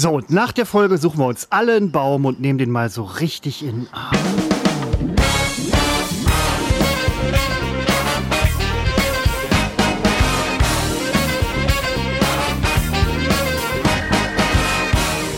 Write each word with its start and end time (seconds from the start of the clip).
So, 0.00 0.12
und 0.12 0.30
nach 0.30 0.52
der 0.52 0.64
Folge 0.64 0.96
suchen 0.96 1.18
wir 1.18 1.26
uns 1.26 1.48
alle 1.50 1.74
einen 1.74 1.90
Baum 1.90 2.24
und 2.24 2.40
nehmen 2.40 2.56
den 2.56 2.70
mal 2.70 2.88
so 2.88 3.02
richtig 3.02 3.64
in 3.64 3.80
den 3.80 3.88
Arm. 3.92 4.16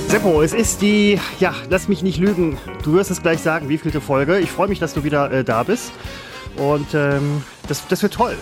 Seppo, 0.08 0.42
es 0.42 0.52
ist 0.52 0.82
die, 0.82 1.18
ja, 1.38 1.54
lass 1.70 1.88
mich 1.88 2.02
nicht 2.02 2.18
lügen, 2.18 2.58
du 2.82 2.92
wirst 2.92 3.10
es 3.10 3.22
gleich 3.22 3.40
sagen, 3.40 3.70
wie 3.70 3.78
vielte 3.78 4.02
Folge. 4.02 4.40
Ich 4.40 4.50
freue 4.50 4.68
mich, 4.68 4.78
dass 4.78 4.92
du 4.92 5.04
wieder 5.04 5.32
äh, 5.32 5.42
da 5.42 5.62
bist. 5.62 5.90
Und 6.58 6.88
ähm, 6.92 7.42
das, 7.66 7.88
das 7.88 8.02
wird 8.02 8.12
toll. 8.12 8.36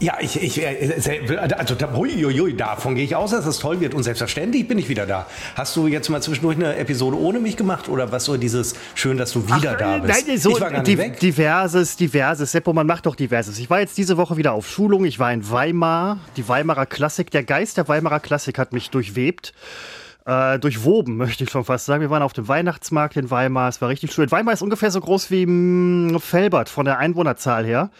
Ja, 0.00 0.16
ich, 0.20 0.40
ich 0.40 0.62
äh, 0.62 1.36
also 1.56 1.74
uiuiui, 1.96 2.56
davon 2.56 2.94
gehe 2.94 3.04
ich 3.04 3.16
aus, 3.16 3.32
dass 3.32 3.46
es 3.46 3.58
toll 3.58 3.80
wird 3.80 3.94
und 3.94 4.04
selbstverständlich 4.04 4.68
bin 4.68 4.78
ich 4.78 4.88
wieder 4.88 5.06
da. 5.06 5.26
Hast 5.56 5.74
du 5.76 5.88
jetzt 5.88 6.08
mal 6.08 6.22
zwischendurch 6.22 6.56
eine 6.56 6.76
Episode 6.76 7.18
ohne 7.18 7.40
mich 7.40 7.56
gemacht 7.56 7.88
oder 7.88 8.12
was 8.12 8.24
so 8.24 8.36
dieses 8.36 8.74
schön, 8.94 9.16
dass 9.16 9.32
du 9.32 9.46
wieder 9.46 9.72
Ach, 9.74 9.78
da 9.78 9.98
bist? 9.98 10.26
Nein, 10.26 10.38
so 10.38 10.50
ich 10.50 10.60
war 10.60 10.70
gar 10.70 10.82
nicht 10.82 10.98
weg. 10.98 11.18
diverses, 11.18 11.96
diverses. 11.96 12.52
Seppo, 12.52 12.72
man 12.72 12.86
macht 12.86 13.06
doch 13.06 13.16
diverses. 13.16 13.58
Ich 13.58 13.68
war 13.70 13.80
jetzt 13.80 13.98
diese 13.98 14.16
Woche 14.16 14.36
wieder 14.36 14.52
auf 14.52 14.68
Schulung. 14.68 15.04
Ich 15.04 15.18
war 15.18 15.32
in 15.32 15.50
Weimar, 15.50 16.18
die 16.36 16.48
Weimarer 16.48 16.86
Klassik. 16.86 17.30
Der 17.30 17.42
Geist 17.42 17.76
der 17.76 17.88
Weimarer 17.88 18.20
Klassik 18.20 18.58
hat 18.58 18.72
mich 18.72 18.90
durchwebt 18.90 19.52
äh, 20.28 20.58
durchwoben, 20.58 21.16
möchte 21.16 21.44
ich 21.44 21.50
schon 21.50 21.64
fast 21.64 21.86
sagen. 21.86 22.02
Wir 22.02 22.10
waren 22.10 22.22
auf 22.22 22.34
dem 22.34 22.46
Weihnachtsmarkt 22.48 23.16
in 23.16 23.30
Weimar. 23.30 23.70
Es 23.70 23.80
war 23.80 23.88
richtig 23.88 24.12
schön. 24.12 24.30
Weimar 24.30 24.52
ist 24.52 24.60
ungefähr 24.60 24.90
so 24.90 25.00
groß 25.00 25.30
wie 25.30 26.18
Felbert 26.20 26.68
von 26.68 26.84
der 26.84 26.98
Einwohnerzahl 26.98 27.64
her. 27.64 27.90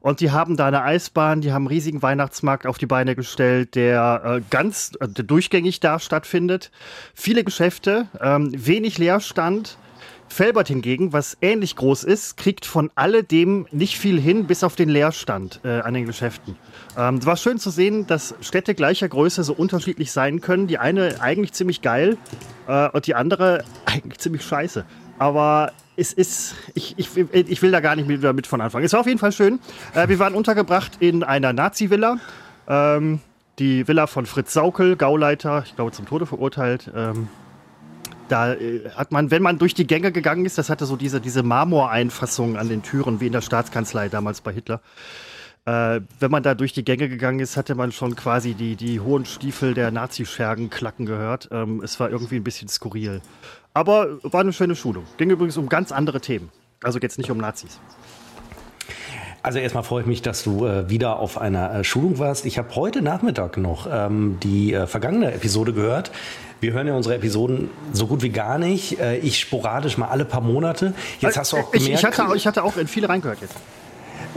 Und 0.00 0.20
die 0.20 0.30
haben 0.30 0.58
da 0.58 0.66
eine 0.66 0.82
Eisbahn, 0.82 1.40
die 1.40 1.50
haben 1.50 1.62
einen 1.62 1.68
riesigen 1.68 2.02
Weihnachtsmarkt 2.02 2.66
auf 2.66 2.76
die 2.76 2.86
Beine 2.86 3.16
gestellt, 3.16 3.74
der 3.74 4.22
äh, 4.22 4.40
ganz 4.50 4.92
äh, 5.00 5.08
durchgängig 5.08 5.80
da 5.80 5.98
stattfindet. 5.98 6.70
Viele 7.14 7.42
Geschäfte, 7.42 8.06
ähm, 8.20 8.52
wenig 8.54 8.98
Leerstand. 8.98 9.78
Felbert 10.28 10.68
hingegen, 10.68 11.12
was 11.12 11.36
ähnlich 11.40 11.76
groß 11.76 12.04
ist, 12.04 12.36
kriegt 12.36 12.66
von 12.66 12.90
alledem 12.94 13.66
nicht 13.72 13.98
viel 13.98 14.20
hin, 14.20 14.46
bis 14.46 14.62
auf 14.62 14.76
den 14.76 14.88
Leerstand 14.88 15.60
äh, 15.64 15.80
an 15.80 15.94
den 15.94 16.06
Geschäften. 16.06 16.56
Ähm, 16.96 17.16
es 17.16 17.26
war 17.26 17.36
schön 17.36 17.58
zu 17.58 17.70
sehen, 17.70 18.06
dass 18.06 18.34
Städte 18.40 18.74
gleicher 18.74 19.08
Größe 19.08 19.42
so 19.42 19.52
unterschiedlich 19.52 20.12
sein 20.12 20.40
können. 20.40 20.66
Die 20.66 20.78
eine 20.78 21.20
eigentlich 21.20 21.52
ziemlich 21.52 21.82
geil 21.82 22.16
äh, 22.66 22.88
und 22.90 23.06
die 23.06 23.14
andere 23.14 23.64
eigentlich 23.86 24.18
ziemlich 24.18 24.44
scheiße. 24.44 24.84
Aber 25.18 25.72
es 25.96 26.12
ist, 26.12 26.54
ich, 26.74 26.94
ich, 26.96 27.16
ich 27.16 27.62
will 27.62 27.72
da 27.72 27.80
gar 27.80 27.96
nicht 27.96 28.06
mit, 28.06 28.22
mit 28.22 28.46
von 28.46 28.60
anfangen. 28.60 28.84
Es 28.84 28.92
war 28.92 29.00
auf 29.00 29.06
jeden 29.06 29.18
Fall 29.18 29.32
schön. 29.32 29.58
Äh, 29.94 30.08
wir 30.08 30.18
waren 30.18 30.34
untergebracht 30.34 30.92
in 31.00 31.24
einer 31.24 31.52
Nazi-Villa. 31.52 32.18
Ähm, 32.68 33.20
die 33.58 33.88
Villa 33.88 34.06
von 34.06 34.26
Fritz 34.26 34.52
Saukel, 34.52 34.94
Gauleiter, 34.94 35.64
ich 35.66 35.74
glaube 35.74 35.90
zum 35.90 36.06
Tode 36.06 36.26
verurteilt. 36.26 36.90
Ähm, 36.94 37.28
da 38.28 38.54
äh, 38.54 38.90
hat 38.90 39.12
man, 39.12 39.30
wenn 39.30 39.42
man 39.42 39.58
durch 39.58 39.74
die 39.74 39.86
Gänge 39.86 40.12
gegangen 40.12 40.44
ist, 40.44 40.58
das 40.58 40.70
hatte 40.70 40.86
so 40.86 40.96
diese, 40.96 41.20
diese 41.20 41.42
Marmoreinfassung 41.42 42.56
an 42.56 42.68
den 42.68 42.82
Türen, 42.82 43.20
wie 43.20 43.26
in 43.26 43.32
der 43.32 43.40
Staatskanzlei 43.40 44.08
damals 44.08 44.40
bei 44.40 44.52
Hitler. 44.52 44.80
Äh, 45.64 46.00
wenn 46.20 46.30
man 46.30 46.42
da 46.42 46.54
durch 46.54 46.72
die 46.72 46.84
Gänge 46.84 47.08
gegangen 47.08 47.40
ist, 47.40 47.56
hatte 47.56 47.74
man 47.74 47.92
schon 47.92 48.16
quasi 48.16 48.54
die, 48.54 48.76
die 48.76 49.00
hohen 49.00 49.26
Stiefel 49.26 49.74
der 49.74 49.90
Nazi-Schergen 49.90 50.70
klacken 50.70 51.04
gehört. 51.04 51.48
Ähm, 51.52 51.82
es 51.82 51.98
war 52.00 52.10
irgendwie 52.10 52.36
ein 52.36 52.44
bisschen 52.44 52.68
skurril. 52.68 53.20
Aber 53.74 54.18
war 54.22 54.40
eine 54.40 54.52
schöne 54.52 54.76
Schulung. 54.76 55.04
Ging 55.18 55.30
übrigens 55.30 55.56
um 55.56 55.68
ganz 55.68 55.92
andere 55.92 56.20
Themen. 56.20 56.50
Also 56.82 57.00
geht 57.00 57.10
es 57.10 57.18
nicht 57.18 57.30
um 57.30 57.38
Nazis. 57.38 57.80
Also 59.42 59.58
erstmal 59.60 59.84
freue 59.84 60.02
ich 60.02 60.06
mich, 60.06 60.22
dass 60.22 60.42
du 60.42 60.66
äh, 60.66 60.90
wieder 60.90 61.18
auf 61.18 61.38
einer 61.38 61.74
äh, 61.74 61.84
Schulung 61.84 62.18
warst. 62.18 62.44
Ich 62.44 62.58
habe 62.58 62.74
heute 62.74 63.02
Nachmittag 63.02 63.56
noch 63.56 63.86
ähm, 63.90 64.38
die 64.42 64.72
äh, 64.72 64.86
vergangene 64.86 65.32
Episode 65.32 65.72
gehört. 65.72 66.10
Wir 66.60 66.72
hören 66.72 66.86
ja 66.86 66.94
unsere 66.94 67.14
Episoden 67.14 67.70
so 67.92 68.06
gut 68.06 68.22
wie 68.22 68.30
gar 68.30 68.58
nicht. 68.58 68.98
Äh, 68.98 69.18
ich 69.18 69.38
sporadisch 69.38 69.96
mal 69.96 70.08
alle 70.08 70.24
paar 70.24 70.40
Monate. 70.40 70.94
Jetzt 71.20 71.36
hast 71.36 71.52
du 71.52 71.58
auch 71.58 71.70
gemerkt. 71.70 71.88
Ich, 71.88 71.94
ich, 71.94 72.04
hatte, 72.04 72.36
ich 72.36 72.46
hatte 72.46 72.64
auch 72.64 72.76
in 72.76 72.88
viele 72.88 73.08
reingehört 73.08 73.40
jetzt. 73.40 73.54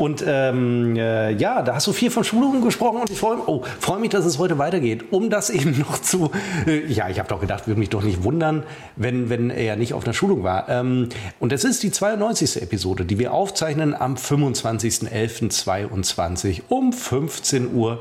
Und 0.02 0.24
ähm, 0.26 0.96
äh, 0.96 1.34
ja, 1.34 1.62
da 1.62 1.76
hast 1.76 1.86
du 1.86 1.94
viel 1.94 2.10
von 2.10 2.24
Schulungen 2.24 2.64
gesprochen 2.64 3.02
und 3.02 3.12
ich 3.12 3.20
freue 3.20 3.38
oh, 3.46 3.62
freu 3.80 4.00
mich, 4.00 4.10
dass 4.10 4.26
es 4.26 4.40
heute 4.40 4.58
weitergeht. 4.58 5.04
Um 5.12 5.30
das 5.30 5.52
eben 5.52 5.78
noch 5.88 6.00
zu, 6.00 6.32
äh, 6.66 6.92
ja, 6.92 7.08
ich 7.08 7.20
habe 7.20 7.30
doch 7.30 7.40
gedacht, 7.40 7.68
würde 7.68 7.80
mich 7.80 7.90
doch 7.90 8.02
nicht 8.02 8.24
wundern, 8.24 8.64
wenn, 8.96 9.30
wenn 9.30 9.52
er 9.52 9.76
nicht 9.76 9.94
auf 9.94 10.04
einer 10.04 10.16
Schulung 10.16 10.44
war. 10.44 10.68
Ähm, 10.70 11.10
und 11.40 11.54
es 11.54 11.66
ist 11.66 11.84
die 11.84 11.92
92. 11.92 12.64
Episode, 12.64 13.06
die 13.06 13.20
wir 13.20 13.32
aufzeichnen 13.32 13.94
am 13.94 14.16
25.11.22 14.16 16.64
um 16.68 16.90
15.29 16.90 17.76
Uhr. 17.76 18.00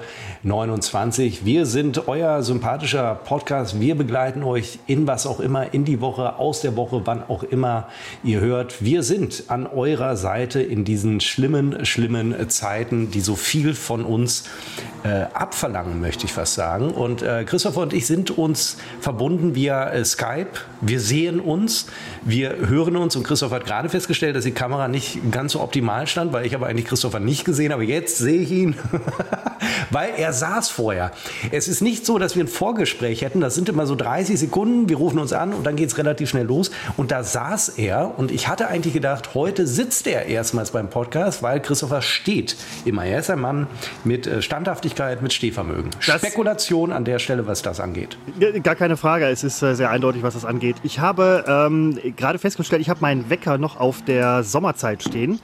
Wir 1.45 1.67
sind 1.67 2.09
euer 2.09 2.43
sympathischer 2.43 3.15
Podcast. 3.15 3.79
Wir 3.79 3.95
begleiten 3.95 4.43
euch 4.43 4.79
in 4.87 5.07
was 5.07 5.27
auch 5.27 5.39
immer, 5.39 5.75
in 5.75 5.85
die 5.85 6.01
Woche, 6.01 6.39
aus 6.39 6.63
der 6.63 6.77
Woche, 6.77 7.03
wann 7.05 7.23
auch 7.25 7.43
immer 7.43 7.89
ihr 8.25 8.41
hört. 8.41 8.83
Wir 8.83 9.03
sind 9.03 9.45
an 9.49 9.67
eurer 9.67 10.17
Seite 10.17 10.63
in 10.63 10.87
diesen 10.87 11.21
schlimmen 11.21 11.85
schlimmen 11.91 12.49
Zeiten, 12.49 13.11
die 13.11 13.21
so 13.21 13.37
viel 13.37 13.75
von 13.75 14.05
uns 14.05 14.45
äh, 15.03 15.27
abverlangen, 15.33 16.01
möchte 16.01 16.27
ich 16.27 16.33
fast 16.33 16.55
sagen. 16.55 16.91
Und 16.91 17.23
äh, 17.23 17.45
Christopher 17.45 17.81
und 17.81 17.93
ich 17.93 18.07
sind 18.07 18.31
uns 18.31 18.77
verbunden 19.01 19.55
via 19.55 19.91
äh, 19.91 20.05
Skype. 20.05 20.51
Wir 20.81 21.01
sehen 21.01 21.41
uns, 21.41 21.87
wir 22.23 22.57
hören 22.69 22.97
uns 22.97 23.17
und 23.17 23.23
Christopher 23.23 23.57
hat 23.57 23.67
gerade 23.67 23.89
festgestellt, 23.89 24.37
dass 24.37 24.45
die 24.45 24.53
Kamera 24.53 24.89
nicht 24.89 25.31
ganz 25.31 25.53
so 25.53 25.61
optimal 25.61 26.07
stand, 26.07 26.33
weil 26.33 26.47
ich 26.47 26.55
aber 26.55 26.67
eigentlich 26.67 26.87
Christopher 26.87 27.21
nicht 27.21 27.45
gesehen 27.45 27.73
habe. 27.73 27.85
Jetzt 27.85 28.19
sehe 28.19 28.41
ich 28.41 28.51
ihn, 28.51 28.75
weil 29.91 30.15
er 30.17 30.33
saß 30.33 30.71
vorher. 30.71 31.13
Es 31.51 31.69
ist 31.69 31.81
nicht 31.81 32.07
so, 32.07 32.19
dass 32.19 32.37
wir 32.37 32.45
ein 32.45 32.49
Vorgespräch 32.49 33.23
hätten. 33.23 33.41
Das 33.41 33.55
sind 33.55 33.69
immer 33.69 33.87
so 33.87 33.95
30 33.95 34.39
Sekunden. 34.39 34.89
Wir 34.89 34.97
rufen 34.97 35.19
uns 35.19 35.33
an 35.33 35.53
und 35.53 35.65
dann 35.65 35.77
geht 35.77 35.89
es 35.89 35.99
relativ 35.99 36.31
schnell 36.31 36.47
los. 36.47 36.71
Und 36.97 37.11
da 37.11 37.23
saß 37.23 37.71
er 37.71 38.19
und 38.19 38.31
ich 38.31 38.49
hatte 38.49 38.69
eigentlich 38.69 38.95
gedacht, 38.95 39.35
heute 39.35 39.67
sitzt 39.67 40.07
er 40.07 40.27
erstmals 40.27 40.71
beim 40.71 40.91
Podcast, 40.91 41.43
weil 41.43 41.61
Christopher 41.61 42.03
steht 42.03 42.57
immer. 42.85 43.05
Er 43.05 43.21
ist 43.21 43.31
ein 43.31 43.41
Mann 43.41 43.67
mit 44.05 44.27
äh, 44.27 44.43
Standhaftigkeit, 44.43 45.23
mit 45.23 45.33
Stehvermögen. 45.33 45.91
Das 46.07 46.21
Spekulation 46.21 46.93
an 46.93 47.05
der 47.05 47.19
Stelle, 47.19 47.47
was 47.47 47.63
das 47.63 47.81
angeht. 47.81 48.17
Gar 48.63 48.77
keine 48.77 48.97
Frage. 48.97 49.27
Es 49.27 49.45
ist 49.45 49.63
äh, 49.63 49.75
sehr 49.75 49.91
eindeutig, 49.91 50.23
was 50.23 50.35
das 50.35 50.45
angeht. 50.45 50.77
Ich 50.83 50.99
habe 50.99 51.45
ähm, 51.47 51.99
gerade 52.17 52.39
festgestellt, 52.39 52.83
ich 52.83 52.91
habe 52.91 53.01
meinen 53.01 53.31
Wecker 53.31 53.59
noch 53.59 53.79
auf 53.79 54.03
der 54.05 54.43
Sommerzeit 54.43 55.03
stehen. 55.03 55.41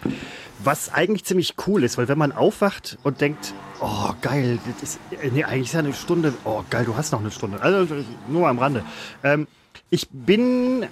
Was 0.65 0.93
eigentlich 0.93 1.25
ziemlich 1.25 1.55
cool 1.67 1.84
ist, 1.84 1.99
weil 1.99 2.09
wenn 2.09 2.19
man 2.19 2.33
aufwacht 2.33 2.99
und 3.03 3.21
denkt, 3.21 3.53
oh 3.81 4.12
geil, 4.22 4.59
das 4.81 4.83
ist, 4.94 5.00
nee, 5.33 5.44
eigentlich 5.44 5.67
ist 5.69 5.75
ja 5.75 5.81
eine 5.81 5.93
Stunde, 5.93 6.33
oh 6.44 6.62
geil, 6.71 6.84
du 6.84 6.97
hast 6.97 7.12
noch 7.12 7.21
eine 7.21 7.31
Stunde. 7.31 7.61
Also 7.61 7.87
nur 8.28 8.49
am 8.49 8.59
Rande. 8.59 8.83
Ähm, 9.22 9.47
ich 9.91 10.09
bin 10.11 10.87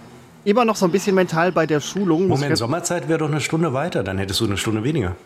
immer 0.45 0.65
noch 0.65 0.77
so 0.77 0.85
ein 0.85 0.93
bisschen 0.93 1.15
mental 1.15 1.53
bei 1.53 1.67
der 1.67 1.81
Schulung. 1.81 2.29
Moment, 2.29 2.57
Sommerzeit 2.57 3.09
wäre 3.09 3.19
doch 3.19 3.31
eine 3.31 3.41
Stunde 3.41 3.73
weiter, 3.73 4.03
dann 4.03 4.19
hättest 4.19 4.41
du 4.41 4.45
eine 4.45 4.57
Stunde 4.57 4.85
weniger. 4.85 5.17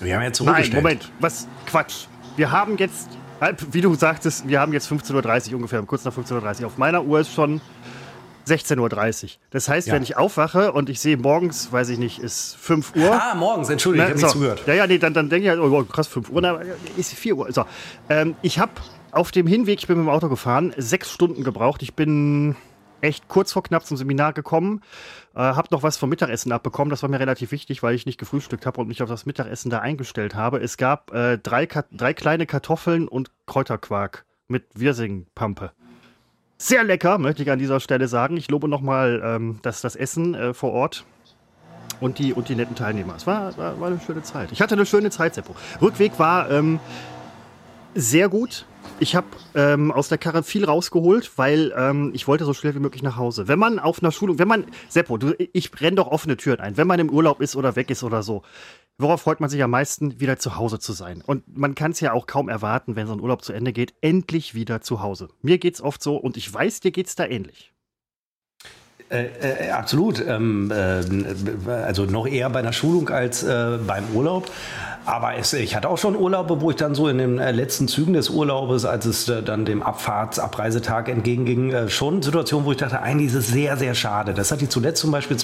Wir 0.00 0.16
haben 0.16 0.22
jetzt 0.22 0.42
Nein, 0.42 0.70
Moment, 0.72 1.10
was? 1.20 1.46
Quatsch. 1.66 2.06
Wir 2.36 2.50
haben 2.50 2.78
jetzt, 2.78 3.10
wie 3.70 3.80
du 3.80 3.94
sagtest, 3.94 4.48
wir 4.48 4.60
haben 4.60 4.72
jetzt 4.72 4.90
15.30 4.90 5.50
Uhr 5.50 5.56
ungefähr, 5.56 5.82
kurz 5.82 6.04
nach 6.04 6.16
15.30 6.16 6.60
Uhr. 6.60 6.66
Auf 6.66 6.78
meiner 6.78 7.04
Uhr 7.04 7.20
ist 7.20 7.32
schon 7.32 7.60
16.30 8.50 9.24
Uhr. 9.24 9.30
Das 9.50 9.68
heißt, 9.68 9.88
ja. 9.88 9.94
wenn 9.94 10.02
ich 10.02 10.16
aufwache 10.16 10.72
und 10.72 10.88
ich 10.88 11.00
sehe 11.00 11.16
morgens, 11.16 11.72
weiß 11.72 11.88
ich 11.90 11.98
nicht, 11.98 12.18
ist 12.18 12.56
5 12.56 12.96
Uhr. 12.96 13.12
Ah, 13.12 13.34
morgens, 13.34 13.68
entschuldige, 13.70 14.04
ich 14.04 14.10
habe 14.10 14.18
so, 14.18 14.26
nicht 14.26 14.32
zugehört. 14.32 14.62
Ja, 14.66 14.74
ja, 14.74 14.86
nee, 14.86 14.98
dann, 14.98 15.14
dann 15.14 15.28
denke 15.28 15.44
ich 15.44 15.50
halt, 15.50 15.60
oh 15.60 15.84
krass, 15.84 16.08
5 16.08 16.30
Uhr, 16.30 16.40
na, 16.40 16.60
ist 16.96 17.12
4 17.12 17.36
Uhr. 17.36 17.52
So, 17.52 17.64
ähm, 18.08 18.34
ich 18.42 18.58
habe 18.58 18.72
auf 19.12 19.30
dem 19.30 19.46
Hinweg, 19.46 19.78
ich 19.80 19.86
bin 19.86 19.98
mit 19.98 20.06
dem 20.06 20.10
Auto 20.10 20.28
gefahren, 20.28 20.72
sechs 20.76 21.10
Stunden 21.10 21.44
gebraucht. 21.44 21.82
Ich 21.82 21.94
bin 21.94 22.56
echt 23.00 23.28
kurz 23.28 23.52
vor 23.52 23.62
knapp 23.62 23.86
zum 23.86 23.96
Seminar 23.96 24.32
gekommen, 24.32 24.82
äh, 25.34 25.40
habe 25.40 25.68
noch 25.70 25.82
was 25.82 25.96
vom 25.96 26.10
Mittagessen 26.10 26.52
abbekommen. 26.52 26.90
Das 26.90 27.02
war 27.02 27.10
mir 27.10 27.20
relativ 27.20 27.52
wichtig, 27.52 27.82
weil 27.82 27.94
ich 27.94 28.06
nicht 28.06 28.18
gefrühstückt 28.18 28.66
habe 28.66 28.80
und 28.80 28.88
mich 28.88 29.02
auf 29.02 29.08
das 29.08 29.26
Mittagessen 29.26 29.70
da 29.70 29.78
eingestellt 29.78 30.34
habe. 30.34 30.58
Es 30.58 30.76
gab 30.76 31.12
äh, 31.12 31.38
drei, 31.38 31.66
drei 31.66 32.14
kleine 32.14 32.46
Kartoffeln 32.46 33.08
und 33.08 33.30
Kräuterquark 33.46 34.24
mit 34.48 34.64
Wirsingpampe. 34.74 35.72
Sehr 36.62 36.84
lecker, 36.84 37.16
möchte 37.16 37.42
ich 37.42 37.50
an 37.50 37.58
dieser 37.58 37.80
Stelle 37.80 38.06
sagen. 38.06 38.36
Ich 38.36 38.50
lobe 38.50 38.68
nochmal 38.68 39.22
ähm, 39.24 39.60
das, 39.62 39.80
das 39.80 39.96
Essen 39.96 40.34
äh, 40.34 40.52
vor 40.52 40.72
Ort 40.72 41.06
und 42.02 42.18
die, 42.18 42.34
und 42.34 42.50
die 42.50 42.54
netten 42.54 42.76
Teilnehmer. 42.76 43.14
Es 43.16 43.26
war, 43.26 43.56
war, 43.56 43.80
war, 43.80 43.88
eine 43.88 43.98
schöne 43.98 44.22
Zeit. 44.22 44.52
Ich 44.52 44.60
hatte 44.60 44.74
eine 44.74 44.84
schöne 44.84 45.08
Zeit, 45.08 45.34
Seppo. 45.34 45.56
Rückweg 45.80 46.18
war 46.18 46.50
ähm, 46.50 46.78
sehr 47.94 48.28
gut. 48.28 48.66
Ich 48.98 49.16
habe 49.16 49.26
ähm, 49.54 49.90
aus 49.90 50.10
der 50.10 50.18
Karre 50.18 50.42
viel 50.42 50.66
rausgeholt, 50.66 51.30
weil 51.36 51.72
ähm, 51.78 52.10
ich 52.12 52.28
wollte 52.28 52.44
so 52.44 52.52
schnell 52.52 52.74
wie 52.74 52.78
möglich 52.80 53.02
nach 53.02 53.16
Hause. 53.16 53.48
Wenn 53.48 53.58
man 53.58 53.78
auf 53.78 54.02
einer 54.02 54.12
Schulung, 54.12 54.38
wenn 54.38 54.48
man, 54.48 54.66
Seppo, 54.90 55.16
du, 55.16 55.32
ich 55.54 55.70
renne 55.80 55.96
doch 55.96 56.08
offene 56.08 56.36
Türen 56.36 56.60
ein. 56.60 56.76
Wenn 56.76 56.86
man 56.86 57.00
im 57.00 57.08
Urlaub 57.08 57.40
ist 57.40 57.56
oder 57.56 57.74
weg 57.74 57.88
ist 57.88 58.02
oder 58.02 58.22
so, 58.22 58.42
worauf 58.98 59.22
freut 59.22 59.40
man 59.40 59.50
sich 59.50 59.62
am 59.62 59.70
meisten, 59.70 60.20
wieder 60.20 60.38
zu 60.38 60.56
Hause 60.56 60.78
zu 60.78 60.92
sein? 60.92 61.22
Und 61.24 61.56
man 61.56 61.74
kann 61.74 61.92
es 61.92 62.00
ja 62.00 62.12
auch 62.12 62.26
kaum 62.26 62.48
erwarten, 62.48 62.96
wenn 62.96 63.06
so 63.06 63.12
ein 63.12 63.20
Urlaub 63.20 63.42
zu 63.42 63.52
Ende 63.52 63.72
geht, 63.72 63.94
endlich 64.00 64.54
wieder 64.54 64.80
zu 64.80 65.00
Hause. 65.00 65.28
Mir 65.42 65.58
geht's 65.58 65.80
oft 65.80 66.02
so 66.02 66.16
und 66.16 66.36
ich 66.36 66.52
weiß, 66.52 66.80
dir 66.80 66.90
geht's 66.90 67.14
da 67.14 67.26
ähnlich. 67.26 67.72
Äh, 69.10 69.26
äh, 69.66 69.70
absolut. 69.70 70.24
Ähm, 70.24 70.70
äh, 70.70 71.70
also 71.70 72.04
noch 72.04 72.28
eher 72.28 72.48
bei 72.48 72.60
einer 72.60 72.72
Schulung 72.72 73.08
als 73.08 73.42
äh, 73.42 73.78
beim 73.84 74.04
Urlaub. 74.14 74.48
Aber 75.04 75.34
es, 75.34 75.52
ich 75.52 75.74
hatte 75.74 75.88
auch 75.88 75.98
schon 75.98 76.14
Urlaube, 76.14 76.60
wo 76.60 76.70
ich 76.70 76.76
dann 76.76 76.94
so 76.94 77.08
in 77.08 77.18
den 77.18 77.38
äh, 77.40 77.50
letzten 77.50 77.88
Zügen 77.88 78.12
des 78.12 78.30
Urlaubes, 78.30 78.84
als 78.84 79.06
es 79.06 79.28
äh, 79.28 79.42
dann 79.42 79.64
dem 79.64 79.82
Abfahrts-, 79.82 80.38
Abreisetag 80.38 81.08
entgegenging, 81.08 81.88
schon 81.88 82.22
Situationen, 82.22 82.66
wo 82.66 82.70
ich 82.70 82.78
dachte, 82.78 83.02
eigentlich 83.02 83.28
ist 83.28 83.34
es 83.34 83.48
sehr, 83.48 83.76
sehr 83.76 83.94
schade. 83.94 84.32
Das 84.32 84.52
hatte 84.52 84.62
ich 84.62 84.70
zuletzt 84.70 85.00
zum 85.00 85.10
Beispiel 85.10 85.36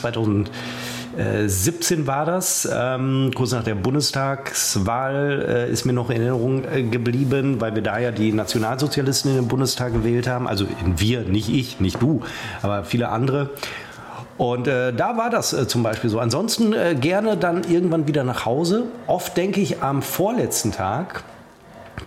2017 1.17 2.07
war 2.07 2.27
das, 2.27 2.69
ähm, 2.71 3.31
kurz 3.35 3.53
nach 3.53 3.65
der 3.65 3.75
Bundestagswahl 3.75 5.47
äh, 5.49 5.73
ist 5.73 5.87
mir 5.87 5.95
noch 5.95 6.11
in 6.11 6.17
Erinnerung 6.17 6.65
äh, 6.65 6.83
geblieben, 6.83 7.61
weil 7.61 7.75
wir 7.75 7.83
da 7.83 7.99
ja 7.99 8.11
die 8.11 8.33
Nationalsozialisten 8.33 9.31
in 9.31 9.37
den 9.39 9.49
Bundestag 9.49 9.95
gewählt 9.95 10.29
haben. 10.29 10.47
Also 10.47 10.67
wir, 10.85 11.23
nicht 11.23 11.49
ich, 11.49 11.81
nicht 11.81 12.03
du, 12.03 12.21
aber 12.61 12.85
viele 12.85 13.09
andere. 13.09 13.51
Und 14.37 14.69
äh, 14.69 14.93
da 14.93 15.17
war 15.17 15.31
das 15.31 15.55
äh, 15.55 15.67
zum 15.67 15.83
Beispiel 15.83 16.11
so. 16.11 16.21
Ansonsten 16.21 16.75
äh, 16.75 16.95
gerne 16.95 17.39
dann 17.39 17.65
irgendwann 17.65 18.07
wieder 18.07 18.23
nach 18.23 18.45
Hause. 18.45 18.85
Oft 19.07 19.39
denke 19.39 19.63
ich 19.63 19.83
am 19.83 20.03
vorletzten 20.03 20.73
Tag, 20.73 21.25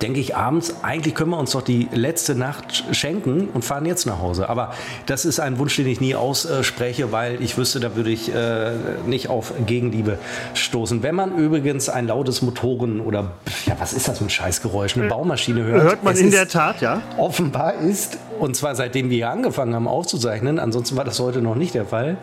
denke 0.01 0.19
ich 0.19 0.35
abends, 0.35 0.75
eigentlich 0.83 1.15
können 1.15 1.31
wir 1.31 1.39
uns 1.39 1.51
doch 1.51 1.61
die 1.61 1.87
letzte 1.91 2.35
Nacht 2.35 2.85
schenken 2.91 3.49
und 3.53 3.65
fahren 3.65 3.85
jetzt 3.85 4.05
nach 4.05 4.19
Hause. 4.19 4.49
Aber 4.49 4.73
das 5.05 5.25
ist 5.25 5.39
ein 5.39 5.57
Wunsch, 5.59 5.75
den 5.75 5.87
ich 5.87 5.99
nie 5.99 6.15
ausspreche, 6.15 7.11
weil 7.11 7.41
ich 7.41 7.57
wüsste, 7.57 7.79
da 7.79 7.95
würde 7.95 8.11
ich 8.11 8.33
äh, 8.33 8.71
nicht 9.05 9.29
auf 9.29 9.53
Gegenliebe 9.65 10.19
stoßen. 10.53 11.03
Wenn 11.03 11.15
man 11.15 11.37
übrigens 11.37 11.89
ein 11.89 12.07
lautes 12.07 12.41
Motoren 12.41 13.01
oder, 13.01 13.31
ja, 13.65 13.75
was 13.79 13.93
ist 13.93 14.07
das 14.07 14.19
für 14.19 14.25
ein 14.25 14.29
Scheißgeräusch, 14.29 14.95
eine 14.95 15.07
Baumaschine 15.07 15.63
hört. 15.63 15.83
Hört 15.83 16.03
man 16.03 16.15
in 16.15 16.31
der 16.31 16.47
Tat, 16.47 16.81
ja. 16.81 17.01
Offenbar 17.17 17.75
ist, 17.75 18.17
und 18.39 18.55
zwar 18.55 18.75
seitdem 18.75 19.09
wir 19.09 19.17
hier 19.17 19.29
angefangen 19.29 19.73
haben 19.73 19.87
aufzuzeichnen, 19.87 20.59
ansonsten 20.59 20.95
war 20.95 21.05
das 21.05 21.19
heute 21.19 21.41
noch 21.41 21.55
nicht 21.55 21.73
der 21.73 21.85
Fall, 21.85 22.17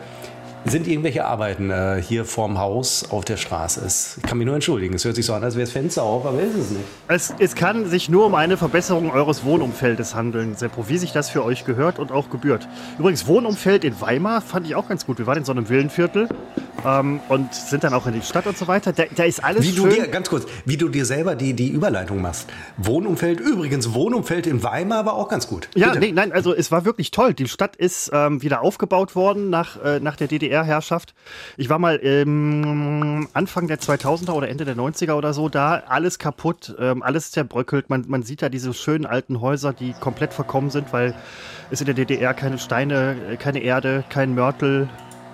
sind 0.71 0.89
irgendwelche 0.89 1.25
Arbeiten 1.25 1.71
äh, 1.71 2.03
hier 2.03 2.25
vorm 2.25 2.59
Haus 2.59 3.11
auf 3.11 3.25
der 3.25 3.37
Straße. 3.37 3.81
Es, 3.85 4.17
ich 4.19 4.23
kann 4.25 4.39
mich 4.39 4.47
nur 4.47 4.55
entschuldigen. 4.55 4.95
Es 4.95 5.05
hört 5.05 5.17
sich 5.17 5.27
so 5.27 5.35
an, 5.35 5.45
als 5.45 5.55
wäre 5.55 5.65
das 5.65 5.73
Fenster 5.73 6.03
auf, 6.03 6.27
aber 6.27 6.41
ist 6.41 6.57
es 6.57 6.71
nicht. 6.71 6.85
Es, 7.09 7.35
es 7.39 7.55
kann 7.55 7.87
sich 7.87 8.09
nur 8.09 8.27
um 8.27 8.35
eine 8.35 8.57
Verbesserung 8.57 9.11
eures 9.11 9.45
Wohnumfeldes 9.45 10.15
handeln, 10.15 10.57
Seppo, 10.57 10.89
wie 10.89 10.99
sich 10.99 11.13
das 11.13 11.31
für 11.31 11.45
euch 11.45 11.65
gehört 11.65 11.99
und 11.99 12.13
auch 12.13 12.31
gebührt. 12.31 12.69
Übrigens, 12.99 13.27
Wohnumfeld 13.27 13.85
in 13.85 14.01
Weimar 14.01 14.41
fand 14.41 14.67
ich 14.67 14.75
auch 14.75 14.89
ganz 14.89 15.07
gut. 15.07 15.19
Wir 15.19 15.27
waren 15.27 15.39
in 15.39 15.45
so 15.45 15.53
einem 15.53 15.69
Villenviertel 15.69 16.29
ähm, 16.85 17.21
und 17.29 17.55
sind 17.55 17.85
dann 17.85 17.95
auch 17.95 18.07
in 18.07 18.15
die 18.15 18.23
Stadt 18.23 18.47
und 18.47 18.57
so 18.57 18.67
weiter. 18.67 18.93
Da, 18.93 19.05
da 19.15 19.25
ist 19.25 19.43
alles 19.43 19.63
Wie 19.65 19.73
du 19.73 19.83
schön. 19.83 19.95
dir, 19.95 20.09
ganz 20.09 20.29
kurz, 20.29 20.47
wie 20.65 20.77
du 20.77 20.89
dir 20.89 21.05
selber 21.05 21.35
die, 21.35 21.55
die 21.55 21.69
Überleitung 21.69 22.21
machst. 22.21 22.49
Wohnumfeld, 22.77 23.41
übrigens, 23.41 23.95
Wohnumfeld 23.95 24.47
in 24.47 24.63
Weimar 24.63 25.07
war 25.07 25.15
auch 25.15 25.29
ganz 25.29 25.47
gut. 25.47 25.69
Ja, 25.75 25.95
nee, 25.95 26.13
nein, 26.13 26.33
also 26.33 26.55
es 26.55 26.71
war 26.71 26.85
wirklich 26.85 27.11
toll. 27.11 27.35
Die 27.35 27.49
Stadt 27.49 27.77
ist 27.77 28.11
ähm, 28.13 28.43
wieder 28.43 28.63
aufgebaut 28.63 29.15
worden 29.15 29.51
nach, 29.51 29.83
äh, 29.83 30.01
nach 30.01 30.17
der 30.17 30.29
DDR-Herrschaft. 30.57 31.15
Ich 31.57 31.69
war 31.69 31.79
mal 31.79 32.01
ähm, 32.03 33.29
Anfang 33.33 33.69
der 33.69 33.79
2000er 33.79 34.33
oder 34.33 34.49
Ende 34.49 34.65
der 34.65 34.77
90er 34.77 35.13
oder 35.15 35.33
so 35.33 35.49
da. 35.49 35.83
Alles 35.87 36.19
kaputt, 36.19 36.75
ähm, 36.79 37.03
alles 37.03 37.31
zerbröckelt. 37.31 37.91
Man, 37.91 38.05
man 38.09 38.23
sieht 38.23 38.43
da 38.43 38.49
diese 38.49 38.73
schönen 38.75 39.07
alten 39.07 39.41
Häuser, 39.41 39.73
die 39.73 39.93
komplett 39.93 40.33
verkommen 40.33 40.71
sind, 40.71 40.93
weil 40.93 41.15
es 41.71 41.81
in 41.81 41.87
der 41.87 41.95
DDR 41.95 42.35
keine 42.35 42.59
Steine, 42.59 43.17
äh, 43.33 43.37
keine 43.37 43.61
Erde, 43.61 44.05
kein 44.09 44.35
Mörtel 44.35 44.89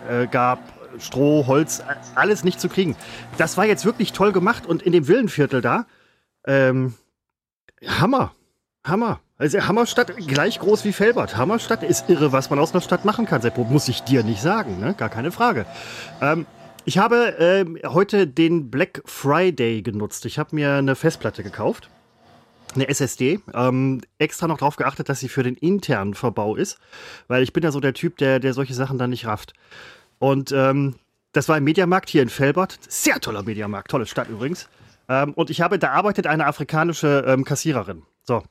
äh, 0.09 0.27
gab. 0.27 0.61
Stroh, 0.99 1.47
Holz, 1.47 1.83
alles 2.17 2.45
nicht 2.45 2.61
zu 2.61 2.69
kriegen. 2.69 2.97
Das 3.39 3.57
war 3.57 3.65
jetzt 3.65 3.87
wirklich 3.87 4.13
toll 4.13 4.31
gemacht 4.31 4.67
und 4.67 4.83
in 4.83 4.93
dem 4.93 5.09
Villenviertel 5.09 5.63
da, 5.63 5.87
ähm, 6.47 6.93
Hammer. 7.87 8.33
Hammer. 8.85 9.21
Also 9.43 9.61
Hammerstadt 9.67 10.17
gleich 10.19 10.61
groß 10.61 10.85
wie 10.85 10.93
Felbert. 10.93 11.37
Hammerstadt 11.37 11.83
ist 11.83 12.09
irre, 12.09 12.31
was 12.31 12.49
man 12.49 12.61
aus 12.61 12.73
einer 12.73 12.81
Stadt 12.81 13.05
machen 13.05 13.27
kann. 13.27 13.43
Seppo, 13.43 13.65
muss 13.65 13.89
ich 13.89 14.03
dir 14.03 14.23
nicht 14.23 14.41
sagen, 14.41 14.79
ne? 14.79 14.95
Gar 14.97 15.09
keine 15.09 15.33
Frage. 15.33 15.67
Ähm, 16.21 16.47
ich 16.85 16.99
habe 16.99 17.35
ähm, 17.41 17.77
heute 17.85 18.29
den 18.29 18.71
Black 18.71 19.03
Friday 19.05 19.83
genutzt. 19.83 20.27
Ich 20.27 20.39
habe 20.39 20.55
mir 20.55 20.75
eine 20.75 20.95
Festplatte 20.95 21.43
gekauft. 21.43 21.91
Eine 22.77 22.89
SSD. 22.89 23.41
Ähm, 23.53 24.03
extra 24.19 24.47
noch 24.47 24.59
darauf 24.59 24.77
geachtet, 24.77 25.09
dass 25.09 25.19
sie 25.19 25.29
für 25.29 25.43
den 25.43 25.57
internen 25.57 26.15
Verbau 26.15 26.55
ist. 26.55 26.79
Weil 27.27 27.43
ich 27.43 27.53
bin 27.53 27.65
ja 27.65 27.73
so 27.73 27.81
der 27.81 27.95
Typ, 27.95 28.19
der, 28.19 28.39
der 28.39 28.55
solche 28.55 28.75
Sachen 28.75 28.97
dann 28.97 29.11
nicht 29.11 29.27
rafft. 29.27 29.55
Und 30.21 30.53
ähm, 30.53 30.95
das 31.33 31.49
war 31.49 31.59
im 31.59 31.65
Mediamarkt 31.65 32.11
hier 32.11 32.23
in 32.23 32.29
Felbert. 32.29 32.79
Sehr 32.89 33.19
toller 33.19 33.43
Mediamarkt. 33.43 33.91
Tolle 33.91 34.07
Stadt 34.07 34.29
übrigens. 34.29 34.69
Ähm, 35.09 35.33
und 35.35 35.51
ich 35.51 35.61
habe, 35.63 35.81
da 35.81 35.91
arbeitet 35.91 36.29
eine 36.29 36.47
afrikanische 36.47 37.25
ähm, 37.27 37.45
Kassiererin. 37.45 38.05
So. 38.23 38.45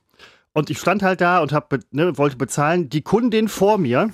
Und 0.52 0.70
ich 0.70 0.78
stand 0.78 1.02
halt 1.02 1.20
da 1.20 1.40
und 1.40 1.52
hab, 1.52 1.72
ne, 1.92 2.16
wollte 2.18 2.36
bezahlen. 2.36 2.88
Die 2.88 3.02
Kundin 3.02 3.48
vor 3.48 3.78
mir 3.78 4.10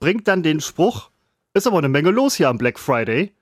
bringt 0.00 0.28
dann 0.28 0.42
den 0.42 0.60
Spruch, 0.60 1.10
ist 1.54 1.66
aber 1.66 1.78
eine 1.78 1.88
Menge 1.88 2.10
los 2.10 2.34
hier 2.34 2.48
am 2.48 2.58
Black 2.58 2.78
Friday. 2.78 3.32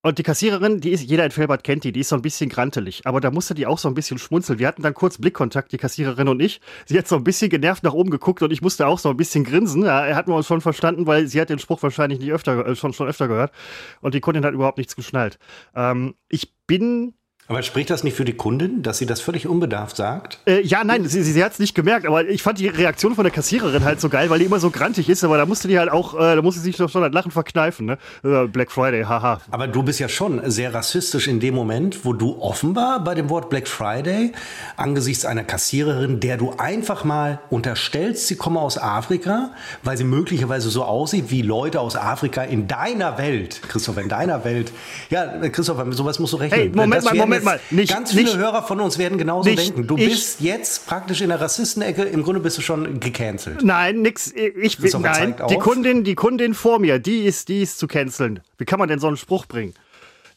Und 0.00 0.18
die 0.18 0.22
Kassiererin, 0.22 0.80
die 0.80 0.90
ist, 0.90 1.02
jeder 1.02 1.24
in 1.24 1.32
Felbert 1.32 1.64
kennt 1.64 1.82
die, 1.82 1.90
die 1.90 2.00
ist 2.00 2.10
so 2.10 2.14
ein 2.14 2.22
bisschen 2.22 2.48
grantelig. 2.48 3.04
Aber 3.04 3.20
da 3.20 3.32
musste 3.32 3.54
die 3.54 3.66
auch 3.66 3.78
so 3.78 3.88
ein 3.88 3.94
bisschen 3.94 4.16
schmunzeln. 4.18 4.60
Wir 4.60 4.68
hatten 4.68 4.82
dann 4.82 4.94
kurz 4.94 5.18
Blickkontakt, 5.18 5.72
die 5.72 5.76
Kassiererin 5.76 6.28
und 6.28 6.40
ich. 6.40 6.60
Sie 6.86 6.96
hat 6.96 7.08
so 7.08 7.16
ein 7.16 7.24
bisschen 7.24 7.50
genervt 7.50 7.82
nach 7.82 7.94
oben 7.94 8.10
geguckt 8.10 8.40
und 8.42 8.52
ich 8.52 8.62
musste 8.62 8.86
auch 8.86 9.00
so 9.00 9.10
ein 9.10 9.16
bisschen 9.16 9.42
grinsen. 9.42 9.84
Ja, 9.84 10.14
hatten 10.14 10.30
wir 10.30 10.36
uns 10.36 10.46
schon 10.46 10.60
verstanden, 10.60 11.06
weil 11.06 11.26
sie 11.26 11.40
hat 11.40 11.50
den 11.50 11.58
Spruch 11.58 11.82
wahrscheinlich 11.82 12.20
nicht 12.20 12.30
öfter, 12.30 12.64
äh, 12.64 12.76
schon, 12.76 12.92
schon 12.92 13.08
öfter 13.08 13.26
gehört. 13.26 13.52
Und 14.00 14.14
die 14.14 14.20
Kundin 14.20 14.44
hat 14.44 14.54
überhaupt 14.54 14.78
nichts 14.78 14.94
geschnallt. 14.94 15.40
Ähm, 15.74 16.14
ich 16.28 16.54
bin 16.68 17.14
Aber 17.50 17.62
spricht 17.62 17.88
das 17.88 18.04
nicht 18.04 18.14
für 18.14 18.26
die 18.26 18.34
Kundin, 18.34 18.82
dass 18.82 18.98
sie 18.98 19.06
das 19.06 19.22
völlig 19.22 19.46
unbedarft 19.48 19.96
sagt? 19.96 20.38
Äh, 20.46 20.60
ja, 20.60 20.84
nein, 20.84 21.08
sie, 21.08 21.22
sie, 21.22 21.32
sie 21.32 21.42
hat 21.42 21.52
es 21.52 21.58
nicht 21.58 21.74
gemerkt, 21.74 22.06
aber 22.06 22.28
ich 22.28 22.42
fand 22.42 22.58
die 22.58 22.68
Reaktion 22.68 23.14
von 23.14 23.24
der 23.24 23.32
Kassiererin 23.32 23.84
halt 23.84 24.02
so 24.02 24.10
geil, 24.10 24.28
weil 24.28 24.38
die 24.38 24.44
immer 24.44 24.60
so 24.60 24.70
grantig 24.70 25.08
ist, 25.08 25.24
aber 25.24 25.38
da 25.38 25.46
musste 25.46 25.66
die 25.66 25.78
halt 25.78 25.90
auch, 25.90 26.14
äh, 26.14 26.36
da 26.36 26.42
musste 26.42 26.60
sie 26.60 26.66
sich 26.66 26.76
doch 26.76 26.90
schon 26.90 27.00
das 27.00 27.12
Lachen 27.12 27.30
verkneifen, 27.30 27.86
ne? 27.86 27.98
Äh, 28.22 28.46
Black 28.48 28.70
Friday, 28.70 29.04
haha. 29.04 29.40
Aber 29.50 29.66
du 29.66 29.82
bist 29.82 29.98
ja 29.98 30.10
schon 30.10 30.42
sehr 30.50 30.74
rassistisch 30.74 31.26
in 31.26 31.40
dem 31.40 31.54
Moment, 31.54 32.04
wo 32.04 32.12
du 32.12 32.36
offenbar 32.38 33.02
bei 33.02 33.14
dem 33.14 33.30
Wort 33.30 33.48
Black 33.48 33.66
Friday 33.66 34.32
angesichts 34.76 35.24
einer 35.24 35.44
Kassiererin, 35.44 36.20
der 36.20 36.36
du 36.36 36.52
einfach 36.58 37.04
mal 37.04 37.40
unterstellst, 37.48 38.26
sie 38.26 38.36
komme 38.36 38.60
aus 38.60 38.76
Afrika, 38.76 39.52
weil 39.82 39.96
sie 39.96 40.04
möglicherweise 40.04 40.68
so 40.68 40.84
aussieht 40.84 41.30
wie 41.30 41.40
Leute 41.40 41.80
aus 41.80 41.96
Afrika 41.96 42.42
in 42.42 42.66
deiner 42.66 43.16
Welt, 43.16 43.62
Christopher, 43.68 44.02
in 44.02 44.10
deiner 44.10 44.44
Welt. 44.44 44.70
Ja, 45.08 45.26
Christopher, 45.48 45.86
mit 45.86 45.96
sowas 45.96 46.18
musst 46.18 46.34
du 46.34 46.36
rechnen. 46.36 46.60
Hey, 46.60 46.68
Moment 46.68 46.96
Das 46.96 47.04
mal, 47.04 47.16
werden 47.16 47.37
Moment 47.44 47.62
mal. 47.70 47.76
Nicht- 47.76 47.92
ganz 47.92 48.10
viele 48.10 48.24
nicht- 48.24 48.36
Hörer 48.36 48.62
von 48.62 48.80
uns 48.80 48.98
werden 48.98 49.18
genauso 49.18 49.48
nicht 49.48 49.58
denken. 49.62 49.86
Du 49.86 49.96
ich- 49.96 50.08
bist 50.08 50.40
jetzt 50.40 50.86
praktisch 50.86 51.20
in 51.20 51.28
der 51.28 51.40
Rassistenecke, 51.40 52.02
im 52.02 52.22
Grunde 52.22 52.40
bist 52.40 52.58
du 52.58 52.62
schon 52.62 53.00
gecancelt. 53.00 53.62
Nein, 53.64 54.02
nix, 54.02 54.32
ich 54.32 54.78
bin, 54.78 55.02
nein, 55.02 55.34
die 55.48 55.56
auf. 55.56 55.62
Kundin, 55.62 56.04
die 56.04 56.14
Kundin 56.14 56.54
vor 56.54 56.78
mir, 56.78 56.98
die 56.98 57.24
ist, 57.24 57.48
die 57.48 57.62
ist 57.62 57.78
zu 57.78 57.86
canceln. 57.86 58.40
Wie 58.58 58.64
kann 58.64 58.78
man 58.78 58.88
denn 58.88 58.98
so 58.98 59.06
einen 59.06 59.16
Spruch 59.16 59.46
bringen? 59.46 59.74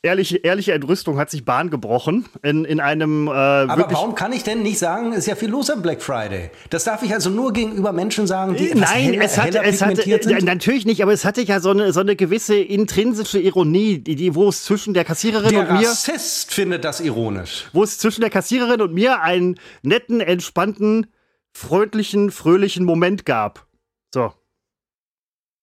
Ehrliche, 0.03 0.37
ehrliche 0.37 0.73
Entrüstung 0.73 1.19
hat 1.19 1.29
sich 1.29 1.45
Bahn 1.45 1.69
gebrochen 1.69 2.25
in, 2.41 2.65
in 2.65 2.79
einem, 2.79 3.27
äh, 3.27 3.31
Aber 3.31 3.85
warum 3.91 4.15
kann 4.15 4.33
ich 4.33 4.43
denn 4.43 4.63
nicht 4.63 4.79
sagen, 4.79 5.13
ist 5.13 5.27
ja 5.27 5.35
viel 5.35 5.49
los 5.49 5.69
am 5.69 5.83
Black 5.83 6.01
Friday? 6.01 6.49
Das 6.71 6.85
darf 6.85 7.03
ich 7.03 7.13
also 7.13 7.29
nur 7.29 7.53
gegenüber 7.53 7.93
Menschen 7.93 8.25
sagen, 8.25 8.55
die 8.55 8.73
Nein, 8.73 8.87
heller, 9.13 9.23
es 9.23 9.37
hatte, 9.37 9.61
es 9.63 9.79
hatte 9.83 10.01
sind? 10.01 10.43
natürlich 10.43 10.87
nicht, 10.87 11.03
aber 11.03 11.13
es 11.13 11.23
hatte 11.23 11.43
ja 11.43 11.59
so 11.59 11.69
eine, 11.69 11.93
so 11.93 11.99
eine 11.99 12.15
gewisse 12.15 12.55
intrinsische 12.55 13.37
Ironie, 13.39 13.99
die, 13.99 14.15
die, 14.15 14.33
wo 14.33 14.49
es 14.49 14.63
zwischen 14.63 14.95
der 14.95 15.05
Kassiererin 15.05 15.51
Der 15.51 15.69
und 15.69 15.79
mir, 15.79 15.87
Rassist 15.89 16.51
findet 16.51 16.83
das 16.83 16.99
ironisch. 16.99 17.69
wo 17.71 17.83
es 17.83 17.99
zwischen 17.99 18.21
der 18.21 18.31
Kassiererin 18.31 18.81
und 18.81 18.95
mir 18.95 19.21
einen 19.21 19.59
netten, 19.83 20.19
entspannten, 20.19 21.13
freundlichen, 21.51 22.31
fröhlichen 22.31 22.85
Moment 22.85 23.27
gab. 23.27 23.67
So. 24.11 24.33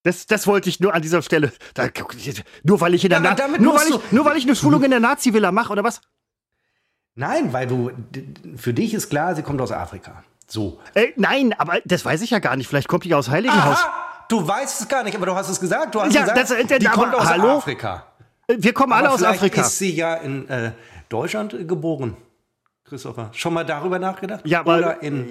Das, 0.08 0.26
das 0.26 0.46
wollte 0.46 0.70
ich 0.70 0.80
nur 0.80 0.94
an 0.94 1.02
dieser 1.02 1.20
Stelle. 1.20 1.52
Da, 1.74 1.88
nur 2.62 2.80
weil 2.80 2.94
ich 2.94 3.04
in 3.04 3.10
der 3.10 3.20
Ja, 3.22 3.36
Na 3.38 3.58
nur, 3.58 3.74
weil 3.74 3.88
ich, 3.88 4.10
nur 4.12 4.24
weil 4.24 4.38
ich 4.38 4.44
eine 4.44 4.56
Schulung 4.56 4.82
in 4.82 4.90
der 4.90 5.00
Nazi-Villa 5.00 5.52
mache 5.52 5.70
oder 5.70 5.84
was? 5.84 6.00
Nein, 7.14 7.52
weil 7.52 7.66
du, 7.66 7.90
für 8.56 8.72
dich 8.72 8.94
ist 8.94 9.10
klar, 9.10 9.34
sie 9.34 9.42
kommt 9.42 9.60
aus 9.60 9.70
Afrika. 9.70 10.22
So. 10.46 10.80
Äh, 10.94 11.08
nein, 11.16 11.52
aber 11.58 11.80
das 11.84 12.06
weiß 12.06 12.22
ich 12.22 12.30
ja 12.30 12.38
gar 12.38 12.56
nicht. 12.56 12.68
Vielleicht 12.68 12.88
kommt 12.88 13.04
die 13.04 13.12
aus 13.14 13.28
Heiligenhaus. 13.28 13.76
Aha, 13.76 14.24
du 14.30 14.48
weißt 14.48 14.80
es 14.80 14.88
gar 14.88 15.02
nicht, 15.04 15.14
aber 15.14 15.26
du 15.26 15.34
hast 15.34 15.50
es 15.50 15.60
gesagt. 15.60 15.94
Du 15.94 16.00
hast 16.00 16.14
Ja, 16.14 16.22
gesagt, 16.22 16.38
das- 16.38 16.50
äh, 16.52 16.78
die 16.78 16.86
kommt 16.86 17.14
aus 17.14 17.26
hallo? 17.26 17.58
Afrika. 17.58 18.06
Äh, 18.46 18.54
Wir 18.58 18.72
kommen 18.72 18.94
alle 18.94 19.08
aber 19.08 19.14
aus 19.16 19.20
vielleicht 19.20 19.40
Afrika. 19.40 19.60
ist 19.60 19.76
sie 19.78 19.94
ja 19.94 20.14
in 20.14 20.48
äh, 20.48 20.72
Deutschland 21.10 21.50
geboren. 21.68 22.16
Christopher, 22.88 23.30
schon 23.32 23.54
mal 23.54 23.64
darüber 23.64 23.98
nachgedacht? 23.98 24.40
Ja, 24.44 24.60
aber- 24.60 24.78
oder 24.78 25.02
in 25.02 25.26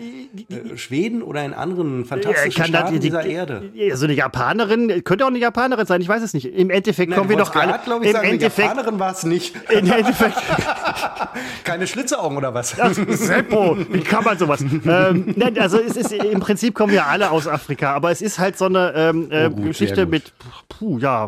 äh, 0.50 0.78
Schweden 0.78 1.22
oder 1.22 1.44
in 1.44 1.54
anderen 1.54 2.04
Äh, 2.04 2.06
fantastischen 2.06 2.54
kann 2.54 2.68
Staaten 2.68 2.94
die- 2.94 3.00
dieser 3.00 3.26
Erde? 3.26 3.72
Also 3.92 4.06
eine 4.06 4.14
Japanerin, 4.14 5.04
könnte 5.04 5.24
auch 5.26 5.30
eine 5.30 5.40
Japanerin 5.40 5.86
sein, 5.86 6.02
ich 6.02 6.08
weiß 6.10 6.22
es 6.24 6.34
nicht. 6.34 6.46
Im 6.46 6.70
Endeffekt 6.70 7.14
kommen 7.14 7.30
wir 7.30 7.38
doch 7.38 7.56
alle. 7.56 7.80
glaube 7.84 8.04
ich, 8.06 8.10
Im 8.12 8.16
sagen, 8.16 8.28
Endeffekt, 8.30 8.58
die 8.58 8.62
Japanerin 8.78 9.00
war 9.00 9.12
es 9.12 9.24
nicht. 9.24 9.56
im 9.70 9.92
Endeffekt, 9.92 10.38
Keine 11.64 11.88
Schlitzeaugen 11.88 12.38
oder 12.38 12.54
was? 12.54 12.80
Ach, 12.80 12.94
Seppo, 12.94 13.78
wie 13.92 14.02
kann 14.02 14.24
man 14.24 14.38
sowas? 14.38 14.62
ähm, 14.62 15.34
nein, 15.36 15.58
also 15.60 15.80
es 15.80 15.96
ist 15.98 16.12
im 16.14 16.40
Prinzip 16.40 16.74
kommen 16.76 16.94
wir 16.94 17.06
alle 17.08 17.32
aus 17.32 17.48
Afrika, 17.48 17.94
aber 17.94 18.12
es 18.12 18.22
ist 18.22 18.40
halt 18.40 18.58
so 18.58 18.66
eine 18.66 18.94
ähm, 18.96 19.28
äh, 19.32 19.48
Oh 19.48 19.50
gut, 19.52 19.66
Geschichte 19.68 20.06
mit, 20.06 20.34
puh, 20.70 20.98
ja, 21.00 21.28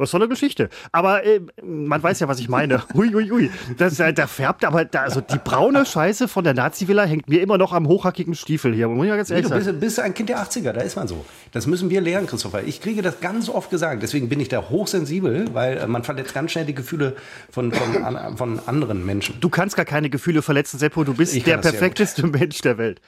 Was 0.00 0.12
für 0.12 0.16
eine 0.18 0.28
Geschichte. 0.28 0.68
Aber 0.92 1.24
äh, 1.24 1.40
man 1.60 2.00
weiß 2.00 2.20
ja, 2.20 2.28
was 2.28 2.38
ich 2.38 2.48
meine. 2.48 2.84
Hui, 2.94 3.12
hui, 3.12 3.28
hui. 3.28 3.50
Das, 3.78 3.98
äh, 3.98 4.12
da 4.12 4.28
färbt 4.28 4.64
aber, 4.64 4.84
da, 4.84 5.02
also 5.02 5.20
die 5.20 5.38
braune 5.42 5.84
Scheiße 5.84 6.28
von 6.28 6.44
der 6.44 6.54
Nazi-Villa 6.54 7.02
hängt 7.02 7.28
mir 7.28 7.42
immer 7.42 7.58
noch 7.58 7.72
am 7.72 7.88
hochhackigen 7.88 8.36
Stiefel 8.36 8.72
hier. 8.72 8.86
Muss 8.86 9.04
ich 9.04 9.10
ja 9.10 9.16
ganz 9.16 9.30
ehrlich 9.30 9.48
nee, 9.48 9.58
du 9.58 9.64
bist, 9.64 9.80
bist, 9.80 10.00
ein 10.00 10.14
Kind 10.14 10.28
der 10.28 10.38
80er, 10.38 10.70
da 10.70 10.82
ist 10.82 10.94
man 10.94 11.08
so. 11.08 11.24
Das 11.50 11.66
müssen 11.66 11.90
wir 11.90 12.00
lernen, 12.00 12.28
Christopher. 12.28 12.62
Ich 12.62 12.80
kriege 12.80 13.02
das 13.02 13.18
ganz 13.20 13.48
oft 13.48 13.70
gesagt. 13.70 14.04
Deswegen 14.04 14.28
bin 14.28 14.38
ich 14.38 14.48
da 14.48 14.70
hochsensibel, 14.70 15.52
weil 15.52 15.78
äh, 15.78 15.86
man 15.88 16.04
verletzt 16.04 16.32
ganz 16.32 16.52
schnell 16.52 16.64
die 16.64 16.76
Gefühle 16.76 17.16
von, 17.50 17.72
von, 17.72 18.04
an, 18.04 18.36
von 18.36 18.60
anderen 18.66 19.04
Menschen. 19.04 19.40
Du 19.40 19.48
kannst 19.48 19.74
gar 19.74 19.84
keine 19.84 20.10
Gefühle 20.10 20.42
verletzen, 20.42 20.78
Seppo. 20.78 21.02
Du 21.02 21.14
bist 21.14 21.34
der 21.44 21.58
perfekteste 21.58 22.24
Mensch 22.24 22.60
der 22.60 22.78
Welt. 22.78 23.00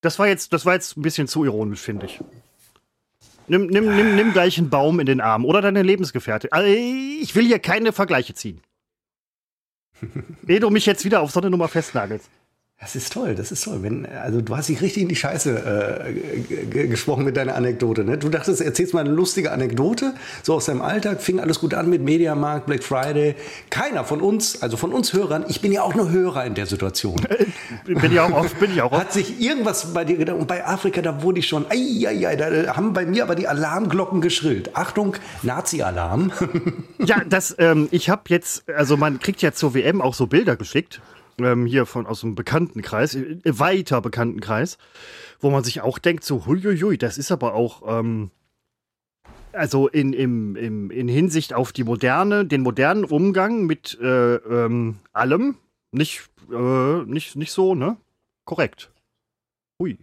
Das 0.00 0.18
war 0.18 0.26
jetzt, 0.26 0.52
das 0.52 0.66
war 0.66 0.74
jetzt 0.74 0.96
ein 0.96 1.02
bisschen 1.02 1.28
zu 1.28 1.44
ironisch, 1.44 1.80
finde 1.80 2.06
ich. 2.06 2.20
Nimm, 3.48 3.66
nimm, 3.66 3.96
nimm, 3.96 4.16
nimm 4.16 4.32
gleich 4.32 4.58
einen 4.58 4.70
Baum 4.70 5.00
in 5.00 5.06
den 5.06 5.20
Arm 5.20 5.44
oder 5.44 5.60
deine 5.60 5.82
Lebensgefährte. 5.82 6.52
Also, 6.52 6.68
ich 6.68 7.34
will 7.34 7.46
hier 7.46 7.58
keine 7.58 7.92
Vergleiche 7.92 8.34
ziehen. 8.34 8.60
Ehe 10.48 10.60
du 10.60 10.70
mich 10.70 10.86
jetzt 10.86 11.04
wieder 11.04 11.20
auf 11.20 11.30
so 11.30 11.40
eine 11.40 11.50
Nummer 11.50 11.68
festnagelst. 11.68 12.30
Das 12.82 12.96
ist 12.96 13.12
toll, 13.12 13.36
das 13.36 13.52
ist 13.52 13.62
toll. 13.62 13.78
Wenn, 13.82 14.06
also 14.06 14.40
du 14.40 14.56
hast 14.56 14.68
dich 14.68 14.82
richtig 14.82 15.04
in 15.04 15.08
die 15.08 15.14
Scheiße 15.14 16.04
äh, 16.04 16.88
gesprochen 16.88 17.24
mit 17.24 17.36
deiner 17.36 17.54
Anekdote. 17.54 18.02
Ne? 18.02 18.18
Du 18.18 18.28
dachtest, 18.28 18.60
erzählst 18.60 18.92
mal 18.92 19.04
eine 19.04 19.10
lustige 19.10 19.52
Anekdote, 19.52 20.14
so 20.42 20.54
aus 20.54 20.64
deinem 20.64 20.82
Alltag, 20.82 21.22
fing 21.22 21.38
alles 21.38 21.60
gut 21.60 21.74
an 21.74 21.88
mit 21.88 22.02
Mediamarkt, 22.02 22.66
Black 22.66 22.82
Friday. 22.82 23.36
Keiner 23.70 24.04
von 24.04 24.20
uns, 24.20 24.62
also 24.62 24.76
von 24.76 24.92
uns 24.92 25.12
Hörern, 25.12 25.44
ich 25.46 25.60
bin 25.60 25.70
ja 25.70 25.82
auch 25.82 25.94
nur 25.94 26.10
Hörer 26.10 26.44
in 26.44 26.54
der 26.54 26.66
Situation. 26.66 27.20
bin 27.84 28.12
ich 28.12 28.18
auch 28.18 28.32
oft, 28.32 28.58
bin 28.58 28.72
ich 28.72 28.82
auch 28.82 28.90
oft. 28.90 29.00
Hat 29.00 29.12
sich 29.12 29.40
irgendwas 29.40 29.94
bei 29.94 30.04
dir 30.04 30.16
gedacht? 30.16 30.38
Und 30.38 30.48
bei 30.48 30.66
Afrika, 30.66 31.02
da 31.02 31.22
wurde 31.22 31.38
ich 31.38 31.46
schon, 31.46 31.66
ai, 31.70 32.08
ai, 32.08 32.26
ai, 32.26 32.34
da 32.34 32.74
haben 32.74 32.94
bei 32.94 33.06
mir 33.06 33.22
aber 33.22 33.36
die 33.36 33.46
Alarmglocken 33.46 34.20
geschrillt. 34.20 34.74
Achtung, 34.74 35.14
Nazi-Alarm. 35.42 36.32
ja, 36.98 37.22
das, 37.24 37.54
ähm, 37.60 37.86
ich 37.92 38.10
habe 38.10 38.22
jetzt, 38.26 38.68
also 38.68 38.96
man 38.96 39.20
kriegt 39.20 39.40
ja 39.40 39.52
zur 39.52 39.74
WM 39.74 40.00
auch 40.00 40.14
so 40.14 40.26
Bilder 40.26 40.56
geschickt 40.56 41.00
ähm, 41.38 41.66
hier 41.66 41.86
von 41.86 42.06
aus 42.06 42.20
dem 42.20 42.34
Bekanntenkreis, 42.34 43.14
äh, 43.14 43.38
weiter 43.44 44.00
Bekanntenkreis, 44.00 44.78
wo 45.40 45.50
man 45.50 45.64
sich 45.64 45.80
auch 45.80 45.98
denkt, 45.98 46.24
so, 46.24 46.46
huiuiui, 46.46 46.98
das 46.98 47.18
ist 47.18 47.32
aber 47.32 47.54
auch, 47.54 47.82
ähm, 47.86 48.30
also 49.52 49.88
in, 49.88 50.12
im, 50.12 50.56
im, 50.56 50.90
in 50.90 51.08
Hinsicht 51.08 51.54
auf 51.54 51.72
die 51.72 51.84
moderne, 51.84 52.46
den 52.46 52.62
modernen 52.62 53.04
Umgang 53.04 53.66
mit 53.66 53.98
äh, 54.00 54.36
ähm, 54.36 54.98
allem, 55.12 55.56
nicht, 55.90 56.22
äh, 56.50 57.02
nicht, 57.04 57.36
nicht 57.36 57.52
so, 57.52 57.74
ne? 57.74 57.96
Korrekt. 58.44 58.90
Hui. 59.78 59.98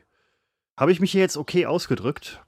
Habe 0.78 0.92
ich 0.92 1.00
mich 1.00 1.12
hier 1.12 1.22
jetzt 1.22 1.36
okay 1.36 1.66
ausgedrückt? 1.66 2.42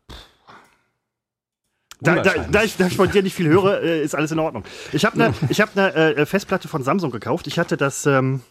Da, 2.01 2.15
da, 2.15 2.33
da, 2.33 2.63
ich, 2.63 2.77
da, 2.77 2.87
ich, 2.87 2.95
von 2.95 3.11
dir 3.11 3.21
nicht 3.21 3.35
viel 3.35 3.47
höre, 3.47 3.81
äh, 3.83 4.01
ist 4.01 4.15
alles 4.15 4.31
in 4.31 4.39
Ordnung. 4.39 4.63
Ich 4.91 5.05
habe 5.05 5.15
eine 5.23 5.33
hab 5.33 5.75
ne, 5.75 5.93
äh, 5.93 6.25
Festplatte 6.25 6.67
von 6.67 6.81
Samsung 6.81 7.11
gekauft. 7.11 7.45
Ich 7.45 7.59
hatte 7.59 7.77
das, 7.77 8.05
ähm, 8.07 8.41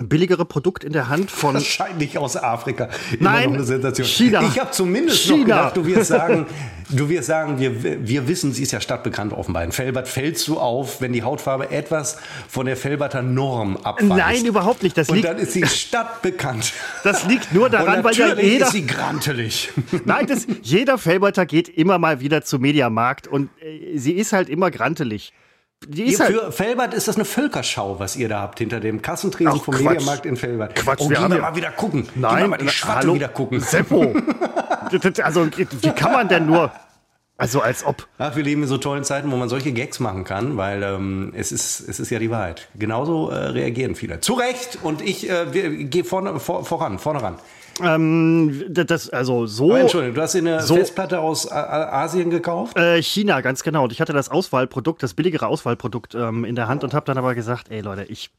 billigere 0.00 0.46
Produkt 0.46 0.84
in 0.84 0.92
der 0.92 1.08
Hand 1.08 1.30
von. 1.30 1.54
Wahrscheinlich 1.54 2.16
aus 2.16 2.36
Afrika. 2.36 2.88
Immer 3.18 3.30
Nein, 3.30 3.44
noch 3.50 3.54
eine 3.56 3.64
Sensation. 3.64 4.06
China. 4.06 4.42
Ich 4.42 4.58
habe 4.58 4.70
zumindest 4.70 5.18
China. 5.18 5.36
noch 5.36 5.44
gedacht, 5.44 5.76
du 5.76 5.84
wirst 5.84 6.06
sagen, 6.06 6.46
du 6.88 7.08
wirst 7.10 7.26
sagen, 7.26 7.58
wir, 7.58 8.06
wir 8.06 8.26
wissen, 8.26 8.54
sie 8.54 8.62
ist 8.62 8.72
ja 8.72 8.80
stadtbekannt 8.80 9.34
offenbar. 9.34 9.64
In 9.64 9.72
Felbert 9.72 10.08
fällst 10.08 10.48
du 10.48 10.58
auf, 10.58 11.02
wenn 11.02 11.12
die 11.12 11.22
Hautfarbe 11.22 11.70
etwas 11.70 12.16
von 12.48 12.64
der 12.64 12.78
Felberter 12.78 13.20
Norm 13.20 13.76
abweicht. 13.76 14.08
Nein, 14.08 14.46
überhaupt 14.46 14.82
nicht. 14.82 14.96
Das 14.96 15.10
Und 15.10 15.22
dann 15.22 15.36
ist 15.36 15.52
sie 15.52 15.66
stadtbekannt. 15.66 16.72
Das 17.04 17.26
liegt 17.26 17.52
nur 17.52 17.68
daran, 17.68 18.02
weil 18.02 18.14
ja 18.14 18.34
jeder. 18.34 18.66
ist 18.66 18.72
sie 18.72 18.86
grantelig. 18.86 19.72
Nein, 20.06 20.26
das, 20.26 20.46
jeder 20.62 20.96
Felberter 20.96 21.44
geht 21.44 21.68
immer 21.68 21.98
mal 21.98 22.20
wieder 22.20 22.42
zum 22.42 22.62
Mediamarkt 22.62 23.28
und 23.28 23.50
äh, 23.60 23.98
sie 23.98 24.12
ist 24.12 24.32
halt 24.32 24.48
immer 24.48 24.70
grantelig. 24.70 25.34
Die 25.88 26.04
ist 26.04 26.20
halt 26.20 26.34
für 26.34 26.52
Felbert 26.52 26.94
ist 26.94 27.08
das 27.08 27.16
eine 27.16 27.24
Völkerschau, 27.24 27.98
was 27.98 28.16
ihr 28.16 28.28
da 28.28 28.40
habt 28.40 28.58
hinter 28.58 28.80
dem 28.80 29.02
Kassentresen 29.02 29.54
Ach, 29.56 29.64
vom 29.64 29.74
Quatsch. 29.74 29.84
Mediamarkt 29.84 30.26
in 30.26 30.36
Felbert. 30.36 30.74
Quatsch, 30.74 31.00
oh, 31.00 31.10
wir 31.10 31.16
gehen 31.18 31.30
wir 31.30 31.40
mal 31.40 31.56
wieder 31.56 31.70
gucken. 31.70 32.08
Nein, 32.14 32.34
gehen 32.34 32.44
wir 32.44 32.48
mal 32.48 32.56
die 32.58 32.68
Schwatte 32.68 33.14
wieder 33.14 33.28
gucken. 33.28 33.60
Seppo. 33.60 34.14
also, 35.22 35.46
wie 35.46 35.90
kann 35.90 36.12
man 36.12 36.28
denn 36.28 36.46
nur... 36.46 36.70
Also 37.38 37.60
als 37.60 37.84
ob. 37.84 38.06
Ach, 38.18 38.36
wir 38.36 38.44
leben 38.44 38.62
in 38.62 38.68
so 38.68 38.78
tollen 38.78 39.02
Zeiten, 39.02 39.32
wo 39.32 39.36
man 39.36 39.48
solche 39.48 39.72
Gags 39.72 39.98
machen 39.98 40.22
kann, 40.22 40.56
weil 40.56 40.82
ähm, 40.84 41.32
es, 41.34 41.50
ist, 41.50 41.80
es 41.80 41.98
ist 41.98 42.10
ja 42.10 42.20
die 42.20 42.30
Wahrheit. 42.30 42.68
Genauso 42.78 43.30
äh, 43.30 43.34
reagieren 43.34 43.96
viele. 43.96 44.20
Zu 44.20 44.34
Recht 44.34 44.78
und 44.82 45.02
ich 45.02 45.28
äh, 45.28 45.46
gehe 45.86 46.04
vorne, 46.04 46.38
vor, 46.38 46.64
voran, 46.64 47.00
vorne 47.00 47.20
ran. 47.20 47.38
Ähm, 47.80 48.64
das, 48.68 49.08
also 49.10 49.46
so. 49.46 49.72
Oh, 49.72 49.76
Entschuldigung, 49.76 50.14
du 50.14 50.22
hast 50.22 50.36
eine 50.36 50.60
so, 50.62 50.74
Festplatte 50.74 51.20
aus 51.20 51.50
Asien 51.50 52.30
gekauft? 52.30 52.76
Äh, 52.76 53.02
China, 53.02 53.40
ganz 53.40 53.62
genau. 53.62 53.84
Und 53.84 53.92
ich 53.92 54.00
hatte 54.00 54.12
das 54.12 54.28
Auswahlprodukt, 54.28 55.02
das 55.02 55.14
billigere 55.14 55.46
Auswahlprodukt 55.46 56.14
ähm, 56.14 56.44
in 56.44 56.54
der 56.54 56.68
Hand 56.68 56.84
und 56.84 56.94
habe 56.94 57.06
dann 57.06 57.18
aber 57.18 57.34
gesagt, 57.34 57.70
ey 57.70 57.80
Leute, 57.80 58.04
ich 58.04 58.30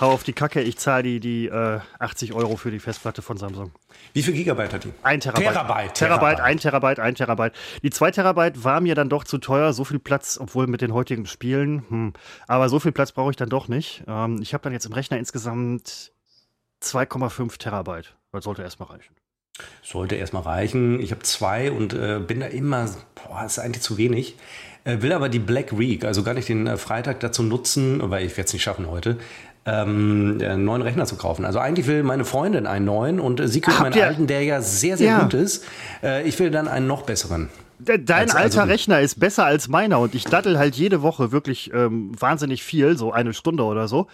hau 0.00 0.12
auf 0.12 0.22
die 0.22 0.32
Kacke, 0.32 0.60
ich 0.62 0.78
zahle 0.78 1.02
die, 1.02 1.20
die 1.20 1.46
äh, 1.46 1.80
80 1.98 2.32
Euro 2.32 2.56
für 2.56 2.70
die 2.70 2.78
Festplatte 2.78 3.22
von 3.22 3.36
Samsung. 3.36 3.72
Wie 4.12 4.22
viel 4.22 4.34
Gigabyte 4.34 4.72
hat 4.72 4.84
die? 4.84 4.92
Ein 5.02 5.20
Terabyte. 5.20 5.52
Terabyte. 5.52 5.94
Terabyte, 5.94 6.40
ein 6.40 6.58
Terabyte, 6.58 7.00
ein 7.00 7.14
Terabyte. 7.14 7.52
Die 7.82 7.90
zwei 7.90 8.10
Terabyte 8.10 8.64
war 8.64 8.80
mir 8.80 8.94
dann 8.94 9.08
doch 9.08 9.24
zu 9.24 9.38
teuer, 9.38 9.72
so 9.72 9.84
viel 9.84 9.98
Platz, 9.98 10.38
obwohl 10.40 10.66
mit 10.66 10.80
den 10.80 10.94
heutigen 10.94 11.26
Spielen, 11.26 11.84
hm, 11.88 12.12
aber 12.46 12.68
so 12.68 12.80
viel 12.80 12.92
Platz 12.92 13.12
brauche 13.12 13.30
ich 13.30 13.36
dann 13.36 13.48
doch 13.48 13.68
nicht. 13.68 14.02
Ähm, 14.06 14.40
ich 14.40 14.54
habe 14.54 14.62
dann 14.62 14.72
jetzt 14.72 14.86
im 14.86 14.92
Rechner 14.92 15.18
insgesamt 15.18 16.12
2,5 16.82 17.58
Terabyte. 17.58 18.14
Das 18.32 18.44
sollte 18.44 18.62
erstmal 18.62 18.90
reichen. 18.90 19.14
Sollte 19.82 20.14
erstmal 20.14 20.42
reichen. 20.42 21.00
Ich 21.00 21.10
habe 21.10 21.22
zwei 21.22 21.70
und 21.70 21.92
äh, 21.92 22.20
bin 22.24 22.40
da 22.40 22.46
immer, 22.46 22.88
boah, 23.14 23.44
ist 23.44 23.58
eigentlich 23.58 23.82
zu 23.82 23.98
wenig. 23.98 24.36
Äh, 24.84 25.02
will 25.02 25.12
aber 25.12 25.28
die 25.28 25.38
Black 25.38 25.78
Week, 25.78 26.04
also 26.04 26.22
gar 26.22 26.34
nicht 26.34 26.48
den 26.48 26.66
äh, 26.66 26.76
Freitag 26.76 27.20
dazu 27.20 27.42
nutzen, 27.42 28.00
weil 28.10 28.24
ich 28.24 28.36
werde 28.36 28.46
es 28.46 28.52
nicht 28.52 28.62
schaffen 28.62 28.88
heute, 28.88 29.18
ähm, 29.66 30.38
einen 30.40 30.64
neuen 30.64 30.80
Rechner 30.80 31.04
zu 31.04 31.16
kaufen. 31.16 31.44
Also 31.44 31.58
eigentlich 31.58 31.86
will 31.86 32.02
meine 32.02 32.24
Freundin 32.24 32.66
einen 32.66 32.86
neuen 32.86 33.20
und 33.20 33.40
äh, 33.40 33.48
sie 33.48 33.60
kriegt 33.60 33.80
meinen 33.80 34.00
alten, 34.00 34.26
der 34.26 34.42
ja 34.44 34.62
sehr, 34.62 34.96
sehr 34.96 35.08
ja. 35.08 35.22
gut 35.22 35.34
ist. 35.34 35.64
Äh, 36.02 36.26
ich 36.26 36.38
will 36.38 36.50
dann 36.50 36.68
einen 36.68 36.86
noch 36.86 37.02
besseren. 37.02 37.50
Dein 37.78 38.08
als, 38.08 38.34
alter 38.34 38.60
also, 38.60 38.72
Rechner 38.72 39.00
ist 39.00 39.18
besser 39.18 39.46
als 39.46 39.68
meiner 39.68 40.00
und 40.00 40.14
ich 40.14 40.24
dattel 40.24 40.58
halt 40.58 40.76
jede 40.76 41.00
Woche 41.00 41.32
wirklich 41.32 41.72
ähm, 41.72 42.12
wahnsinnig 42.18 42.62
viel, 42.62 42.96
so 42.96 43.12
eine 43.12 43.32
Stunde 43.32 43.64
oder 43.64 43.88
so. 43.88 44.06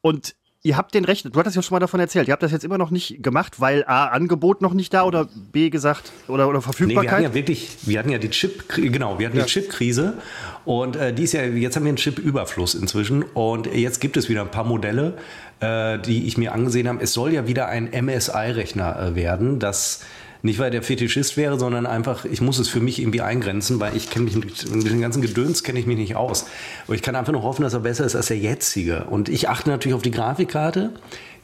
Und 0.00 0.34
Ihr 0.62 0.76
habt 0.76 0.94
den 0.94 1.06
Rechner, 1.06 1.30
du 1.30 1.40
hattest 1.40 1.56
ja 1.56 1.62
schon 1.62 1.74
mal 1.74 1.80
davon 1.80 2.00
erzählt, 2.00 2.28
ihr 2.28 2.32
habt 2.32 2.42
das 2.42 2.52
jetzt 2.52 2.64
immer 2.64 2.76
noch 2.76 2.90
nicht 2.90 3.22
gemacht, 3.22 3.62
weil 3.62 3.82
A, 3.86 4.08
Angebot 4.08 4.60
noch 4.60 4.74
nicht 4.74 4.92
da 4.92 5.04
oder 5.04 5.26
B, 5.52 5.70
gesagt, 5.70 6.12
oder, 6.28 6.46
oder 6.50 6.60
Verfügbarkeit? 6.60 7.02
Nee, 7.02 7.08
wir 7.08 7.12
hatten 7.12 7.22
ja 7.24 7.34
wirklich, 7.34 7.78
wir 7.84 7.98
hatten 7.98 8.10
ja 8.10 8.18
die 8.18 8.28
Chip, 8.28 8.68
genau, 8.68 9.18
wir 9.18 9.28
hatten 9.28 9.38
ja. 9.38 9.44
die 9.44 9.48
Chip-Krise 9.48 10.18
und 10.66 10.96
äh, 10.96 11.14
die 11.14 11.22
ist 11.22 11.32
ja, 11.32 11.44
jetzt 11.44 11.76
haben 11.76 11.84
wir 11.84 11.88
einen 11.88 11.96
Chip-Überfluss 11.96 12.74
inzwischen 12.74 13.22
und 13.22 13.72
jetzt 13.72 14.02
gibt 14.02 14.18
es 14.18 14.28
wieder 14.28 14.42
ein 14.42 14.50
paar 14.50 14.64
Modelle, 14.64 15.16
äh, 15.60 15.98
die 15.98 16.26
ich 16.26 16.36
mir 16.36 16.52
angesehen 16.52 16.88
habe. 16.88 17.02
Es 17.02 17.14
soll 17.14 17.32
ja 17.32 17.46
wieder 17.46 17.68
ein 17.68 17.86
MSI-Rechner 17.86 19.00
äh, 19.00 19.14
werden, 19.14 19.60
das 19.60 20.04
nicht, 20.42 20.58
weil 20.58 20.70
der 20.70 20.82
Fetischist 20.82 21.36
wäre, 21.36 21.58
sondern 21.58 21.86
einfach, 21.86 22.24
ich 22.24 22.40
muss 22.40 22.58
es 22.58 22.68
für 22.68 22.80
mich 22.80 23.00
irgendwie 23.00 23.20
eingrenzen, 23.20 23.80
weil 23.80 23.96
ich 23.96 24.10
kenne 24.10 24.24
mich 24.24 24.36
mit 24.36 24.90
dem 24.90 25.00
ganzen 25.00 25.22
Gedöns 25.22 25.62
kenne 25.62 25.78
ich 25.78 25.86
mich 25.86 25.98
nicht 25.98 26.16
aus. 26.16 26.46
Aber 26.86 26.94
ich 26.94 27.02
kann 27.02 27.14
einfach 27.14 27.32
nur 27.32 27.42
hoffen, 27.42 27.62
dass 27.62 27.74
er 27.74 27.80
besser 27.80 28.04
ist 28.04 28.16
als 28.16 28.26
der 28.26 28.38
jetzige. 28.38 29.04
Und 29.04 29.28
ich 29.28 29.48
achte 29.48 29.70
natürlich 29.70 29.94
auf 29.94 30.02
die 30.02 30.10
Grafikkarte 30.10 30.92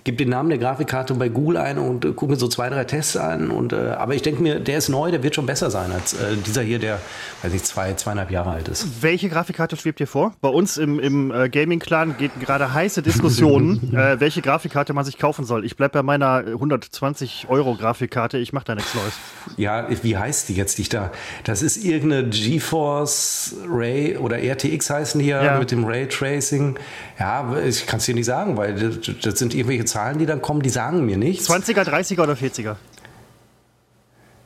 gebe 0.07 0.17
den 0.17 0.29
Namen 0.29 0.49
der 0.49 0.59
Grafikkarte 0.59 1.15
bei 1.15 1.29
Google 1.29 1.57
ein 1.57 1.79
und 1.79 2.05
äh, 2.05 2.13
gucke 2.13 2.31
mir 2.33 2.39
so 2.39 2.47
zwei, 2.47 2.71
drei 2.71 2.85
Tests 2.85 3.17
an. 3.17 3.51
Und, 3.51 3.73
äh, 3.73 3.95
aber 3.99 4.15
ich 4.15 4.23
denke 4.23 4.41
mir, 4.41 4.61
der 4.61 4.79
ist 4.79 4.89
neu, 4.89 5.11
der 5.11 5.23
wird 5.25 5.35
schon 5.35 5.47
besser 5.47 5.69
sein 5.69 5.91
als 5.91 6.15
äh, 6.15 6.37
dieser 6.47 6.63
hier, 6.63 6.79
der, 6.79 7.01
weiß 7.43 7.53
ich, 7.53 7.65
zwei, 7.65 7.93
zweieinhalb 7.95 8.31
Jahre 8.31 8.51
alt 8.51 8.69
ist. 8.69 9.03
Welche 9.03 9.29
Grafikkarte 9.29 9.77
schwebt 9.77 9.99
dir 9.99 10.07
vor? 10.07 10.33
Bei 10.41 10.49
uns 10.49 10.77
im, 10.77 11.01
im 11.01 11.33
äh, 11.33 11.49
Gaming-Clan 11.49 12.17
geht 12.19 12.39
gerade 12.41 12.73
heiße 12.73 13.03
Diskussionen, 13.03 13.93
äh, 13.97 14.21
welche 14.21 14.43
Grafikkarte 14.43 14.93
man 14.93 15.05
sich 15.05 15.19
kaufen 15.19 15.45
soll. 15.45 15.65
Ich 15.65 15.77
bleibe 15.77 15.95
bei 15.95 16.03
meiner 16.05 16.45
120 16.47 17.47
Euro 17.49 17.75
Grafikkarte, 17.75 18.39
ich 18.39 18.53
mache 18.53 18.67
da 18.67 18.75
nichts 18.77 18.95
Neues. 18.95 19.15
Ja, 19.57 19.89
wie 20.03 20.17
heißt 20.17 20.49
die 20.49 20.55
jetzt, 20.55 20.79
die 20.79 20.83
ich 20.83 20.89
da? 20.89 21.11
Das 21.43 21.63
ist 21.63 21.85
irgendeine 21.85 22.29
GeForce 22.29 23.57
Ray 23.69 24.17
oder 24.17 24.39
RTX 24.39 24.89
heißen 24.89 25.21
die 25.21 25.27
ja, 25.27 25.43
ja. 25.43 25.59
mit 25.59 25.73
dem 25.73 25.85
Raytracing. 25.85 26.79
Ja, 27.19 27.57
ich 27.67 27.87
kann 27.87 27.99
es 27.99 28.07
dir 28.07 28.15
nicht 28.15 28.27
sagen, 28.27 28.57
weil 28.57 28.75
das, 28.75 29.11
das 29.21 29.39
sind 29.41 29.53
irgendwelche 29.53 29.85
Zahlen, 29.85 29.96
die 30.19 30.27
dann 30.27 30.43
kommen, 30.43 30.63
die 30.63 30.71
sagen 30.71 31.05
mir 31.05 31.17
nichts. 31.17 31.49
20er, 31.51 31.83
30er 31.83 32.23
oder 32.23 32.35
40er? 32.35 32.77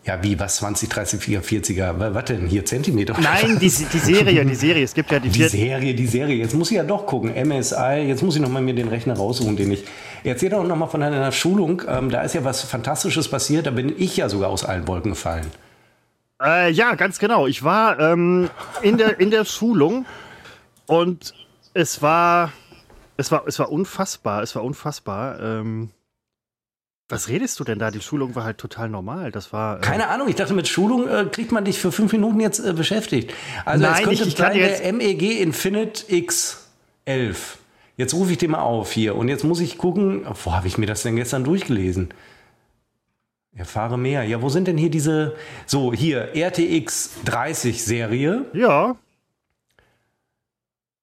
Ja, 0.04 0.22
wie, 0.22 0.38
was, 0.40 0.56
20, 0.56 0.88
30, 0.88 1.20
40er, 1.20 2.14
was 2.14 2.24
denn, 2.24 2.46
hier 2.46 2.64
Zentimeter? 2.64 3.14
Nein, 3.20 3.58
die, 3.60 3.68
die 3.92 3.98
Serie, 3.98 4.44
die 4.46 4.54
Serie, 4.54 4.82
es 4.82 4.94
gibt 4.94 5.10
ja 5.10 5.18
die... 5.18 5.28
Die 5.28 5.42
Serie, 5.44 5.94
die 5.94 6.06
Serie, 6.06 6.36
jetzt 6.36 6.54
muss 6.54 6.70
ich 6.70 6.78
ja 6.78 6.84
doch 6.84 7.04
gucken, 7.04 7.30
MSI, 7.30 8.06
jetzt 8.06 8.22
muss 8.22 8.34
ich 8.36 8.40
nochmal 8.40 8.62
mir 8.62 8.74
den 8.74 8.88
Rechner 8.88 9.14
raussuchen, 9.14 9.56
den 9.56 9.72
ich... 9.72 9.84
Erzähl 10.24 10.48
doch 10.48 10.64
nochmal 10.64 10.88
von 10.88 11.00
deiner 11.00 11.32
Schulung, 11.32 11.82
ähm, 11.86 12.10
da 12.10 12.22
ist 12.22 12.34
ja 12.34 12.44
was 12.44 12.62
Fantastisches 12.62 13.28
passiert, 13.28 13.66
da 13.66 13.70
bin 13.70 13.92
ich 13.96 14.16
ja 14.16 14.28
sogar 14.28 14.48
aus 14.48 14.64
allen 14.64 14.88
Wolken 14.88 15.10
gefallen. 15.12 15.46
Äh, 16.42 16.70
ja, 16.70 16.94
ganz 16.94 17.18
genau, 17.18 17.46
ich 17.46 17.62
war 17.62 17.98
ähm, 18.00 18.48
in, 18.80 18.96
der, 18.96 19.20
in 19.20 19.30
der 19.30 19.44
Schulung 19.44 20.06
und 20.86 21.34
es 21.74 22.00
war 22.00 22.52
es 23.20 23.30
war, 23.30 23.46
es 23.46 23.58
war 23.58 23.70
unfassbar, 23.70 24.42
es 24.42 24.56
war 24.56 24.64
unfassbar. 24.64 25.38
Ähm, 25.40 25.90
Was 27.08 27.28
redest 27.28 27.60
du 27.60 27.64
denn 27.64 27.78
da? 27.78 27.90
Die 27.90 28.00
Schulung 28.00 28.34
war 28.34 28.44
halt 28.44 28.58
total 28.58 28.88
normal. 28.88 29.30
Das 29.30 29.52
war. 29.52 29.78
Äh 29.78 29.80
Keine 29.82 30.08
Ahnung, 30.08 30.28
ich 30.28 30.36
dachte, 30.36 30.54
mit 30.54 30.66
Schulung 30.66 31.06
äh, 31.06 31.26
kriegt 31.30 31.52
man 31.52 31.64
dich 31.64 31.78
für 31.78 31.92
fünf 31.92 32.12
Minuten 32.12 32.40
jetzt 32.40 32.58
äh, 32.60 32.72
beschäftigt. 32.72 33.34
Also 33.64 33.84
Nein, 33.84 33.94
es 33.94 33.98
könnte 34.00 34.22
ich, 34.22 34.28
ich 34.28 34.36
sein 34.36 34.54
der 34.54 34.92
MEG 34.92 35.40
Infinite 35.40 36.04
X11. 36.06 37.36
Jetzt 37.96 38.14
rufe 38.14 38.32
ich 38.32 38.38
den 38.38 38.52
mal 38.52 38.60
auf 38.60 38.92
hier 38.92 39.14
und 39.14 39.28
jetzt 39.28 39.44
muss 39.44 39.60
ich 39.60 39.76
gucken, 39.76 40.26
wo 40.44 40.54
habe 40.54 40.66
ich 40.66 40.78
mir 40.78 40.86
das 40.86 41.02
denn 41.02 41.16
gestern 41.16 41.44
durchgelesen? 41.44 42.14
Erfahre 43.54 43.98
mehr. 43.98 44.22
Ja, 44.22 44.40
wo 44.40 44.48
sind 44.48 44.68
denn 44.68 44.78
hier 44.78 44.90
diese, 44.90 45.36
so 45.66 45.92
hier, 45.92 46.34
RTX 46.34 47.10
30 47.26 47.84
Serie? 47.84 48.46
Ja. 48.54 48.96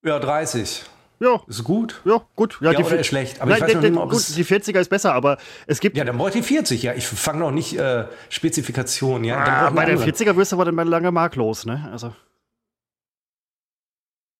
Ja, 0.04 0.18
30. 0.18 0.86
Ja. 1.20 1.42
Ist 1.48 1.64
gut? 1.64 2.02
Ja, 2.06 2.22
gut. 2.36 2.60
Ja, 2.62 2.72
ja 2.72 2.78
die 2.78 2.84
oder 2.84 3.00
ist 3.00 3.08
schlecht. 3.08 3.42
Aber 3.42 3.52
Nein, 3.52 3.58
ich 3.58 3.64
weiß 3.64 3.74
noch 3.76 3.82
nicht, 3.82 3.98
ob 3.98 4.12
gut, 4.12 4.36
die 4.36 4.46
40er 4.46 4.80
ist 4.80 4.90
besser, 4.90 5.14
aber 5.14 5.38
es 5.66 5.80
gibt. 5.80 5.98
Ja, 5.98 6.04
dann 6.04 6.18
brauche 6.18 6.30
ich 6.30 6.36
die 6.36 6.44
40. 6.44 6.84
Ja, 6.84 6.94
ich 6.94 7.08
fange 7.08 7.40
noch 7.40 7.52
nicht 7.52 7.78
äh, 7.78 8.06
Spezifikationen. 8.30 9.24
Ja, 9.24 9.44
ah, 9.44 9.70
bei 9.72 9.86
der 9.86 9.98
40er 9.98 10.36
wirst 10.36 10.52
du 10.52 10.58
aber 10.58 10.66
dann 10.66 10.76
mal 10.76 10.88
lange 10.88 11.12
Mark 11.12 11.36
los, 11.36 11.66
ne? 11.66 11.90
Also. 11.92 12.14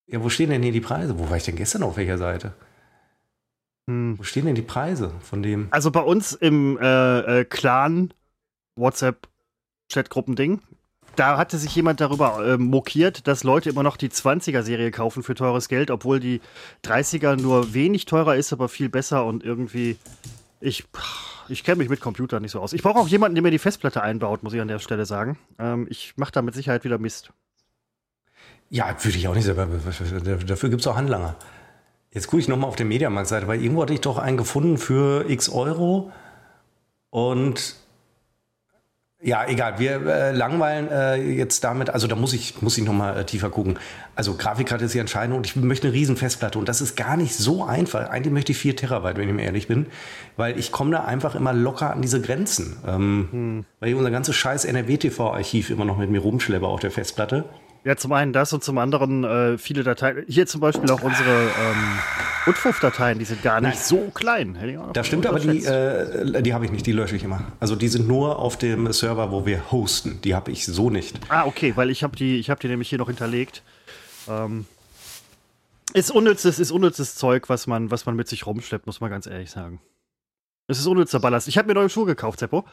Ja, 0.06 0.22
wo 0.22 0.28
stehen 0.28 0.50
denn 0.50 0.62
hier 0.62 0.72
die 0.72 0.80
Preise? 0.80 1.18
Wo 1.18 1.28
war 1.28 1.36
ich 1.36 1.44
denn 1.44 1.56
gestern 1.56 1.82
auf 1.82 1.96
welcher 1.96 2.16
Seite? 2.16 2.54
Hm. 3.88 4.18
Wo 4.18 4.22
stehen 4.22 4.46
denn 4.46 4.54
die 4.54 4.62
Preise 4.62 5.12
von 5.20 5.42
dem? 5.42 5.68
Also 5.70 5.90
bei 5.90 6.00
uns 6.00 6.32
im 6.32 6.78
äh, 6.78 7.40
äh, 7.40 7.44
Clan 7.44 8.12
WhatsApp 8.76 9.28
Chatgruppen-Ding 9.90 10.60
da 11.18 11.36
hatte 11.36 11.58
sich 11.58 11.74
jemand 11.74 12.00
darüber 12.00 12.46
äh, 12.46 12.58
mokiert, 12.58 13.26
dass 13.26 13.42
Leute 13.42 13.70
immer 13.70 13.82
noch 13.82 13.96
die 13.96 14.08
20er-Serie 14.08 14.90
kaufen 14.90 15.22
für 15.22 15.34
teures 15.34 15.68
Geld, 15.68 15.90
obwohl 15.90 16.20
die 16.20 16.40
30er 16.84 17.36
nur 17.36 17.74
wenig 17.74 18.04
teurer 18.04 18.36
ist, 18.36 18.52
aber 18.52 18.68
viel 18.68 18.88
besser 18.88 19.24
und 19.24 19.42
irgendwie. 19.42 19.96
Ich, 20.60 20.84
ich 21.48 21.64
kenne 21.64 21.76
mich 21.78 21.88
mit 21.88 22.00
Computern 22.00 22.42
nicht 22.42 22.52
so 22.52 22.60
aus. 22.60 22.72
Ich 22.72 22.82
brauche 22.82 22.98
auch 22.98 23.08
jemanden, 23.08 23.34
der 23.34 23.42
mir 23.42 23.50
die 23.50 23.58
Festplatte 23.58 24.02
einbaut, 24.02 24.42
muss 24.42 24.52
ich 24.52 24.60
an 24.60 24.68
der 24.68 24.78
Stelle 24.78 25.06
sagen. 25.06 25.38
Ähm, 25.58 25.86
ich 25.90 26.14
mache 26.16 26.32
da 26.32 26.42
mit 26.42 26.54
Sicherheit 26.54 26.84
wieder 26.84 26.98
Mist. 26.98 27.32
Ja, 28.70 28.94
würde 29.02 29.18
ich 29.18 29.26
auch 29.28 29.34
nicht 29.34 29.44
selber. 29.44 29.66
Dafür 30.46 30.68
gibt 30.68 30.82
es 30.82 30.86
auch 30.86 30.96
Handlanger. 30.96 31.36
Jetzt 32.12 32.26
gucke 32.28 32.40
ich 32.40 32.48
nochmal 32.48 32.68
auf 32.68 32.76
der 32.76 32.86
Mediamarkt-Seite, 32.86 33.46
weil 33.48 33.62
irgendwo 33.62 33.82
hatte 33.82 33.94
ich 33.94 34.00
doch 34.00 34.18
einen 34.18 34.36
gefunden 34.36 34.78
für 34.78 35.28
x 35.28 35.48
Euro. 35.48 36.12
Und 37.10 37.76
ja, 39.20 39.44
egal. 39.48 39.80
Wir 39.80 40.06
äh, 40.06 40.30
langweilen 40.30 40.88
äh, 40.88 41.16
jetzt 41.16 41.64
damit. 41.64 41.90
Also 41.90 42.06
da 42.06 42.14
muss 42.14 42.32
ich, 42.32 42.62
muss 42.62 42.78
ich 42.78 42.84
nochmal 42.84 43.18
äh, 43.18 43.24
tiefer 43.24 43.50
gucken. 43.50 43.76
Also 44.14 44.34
Grafikkarte 44.34 44.84
ist 44.84 44.94
die 44.94 45.00
Entscheidung 45.00 45.38
und 45.38 45.46
ich 45.46 45.56
möchte 45.56 45.88
eine 45.88 45.94
riesen 45.94 46.16
Festplatte. 46.16 46.56
Und 46.56 46.68
das 46.68 46.80
ist 46.80 46.96
gar 46.96 47.16
nicht 47.16 47.34
so 47.34 47.64
einfach. 47.64 48.10
Eigentlich 48.10 48.32
möchte 48.32 48.52
ich 48.52 48.58
4 48.58 48.76
Terabyte, 48.76 49.16
wenn 49.16 49.28
ich 49.28 49.34
mir 49.34 49.42
ehrlich 49.42 49.66
bin. 49.66 49.86
Weil 50.36 50.56
ich 50.56 50.70
komme 50.70 50.92
da 50.92 51.04
einfach 51.04 51.34
immer 51.34 51.52
locker 51.52 51.92
an 51.92 52.00
diese 52.00 52.20
Grenzen. 52.20 52.76
Ähm, 52.86 53.28
hm. 53.32 53.64
Weil 53.80 53.88
ich 53.88 53.96
unser 53.96 54.12
ganzes 54.12 54.36
scheiß 54.36 54.64
NRW-TV-Archiv 54.64 55.70
immer 55.70 55.84
noch 55.84 55.98
mit 55.98 56.10
mir 56.10 56.20
rumschleppe 56.20 56.66
auf 56.66 56.78
der 56.78 56.92
Festplatte. 56.92 57.44
Ja, 57.84 57.96
zum 57.96 58.12
einen 58.12 58.32
das 58.32 58.52
und 58.52 58.62
zum 58.62 58.78
anderen 58.78 59.24
äh, 59.24 59.58
viele 59.58 59.82
Dateien. 59.82 60.24
Hier 60.28 60.46
zum 60.46 60.60
Beispiel 60.60 60.90
auch 60.90 61.02
unsere 61.02 61.44
ähm, 61.44 61.98
Utfuf-Dateien, 62.46 63.18
die 63.18 63.24
sind 63.24 63.42
gar 63.42 63.60
nicht 63.60 63.74
Nein. 63.74 63.82
so 63.82 64.10
klein. 64.12 64.90
Das 64.92 65.06
stimmt, 65.06 65.26
aber 65.26 65.38
die, 65.38 65.64
äh, 65.64 66.42
die 66.42 66.54
habe 66.54 66.64
ich 66.64 66.70
nicht, 66.70 66.86
die 66.86 66.92
lösche 66.92 67.16
ich 67.16 67.24
immer. 67.24 67.52
Also 67.60 67.76
die 67.76 67.88
sind 67.88 68.08
nur 68.08 68.38
auf 68.38 68.56
dem 68.56 68.92
Server, 68.92 69.30
wo 69.30 69.46
wir 69.46 69.70
hosten. 69.70 70.20
Die 70.22 70.34
habe 70.34 70.50
ich 70.50 70.66
so 70.66 70.90
nicht. 70.90 71.18
Ah, 71.28 71.46
okay, 71.46 71.72
weil 71.76 71.90
ich 71.90 72.02
habe 72.02 72.16
die, 72.16 72.42
hab 72.42 72.60
die 72.60 72.68
nämlich 72.68 72.88
hier 72.88 72.98
noch 72.98 73.08
hinterlegt. 73.08 73.62
Ähm, 74.28 74.66
ist 75.94 76.10
unnützes, 76.10 76.58
ist 76.58 76.70
unnützes 76.70 77.14
Zeug, 77.14 77.48
was 77.48 77.66
man, 77.66 77.90
was 77.90 78.06
man 78.06 78.16
mit 78.16 78.28
sich 78.28 78.46
rumschleppt, 78.46 78.86
muss 78.86 79.00
man 79.00 79.10
ganz 79.10 79.26
ehrlich 79.26 79.50
sagen. 79.50 79.80
Es 80.66 80.78
ist 80.78 80.86
unnützer 80.86 81.20
Ballast. 81.20 81.48
Ich 81.48 81.56
habe 81.56 81.68
mir 81.68 81.74
neue 81.74 81.88
Schuhe 81.88 82.04
gekauft, 82.04 82.40
Seppo. 82.40 82.66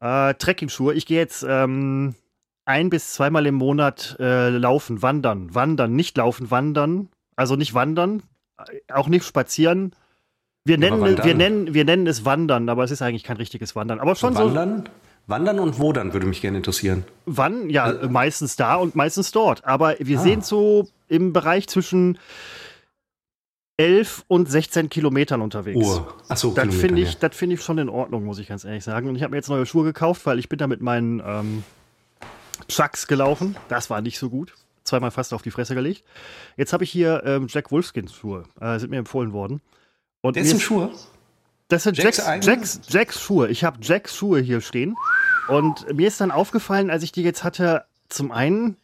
Äh, 0.00 0.34
Trekking-Schuhe. 0.34 0.94
Ich 0.94 1.06
gehe 1.06 1.18
jetzt 1.18 1.44
ähm, 1.48 2.14
ein 2.64 2.90
bis 2.90 3.12
zweimal 3.12 3.46
im 3.46 3.54
Monat 3.54 4.16
äh, 4.18 4.50
laufen, 4.50 5.02
wandern, 5.02 5.54
wandern, 5.54 5.94
nicht 5.94 6.16
laufen, 6.16 6.50
wandern. 6.50 7.08
Also 7.36 7.56
nicht 7.56 7.74
wandern, 7.74 8.22
äh, 8.58 8.92
auch 8.92 9.08
nicht 9.08 9.24
spazieren. 9.24 9.94
Wir 10.64 10.78
nennen, 10.78 11.02
wir, 11.02 11.34
nennen, 11.34 11.74
wir 11.74 11.84
nennen 11.84 12.06
es 12.06 12.24
Wandern, 12.24 12.70
aber 12.70 12.84
es 12.84 12.90
ist 12.90 13.02
eigentlich 13.02 13.24
kein 13.24 13.36
richtiges 13.36 13.76
Wandern. 13.76 14.00
Aber 14.00 14.14
schon 14.14 14.34
wandern? 14.34 14.84
so. 14.86 14.90
Wandern 15.26 15.58
und 15.58 15.78
wo 15.78 15.92
dann, 15.92 16.12
würde 16.12 16.26
mich 16.26 16.40
gerne 16.40 16.58
interessieren. 16.58 17.04
Wann? 17.26 17.70
Ja, 17.70 17.84
also, 17.84 18.08
meistens 18.08 18.56
da 18.56 18.76
und 18.76 18.94
meistens 18.94 19.30
dort. 19.30 19.64
Aber 19.64 19.96
wir 19.98 20.18
ah. 20.18 20.22
sind 20.22 20.44
so 20.44 20.88
im 21.08 21.32
Bereich 21.32 21.66
zwischen 21.68 22.18
11 23.76 24.24
und 24.28 24.50
16 24.50 24.88
Kilometern 24.88 25.40
unterwegs. 25.40 25.80
Oh. 25.82 26.06
Achso, 26.28 26.52
das 26.52 26.74
finde 26.74 27.02
ich, 27.02 27.18
ja. 27.20 27.30
find 27.30 27.52
ich 27.52 27.62
schon 27.62 27.78
in 27.78 27.88
Ordnung, 27.88 28.24
muss 28.24 28.38
ich 28.38 28.48
ganz 28.48 28.64
ehrlich 28.64 28.84
sagen. 28.84 29.08
Und 29.08 29.16
ich 29.16 29.22
habe 29.22 29.32
mir 29.32 29.36
jetzt 29.36 29.48
neue 29.48 29.66
Schuhe 29.66 29.84
gekauft, 29.84 30.26
weil 30.26 30.38
ich 30.38 30.48
bin 30.48 30.58
da 30.58 30.66
mit 30.66 30.80
meinen 30.80 31.22
ähm, 31.24 31.64
Chucks 32.68 33.06
gelaufen. 33.06 33.56
Das 33.68 33.90
war 33.90 34.00
nicht 34.00 34.18
so 34.18 34.30
gut. 34.30 34.54
Zweimal 34.84 35.10
fast 35.10 35.32
auf 35.32 35.42
die 35.42 35.50
Fresse 35.50 35.74
gelegt. 35.74 36.04
Jetzt 36.56 36.72
habe 36.72 36.84
ich 36.84 36.90
hier 36.90 37.22
ähm, 37.24 37.46
Jack 37.48 37.70
Wolfskin 37.70 38.08
Schuhe. 38.08 38.44
Äh, 38.60 38.78
sind 38.78 38.90
mir 38.90 38.98
empfohlen 38.98 39.32
worden. 39.32 39.60
Und 40.20 40.36
das 40.36 40.48
sind 40.48 40.60
Schuhe? 40.60 40.90
Das 41.68 41.84
sind 41.84 41.96
Jacks, 41.96 42.18
Jacks, 42.18 42.46
Jacks, 42.46 42.80
Jacks 42.88 43.20
Schuhe. 43.20 43.48
Ich 43.48 43.64
habe 43.64 43.78
Jacks 43.80 44.14
Schuhe 44.14 44.40
hier 44.40 44.60
stehen. 44.60 44.96
Und 45.48 45.92
mir 45.94 46.08
ist 46.08 46.20
dann 46.20 46.30
aufgefallen, 46.30 46.90
als 46.90 47.02
ich 47.02 47.12
die 47.12 47.22
jetzt 47.22 47.44
hatte, 47.44 47.84
zum 48.08 48.30
einen, 48.30 48.76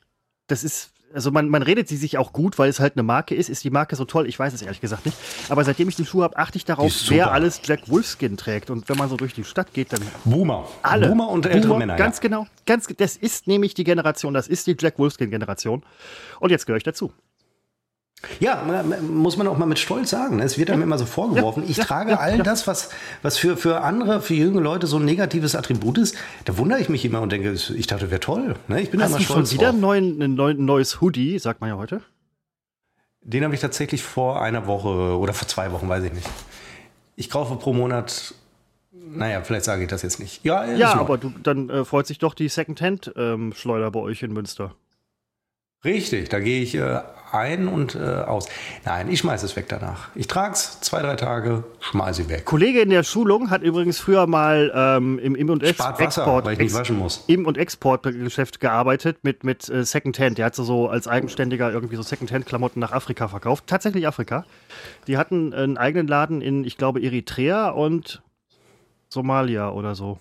das 0.46 0.64
ist 0.64 0.92
also 1.12 1.30
man, 1.30 1.48
man 1.48 1.62
redet 1.62 1.88
sie 1.88 1.96
sich 1.96 2.18
auch 2.18 2.32
gut, 2.32 2.58
weil 2.58 2.68
es 2.68 2.80
halt 2.80 2.96
eine 2.96 3.02
Marke 3.02 3.34
ist. 3.34 3.48
Ist 3.48 3.64
die 3.64 3.70
Marke 3.70 3.96
so 3.96 4.04
toll? 4.04 4.26
Ich 4.28 4.38
weiß 4.38 4.52
es 4.52 4.62
ehrlich 4.62 4.80
gesagt 4.80 5.06
nicht. 5.06 5.16
Aber 5.48 5.64
seitdem 5.64 5.88
ich 5.88 5.96
die 5.96 6.04
Schuhe 6.04 6.24
habe, 6.24 6.36
achte 6.36 6.56
ich 6.56 6.64
darauf, 6.64 6.92
wer 7.08 7.32
alles 7.32 7.60
Jack 7.64 7.88
Wolfskin 7.88 8.36
trägt. 8.36 8.70
Und 8.70 8.88
wenn 8.88 8.96
man 8.96 9.08
so 9.08 9.16
durch 9.16 9.34
die 9.34 9.44
Stadt 9.44 9.72
geht, 9.72 9.92
dann. 9.92 10.00
Boomer. 10.24 10.68
Alle. 10.82 11.08
Boomer 11.08 11.28
und 11.28 11.46
ältere 11.46 11.68
Boomer, 11.68 11.78
Männer. 11.78 11.96
Ganz 11.96 12.18
ja. 12.18 12.22
genau. 12.22 12.46
Ganz, 12.66 12.86
das 12.96 13.16
ist 13.16 13.46
nämlich 13.46 13.74
die 13.74 13.84
Generation, 13.84 14.34
das 14.34 14.48
ist 14.48 14.66
die 14.66 14.76
Jack 14.78 14.98
Wolfskin-Generation. 14.98 15.82
Und 16.38 16.50
jetzt 16.50 16.66
gehöre 16.66 16.78
ich 16.78 16.84
dazu. 16.84 17.12
Ja, 18.38 18.62
muss 19.00 19.36
man 19.36 19.46
auch 19.46 19.56
mal 19.56 19.66
mit 19.66 19.78
Stolz 19.78 20.10
sagen. 20.10 20.40
Es 20.40 20.58
wird 20.58 20.70
einem 20.70 20.82
immer 20.82 20.98
so 20.98 21.06
vorgeworfen. 21.06 21.64
Ich 21.66 21.78
trage 21.78 22.20
all 22.20 22.38
das, 22.38 22.66
was, 22.66 22.90
was 23.22 23.38
für, 23.38 23.56
für 23.56 23.80
andere, 23.80 24.20
für 24.20 24.34
junge 24.34 24.60
Leute 24.60 24.86
so 24.86 24.98
ein 24.98 25.04
negatives 25.04 25.54
Attribut 25.54 25.96
ist. 25.96 26.16
Da 26.44 26.58
wundere 26.58 26.80
ich 26.80 26.88
mich 26.88 27.04
immer 27.04 27.22
und 27.22 27.32
denke, 27.32 27.52
ich 27.52 27.86
dachte, 27.86 28.10
wäre 28.10 28.20
toll. 28.20 28.56
Ne? 28.68 28.82
Ich 28.82 28.90
bin 28.90 29.02
Hast 29.02 29.10
immer 29.10 29.18
du 29.18 29.24
schon 29.24 29.50
wieder 29.50 29.70
ein, 29.70 29.80
neuen, 29.80 30.20
ein 30.20 30.64
neues 30.64 31.00
Hoodie, 31.00 31.38
sagt 31.38 31.60
man 31.60 31.70
ja 31.70 31.76
heute? 31.76 32.02
Den 33.22 33.44
habe 33.44 33.54
ich 33.54 33.60
tatsächlich 33.60 34.02
vor 34.02 34.42
einer 34.42 34.66
Woche 34.66 35.18
oder 35.18 35.32
vor 35.32 35.48
zwei 35.48 35.72
Wochen, 35.72 35.88
weiß 35.88 36.04
ich 36.04 36.12
nicht. 36.12 36.28
Ich 37.16 37.30
kaufe 37.30 37.56
pro 37.56 37.72
Monat 37.72 38.34
naja, 38.92 39.42
vielleicht 39.42 39.64
sage 39.64 39.82
ich 39.82 39.88
das 39.88 40.02
jetzt 40.02 40.20
nicht. 40.20 40.44
Ja, 40.44 40.64
ja 40.64 40.94
aber 40.94 41.18
du, 41.18 41.32
dann 41.42 41.68
äh, 41.68 41.84
freut 41.84 42.06
sich 42.06 42.18
doch 42.18 42.34
die 42.34 42.48
Secondhand-Schleuder 42.48 43.86
ähm, 43.86 43.92
bei 43.92 44.00
euch 44.00 44.22
in 44.22 44.32
Münster. 44.32 44.74
Richtig, 45.84 46.28
da 46.28 46.40
gehe 46.40 46.62
ich 46.62 46.74
äh, 46.74 47.00
ein 47.32 47.68
und 47.68 47.94
äh, 47.94 47.98
aus. 47.98 48.48
Nein, 48.84 49.08
ich 49.10 49.20
schmeiße 49.20 49.46
es 49.46 49.56
weg 49.56 49.68
danach. 49.68 50.08
Ich 50.14 50.26
trage 50.26 50.54
es 50.54 50.80
zwei, 50.80 51.00
drei 51.02 51.16
Tage, 51.16 51.64
schmeiße 51.80 52.22
sie 52.22 52.28
weg. 52.28 52.44
Kollege 52.44 52.80
in 52.80 52.90
der 52.90 53.02
Schulung 53.02 53.50
hat 53.50 53.62
übrigens 53.62 53.98
früher 53.98 54.26
mal 54.26 54.72
ähm, 54.74 55.18
im 55.18 55.34
Im- 55.34 55.50
und 55.50 55.62
Ex 55.62 55.78
Wasser, 55.78 56.02
Export, 56.02 56.44
weil 56.44 56.54
ich 56.54 56.58
nicht 56.58 56.74
waschen 56.74 56.98
muss. 56.98 57.24
Im- 57.26 57.46
und 57.46 57.58
Exportgeschäft 57.58 58.60
gearbeitet 58.60 59.18
mit, 59.22 59.44
mit 59.44 59.68
äh, 59.68 59.84
Secondhand. 59.84 60.38
Der 60.38 60.46
hat 60.46 60.54
so, 60.54 60.64
so 60.64 60.88
als 60.88 61.08
Eigenständiger 61.08 61.72
irgendwie 61.72 61.96
so 61.96 62.02
Secondhand-Klamotten 62.02 62.80
nach 62.80 62.92
Afrika 62.92 63.28
verkauft. 63.28 63.64
Tatsächlich 63.66 64.06
Afrika. 64.06 64.44
Die 65.06 65.16
hatten 65.16 65.52
einen 65.54 65.76
eigenen 65.76 66.08
Laden 66.08 66.40
in, 66.42 66.64
ich 66.64 66.76
glaube, 66.76 67.02
Eritrea 67.02 67.70
und 67.70 68.22
Somalia 69.08 69.70
oder 69.70 69.94
so. 69.94 70.20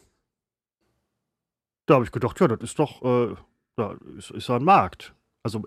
Da 1.86 1.96
habe 1.96 2.06
ich 2.06 2.12
gedacht, 2.12 2.40
ja, 2.40 2.48
das 2.48 2.60
ist 2.62 2.80
doch, 2.80 3.02
äh, 3.04 3.36
da 3.76 3.96
ist, 4.18 4.32
ist 4.32 4.50
ein 4.50 4.64
Markt. 4.64 5.14
Also, 5.44 5.64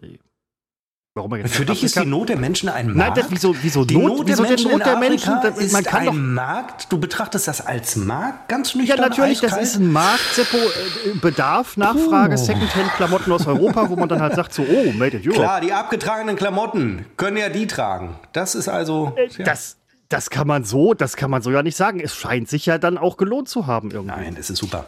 warum 1.15 1.35
jetzt 1.37 1.55
Für 1.55 1.67
dich 1.67 1.85
ist 1.85 1.97
die 1.97 2.07
Not 2.07 2.29
der 2.29 2.39
Menschen 2.39 2.69
ein 2.69 2.87
Markt? 2.87 2.99
Nein, 2.99 3.15
das, 3.15 3.31
wieso, 3.31 3.55
wieso 3.63 3.85
die 3.85 3.97
Not, 3.97 4.19
Not 4.19 4.29
der, 4.29 4.41
Menschen, 4.41 4.71
Not 4.71 4.87
der 4.87 4.97
Menschen 4.97 5.35
das, 5.43 5.59
ist 5.59 5.73
man 5.73 5.85
kann 5.85 6.01
ein 6.01 6.07
doch, 6.07 6.13
Markt? 6.15 6.93
Du 6.93 6.99
betrachtest 6.99 7.49
das 7.49 7.65
als 7.65 7.97
Markt? 7.97 8.49
Ganz 8.49 8.75
nüchtern 8.75 8.99
Ja, 8.99 9.09
natürlich, 9.09 9.41
das 9.41 9.57
ist 9.59 9.77
ein 9.77 9.93
Markt, 9.93 10.25
Seppo, 10.33 10.57
äh, 10.57 11.19
Bedarf, 11.21 11.77
Nachfrage, 11.77 12.35
oh. 12.35 12.45
Secondhand-Klamotten 12.45 13.33
aus 13.33 13.47
Europa, 13.47 13.89
wo 13.91 13.97
man 13.97 14.09
dann 14.09 14.23
halt 14.23 14.35
sagt 14.35 14.55
so, 14.55 14.63
oh, 14.63 14.93
made 14.93 15.19
in 15.19 15.23
Europe. 15.23 15.41
Klar, 15.41 15.61
die 15.61 15.73
abgetragenen 15.73 16.37
Klamotten 16.37 17.05
können 17.17 17.37
ja 17.37 17.49
die 17.49 17.67
tragen. 17.67 18.17
Das 18.33 18.55
ist 18.55 18.69
also... 18.69 19.13
Äh, 19.17 19.29
ja. 19.29 19.45
Das, 19.45 19.77
das 20.09 20.31
kann 20.31 20.47
man 20.47 20.65
so, 20.65 20.95
das 20.95 21.17
kann 21.17 21.31
man 21.31 21.43
so 21.43 21.51
ja 21.51 21.63
nicht 21.63 21.77
sagen. 21.77 22.01
Es 22.01 22.15
scheint 22.15 22.49
sich 22.49 22.67
ja 22.67 22.79
dann 22.79 22.99
auch 22.99 23.17
gelohnt 23.17 23.49
zu 23.49 23.67
haben 23.67 23.91
irgendwie. 23.91 24.21
Nein, 24.21 24.37
es 24.39 24.51
ist 24.51 24.59
super. 24.59 24.87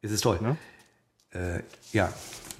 Es 0.00 0.10
ist 0.10 0.20
toll. 0.20 0.38
Ja, 0.42 1.40
äh, 1.40 1.62
ja. 1.92 2.12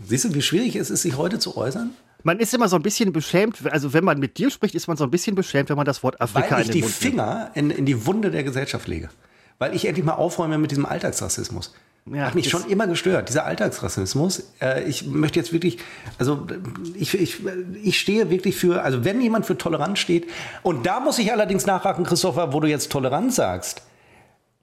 Siehst 0.05 0.25
du, 0.25 0.35
wie 0.35 0.43
schwierig 0.43 0.75
es 0.77 0.91
ist, 0.91 1.03
sich 1.03 1.17
heute 1.17 1.39
zu 1.39 1.57
äußern? 1.57 1.91
Man 2.25 2.41
ist 2.41 2.53
immer 2.55 2.69
so 2.69 2.77
ein 2.77 2.83
bisschen 2.83 3.13
beschämt, 3.13 3.59
also 3.71 3.93
wenn 3.93 4.03
man 4.03 4.19
mit 4.19 4.39
dir 4.39 4.51
spricht, 4.51 4.75
ist 4.75 4.89
man 4.89 4.97
so 4.97 5.05
ein 5.05 5.11
bisschen 5.11 5.37
beschämt, 5.37 5.69
wenn 5.69 5.77
man 5.77 5.87
das 5.87 6.03
Wort 6.03 6.21
Afrika 6.21 6.57
Weil 6.57 6.63
ich 6.63 6.67
in 6.69 6.73
den 6.73 6.73
die 6.73 6.83
Mund 6.83 6.95
Finger 6.95 7.51
in, 7.55 7.71
in, 7.71 7.87
die 7.87 8.07
Wunde 8.07 8.31
der 8.31 8.43
Gesellschaft 8.43 8.89
lege. 8.89 9.11
Weil 9.59 9.75
ich 9.75 9.87
endlich 9.87 10.05
mal 10.05 10.15
aufräume 10.15 10.59
mit 10.59 10.71
diesem 10.71 10.87
Alltagsrassismus. 10.87 11.73
Ja, 12.13 12.27
Hat 12.27 12.35
mich 12.35 12.51
schon 12.51 12.67
immer 12.69 12.87
gestört, 12.87 13.29
dieser 13.29 13.45
Alltagsrassismus. 13.45 14.43
Äh, 14.61 14.85
ich 14.85 15.07
möchte 15.07 15.39
jetzt 15.39 15.53
wirklich, 15.53 15.79
also 16.19 16.47
ich, 16.95 17.15
ich, 17.15 17.37
ich 17.83 18.01
stehe 18.01 18.29
wirklich 18.31 18.57
für, 18.57 18.83
also 18.83 19.05
wenn 19.05 19.21
jemand 19.21 19.47
für 19.47 19.57
Toleranz 19.57 20.01
steht, 20.01 20.27
und 20.63 20.85
da 20.85 21.01
muss 21.01 21.19
ich 21.19 21.31
allerdings 21.31 21.67
nachhaken, 21.67 22.05
Christopher, 22.05 22.53
wo 22.53 22.61
du 22.61 22.69
jetzt 22.69 22.91
Toleranz 22.91 23.37
sagst, 23.37 23.83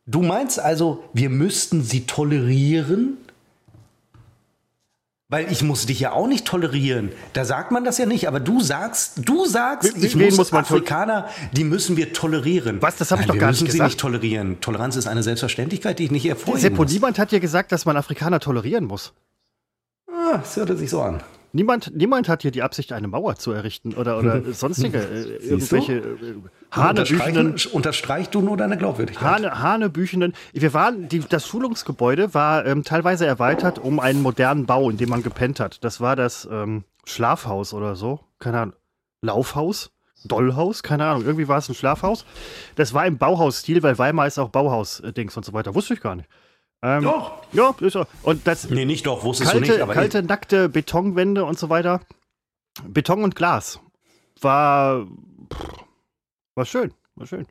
Du 0.08 0.22
meinst 0.22 0.60
also, 0.60 1.04
wir 1.14 1.30
müssten 1.30 1.84
sie 1.84 2.06
tolerieren? 2.06 3.18
Weil 5.32 5.50
ich 5.50 5.64
muss 5.64 5.86
dich 5.86 6.02
ja 6.02 6.12
auch 6.12 6.28
nicht 6.28 6.46
tolerieren. 6.46 7.14
Da 7.32 7.46
sagt 7.46 7.72
man 7.72 7.86
das 7.86 7.98
ja 7.98 8.06
nicht, 8.06 8.28
aber 8.28 8.42
du 8.42 8.60
sagst, 8.60 9.22
du 9.24 9.46
sagst, 9.46 9.96
ich 9.96 10.14
muss 10.14 10.36
muss 10.36 10.52
Afrikaner, 10.52 11.30
die 11.54 11.64
müssen 11.64 11.96
wir 11.96 12.12
tolerieren. 12.12 12.82
Was? 12.82 12.98
Das 12.98 13.12
hab 13.12 13.22
ich 13.22 13.28
doch 13.28 13.36
wir 13.36 13.40
gar 13.40 13.48
nicht 13.52 13.62
müssen 13.62 13.72
sie 13.72 13.78
gesagt. 13.78 13.92
nicht 13.92 14.00
tolerieren. 14.02 14.60
Toleranz 14.60 14.98
ist 14.98 15.08
eine 15.08 15.24
Selbstverständlichkeit, 15.24 16.00
die 16.00 16.04
ich 16.04 16.12
nicht 16.12 16.26
hervorheben 16.26 16.60
Seppo, 16.60 16.84
muss. 16.84 16.92
niemand 16.92 17.18
hat 17.18 17.32
dir 17.32 17.40
gesagt, 17.40 17.72
dass 17.72 17.86
man 17.86 17.96
Afrikaner 17.96 18.42
tolerieren 18.42 18.84
muss. 18.84 19.14
Ah, 20.12 20.40
das 20.40 20.58
hört 20.58 20.78
sich 20.78 20.90
so 20.90 21.02
an. 21.02 21.24
Niemand, 21.54 21.96
niemand 21.96 22.30
hat 22.30 22.44
hier 22.44 22.52
die 22.52 22.62
Absicht, 22.62 22.94
eine 22.94 23.08
Mauer 23.08 23.36
zu 23.36 23.52
errichten 23.52 23.94
oder, 23.94 24.18
oder 24.18 24.42
sonstige 24.54 25.00
äh, 25.00 25.36
irgendwelche 25.38 25.98
äh, 25.98 26.36
hanebüchenden, 26.72 27.56
Unterstreichst 27.74 28.34
du 28.34 28.42
nur 28.42 28.58
deine 28.58 28.78
Glaubwürdigkeit? 28.78 29.24
Hane, 29.24 29.62
hanebüchenden. 29.62 30.34
Wir 30.54 30.74
waren, 30.74 31.10
die, 31.10 31.20
das 31.20 31.48
Schulungsgebäude 31.48 32.34
war 32.34 32.66
ähm, 32.66 32.84
teilweise 32.84 33.26
erweitert 33.26 33.80
um 33.80 34.00
einen 34.00 34.22
modernen 34.22 34.66
Bau, 34.66 34.90
in 34.90 34.98
dem 34.98 35.10
man 35.10 35.24
gepennt 35.24 35.60
hat. 35.60 35.84
Das 35.84 36.00
war 36.00 36.16
das 36.16 36.48
ähm, 36.50 36.86
Schlafhaus 37.06 37.74
oder 37.74 37.96
so. 37.96 38.22
Keine 38.40 38.60
Ahnung. 38.60 38.76
Laufhaus? 39.22 39.92
Dollhaus? 40.24 40.84
Keine 40.84 41.06
Ahnung. 41.06 41.24
Irgendwie 41.26 41.48
war 41.48 41.58
es 41.58 41.68
ein 41.68 41.76
Schlafhaus. 41.76 42.26
Das 42.76 42.94
war 42.94 43.06
im 43.06 43.18
Bauhausstil, 43.18 43.84
weil 43.84 43.98
Weimar 43.98 44.28
ist 44.28 44.40
auch 44.40 44.50
Bauhaus-Dings 44.50 45.36
und 45.36 45.44
so 45.44 45.54
weiter. 45.54 45.76
Wusste 45.76 45.96
ich 45.96 46.02
gar 46.02 46.16
nicht. 46.16 46.30
Ähm, 46.84 47.04
Doch. 47.04 47.44
Ja, 47.54 47.76
ist 47.80 47.94
so. 47.94 48.06
Und 48.24 48.48
das, 48.48 48.70
Nee, 48.70 48.86
nicht 48.86 49.06
doch, 49.06 49.24
wusstest 49.24 49.52
kalte, 49.52 49.66
du 49.66 49.72
nicht, 49.72 49.82
aber 49.82 49.94
kalte, 49.94 50.24
nackte 50.24 50.70
Betonwände 50.70 51.46
und 51.46 51.60
so 51.60 51.70
weiter. 51.70 52.02
Beton 52.88 53.24
und 53.24 53.36
Glas. 53.36 53.80
War, 54.40 55.06
pff, 55.54 55.86
war 56.56 56.66
schön, 56.66 56.94
war 57.16 57.28
schön. 57.28 57.46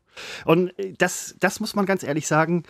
Und 0.45 0.77
äh, 0.79 0.95
das, 0.99 1.37
das 1.39 1.61
muss 1.61 1.75
man 1.75 1.87
ganz 1.87 2.03
ehrlich 2.03 2.27
sagen, 2.27 2.65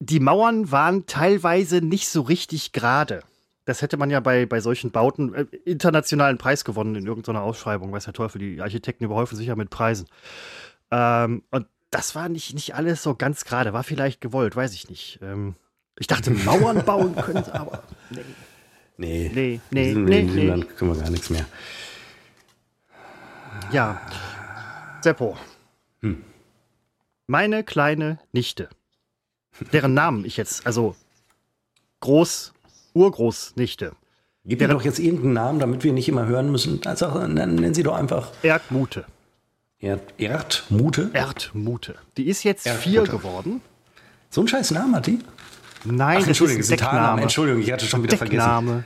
die 0.00 0.20
Mauern 0.20 0.70
waren 0.72 1.06
teilweise 1.06 1.80
nicht 1.80 2.08
so 2.08 2.22
richtig 2.22 2.72
gerade. 2.72 3.22
Das 3.64 3.82
hätte 3.82 3.96
man 3.96 4.10
ja 4.10 4.20
bei, 4.20 4.46
bei 4.46 4.60
solchen 4.60 4.90
Bauten 4.90 5.34
äh, 5.34 5.42
internationalen 5.64 6.38
Preis 6.38 6.64
gewonnen 6.64 6.96
in 6.96 7.06
irgendeiner 7.06 7.42
Ausschreibung. 7.42 7.92
Weiß 7.92 8.04
der 8.04 8.14
Teufel, 8.14 8.38
die 8.40 8.60
Architekten 8.60 9.04
überhäufen 9.04 9.36
sich 9.36 9.46
ja 9.46 9.56
mit 9.56 9.70
Preisen. 9.70 10.08
Ähm, 10.90 11.44
und 11.50 11.66
das 11.90 12.14
war 12.14 12.28
nicht, 12.28 12.54
nicht 12.54 12.74
alles 12.74 13.02
so 13.02 13.14
ganz 13.14 13.44
gerade. 13.44 13.72
War 13.72 13.82
vielleicht 13.82 14.20
gewollt, 14.20 14.56
weiß 14.56 14.74
ich 14.74 14.88
nicht. 14.88 15.18
Ähm, 15.22 15.54
ich 15.98 16.06
dachte, 16.06 16.30
Mauern 16.30 16.84
bauen 16.86 17.16
können 17.16 17.44
sie, 17.44 17.54
aber 17.54 17.82
nee. 18.96 19.30
nee, 19.32 19.32
Nee, 19.32 19.60
nee, 19.70 19.90
in 19.92 20.04
nee, 20.04 20.22
nee. 20.22 20.46
Land 20.48 20.76
können 20.76 20.94
wir 20.94 21.00
gar 21.00 21.10
nichts 21.10 21.30
mehr. 21.30 21.46
Ja. 23.72 24.00
Seppo. 25.00 25.36
Meine 27.26 27.62
kleine 27.62 28.18
Nichte, 28.32 28.68
deren 29.72 29.94
Namen 29.94 30.24
ich 30.24 30.36
jetzt, 30.36 30.66
also 30.66 30.96
Groß, 32.00 32.54
Urgroßnichte, 32.94 33.94
Gib 34.48 34.60
mir 34.60 34.68
doch 34.68 34.82
jetzt 34.82 34.98
irgendeinen 34.98 35.34
Namen, 35.34 35.58
damit 35.58 35.84
wir 35.84 35.92
nicht 35.92 36.08
immer 36.08 36.24
hören 36.24 36.50
müssen. 36.50 36.80
Also, 36.86 37.26
nennen 37.26 37.74
Sie 37.74 37.82
doch 37.82 37.94
einfach 37.94 38.30
Erdmute. 38.42 39.04
Erd 39.80 40.02
Erdmute. 40.18 41.10
Erdmute. 41.12 41.94
Die 42.16 42.26
ist 42.28 42.42
jetzt 42.42 42.66
Erdmute. 42.66 42.88
vier 42.88 43.02
geworden. 43.04 43.60
So 44.30 44.40
einen 44.40 44.48
scheiß 44.48 44.72
Namen 44.72 44.96
hat 44.96 45.06
die? 45.06 45.20
Nein, 45.84 46.20
Ach, 46.22 46.26
Entschuldigung, 46.26 46.60
das 46.62 46.70
ist 46.70 46.72
ein 46.82 46.86
ein. 46.88 46.92
Deckname. 46.94 47.22
Entschuldigung, 47.22 47.62
ich 47.62 47.70
hatte 47.72 47.86
schon 47.86 48.02
wieder 48.02 48.16
vergessen. 48.16 48.38
Deckname, 48.40 48.84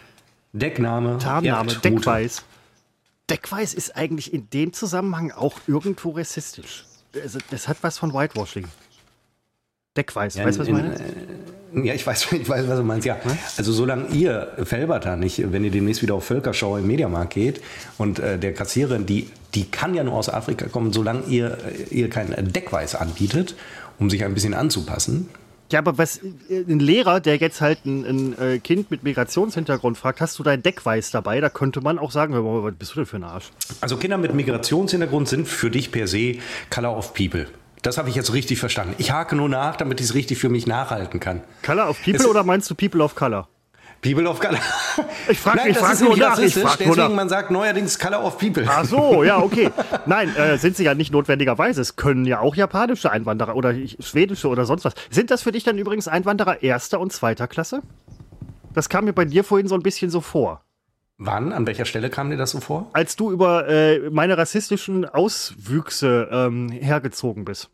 Deckname. 0.52 1.18
Tarnname, 1.18 1.46
Erdmute. 1.72 1.80
Deckweiß. 1.80 2.42
Deckweiß 3.30 3.72
ist 3.74 3.96
eigentlich 3.96 4.32
in 4.34 4.50
dem 4.50 4.72
Zusammenhang 4.74 5.30
auch 5.32 5.60
irgendwo 5.66 6.10
rassistisch. 6.10 6.84
Also, 7.14 7.38
das 7.50 7.68
hat 7.68 7.78
was 7.82 7.96
von 7.98 8.12
Whitewashing. 8.12 8.66
Deckweiß, 9.96 10.34
Ja, 10.34 10.44
weißt 10.44 10.58
du, 10.58 10.60
was 10.60 10.68
ich 10.68 10.74
in- 10.74 10.80
meine? 10.80 10.96
Ja, 11.74 11.94
ich 11.94 12.06
weiß, 12.06 12.32
ich 12.32 12.48
weiß, 12.48 12.68
was 12.68 12.78
du 12.78 12.84
meinst. 12.84 13.06
Ja, 13.06 13.16
also 13.56 13.72
solange 13.72 14.08
ihr 14.08 14.52
Felberter 14.64 15.16
nicht, 15.16 15.52
wenn 15.52 15.64
ihr 15.64 15.70
demnächst 15.70 16.02
wieder 16.02 16.14
auf 16.14 16.24
Völkerschau 16.24 16.76
im 16.76 16.86
Mediamarkt 16.86 17.34
geht 17.34 17.60
und 17.98 18.18
äh, 18.18 18.38
der 18.38 18.54
Kassiererin, 18.54 19.06
die, 19.06 19.28
die 19.54 19.64
kann 19.64 19.94
ja 19.94 20.04
nur 20.04 20.14
aus 20.14 20.28
Afrika 20.28 20.66
kommen, 20.66 20.92
solange 20.92 21.22
ihr, 21.28 21.58
äh, 21.90 21.94
ihr 21.94 22.10
kein 22.10 22.52
Deckweiß 22.52 22.94
anbietet, 22.94 23.54
um 23.98 24.10
sich 24.10 24.24
ein 24.24 24.34
bisschen 24.34 24.54
anzupassen. 24.54 25.28
Ja, 25.72 25.78
aber 25.78 25.96
was 25.96 26.20
äh, 26.50 26.64
ein 26.68 26.80
Lehrer, 26.80 27.20
der 27.20 27.36
jetzt 27.36 27.62
halt 27.62 27.86
ein, 27.86 28.04
ein 28.04 28.38
äh, 28.38 28.58
Kind 28.58 28.90
mit 28.90 29.04
Migrationshintergrund 29.04 29.96
fragt, 29.96 30.20
hast 30.20 30.38
du 30.38 30.42
dein 30.42 30.62
Deckweiß 30.62 31.10
dabei? 31.10 31.40
Da 31.40 31.48
könnte 31.48 31.80
man 31.80 31.98
auch 31.98 32.10
sagen, 32.10 32.34
was 32.34 32.74
bist 32.74 32.92
du 32.92 32.96
denn 32.96 33.06
für 33.06 33.16
ein 33.16 33.24
Arsch? 33.24 33.50
Also 33.80 33.96
Kinder 33.96 34.18
mit 34.18 34.34
Migrationshintergrund 34.34 35.28
sind 35.28 35.48
für 35.48 35.70
dich 35.70 35.90
per 35.90 36.06
se 36.06 36.34
Color 36.68 36.98
of 36.98 37.14
People. 37.14 37.46
Das 37.82 37.98
habe 37.98 38.08
ich 38.08 38.14
jetzt 38.14 38.32
richtig 38.32 38.60
verstanden. 38.60 38.94
Ich 38.98 39.10
hake 39.12 39.34
nur 39.36 39.48
nach, 39.48 39.76
damit 39.76 40.00
ich 40.00 40.06
es 40.06 40.14
richtig 40.14 40.38
für 40.38 40.48
mich 40.48 40.66
nachhalten 40.66 41.18
kann. 41.20 41.42
Color 41.64 41.88
of 41.90 41.98
People 42.02 42.20
Es- 42.20 42.26
oder 42.26 42.44
meinst 42.44 42.70
du 42.70 42.74
People 42.74 43.02
of 43.02 43.14
Color? 43.14 43.48
People 44.00 44.28
of 44.28 44.40
Color. 44.40 44.58
Ich 45.28 45.38
frag- 45.38 45.54
Nein, 45.56 45.68
ich 45.70 45.74
das 45.76 45.82
frag 45.84 45.92
ist 45.94 46.00
nur 46.00 46.10
nach, 46.16 46.16
ich 46.16 46.44
rassistisch, 46.44 46.62
frag 46.62 46.80
nur 46.80 46.88
deswegen 46.96 47.08
nach. 47.10 47.16
man 47.16 47.28
sagt 47.28 47.50
neuerdings 47.52 47.98
Color 48.00 48.24
of 48.24 48.36
People. 48.38 48.64
Ach 48.68 48.84
so, 48.84 49.22
ja, 49.22 49.38
okay. 49.40 49.70
Nein, 50.06 50.34
äh, 50.34 50.58
sind 50.58 50.76
sie 50.76 50.82
ja 50.84 50.94
nicht 50.94 51.12
notwendigerweise. 51.12 51.80
Es 51.80 51.94
können 51.94 52.24
ja 52.24 52.40
auch 52.40 52.56
japanische 52.56 53.12
Einwanderer 53.12 53.54
oder 53.54 53.72
schwedische 54.00 54.48
oder 54.48 54.64
sonst 54.64 54.84
was. 54.84 54.94
Sind 55.10 55.30
das 55.30 55.42
für 55.42 55.52
dich 55.52 55.62
dann 55.62 55.78
übrigens 55.78 56.08
Einwanderer 56.08 56.62
erster 56.64 56.98
und 56.98 57.12
zweiter 57.12 57.46
Klasse? 57.46 57.82
Das 58.74 58.88
kam 58.88 59.04
mir 59.04 59.12
bei 59.12 59.24
dir 59.24 59.44
vorhin 59.44 59.68
so 59.68 59.76
ein 59.76 59.82
bisschen 59.82 60.10
so 60.10 60.20
vor. 60.20 60.62
Wann? 61.18 61.52
An 61.52 61.66
welcher 61.68 61.84
Stelle 61.84 62.10
kam 62.10 62.28
dir 62.30 62.36
das 62.36 62.50
so 62.50 62.58
vor? 62.58 62.90
Als 62.94 63.14
du 63.14 63.30
über 63.30 63.68
äh, 63.68 64.10
meine 64.10 64.36
rassistischen 64.36 65.04
Auswüchse 65.04 66.28
ähm, 66.32 66.70
hergezogen 66.70 67.44
bist. 67.44 67.70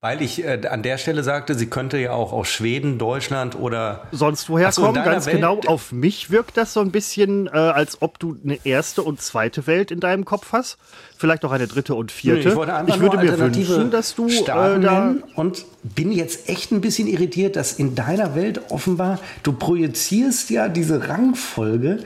Weil 0.00 0.22
ich 0.22 0.44
äh, 0.44 0.60
an 0.70 0.84
der 0.84 0.96
Stelle 0.96 1.24
sagte, 1.24 1.56
sie 1.56 1.66
könnte 1.66 1.98
ja 1.98 2.12
auch 2.12 2.32
aus 2.32 2.46
Schweden, 2.46 2.98
Deutschland 2.98 3.58
oder 3.58 4.02
sonst 4.12 4.48
woher 4.48 4.70
so, 4.70 4.82
kommen. 4.82 5.02
Ganz 5.02 5.26
Welt- 5.26 5.34
genau, 5.36 5.58
auf 5.66 5.90
mich 5.90 6.30
wirkt 6.30 6.56
das 6.56 6.72
so 6.72 6.78
ein 6.80 6.92
bisschen, 6.92 7.48
äh, 7.48 7.50
als 7.50 8.00
ob 8.00 8.20
du 8.20 8.36
eine 8.44 8.64
erste 8.64 9.02
und 9.02 9.20
zweite 9.20 9.66
Welt 9.66 9.90
in 9.90 9.98
deinem 9.98 10.24
Kopf 10.24 10.52
hast. 10.52 10.78
Vielleicht 11.16 11.44
auch 11.44 11.50
eine 11.50 11.66
dritte 11.66 11.96
und 11.96 12.12
vierte. 12.12 12.48
Ich 12.50 12.94
ich 12.94 13.00
würde 13.00 13.18
mir 13.18 13.38
wünschen, 13.40 13.90
dass 13.90 14.14
du 14.14 14.28
äh, 14.28 14.30
Staaten 14.30 14.82
da. 14.82 15.00
nennen 15.00 15.24
und 15.34 15.66
bin 15.82 16.12
jetzt 16.12 16.48
echt 16.48 16.70
ein 16.70 16.80
bisschen 16.80 17.08
irritiert, 17.08 17.56
dass 17.56 17.72
in 17.72 17.96
deiner 17.96 18.36
Welt 18.36 18.60
offenbar 18.70 19.18
du 19.42 19.52
projizierst 19.52 20.50
ja 20.50 20.68
diese 20.68 21.08
Rangfolge 21.08 22.04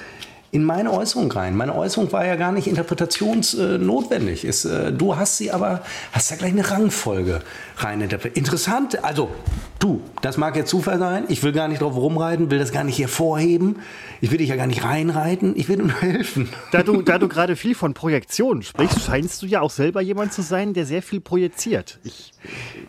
in 0.52 0.64
meine 0.64 0.92
Äußerung 0.92 1.32
rein. 1.32 1.56
Meine 1.56 1.74
Äußerung 1.74 2.12
war 2.12 2.26
ja 2.26 2.36
gar 2.36 2.52
nicht 2.52 2.66
interpretationsnotwendig. 2.66 4.44
Ist, 4.44 4.66
äh, 4.66 4.92
du 4.92 5.16
hast 5.16 5.38
sie 5.38 5.50
aber, 5.50 5.80
hast 6.12 6.30
da 6.30 6.36
gleich 6.36 6.52
eine 6.52 6.70
Rangfolge 6.70 7.40
rein 7.78 8.02
interpretiert. 8.02 8.36
Interessant, 8.36 9.02
also 9.02 9.30
du, 9.82 10.00
das 10.20 10.36
mag 10.36 10.56
jetzt 10.56 10.70
Zufall 10.70 10.98
sein, 10.98 11.24
ich 11.28 11.42
will 11.42 11.52
gar 11.52 11.68
nicht 11.68 11.82
drauf 11.82 11.96
rumreiten, 11.96 12.50
will 12.50 12.58
das 12.58 12.72
gar 12.72 12.84
nicht 12.84 12.98
hervorheben, 12.98 13.76
ich 14.20 14.30
will 14.30 14.38
dich 14.38 14.48
ja 14.48 14.56
gar 14.56 14.66
nicht 14.66 14.84
reinreiten, 14.84 15.54
ich 15.56 15.68
will 15.68 15.76
dir 15.76 15.84
nur 15.84 16.00
helfen. 16.00 16.48
Da 16.70 16.82
du, 16.82 17.02
da 17.02 17.18
du 17.18 17.28
gerade 17.32 17.56
viel 17.56 17.74
von 17.74 17.94
Projektionen 17.94 18.62
sprichst, 18.62 19.02
scheinst 19.02 19.42
du 19.42 19.46
ja 19.46 19.60
auch 19.60 19.70
selber 19.70 20.00
jemand 20.00 20.32
zu 20.32 20.42
sein, 20.42 20.74
der 20.74 20.86
sehr 20.86 21.02
viel 21.02 21.20
projiziert. 21.20 21.98
Ich 22.04 22.32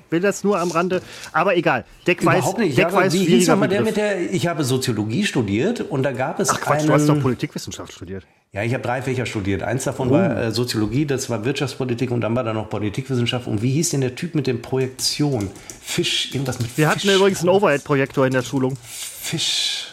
will 0.09 0.19
das 0.19 0.43
nur 0.43 0.59
am 0.59 0.71
Rande, 0.71 1.01
aber 1.31 1.55
egal. 1.55 1.85
Deckweiß, 2.07 2.39
Überhaupt 2.39 2.59
nicht. 2.59 2.77
Ich 2.77 2.83
habe, 2.83 2.91
Deckweiß 2.91 3.13
wie 3.13 3.25
hieß 3.25 3.47
nochmal 3.47 3.69
der 3.69 3.81
mit 3.81 3.97
der, 3.97 4.31
ich 4.33 4.47
habe 4.47 4.63
Soziologie 4.63 5.25
studiert 5.25 5.81
und 5.81 6.03
da 6.03 6.11
gab 6.11 6.39
es 6.39 6.49
Ach 6.49 6.61
Quatsch, 6.61 6.79
einen, 6.79 6.87
du 6.87 6.93
hast 6.93 7.07
doch 7.07 7.19
Politikwissenschaft 7.19 7.93
studiert. 7.93 8.25
Ja, 8.53 8.61
ich 8.61 8.73
habe 8.75 8.83
drei 8.83 9.01
Fächer 9.01 9.25
studiert. 9.25 9.63
Eins 9.63 9.83
davon 9.83 10.09
Oh. 10.09 10.11
war 10.11 10.37
äh, 10.37 10.51
Soziologie, 10.51 11.05
das 11.07 11.27
war 11.29 11.43
Wirtschaftspolitik 11.43 12.11
und 12.11 12.21
dann 12.21 12.35
war 12.35 12.43
da 12.43 12.53
noch 12.53 12.69
Politikwissenschaft. 12.69 13.47
Und 13.47 13.63
wie 13.63 13.71
hieß 13.71 13.89
denn 13.89 14.01
der 14.01 14.13
Typ 14.13 14.35
mit 14.35 14.45
den 14.45 14.61
Projektionen? 14.61 15.49
Fisch, 15.81 16.33
irgendwas 16.33 16.59
mit 16.59 16.77
Wir 16.77 16.87
Fisch. 16.91 16.95
hatten 17.07 17.15
übrigens 17.17 17.39
einen 17.39 17.49
Overhead-Projektor 17.49 18.27
in 18.27 18.33
der 18.33 18.43
Schulung. 18.43 18.77
Fisch. 18.83 19.87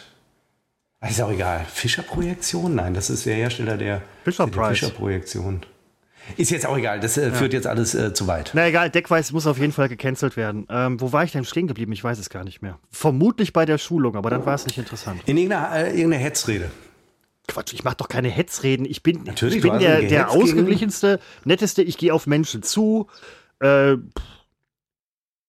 Ist 1.09 1.19
auch 1.19 1.31
egal. 1.31 1.65
Fischer-Projektion? 1.73 2.75
Nein, 2.75 2.93
das 2.93 3.09
ist 3.09 3.25
der 3.25 3.33
Hersteller 3.33 3.77
der. 3.77 4.03
Fischer-Projektion. 4.25 5.61
Ist 6.37 6.51
jetzt 6.51 6.67
auch 6.67 6.77
egal, 6.77 6.99
das 6.99 7.17
äh, 7.17 7.31
führt 7.31 7.51
jetzt 7.53 7.65
alles 7.65 7.95
äh, 7.95 8.13
zu 8.13 8.27
weit. 8.27 8.51
Na 8.53 8.67
egal, 8.67 8.91
Deckweiß 8.91 9.31
muss 9.31 9.47
auf 9.47 9.57
jeden 9.57 9.73
Fall 9.73 9.89
gecancelt 9.89 10.37
werden. 10.37 10.67
Ähm, 10.69 11.01
wo 11.01 11.11
war 11.11 11.23
ich 11.23 11.31
denn 11.31 11.43
stehen 11.45 11.65
geblieben? 11.65 11.91
Ich 11.93 12.03
weiß 12.03 12.19
es 12.19 12.29
gar 12.29 12.43
nicht 12.43 12.61
mehr. 12.61 12.77
Vermutlich 12.91 13.53
bei 13.53 13.65
der 13.65 13.79
Schulung, 13.79 14.15
aber 14.15 14.29
dann 14.29 14.45
war 14.45 14.53
es 14.53 14.67
nicht 14.67 14.77
interessant. 14.77 15.19
In 15.25 15.35
irgendeiner, 15.37 15.75
äh, 15.75 15.87
irgendeiner 15.97 16.23
Hetzrede. 16.23 16.69
Quatsch, 17.47 17.73
ich 17.73 17.83
mache 17.83 17.97
doch 17.97 18.07
keine 18.07 18.29
Hetzreden. 18.29 18.85
Ich 18.85 19.03
bin, 19.03 19.23
Natürlich, 19.23 19.57
ich 19.57 19.61
bin 19.61 19.79
der, 19.79 20.01
der 20.01 20.31
ausgeglichenste, 20.31 21.19
netteste. 21.43 21.81
Ich 21.83 21.97
gehe 21.97 22.13
auf 22.13 22.27
Menschen 22.27 22.63
zu. 22.63 23.07
Äh, 23.59 23.97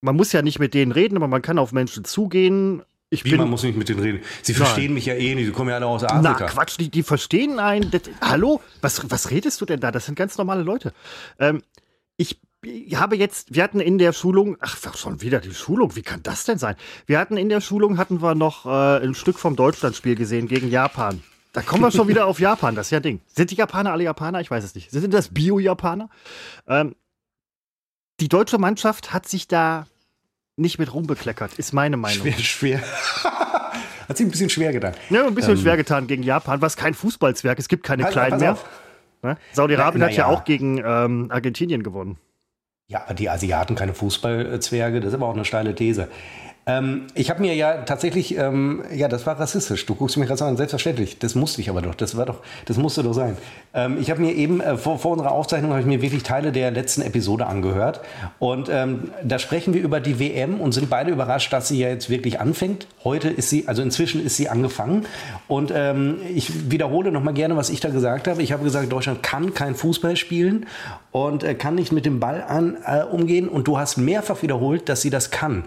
man 0.00 0.16
muss 0.16 0.33
ja 0.33 0.42
nicht 0.42 0.59
mit 0.59 0.74
denen 0.74 0.92
reden, 0.92 1.16
aber 1.16 1.28
man 1.28 1.42
kann 1.42 1.59
auf 1.59 1.72
Menschen 1.72 2.05
zugehen. 2.05 2.83
Ich 3.09 3.24
Wie, 3.24 3.31
bin, 3.31 3.38
man 3.38 3.50
muss 3.50 3.62
nicht 3.62 3.76
mit 3.76 3.88
denen 3.88 4.00
reden. 4.00 4.20
Sie 4.42 4.52
Nein. 4.52 4.62
verstehen 4.62 4.94
mich 4.94 5.07
ja 5.07 5.14
eh 5.14 5.35
nicht, 5.35 5.46
die 5.46 5.52
kommen 5.52 5.68
ja 5.68 5.76
alle 5.76 5.87
aus 5.87 6.02
na, 6.02 6.09
Afrika. 6.09 6.46
Quatsch, 6.46 6.78
die, 6.78 6.88
die 6.88 7.02
verstehen 7.02 7.59
einen. 7.59 7.90
Das, 7.90 8.02
hallo? 8.20 8.61
Was, 8.81 9.11
was 9.11 9.31
redest 9.31 9.61
du 9.61 9.66
denn 9.66 9.81
da? 9.81 9.92
Das 9.92 10.07
sind 10.07 10.14
ganz 10.16 10.38
normale 10.38 10.62
Leute. 10.62 10.92
Ähm, 11.38 11.62
ich 12.16 12.40
ich 12.64 12.94
habe 12.94 13.16
jetzt, 13.16 13.55
wir 13.55 13.64
hatten 13.64 13.81
in 13.81 13.98
der 13.98 14.12
Schulung, 14.12 14.57
ach, 14.61 14.78
schon 14.96 15.20
wieder 15.20 15.40
die 15.40 15.52
Schulung, 15.52 15.96
wie 15.96 16.02
kann 16.02 16.22
das 16.22 16.44
denn 16.44 16.59
sein? 16.59 16.76
Wir 17.07 17.18
hatten 17.18 17.37
in 17.37 17.48
der 17.48 17.61
Schulung, 17.61 17.98
hatten 17.98 18.22
wir 18.22 18.37
noch 18.37 18.66
äh, 18.66 19.05
ein 19.05 19.16
Stück 19.16 19.38
vom 19.38 19.57
Deutschlandspiel 19.57 20.14
gesehen 20.14 20.46
gegen 20.46 20.70
Japan. 20.70 21.22
Da 21.53 21.61
kommen 21.61 21.83
wir 21.83 21.91
schon 21.91 22.09
wieder 22.09 22.27
auf 22.27 22.41
Japan, 22.41 22.75
das 22.75 22.87
ist 22.87 22.91
ja 22.93 23.01
Ding. 23.01 23.21
Sind 23.27 23.51
die 23.51 23.57
Japaner 23.57 23.93
alle 23.93 24.05
Japaner? 24.05 24.41
Ich 24.41 24.51
weiß 24.51 24.65
es 24.65 24.75
nicht. 24.75 24.91
Sind 24.91 25.12
das 25.12 25.29
Bio-Japaner? 25.29 26.09
Ähm, 26.67 26.97
die 28.21 28.29
deutsche 28.29 28.57
Mannschaft 28.57 29.12
hat 29.12 29.29
sich 29.29 29.49
da 29.49 29.87
nicht 30.57 30.79
mit 30.79 30.95
rumbekleckert, 30.95 31.59
ist 31.59 31.73
meine 31.73 31.99
Meinung. 31.99 32.23
Schwer, 32.23 32.38
schwer. 32.38 32.81
hat 34.09 34.17
sich 34.17 34.27
ein 34.27 34.31
bisschen 34.31 34.49
schwer 34.49 34.73
getan. 34.73 34.95
Ja, 35.11 35.27
ein 35.27 35.35
bisschen 35.35 35.53
ähm, 35.53 35.61
schwer 35.61 35.77
getan 35.77 36.07
gegen 36.07 36.23
Japan, 36.23 36.62
was 36.62 36.77
kein 36.77 36.95
Fußballzwerg. 36.95 37.59
Es 37.59 37.69
gibt 37.69 37.85
keine 37.85 38.05
halt, 38.05 38.12
kleinen 38.12 38.41
mehr. 38.41 38.59
Ne? 39.23 39.37
Saudi-Arabien 39.53 40.03
hat 40.05 40.12
ja, 40.12 40.19
ja, 40.19 40.27
auch 40.27 40.45
gegen 40.45 40.79
ähm, 40.79 41.29
Argentinien 41.31 41.83
gewonnen. 41.83 42.19
Ja, 42.88 43.05
aber 43.05 43.15
die 43.15 43.29
Asiaten 43.29 43.75
keine 43.75 43.95
Fußballzwerge, 43.95 45.01
das 45.01 45.09
ist 45.09 45.15
aber 45.15 45.27
auch 45.27 45.35
eine 45.35 45.45
steile 45.45 45.75
These. 45.75 46.09
Ähm, 46.64 47.09
ich 47.14 47.29
habe 47.29 47.40
mir 47.40 47.55
ja 47.55 47.79
tatsächlich, 47.79 48.38
ähm, 48.38 48.85
ja, 48.94 49.09
das 49.09 49.27
war 49.27 49.38
rassistisch. 49.38 49.85
Du 49.85 49.96
guckst 49.96 50.16
mich 50.16 50.29
gerade 50.29 50.44
an, 50.44 50.57
selbstverständlich. 50.57 51.18
Das 51.18 51.35
musste 51.35 51.61
ich 51.61 51.68
aber 51.68 51.83
doch. 51.83 51.96
Das 51.96 52.16
war 52.16 52.25
doch, 52.25 52.38
das 52.66 52.77
musste 52.77 53.03
doch 53.03 53.14
sein. 53.14 53.37
Ähm, 53.75 53.96
ich 54.01 54.11
habe 54.11 54.20
mir 54.20 54.33
eben 54.33 54.61
äh, 54.61 54.77
vor, 54.77 54.98
vor, 55.01 55.12
unserer 55.12 55.33
Aufzeichnung 55.33 55.72
habe 55.72 55.81
ich 55.81 55.87
mir 55.87 56.03
wirklich 56.03 56.22
Teile 56.22 56.53
der 56.53 56.70
letzten 56.70 57.03
Episode 57.03 57.46
angehört 57.46 58.01
und 58.38 58.68
ähm, 58.70 59.11
da 59.25 59.40
sprechen 59.40 59.75
wir 59.75 59.83
über 59.83 59.98
die 59.98 60.20
WM 60.20 60.61
und 60.61 60.72
sind 60.72 60.88
beide 60.88 61.11
überrascht, 61.11 61.53
dass 61.53 61.68
sie 61.68 61.81
ja 61.81 61.88
jetzt 61.88 62.11
wirklich 62.11 62.38
anfängt. 62.38 62.87
Heute 63.03 63.29
ist 63.29 63.51
sie, 63.51 63.66
also 63.66 63.83
inzwischen 63.83 64.25
ist 64.25 64.37
sie 64.37 64.48
angefangen 64.48 65.07
und 65.48 65.72
ähm, 65.75 66.18
ich 66.33 66.70
wiederhole 66.70 67.11
noch 67.11 67.22
mal 67.22 67.33
gerne, 67.33 67.57
was 67.57 67.70
ich 67.70 67.81
da 67.81 67.88
gesagt 67.88 68.29
habe. 68.29 68.42
Ich 68.42 68.53
habe 68.53 68.62
gesagt, 68.62 68.92
Deutschland 68.92 69.22
kann 69.22 69.55
kein 69.55 69.75
Fußball 69.75 70.16
spielen 70.16 70.66
und 71.11 71.42
äh, 71.42 71.55
kann 71.55 71.75
nicht 71.75 71.92
mit 71.92 72.07
dem 72.07 72.20
Ball 72.20 72.42
an, 72.42 72.77
äh, 72.87 73.03
umgehen 73.03 73.48
und 73.48 73.66
du 73.66 73.79
hast 73.79 73.96
mehrfach 73.96 74.42
wiederholt, 74.42 74.88
dass 74.88 75.01
sie 75.01 75.11
das 75.11 75.31
kann. 75.31 75.64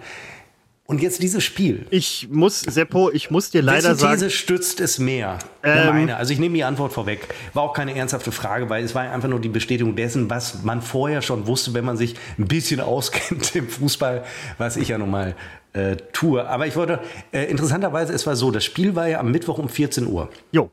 Und 0.87 1.01
jetzt 1.01 1.23
dieses 1.23 1.43
Spiel. 1.43 1.87
Ich 1.89 2.27
muss, 2.29 2.61
Seppo, 2.61 3.09
ich 3.09 3.31
muss 3.31 3.49
dir 3.49 3.63
leider 3.63 3.89
Wessen 3.89 3.97
sagen. 3.97 4.19
These 4.19 4.29
stützt 4.29 4.79
es 4.79 4.99
mehr? 4.99 5.39
Ähm, 5.63 5.87
meine. 5.87 6.17
Also 6.17 6.31
ich 6.31 6.39
nehme 6.39 6.53
die 6.53 6.63
Antwort 6.63 6.93
vorweg. 6.93 7.27
War 7.53 7.63
auch 7.63 7.73
keine 7.73 7.95
ernsthafte 7.95 8.31
Frage, 8.31 8.69
weil 8.69 8.83
es 8.83 8.93
war 8.93 9.01
einfach 9.01 9.27
nur 9.27 9.39
die 9.39 9.49
Bestätigung 9.49 9.95
dessen, 9.95 10.29
was 10.29 10.63
man 10.63 10.83
vorher 10.83 11.23
schon 11.23 11.47
wusste, 11.47 11.73
wenn 11.73 11.85
man 11.85 11.97
sich 11.97 12.13
ein 12.37 12.47
bisschen 12.47 12.81
auskennt 12.81 13.55
im 13.55 13.67
Fußball, 13.67 14.25
was 14.59 14.77
ich 14.77 14.89
ja 14.89 14.99
nun 14.99 15.09
mal 15.09 15.35
äh, 15.73 15.95
tue. 16.13 16.47
Aber 16.47 16.67
ich 16.67 16.75
wollte, 16.75 16.99
äh, 17.31 17.45
interessanterweise, 17.45 18.13
es 18.13 18.27
war 18.27 18.35
so, 18.35 18.51
das 18.51 18.63
Spiel 18.63 18.95
war 18.95 19.07
ja 19.07 19.19
am 19.19 19.31
Mittwoch 19.31 19.57
um 19.57 19.69
14 19.69 20.05
Uhr. 20.05 20.29
Jo. 20.51 20.69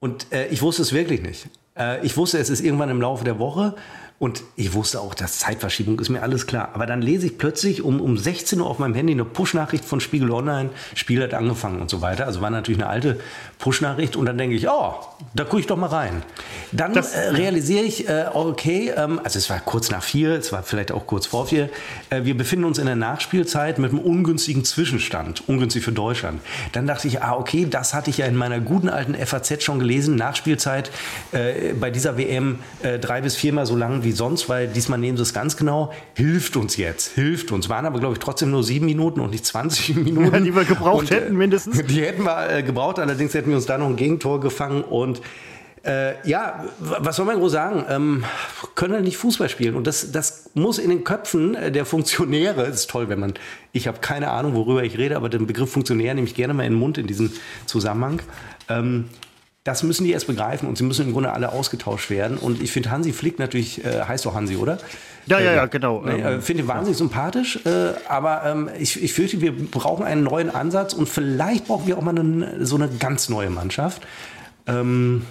Und 0.00 0.32
äh, 0.32 0.46
ich 0.48 0.62
wusste 0.62 0.80
es 0.80 0.94
wirklich 0.94 1.20
nicht. 1.20 1.48
Äh, 1.78 2.04
ich 2.04 2.16
wusste, 2.16 2.38
es 2.38 2.48
ist 2.50 2.62
irgendwann 2.62 2.88
im 2.88 3.00
Laufe 3.00 3.24
der 3.24 3.38
Woche. 3.38 3.74
Und 4.20 4.42
ich 4.54 4.72
wusste 4.74 5.00
auch, 5.00 5.12
dass 5.12 5.40
Zeitverschiebung 5.40 5.98
ist 5.98 6.08
mir 6.08 6.22
alles 6.22 6.46
klar. 6.46 6.70
Aber 6.72 6.86
dann 6.86 7.02
lese 7.02 7.26
ich 7.26 7.36
plötzlich 7.36 7.82
um, 7.82 8.00
um 8.00 8.16
16 8.16 8.60
Uhr 8.60 8.66
auf 8.66 8.78
meinem 8.78 8.94
Handy 8.94 9.12
eine 9.12 9.24
Push-Nachricht 9.24 9.84
von 9.84 10.00
Spiegel 10.00 10.30
Online, 10.30 10.70
Spiel 10.94 11.20
hat 11.22 11.34
angefangen 11.34 11.80
und 11.80 11.90
so 11.90 12.00
weiter. 12.00 12.24
Also 12.24 12.40
war 12.40 12.50
natürlich 12.50 12.80
eine 12.80 12.88
alte 12.88 13.18
Push-Nachricht 13.58 14.14
und 14.14 14.26
dann 14.26 14.38
denke 14.38 14.54
ich, 14.54 14.68
oh, 14.68 14.94
da 15.34 15.42
gucke 15.42 15.58
ich 15.60 15.66
doch 15.66 15.76
mal 15.76 15.88
rein. 15.88 16.22
Dann 16.70 16.94
äh, 16.94 17.00
realisiere 17.30 17.82
ich, 17.82 18.08
äh, 18.08 18.26
okay, 18.32 18.92
ähm, 18.96 19.20
also 19.22 19.36
es 19.36 19.50
war 19.50 19.58
kurz 19.58 19.90
nach 19.90 20.02
vier, 20.02 20.30
es 20.38 20.52
war 20.52 20.62
vielleicht 20.62 20.92
auch 20.92 21.08
kurz 21.08 21.26
vor 21.26 21.46
vier, 21.46 21.68
äh, 22.10 22.24
wir 22.24 22.36
befinden 22.36 22.66
uns 22.66 22.78
in 22.78 22.86
der 22.86 22.96
Nachspielzeit 22.96 23.78
mit 23.78 23.90
einem 23.90 24.00
ungünstigen 24.00 24.64
Zwischenstand, 24.64 25.48
ungünstig 25.48 25.84
für 25.84 25.92
Deutschland. 25.92 26.40
Dann 26.72 26.86
dachte 26.86 27.08
ich, 27.08 27.20
ah, 27.20 27.34
okay, 27.34 27.66
das 27.68 27.94
hatte 27.94 28.10
ich 28.10 28.18
ja 28.18 28.26
in 28.26 28.36
meiner 28.36 28.60
guten 28.60 28.88
alten 28.88 29.14
FAZ 29.14 29.64
schon 29.64 29.80
gelesen, 29.80 30.14
Nachspielzeit 30.14 30.90
äh, 31.32 31.72
bei 31.72 31.90
dieser 31.90 32.16
WM 32.16 32.60
äh, 32.82 33.00
drei 33.00 33.20
bis 33.20 33.34
viermal 33.34 33.66
so 33.66 33.76
lang 33.76 34.03
wie 34.04 34.12
sonst, 34.12 34.48
weil 34.48 34.68
diesmal 34.68 34.98
nehmen 34.98 35.16
sie 35.16 35.22
es 35.22 35.34
ganz 35.34 35.56
genau, 35.56 35.92
hilft 36.14 36.56
uns 36.56 36.76
jetzt, 36.76 37.14
hilft 37.14 37.50
uns. 37.52 37.68
Waren 37.68 37.86
aber, 37.86 37.98
glaube 37.98 38.14
ich, 38.14 38.20
trotzdem 38.20 38.50
nur 38.50 38.62
sieben 38.62 38.86
Minuten 38.86 39.20
und 39.20 39.30
nicht 39.30 39.44
20 39.44 39.96
Minuten. 39.96 40.32
Ja, 40.32 40.40
die 40.40 40.54
wir 40.54 40.64
gebraucht 40.64 41.02
und, 41.02 41.10
äh, 41.10 41.16
hätten 41.16 41.36
mindestens. 41.36 41.82
Die 41.86 42.02
hätten 42.02 42.24
wir 42.24 42.50
äh, 42.50 42.62
gebraucht, 42.62 42.98
allerdings 42.98 43.34
hätten 43.34 43.48
wir 43.48 43.56
uns 43.56 43.66
da 43.66 43.78
noch 43.78 43.88
ein 43.88 43.96
Gegentor 43.96 44.40
gefangen 44.40 44.82
und 44.82 45.20
äh, 45.84 46.26
ja, 46.26 46.64
was 46.78 47.16
soll 47.16 47.26
man 47.26 47.38
groß 47.38 47.52
sagen? 47.52 47.84
Ähm, 47.90 48.24
können 48.74 49.04
nicht 49.04 49.18
Fußball 49.18 49.50
spielen. 49.50 49.74
Und 49.74 49.86
das, 49.86 50.12
das 50.12 50.50
muss 50.54 50.78
in 50.78 50.88
den 50.88 51.04
Köpfen 51.04 51.56
der 51.72 51.84
Funktionäre, 51.84 52.66
das 52.66 52.80
ist 52.80 52.90
toll, 52.90 53.10
wenn 53.10 53.20
man, 53.20 53.34
ich 53.72 53.86
habe 53.86 53.98
keine 53.98 54.30
Ahnung, 54.30 54.54
worüber 54.54 54.82
ich 54.82 54.96
rede, 54.96 55.16
aber 55.16 55.28
den 55.28 55.46
Begriff 55.46 55.70
Funktionär 55.70 56.14
nehme 56.14 56.26
ich 56.26 56.34
gerne 56.34 56.54
mal 56.54 56.64
in 56.64 56.72
den 56.72 56.78
Mund 56.78 56.96
in 56.96 57.06
diesem 57.06 57.30
Zusammenhang. 57.66 58.20
Ähm, 58.68 59.10
das 59.64 59.82
müssen 59.82 60.04
die 60.04 60.12
erst 60.12 60.26
begreifen 60.26 60.68
und 60.68 60.76
sie 60.76 60.84
müssen 60.84 61.06
im 61.06 61.12
Grunde 61.12 61.32
alle 61.32 61.50
ausgetauscht 61.50 62.10
werden. 62.10 62.36
Und 62.36 62.62
ich 62.62 62.70
finde 62.70 62.90
Hansi 62.90 63.12
Flick 63.12 63.38
natürlich, 63.38 63.82
äh, 63.82 64.02
heißt 64.02 64.26
doch 64.26 64.34
Hansi, 64.34 64.56
oder? 64.56 64.78
Ja, 65.26 65.40
ja, 65.40 65.54
ja, 65.54 65.66
genau. 65.66 66.02
Nee, 66.04 66.20
äh, 66.20 66.40
finde 66.42 66.64
ihn 66.64 66.68
wahnsinnig 66.68 66.98
sympathisch, 66.98 67.58
äh, 67.64 67.94
aber 68.06 68.42
ähm, 68.44 68.68
ich, 68.78 69.02
ich 69.02 69.14
fürchte, 69.14 69.40
wir 69.40 69.52
brauchen 69.52 70.04
einen 70.04 70.22
neuen 70.22 70.50
Ansatz 70.50 70.92
und 70.92 71.08
vielleicht 71.08 71.66
brauchen 71.66 71.86
wir 71.86 71.96
auch 71.96 72.02
mal 72.02 72.16
eine, 72.18 72.66
so 72.66 72.76
eine 72.76 72.88
ganz 72.88 73.30
neue 73.30 73.48
Mannschaft. 73.48 74.06
Ähm, 74.66 75.24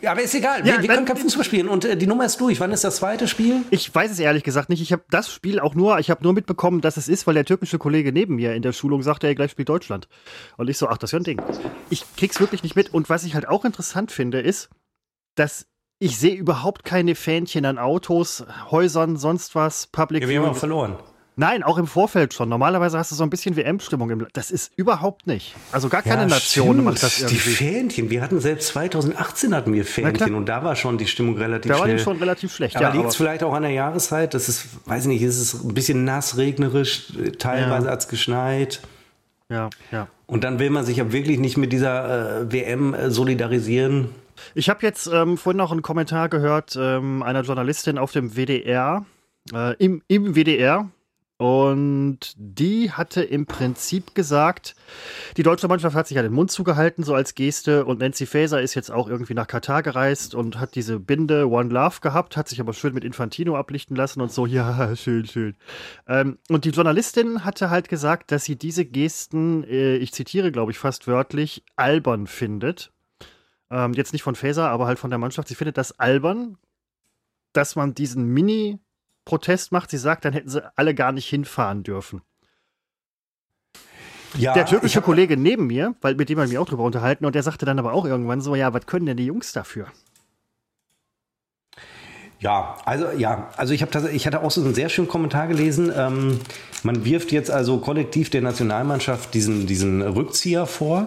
ja, 0.00 0.12
aber 0.12 0.22
ist 0.22 0.34
egal. 0.34 0.60
Ja, 0.60 0.76
wir, 0.76 0.82
wir 0.82 0.88
können 0.88 1.06
kein 1.06 1.16
Fußball 1.16 1.44
spielen 1.44 1.68
und 1.68 1.84
äh, 1.84 1.96
die 1.96 2.06
Nummer 2.06 2.24
ist 2.24 2.40
durch. 2.40 2.60
Wann 2.60 2.72
ist 2.72 2.84
das 2.84 2.96
zweite 2.96 3.28
Spiel? 3.28 3.62
Ich 3.70 3.94
weiß 3.94 4.10
es 4.10 4.18
ehrlich 4.18 4.44
gesagt 4.44 4.68
nicht. 4.68 4.82
Ich 4.82 4.92
habe 4.92 5.04
das 5.10 5.32
Spiel 5.32 5.60
auch 5.60 5.74
nur, 5.74 5.98
ich 5.98 6.10
habe 6.10 6.22
nur 6.22 6.32
mitbekommen, 6.32 6.80
dass 6.80 6.96
es 6.96 7.08
ist, 7.08 7.26
weil 7.26 7.34
der 7.34 7.44
türkische 7.44 7.78
Kollege 7.78 8.12
neben 8.12 8.36
mir 8.36 8.54
in 8.54 8.62
der 8.62 8.72
Schulung 8.72 9.02
sagte, 9.02 9.26
er 9.26 9.34
gleich 9.34 9.50
spielt 9.50 9.68
Deutschland. 9.68 10.08
Und 10.56 10.68
ich 10.68 10.78
so, 10.78 10.88
ach, 10.88 10.98
das 10.98 11.08
ist 11.08 11.12
ja 11.12 11.18
ein 11.20 11.24
Ding. 11.24 11.42
Ich 11.90 12.04
krieg's 12.16 12.40
wirklich 12.40 12.62
nicht 12.62 12.76
mit. 12.76 12.92
Und 12.92 13.08
was 13.08 13.24
ich 13.24 13.34
halt 13.34 13.48
auch 13.48 13.64
interessant 13.64 14.12
finde, 14.12 14.40
ist, 14.40 14.70
dass 15.34 15.66
ich 15.98 16.18
sehe 16.18 16.34
überhaupt 16.34 16.84
keine 16.84 17.14
Fähnchen 17.14 17.64
an 17.64 17.78
Autos, 17.78 18.44
Häusern, 18.70 19.16
sonst 19.16 19.54
was, 19.54 19.86
Public. 19.86 20.22
Ja, 20.22 20.28
wir 20.28 20.40
haben 20.40 20.50
auch 20.50 20.56
verloren. 20.56 20.98
Nein, 21.36 21.62
auch 21.64 21.78
im 21.78 21.86
Vorfeld 21.86 22.32
schon. 22.32 22.48
Normalerweise 22.48 22.96
hast 22.96 23.10
du 23.10 23.16
so 23.16 23.24
ein 23.24 23.30
bisschen 23.30 23.56
WM-Stimmung. 23.56 24.10
Im 24.10 24.26
Das 24.32 24.50
ist 24.50 24.72
überhaupt 24.76 25.26
nicht. 25.26 25.54
Also 25.72 25.88
gar 25.88 26.02
keine 26.02 26.22
ja, 26.22 26.28
Nation 26.28 26.68
stimmt. 26.68 26.84
macht 26.84 27.02
das 27.02 27.20
irgendwie. 27.20 27.34
Die 27.34 27.40
Fähnchen. 27.40 28.10
Wir 28.10 28.22
hatten 28.22 28.40
selbst 28.40 28.68
2018 28.68 29.54
hatten 29.54 29.72
wir 29.72 29.84
Fähnchen 29.84 30.34
und 30.34 30.48
da 30.48 30.62
war 30.62 30.76
schon 30.76 30.96
die 30.96 31.06
Stimmung 31.06 31.36
relativ 31.36 31.72
da 31.72 31.78
schnell. 31.78 31.86
Da 31.86 31.92
war 31.92 31.98
die 31.98 32.02
schon 32.02 32.16
relativ 32.18 32.54
schlecht. 32.54 32.76
Aber 32.76 32.86
ja, 32.86 32.92
liegt 32.92 33.08
es 33.08 33.16
vielleicht 33.16 33.42
auch 33.42 33.52
an 33.52 33.62
der 33.62 33.72
Jahreszeit? 33.72 34.34
Das 34.34 34.48
ist, 34.48 34.68
weiß 34.86 35.02
ich 35.02 35.08
nicht, 35.08 35.22
ist 35.22 35.38
es 35.38 35.64
ein 35.64 35.74
bisschen 35.74 36.04
nass, 36.04 36.36
regnerisch, 36.36 37.12
teilweise 37.38 37.86
ja. 37.86 37.92
hat 37.92 38.00
es 38.00 38.08
geschneit. 38.08 38.80
Ja, 39.48 39.70
ja. 39.90 40.08
Und 40.26 40.44
dann 40.44 40.58
will 40.58 40.70
man 40.70 40.84
sich 40.84 40.98
ja 40.98 41.12
wirklich 41.12 41.38
nicht 41.38 41.56
mit 41.56 41.72
dieser 41.72 42.42
äh, 42.42 42.52
WM 42.52 42.94
äh, 42.94 43.10
solidarisieren. 43.10 44.08
Ich 44.54 44.68
habe 44.68 44.80
jetzt 44.82 45.06
ähm, 45.06 45.36
vorhin 45.36 45.58
noch 45.58 45.72
einen 45.72 45.82
Kommentar 45.82 46.28
gehört 46.28 46.76
ähm, 46.80 47.22
einer 47.22 47.42
Journalistin 47.42 47.98
auf 47.98 48.12
dem 48.12 48.36
WDR, 48.36 49.04
äh, 49.52 49.74
im, 49.76 50.02
im 50.08 50.34
WDR, 50.34 50.88
und 51.36 52.20
die 52.36 52.92
hatte 52.92 53.22
im 53.22 53.46
Prinzip 53.46 54.14
gesagt, 54.14 54.76
die 55.36 55.42
deutsche 55.42 55.66
Mannschaft 55.66 55.96
hat 55.96 56.06
sich 56.06 56.14
ja 56.14 56.22
den 56.22 56.32
Mund 56.32 56.52
zugehalten, 56.52 57.02
so 57.02 57.12
als 57.12 57.34
Geste. 57.34 57.84
Und 57.84 57.98
Nancy 57.98 58.24
Faeser 58.24 58.62
ist 58.62 58.74
jetzt 58.74 58.90
auch 58.90 59.08
irgendwie 59.08 59.34
nach 59.34 59.48
Katar 59.48 59.82
gereist 59.82 60.36
und 60.36 60.60
hat 60.60 60.76
diese 60.76 61.00
Binde 61.00 61.50
One 61.50 61.70
Love 61.70 62.00
gehabt, 62.00 62.36
hat 62.36 62.48
sich 62.48 62.60
aber 62.60 62.72
schön 62.72 62.94
mit 62.94 63.02
Infantino 63.02 63.56
ablichten 63.56 63.96
lassen 63.96 64.20
und 64.20 64.30
so, 64.30 64.46
ja, 64.46 64.94
schön, 64.94 65.26
schön. 65.26 65.56
Ähm, 66.06 66.38
und 66.48 66.64
die 66.64 66.70
Journalistin 66.70 67.44
hatte 67.44 67.68
halt 67.68 67.88
gesagt, 67.88 68.30
dass 68.30 68.44
sie 68.44 68.54
diese 68.56 68.84
Gesten, 68.84 69.64
äh, 69.64 69.96
ich 69.96 70.12
zitiere, 70.12 70.52
glaube 70.52 70.70
ich, 70.70 70.78
fast 70.78 71.08
wörtlich, 71.08 71.64
albern 71.74 72.28
findet. 72.28 72.92
Ähm, 73.70 73.92
jetzt 73.94 74.12
nicht 74.12 74.22
von 74.22 74.36
Faeser, 74.36 74.70
aber 74.70 74.86
halt 74.86 75.00
von 75.00 75.10
der 75.10 75.18
Mannschaft. 75.18 75.48
Sie 75.48 75.56
findet 75.56 75.78
das 75.78 75.98
albern, 75.98 76.58
dass 77.52 77.74
man 77.74 77.92
diesen 77.94 78.26
Mini- 78.26 78.78
Protest 79.24 79.72
macht. 79.72 79.90
Sie 79.90 79.98
sagt, 79.98 80.24
dann 80.24 80.32
hätten 80.32 80.48
sie 80.48 80.62
alle 80.76 80.94
gar 80.94 81.12
nicht 81.12 81.28
hinfahren 81.28 81.82
dürfen. 81.82 82.22
Ja, 84.36 84.52
der 84.52 84.66
türkische 84.66 85.00
Kollege 85.00 85.36
neben 85.36 85.66
mir, 85.66 85.94
weil 86.00 86.16
mit 86.16 86.28
dem 86.28 86.38
habe 86.38 86.46
ich 86.46 86.52
mich 86.52 86.58
auch 86.58 86.68
drüber 86.68 86.82
unterhalten, 86.82 87.24
und 87.24 87.34
der 87.34 87.44
sagte 87.44 87.66
dann 87.66 87.78
aber 87.78 87.92
auch 87.92 88.04
irgendwann 88.04 88.40
so: 88.40 88.54
Ja, 88.56 88.74
was 88.74 88.86
können 88.86 89.06
denn 89.06 89.16
die 89.16 89.26
Jungs 89.26 89.52
dafür? 89.52 89.86
Ja, 92.44 92.76
also 92.84 93.06
ja, 93.16 93.48
also 93.56 93.72
ich 93.72 93.80
habe 93.80 94.10
ich 94.10 94.26
hatte 94.26 94.42
auch 94.42 94.50
so 94.50 94.60
einen 94.60 94.74
sehr 94.74 94.90
schönen 94.90 95.08
Kommentar 95.08 95.48
gelesen. 95.48 95.90
Ähm, 95.96 96.40
man 96.82 97.06
wirft 97.06 97.32
jetzt 97.32 97.50
also 97.50 97.78
kollektiv 97.78 98.28
der 98.28 98.42
Nationalmannschaft 98.42 99.32
diesen, 99.32 99.66
diesen 99.66 100.02
Rückzieher 100.02 100.66
vor. 100.66 101.06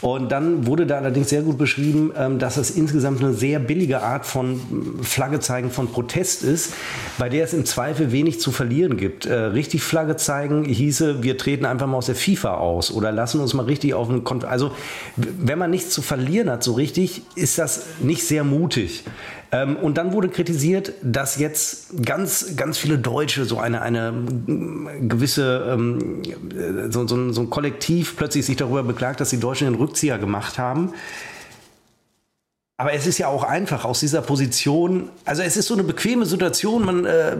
Und 0.00 0.32
dann 0.32 0.66
wurde 0.66 0.84
da 0.84 0.96
allerdings 0.96 1.28
sehr 1.28 1.42
gut 1.42 1.56
beschrieben, 1.56 2.10
ähm, 2.16 2.40
dass 2.40 2.56
es 2.56 2.72
insgesamt 2.72 3.22
eine 3.22 3.32
sehr 3.32 3.60
billige 3.60 4.02
Art 4.02 4.26
von 4.26 4.60
Flagge 5.02 5.38
zeigen 5.38 5.70
von 5.70 5.92
Protest 5.92 6.42
ist, 6.42 6.74
bei 7.16 7.28
der 7.28 7.44
es 7.44 7.52
im 7.52 7.64
Zweifel 7.64 8.10
wenig 8.10 8.40
zu 8.40 8.50
verlieren 8.50 8.96
gibt. 8.96 9.24
Äh, 9.24 9.34
richtig 9.34 9.84
Flagge 9.84 10.16
zeigen 10.16 10.64
hieße, 10.64 11.22
wir 11.22 11.38
treten 11.38 11.64
einfach 11.64 11.86
mal 11.86 11.98
aus 11.98 12.06
der 12.06 12.16
FIFA 12.16 12.56
aus 12.56 12.90
oder 12.90 13.12
lassen 13.12 13.40
uns 13.40 13.54
mal 13.54 13.66
richtig 13.66 13.94
auf 13.94 14.10
einen 14.10 14.24
Kont 14.24 14.44
Also 14.44 14.72
wenn 15.16 15.60
man 15.60 15.70
nichts 15.70 15.90
zu 15.90 16.02
verlieren 16.02 16.50
hat, 16.50 16.64
so 16.64 16.72
richtig, 16.72 17.22
ist 17.36 17.58
das 17.58 17.84
nicht 18.00 18.26
sehr 18.26 18.42
mutig. 18.42 19.04
Ähm, 19.54 19.76
und 19.76 19.98
dann 19.98 20.12
wurde 20.14 20.30
kritisiert, 20.30 20.94
dass 21.02 21.38
jetzt 21.38 22.02
ganz, 22.04 22.56
ganz 22.56 22.78
viele 22.78 22.96
Deutsche 22.96 23.44
so 23.44 23.58
eine, 23.58 23.82
eine 23.82 24.14
gewisse, 25.02 25.66
ähm, 25.70 26.22
so, 26.90 27.06
so, 27.06 27.32
so 27.32 27.40
ein 27.42 27.50
Kollektiv 27.50 28.16
plötzlich 28.16 28.46
sich 28.46 28.56
darüber 28.56 28.82
beklagt, 28.82 29.20
dass 29.20 29.28
die 29.28 29.38
Deutschen 29.40 29.66
den 29.66 29.74
Rückzieher 29.74 30.18
gemacht 30.18 30.58
haben. 30.58 30.94
Aber 32.78 32.94
es 32.94 33.06
ist 33.06 33.18
ja 33.18 33.28
auch 33.28 33.44
einfach 33.44 33.84
aus 33.84 34.00
dieser 34.00 34.22
Position, 34.22 35.10
also 35.26 35.42
es 35.42 35.58
ist 35.58 35.66
so 35.66 35.74
eine 35.74 35.84
bequeme 35.84 36.24
Situation, 36.24 36.84
man, 36.86 37.04
äh, 37.04 37.36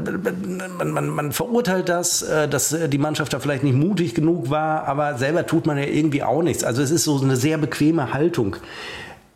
man, 0.77 0.93
man, 0.93 1.09
man, 1.09 1.33
verurteilt 1.33 1.89
das, 1.89 2.23
äh, 2.23 2.47
dass 2.47 2.77
die 2.89 2.99
Mannschaft 2.99 3.33
da 3.33 3.41
vielleicht 3.41 3.65
nicht 3.65 3.75
mutig 3.75 4.15
genug 4.15 4.51
war, 4.51 4.87
aber 4.87 5.17
selber 5.17 5.47
tut 5.47 5.65
man 5.65 5.79
ja 5.79 5.85
irgendwie 5.85 6.23
auch 6.23 6.43
nichts. 6.43 6.63
Also 6.63 6.83
es 6.83 6.91
ist 6.91 7.05
so 7.05 7.19
eine 7.21 7.37
sehr 7.37 7.57
bequeme 7.57 8.13
Haltung. 8.13 8.57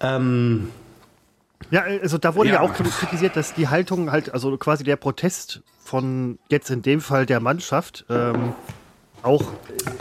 Ähm, 0.01 0.69
Ja, 1.71 1.83
also 1.83 2.19
da 2.19 2.35
wurde 2.35 2.51
ja, 2.51 2.57
ja. 2.57 2.61
auch 2.61 2.73
kritisiert, 2.75 3.37
dass 3.37 3.55
die 3.55 3.69
Haltung 3.69 4.13
halt, 4.13 4.33
also 4.33 4.57
quasi 4.57 4.85
der 4.85 4.97
Protest 4.97 5.63
von 5.83 6.39
jetzt 6.49 6.71
in 6.71 6.83
dem 6.83 7.01
Fall 7.01 7.27
der 7.27 7.41
Mannschaft, 7.41 8.05
ähm, 8.09 8.55
auch 9.23 9.45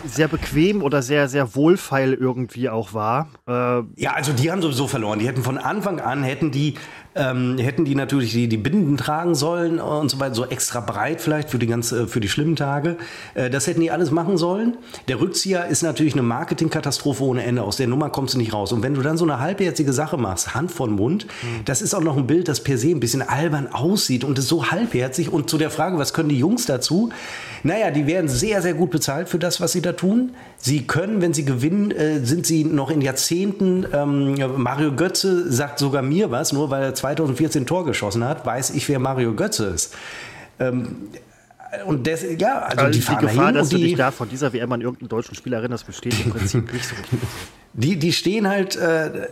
sehr 0.05 0.27
bequem 0.27 0.83
oder 0.83 1.01
sehr, 1.01 1.27
sehr 1.27 1.55
wohlfeil 1.55 2.13
irgendwie 2.13 2.69
auch 2.69 2.93
war. 2.93 3.29
Äh 3.47 3.51
ja, 3.95 4.13
also 4.13 4.33
die 4.33 4.51
haben 4.51 4.61
sowieso 4.61 4.87
verloren. 4.87 5.19
Die 5.19 5.27
hätten 5.27 5.43
von 5.43 5.57
Anfang 5.57 5.99
an, 5.99 6.23
hätten 6.23 6.51
die 6.51 6.75
ähm, 7.15 7.57
hätten 7.57 7.85
die 7.85 7.95
natürlich 7.95 8.33
die, 8.33 8.49
die 8.49 8.57
Binden 8.57 8.97
tragen 8.97 9.35
sollen 9.35 9.79
und 9.79 10.11
so 10.11 10.19
weiter, 10.19 10.35
so 10.35 10.45
extra 10.45 10.81
breit 10.81 11.21
vielleicht 11.21 11.49
für 11.49 11.57
die 11.57 11.65
ganze, 11.65 12.09
für 12.09 12.19
die 12.19 12.27
schlimmen 12.27 12.57
Tage. 12.57 12.97
Äh, 13.35 13.49
das 13.49 13.67
hätten 13.67 13.79
die 13.79 13.89
alles 13.89 14.11
machen 14.11 14.37
sollen. 14.37 14.77
Der 15.07 15.21
Rückzieher 15.21 15.67
ist 15.67 15.81
natürlich 15.81 16.13
eine 16.13 16.23
Marketingkatastrophe 16.23 17.23
ohne 17.23 17.43
Ende. 17.45 17.63
Aus 17.63 17.77
der 17.77 17.87
Nummer 17.87 18.09
kommst 18.09 18.33
du 18.33 18.37
nicht 18.37 18.51
raus. 18.51 18.73
Und 18.73 18.83
wenn 18.83 18.95
du 18.95 19.01
dann 19.01 19.17
so 19.17 19.23
eine 19.23 19.39
halbherzige 19.39 19.93
Sache 19.93 20.17
machst, 20.17 20.55
Hand 20.55 20.73
von 20.73 20.91
Mund, 20.91 21.25
mhm. 21.25 21.63
das 21.63 21.81
ist 21.81 21.93
auch 21.93 22.01
noch 22.01 22.17
ein 22.17 22.27
Bild, 22.27 22.49
das 22.49 22.61
per 22.61 22.77
se 22.77 22.89
ein 22.89 22.99
bisschen 22.99 23.21
albern 23.21 23.67
aussieht 23.71 24.25
und 24.25 24.37
ist 24.37 24.49
so 24.49 24.69
halbherzig. 24.71 25.31
Und 25.31 25.49
zu 25.49 25.57
der 25.57 25.69
Frage, 25.69 25.97
was 25.97 26.13
können 26.13 26.27
die 26.27 26.39
Jungs 26.39 26.65
dazu? 26.65 27.11
Naja, 27.63 27.91
die 27.91 28.07
werden 28.07 28.27
sehr, 28.27 28.61
sehr 28.61 28.73
gut 28.73 28.91
bezahlt 28.91 29.04
für 29.25 29.39
das, 29.39 29.61
was 29.61 29.71
sie 29.71 29.81
da 29.81 29.93
tun. 29.93 30.31
Sie 30.57 30.87
können, 30.87 31.21
wenn 31.21 31.33
sie 31.33 31.45
gewinnen, 31.45 31.91
äh, 31.91 32.19
sind 32.25 32.45
sie 32.45 32.63
noch 32.63 32.89
in 32.89 33.01
Jahrzehnten. 33.01 33.85
Ähm, 33.93 34.35
Mario 34.57 34.93
Götze 34.93 35.51
sagt 35.51 35.79
sogar 35.79 36.01
mir 36.01 36.31
was, 36.31 36.53
nur 36.53 36.69
weil 36.69 36.83
er 36.83 36.95
2014 36.95 37.65
Tor 37.65 37.85
geschossen 37.85 38.23
hat, 38.23 38.45
weiß 38.45 38.71
ich, 38.71 38.87
wer 38.89 38.99
Mario 38.99 39.33
Götze 39.33 39.65
ist. 39.67 39.93
Ähm, 40.59 41.09
und 41.85 42.07
das, 42.07 42.23
ja, 42.37 42.59
also, 42.59 42.85
also 42.85 42.99
die, 42.99 43.05
die 43.05 43.27
Gefahr, 43.27 43.51
dass 43.51 43.69
du 43.69 43.77
dich 43.77 43.95
da 43.95 44.11
von 44.11 44.29
dieser 44.29 44.53
WM 44.53 44.71
an 44.71 44.81
irgendeinen 44.81 45.09
deutschen 45.09 45.35
Spieler 45.35 45.57
erinnerst, 45.57 45.85
besteht 45.85 46.15
im 46.25 46.31
Prinzip 46.31 46.71
nicht 46.71 46.85
so 46.85 46.95
richtig. 46.95 47.19
Die, 47.77 47.99
die 47.99 48.13
stehen 48.13 48.47
halt, 48.47 48.77
äh, 48.77 49.27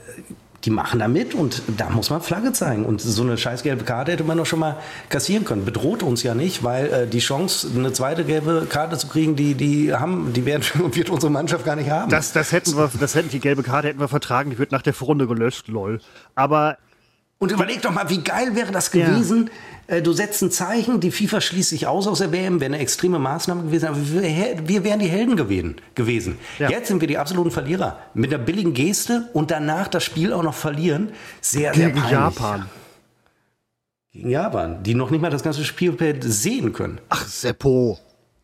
die 0.65 0.69
machen 0.69 0.99
da 0.99 1.07
mit 1.07 1.33
und 1.33 1.61
da 1.77 1.89
muss 1.89 2.09
man 2.09 2.21
Flagge 2.21 2.53
zeigen. 2.53 2.85
Und 2.85 3.01
so 3.01 3.21
eine 3.21 3.37
scheiß 3.37 3.63
gelbe 3.63 3.83
Karte 3.83 4.13
hätte 4.13 4.23
man 4.23 4.37
doch 4.37 4.45
schon 4.45 4.59
mal 4.59 4.77
kassieren 5.09 5.43
können. 5.43 5.65
Bedroht 5.65 6.03
uns 6.03 6.23
ja 6.23 6.35
nicht, 6.35 6.63
weil 6.63 6.85
äh, 6.85 7.07
die 7.07 7.19
Chance, 7.19 7.67
eine 7.75 7.91
zweite 7.91 8.23
gelbe 8.23 8.65
Karte 8.69 8.97
zu 8.97 9.07
kriegen, 9.07 9.35
die, 9.35 9.55
die 9.55 9.93
haben, 9.93 10.31
die 10.33 10.45
werden, 10.45 10.63
wird 10.95 11.09
unsere 11.09 11.31
Mannschaft 11.31 11.65
gar 11.65 11.75
nicht 11.75 11.89
haben. 11.89 12.09
Das, 12.09 12.31
das 12.31 12.51
hätten 12.51 12.77
wir, 12.77 12.89
das 12.99 13.15
hätten 13.15 13.29
die 13.29 13.39
gelbe 13.39 13.63
Karte 13.63 13.89
hätten 13.89 13.99
wir 13.99 14.07
vertragen, 14.07 14.51
die 14.51 14.57
wird 14.57 14.71
nach 14.71 14.81
der 14.81 14.93
Vorrunde 14.93 15.27
gelöscht, 15.27 15.67
lol. 15.67 15.99
Aber 16.35 16.77
und 17.39 17.51
überleg 17.51 17.81
doch 17.81 17.91
mal, 17.91 18.09
wie 18.09 18.23
geil 18.23 18.55
wäre 18.55 18.71
das 18.71 18.89
gewesen. 18.89 19.47
Ja. 19.47 19.51
Äh, 19.87 20.01
du 20.01 20.13
setzt 20.13 20.41
ein 20.41 20.51
Zeichen, 20.51 20.99
die 20.99 21.11
FIFA 21.11 21.41
schließt 21.41 21.69
sich 21.69 21.87
aus 21.87 22.07
aus 22.07 22.19
der 22.19 22.31
WM, 22.31 22.59
wäre 22.59 22.73
eine 22.73 22.79
extreme 22.81 23.19
Maßnahme 23.19 23.63
gewesen, 23.63 23.87
aber 23.87 23.97
wir, 23.97 24.67
wir 24.67 24.83
wären 24.83 24.99
die 24.99 25.07
Helden 25.07 25.35
gewesen. 25.35 26.37
Ja. 26.59 26.69
Jetzt 26.69 26.87
sind 26.87 27.01
wir 27.01 27.07
die 27.07 27.17
absoluten 27.17 27.51
Verlierer. 27.51 27.99
Mit 28.13 28.33
einer 28.33 28.43
billigen 28.43 28.73
Geste 28.73 29.29
und 29.33 29.51
danach 29.51 29.87
das 29.87 30.03
Spiel 30.03 30.31
auch 30.33 30.43
noch 30.43 30.53
verlieren. 30.53 31.11
Sehr, 31.41 31.73
sehr 31.73 31.87
Gegen 31.87 31.99
peinlich. 31.99 32.11
Japan. 32.11 32.69
Gegen 34.11 34.29
Japan, 34.29 34.83
die 34.83 34.93
noch 34.93 35.09
nicht 35.09 35.21
mal 35.21 35.31
das 35.31 35.43
ganze 35.43 35.65
Spielfeld 35.65 36.23
sehen 36.23 36.71
können. 36.71 36.99
Ach, 37.09 37.25
Seppo. 37.27 37.97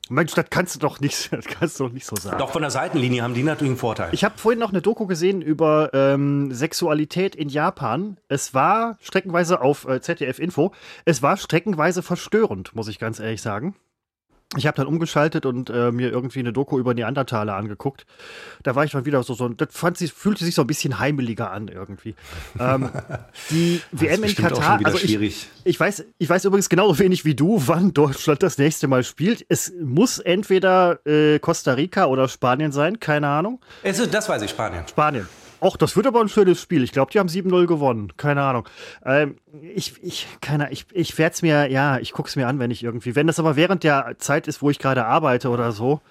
Mensch, 0.09 0.33
das 0.33 0.45
kannst 0.49 0.75
du 0.75 0.79
doch 0.79 0.99
nicht, 0.99 1.31
das 1.31 1.45
kannst 1.45 1.79
du 1.79 1.85
doch 1.85 1.93
nicht 1.93 2.05
so 2.05 2.15
sagen. 2.15 2.37
Doch 2.39 2.51
von 2.51 2.61
der 2.61 2.71
Seitenlinie 2.71 3.23
haben 3.23 3.33
die 3.33 3.43
natürlich 3.43 3.71
einen 3.71 3.77
Vorteil. 3.77 4.09
Ich 4.11 4.23
habe 4.23 4.37
vorhin 4.37 4.59
noch 4.59 4.71
eine 4.71 4.81
Doku 4.81 5.05
gesehen 5.05 5.41
über 5.41 5.91
ähm, 5.93 6.51
Sexualität 6.51 7.35
in 7.35 7.49
Japan. 7.49 8.17
Es 8.27 8.53
war 8.53 8.97
streckenweise 9.01 9.61
auf 9.61 9.87
äh, 9.87 10.01
ZDF 10.01 10.39
Info. 10.39 10.73
Es 11.05 11.21
war 11.21 11.37
streckenweise 11.37 12.01
verstörend, 12.03 12.75
muss 12.75 12.87
ich 12.87 12.99
ganz 12.99 13.19
ehrlich 13.19 13.41
sagen. 13.41 13.75
Ich 14.57 14.65
habe 14.65 14.75
dann 14.77 14.87
umgeschaltet 14.87 15.45
und 15.45 15.69
äh, 15.69 15.91
mir 15.91 16.09
irgendwie 16.09 16.39
eine 16.39 16.51
Doku 16.51 16.79
über 16.79 16.95
Neandertaler 16.95 17.55
angeguckt. 17.55 18.07
Da 18.63 18.73
war 18.73 18.83
ich 18.83 18.91
dann 18.91 19.05
wieder 19.05 19.21
so, 19.21 19.35
so 19.35 19.47
das 19.49 19.67
fand 19.71 19.97
sie, 19.97 20.07
fühlte 20.07 20.43
sich 20.43 20.55
so 20.55 20.61
ein 20.61 20.67
bisschen 20.67 20.97
heimeliger 20.97 21.51
an 21.51 21.67
irgendwie. 21.67 22.15
Ähm, 22.59 22.89
die 23.51 23.79
WM 23.91 24.23
in 24.23 24.33
Katar, 24.33 24.79
also 24.83 24.97
ich, 24.97 25.47
ich, 25.63 25.79
weiß, 25.79 26.03
ich 26.17 26.29
weiß 26.29 26.45
übrigens 26.45 26.67
genauso 26.67 26.97
wenig 26.97 27.25
wie 27.25 27.35
du, 27.35 27.61
wann 27.67 27.93
Deutschland 27.93 28.41
das 28.41 28.57
nächste 28.57 28.87
Mal 28.87 29.03
spielt. 29.03 29.45
Es 29.49 29.71
muss 29.79 30.17
entweder 30.17 31.05
äh, 31.05 31.37
Costa 31.37 31.73
Rica 31.73 32.05
oder 32.07 32.27
Spanien 32.27 32.71
sein, 32.71 32.99
keine 32.99 33.27
Ahnung. 33.27 33.61
Es 33.83 33.99
ist, 33.99 34.11
das 34.11 34.27
weiß 34.29 34.41
ich, 34.41 34.49
Spanien. 34.49 34.83
Spanien. 34.87 35.27
Och, 35.61 35.77
das 35.77 35.95
wird 35.95 36.07
aber 36.07 36.21
ein 36.21 36.29
schönes 36.29 36.61
Spiel. 36.61 36.83
Ich 36.83 36.91
glaube, 36.91 37.11
die 37.11 37.19
haben 37.19 37.27
7-0 37.27 37.67
gewonnen. 37.67 38.13
Keine 38.17 38.41
Ahnung. 38.43 38.67
Ähm, 39.05 39.35
ich, 39.75 40.01
ich, 40.01 40.27
keine, 40.41 40.71
ich, 40.71 40.85
ich 40.93 41.17
werde 41.17 41.33
es 41.33 41.41
mir, 41.41 41.69
ja, 41.69 41.97
ich 41.99 42.13
gucke 42.13 42.29
es 42.29 42.35
mir 42.35 42.47
an, 42.47 42.59
wenn 42.59 42.71
ich 42.71 42.83
irgendwie. 42.83 43.15
Wenn 43.15 43.27
das 43.27 43.39
aber 43.39 43.55
während 43.55 43.83
der 43.83 44.15
Zeit 44.19 44.47
ist, 44.47 44.61
wo 44.61 44.69
ich 44.69 44.79
gerade 44.79 45.05
arbeite 45.05 45.49
oder 45.49 45.71
so. 45.71 46.01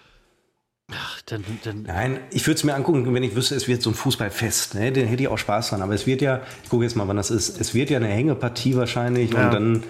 Ach, 0.90 1.20
dann, 1.26 1.44
dann 1.64 1.82
Nein, 1.82 2.20
ich 2.30 2.46
würde 2.46 2.56
es 2.56 2.64
mir 2.64 2.74
angucken, 2.74 3.12
wenn 3.12 3.22
ich 3.22 3.34
wüsste, 3.34 3.54
es 3.54 3.68
wird 3.68 3.82
so 3.82 3.90
ein 3.90 3.94
Fußballfest. 3.94 4.74
Ne? 4.74 4.92
Den 4.92 5.06
hätte 5.06 5.22
ich 5.22 5.28
auch 5.28 5.38
Spaß 5.38 5.70
dran. 5.70 5.82
Aber 5.82 5.94
es 5.94 6.06
wird 6.06 6.22
ja, 6.22 6.40
ich 6.62 6.70
gucke 6.70 6.84
jetzt 6.84 6.96
mal, 6.96 7.06
wann 7.08 7.16
das 7.16 7.30
ist. 7.30 7.60
Es 7.60 7.74
wird 7.74 7.90
ja 7.90 7.98
eine 7.98 8.08
Hängepartie 8.08 8.76
wahrscheinlich. 8.76 9.32
Ja. 9.32 9.46
Und 9.46 9.54
dann, 9.54 9.82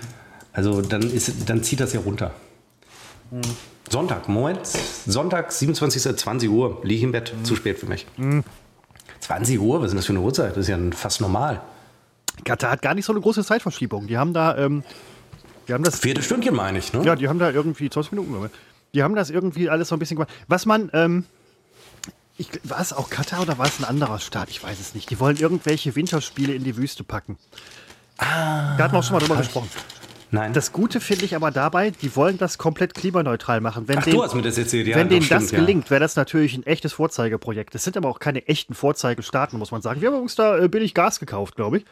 also 0.52 0.82
dann, 0.82 1.02
ist, 1.02 1.48
dann 1.48 1.62
zieht 1.62 1.80
das 1.80 1.92
ja 1.92 2.00
runter. 2.00 2.32
Hm. 3.30 3.40
Sonntag, 3.90 4.28
Moment. 4.28 4.60
Sonntag, 4.66 5.52
27. 5.52 6.16
20 6.16 6.50
Uhr, 6.50 6.80
liege 6.82 6.96
ich 6.96 7.02
im 7.04 7.12
Bett. 7.12 7.30
Hm. 7.30 7.44
Zu 7.44 7.56
spät 7.56 7.78
für 7.78 7.86
mich. 7.86 8.06
Hm. 8.16 8.42
20 9.28 9.60
Uhr, 9.60 9.80
was 9.80 9.86
ist 9.86 9.90
denn 9.90 9.96
das 9.98 10.06
für 10.06 10.12
eine 10.12 10.20
Uhrzeit? 10.20 10.52
Das 10.52 10.58
ist 10.58 10.68
ja 10.68 10.78
fast 10.92 11.20
normal. 11.20 11.60
Katar 12.44 12.70
hat 12.70 12.82
gar 12.82 12.94
nicht 12.94 13.04
so 13.04 13.12
eine 13.12 13.20
große 13.20 13.44
Zeitverschiebung. 13.44 14.06
Die 14.06 14.16
haben 14.16 14.32
da. 14.32 14.56
Ähm, 14.56 14.82
die 15.66 15.74
haben 15.74 15.84
das. 15.84 15.98
Vierte 15.98 16.22
Stündchen 16.22 16.54
meine 16.54 16.78
ich, 16.78 16.94
ne? 16.94 17.04
Ja, 17.04 17.14
die 17.14 17.28
haben 17.28 17.38
da 17.38 17.50
irgendwie 17.50 17.90
20 17.90 18.12
Minuten. 18.12 18.50
Die 18.94 19.02
haben 19.02 19.14
das 19.14 19.28
irgendwie 19.28 19.68
alles 19.68 19.88
so 19.88 19.96
ein 19.96 19.98
bisschen 19.98 20.16
gemacht. 20.16 20.32
Was 20.46 20.64
man. 20.64 20.90
Ähm, 20.94 21.24
ich, 22.38 22.48
war 22.62 22.80
es 22.80 22.92
auch 22.92 23.10
Katar 23.10 23.42
oder 23.42 23.58
war 23.58 23.66
es 23.66 23.78
ein 23.80 23.84
anderer 23.84 24.18
Staat? 24.18 24.48
Ich 24.48 24.62
weiß 24.62 24.80
es 24.80 24.94
nicht. 24.94 25.10
Die 25.10 25.20
wollen 25.20 25.36
irgendwelche 25.36 25.94
Winterspiele 25.94 26.54
in 26.54 26.64
die 26.64 26.76
Wüste 26.76 27.04
packen. 27.04 27.36
Ah, 28.16 28.76
da 28.76 28.84
hatten 28.84 28.94
wir 28.94 29.00
auch 29.00 29.04
schon 29.04 29.14
mal 29.14 29.18
drüber 29.18 29.36
gesprochen. 29.36 29.68
Nein. 30.30 30.52
Das 30.52 30.72
Gute 30.72 31.00
finde 31.00 31.24
ich 31.24 31.34
aber 31.34 31.50
dabei, 31.50 31.90
die 31.90 32.14
wollen 32.14 32.38
das 32.38 32.58
komplett 32.58 32.94
klimaneutral 32.94 33.60
machen. 33.60 33.88
Wenn 33.88 33.98
Ach, 33.98 34.04
denen, 34.04 34.16
du 34.16 34.22
hast 34.22 34.34
mir 34.34 34.42
das 34.42 34.58
erzählt, 34.58 34.86
ja. 34.86 34.96
Wenn 34.96 35.08
denen 35.08 35.22
stimmt, 35.22 35.42
das 35.42 35.50
gelingt, 35.50 35.84
ja. 35.86 35.90
wäre 35.90 36.00
das 36.00 36.16
natürlich 36.16 36.56
ein 36.56 36.66
echtes 36.66 36.92
Vorzeigeprojekt. 36.92 37.74
Das 37.74 37.84
sind 37.84 37.96
aber 37.96 38.08
auch 38.08 38.18
keine 38.18 38.46
echten 38.46 38.74
Vorzeigestaaten, 38.74 39.58
muss 39.58 39.70
man 39.70 39.80
sagen. 39.80 40.00
Wir 40.00 40.10
haben 40.10 40.20
uns 40.20 40.34
da 40.34 40.58
äh, 40.58 40.68
billig 40.68 40.94
Gas 40.94 41.18
gekauft, 41.18 41.56
glaube 41.56 41.78
ich. 41.78 41.84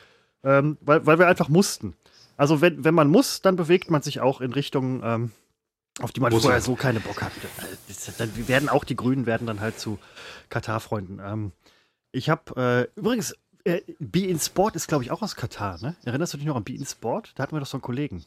Ähm, 0.45 0.77
weil, 0.81 1.07
weil 1.07 1.19
wir 1.19 1.27
einfach 1.27 1.49
mussten. 1.49 1.95
Also 2.37 2.61
wenn, 2.61 2.85
wenn 2.85 2.95
man 2.95 3.09
muss, 3.09 3.41
dann 3.41 3.57
bewegt 3.57 3.91
man 3.91 4.03
sich 4.03 4.21
auch 4.21 4.41
in 4.41 4.53
Richtungen, 4.53 5.01
ähm, 5.03 5.31
auf 6.01 6.13
die 6.13 6.21
man 6.21 6.33
Russland. 6.33 6.53
vorher 6.53 6.61
so 6.61 6.75
keine 6.75 7.01
Bock 7.01 7.23
hat. 7.23 7.33
Äh, 7.33 8.13
dann 8.19 8.49
werden 8.49 8.69
auch 8.69 8.85
die 8.85 8.97
Grünen 8.97 9.27
werden 9.27 9.47
dann 9.47 9.61
halt 9.61 9.81
zu 9.81 9.99
Katar-Freunden. 10.51 11.21
Ähm, 11.25 11.53
ich 12.13 12.29
habe 12.29 12.89
äh, 12.95 12.99
übrigens 12.99 13.35
äh, 13.67 13.83
Be 13.99 14.27
in 14.27 14.39
Sport 14.39 14.77
ist, 14.77 14.89
glaube 14.89 15.05
ich, 15.05 15.11
auch 15.11 15.23
aus 15.23 15.37
Katar, 15.37 15.79
ne? 15.81 15.97
Erinnerst 16.05 16.33
du 16.33 16.39
dich 16.39 16.47
noch 16.47 16.57
an 16.57 16.65
Be 16.65 16.75
in 16.75 16.87
Sport? 16.87 17.33
Da 17.35 17.43
hatten 17.43 17.55
wir 17.55 17.61
doch 17.61 17.67
so 17.67 17.77
einen 17.77 17.83
Kollegen. 17.83 18.25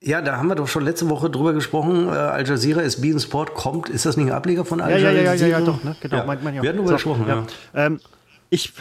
Ja, 0.00 0.20
da 0.20 0.36
haben 0.36 0.48
wir 0.48 0.54
doch 0.56 0.66
schon 0.66 0.84
letzte 0.84 1.08
Woche 1.08 1.30
drüber 1.30 1.52
gesprochen. 1.52 2.08
Äh, 2.08 2.10
Al 2.10 2.46
Jazeera 2.46 2.80
ist 2.80 3.00
Be 3.00 3.08
in 3.08 3.20
Sport 3.20 3.54
kommt. 3.54 3.88
Ist 3.88 4.06
das 4.06 4.16
nicht 4.16 4.28
ein 4.28 4.32
Ableger 4.32 4.64
von 4.64 4.80
Al 4.80 4.90
ja, 4.90 4.98
Jazeera? 4.98 5.22
Ja, 5.22 5.34
ja, 5.34 5.46
ja, 5.46 5.58
ja, 5.58 5.64
doch, 5.64 5.84
ne? 5.84 5.96
Genau. 6.00 6.16
Ja. 6.16 6.24
Mein, 6.24 6.42
mein, 6.42 6.54
ja. 6.54 6.62
Wir 6.62 6.70
hatten 6.70 6.78
darüber 6.78 6.90
so, 6.90 6.94
gesprochen, 6.96 7.24
ja. 7.28 7.46
ja. 7.74 7.86
Ähm, 7.86 8.00
ich 8.50 8.72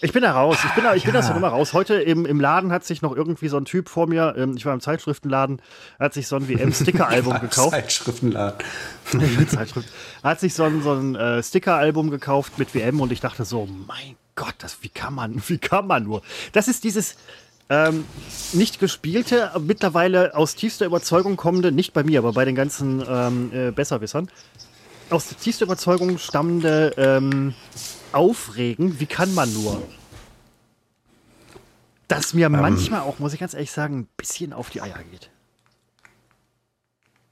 ich 0.00 0.12
bin 0.12 0.22
da 0.22 0.32
raus. 0.32 0.58
Ich 0.64 0.72
bin 0.72 0.84
da, 0.84 0.94
ich 0.94 1.04
bin 1.04 1.14
ja. 1.14 1.20
da 1.20 1.26
so 1.26 1.34
immer 1.34 1.48
raus. 1.48 1.72
Heute 1.72 1.94
im, 1.94 2.26
im 2.26 2.40
Laden 2.40 2.72
hat 2.72 2.84
sich 2.84 3.02
noch 3.02 3.14
irgendwie 3.14 3.48
so 3.48 3.56
ein 3.56 3.64
Typ 3.64 3.88
vor 3.88 4.06
mir, 4.06 4.34
ähm, 4.36 4.54
ich 4.56 4.64
war 4.64 4.74
im 4.74 4.80
Zeitschriftenladen, 4.80 5.60
hat 5.98 6.14
sich 6.14 6.28
so 6.28 6.36
ein 6.36 6.48
WM-Sticker-Album 6.48 7.40
gekauft. 7.40 7.70
Zeitschriftenladen. 7.70 8.58
Zeitschrift. 9.48 9.88
Hat 10.22 10.40
sich 10.40 10.54
so 10.54 10.64
ein, 10.64 10.82
so 10.82 10.92
ein 10.92 11.14
äh, 11.16 11.42
Sticker-Album 11.42 12.10
gekauft 12.10 12.58
mit 12.58 12.74
WM 12.74 13.00
und 13.00 13.12
ich 13.12 13.20
dachte 13.20 13.44
so, 13.44 13.68
mein 13.86 14.16
Gott, 14.34 14.54
das, 14.58 14.78
wie 14.82 14.88
kann 14.88 15.14
man, 15.14 15.42
wie 15.48 15.58
kann 15.58 15.86
man 15.86 16.04
nur? 16.04 16.22
Das 16.52 16.68
ist 16.68 16.84
dieses, 16.84 17.16
ähm, 17.70 18.04
nicht 18.52 18.80
gespielte, 18.80 19.50
mittlerweile 19.60 20.34
aus 20.34 20.54
tiefster 20.54 20.86
Überzeugung 20.86 21.36
kommende, 21.36 21.72
nicht 21.72 21.92
bei 21.92 22.02
mir, 22.02 22.20
aber 22.20 22.32
bei 22.32 22.44
den 22.44 22.54
ganzen 22.54 23.04
ähm, 23.06 23.50
äh, 23.52 23.70
Besserwissern, 23.72 24.30
aus 25.10 25.28
tiefster 25.28 25.64
Überzeugung 25.64 26.18
stammende 26.18 26.94
ähm, 26.96 27.54
aufregen, 28.12 29.00
wie 29.00 29.06
kann 29.06 29.34
man 29.34 29.52
nur? 29.52 29.82
Dass 32.08 32.34
mir 32.34 32.46
ähm. 32.46 32.52
manchmal 32.52 33.00
auch, 33.00 33.18
muss 33.18 33.34
ich 33.34 33.40
ganz 33.40 33.54
ehrlich 33.54 33.70
sagen, 33.70 34.00
ein 34.00 34.08
bisschen 34.16 34.52
auf 34.52 34.70
die 34.70 34.80
Eier 34.80 34.98
geht. 35.10 35.30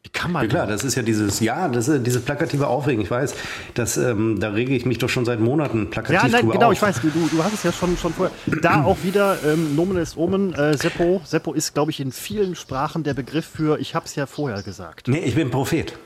Wie 0.06 0.10
kann 0.10 0.30
man 0.30 0.44
ja, 0.44 0.48
klar, 0.48 0.66
das 0.68 0.84
ist 0.84 0.94
ja 0.94 1.02
dieses, 1.02 1.40
ja, 1.40 1.66
das 1.66 1.88
ist 1.88 2.06
dieses 2.06 2.22
plakative 2.22 2.68
Aufregen. 2.68 3.02
Ich 3.02 3.10
weiß, 3.10 3.34
das, 3.74 3.96
ähm, 3.96 4.38
da 4.38 4.50
rege 4.50 4.72
ich 4.76 4.86
mich 4.86 4.98
doch 4.98 5.08
schon 5.08 5.24
seit 5.24 5.40
Monaten 5.40 5.90
plakativ 5.90 6.22
Ja, 6.22 6.28
nein, 6.28 6.48
genau, 6.48 6.68
auf. 6.68 6.74
ich 6.74 6.82
weiß, 6.82 7.00
du, 7.00 7.08
du 7.08 7.42
hast 7.42 7.54
es 7.54 7.64
ja 7.64 7.72
schon, 7.72 7.96
schon 7.96 8.12
vorher. 8.12 8.32
Da 8.62 8.84
auch 8.84 8.98
wieder, 9.02 9.38
ähm, 9.44 9.74
Nomen 9.74 9.96
ist 9.96 10.16
Omen, 10.16 10.54
äh, 10.54 10.76
Seppo. 10.76 11.22
Seppo 11.24 11.54
ist, 11.54 11.74
glaube 11.74 11.90
ich, 11.90 11.98
in 11.98 12.12
vielen 12.12 12.54
Sprachen 12.54 13.02
der 13.02 13.14
Begriff 13.14 13.46
für, 13.46 13.80
ich 13.80 13.96
habe 13.96 14.06
es 14.06 14.14
ja 14.14 14.26
vorher 14.26 14.62
gesagt. 14.62 15.08
Nee, 15.08 15.24
ich 15.24 15.34
bin 15.34 15.50
Prophet. 15.50 15.98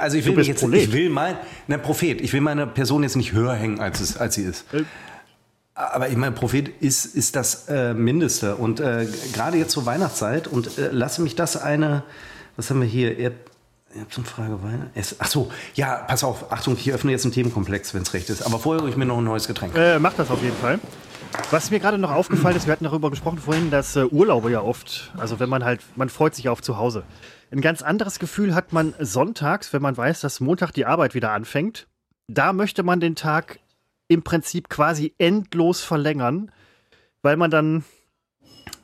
Also 0.00 0.16
ich 0.16 0.24
will 0.24 0.34
mich 0.34 0.48
jetzt, 0.48 0.60
Prolet. 0.60 0.82
ich 0.82 0.92
will 0.92 1.10
mein, 1.10 1.36
na 1.66 1.78
Prophet, 1.78 2.20
ich 2.20 2.32
will 2.32 2.40
meine 2.40 2.66
Person 2.66 3.02
jetzt 3.02 3.16
nicht 3.16 3.32
höher 3.32 3.54
hängen, 3.54 3.80
als, 3.80 4.00
es, 4.00 4.16
als 4.16 4.34
sie 4.34 4.42
ist. 4.42 4.64
Äh. 4.72 4.84
Aber 5.74 6.08
ich 6.08 6.16
meine, 6.16 6.32
Prophet 6.32 6.68
ist, 6.80 7.04
ist 7.04 7.36
das 7.36 7.68
äh, 7.68 7.94
Mindeste. 7.94 8.56
Und 8.56 8.80
äh, 8.80 9.06
gerade 9.32 9.58
jetzt 9.58 9.70
zur 9.70 9.86
Weihnachtszeit 9.86 10.48
und 10.48 10.76
äh, 10.76 10.88
lasse 10.90 11.22
mich 11.22 11.36
das 11.36 11.56
eine, 11.56 12.02
was 12.56 12.68
haben 12.70 12.80
wir 12.80 12.88
hier? 12.88 13.16
Ihr, 13.16 13.32
ihr 13.94 14.00
habt 14.00 14.12
so 14.12 14.20
eine 14.20 14.28
Frage, 14.28 14.60
Weihnachten? 14.62 14.90
Ach 15.20 15.28
so, 15.28 15.52
ja, 15.74 15.94
pass 16.08 16.24
auf, 16.24 16.50
Achtung, 16.50 16.76
ich 16.76 16.92
öffne 16.92 17.12
jetzt 17.12 17.24
einen 17.24 17.32
Themenkomplex, 17.32 17.94
wenn 17.94 18.02
es 18.02 18.12
recht 18.12 18.28
ist. 18.28 18.42
Aber 18.42 18.58
vorher 18.58 18.82
hole 18.82 18.90
ich 18.90 18.96
mir 18.96 19.06
noch 19.06 19.18
ein 19.18 19.24
neues 19.24 19.46
Getränk. 19.46 19.76
Äh, 19.76 20.00
mach 20.00 20.14
das 20.14 20.30
auf 20.32 20.42
jeden 20.42 20.56
Fall. 20.56 20.80
Was 21.50 21.70
mir 21.70 21.78
gerade 21.78 21.98
noch 21.98 22.10
aufgefallen 22.10 22.56
ist, 22.56 22.66
wir 22.66 22.72
hatten 22.72 22.84
darüber 22.84 23.10
gesprochen 23.10 23.38
vorhin, 23.38 23.70
dass 23.70 23.94
äh, 23.94 24.04
Urlaube 24.04 24.50
ja 24.50 24.62
oft, 24.62 25.12
also 25.16 25.38
wenn 25.38 25.48
man 25.48 25.64
halt, 25.64 25.80
man 25.94 26.08
freut 26.08 26.34
sich 26.34 26.48
auf 26.48 26.60
zu 26.60 26.76
Hause. 26.76 27.04
Ein 27.50 27.60
ganz 27.60 27.82
anderes 27.82 28.18
Gefühl 28.18 28.54
hat 28.54 28.72
man 28.72 28.94
sonntags, 28.98 29.72
wenn 29.72 29.82
man 29.82 29.96
weiß, 29.96 30.20
dass 30.20 30.40
Montag 30.40 30.72
die 30.72 30.86
Arbeit 30.86 31.14
wieder 31.14 31.32
anfängt. 31.32 31.88
Da 32.26 32.52
möchte 32.52 32.82
man 32.82 33.00
den 33.00 33.16
Tag 33.16 33.58
im 34.08 34.22
Prinzip 34.22 34.68
quasi 34.68 35.14
endlos 35.18 35.82
verlängern, 35.82 36.50
weil 37.22 37.36
man 37.36 37.50
dann 37.50 37.84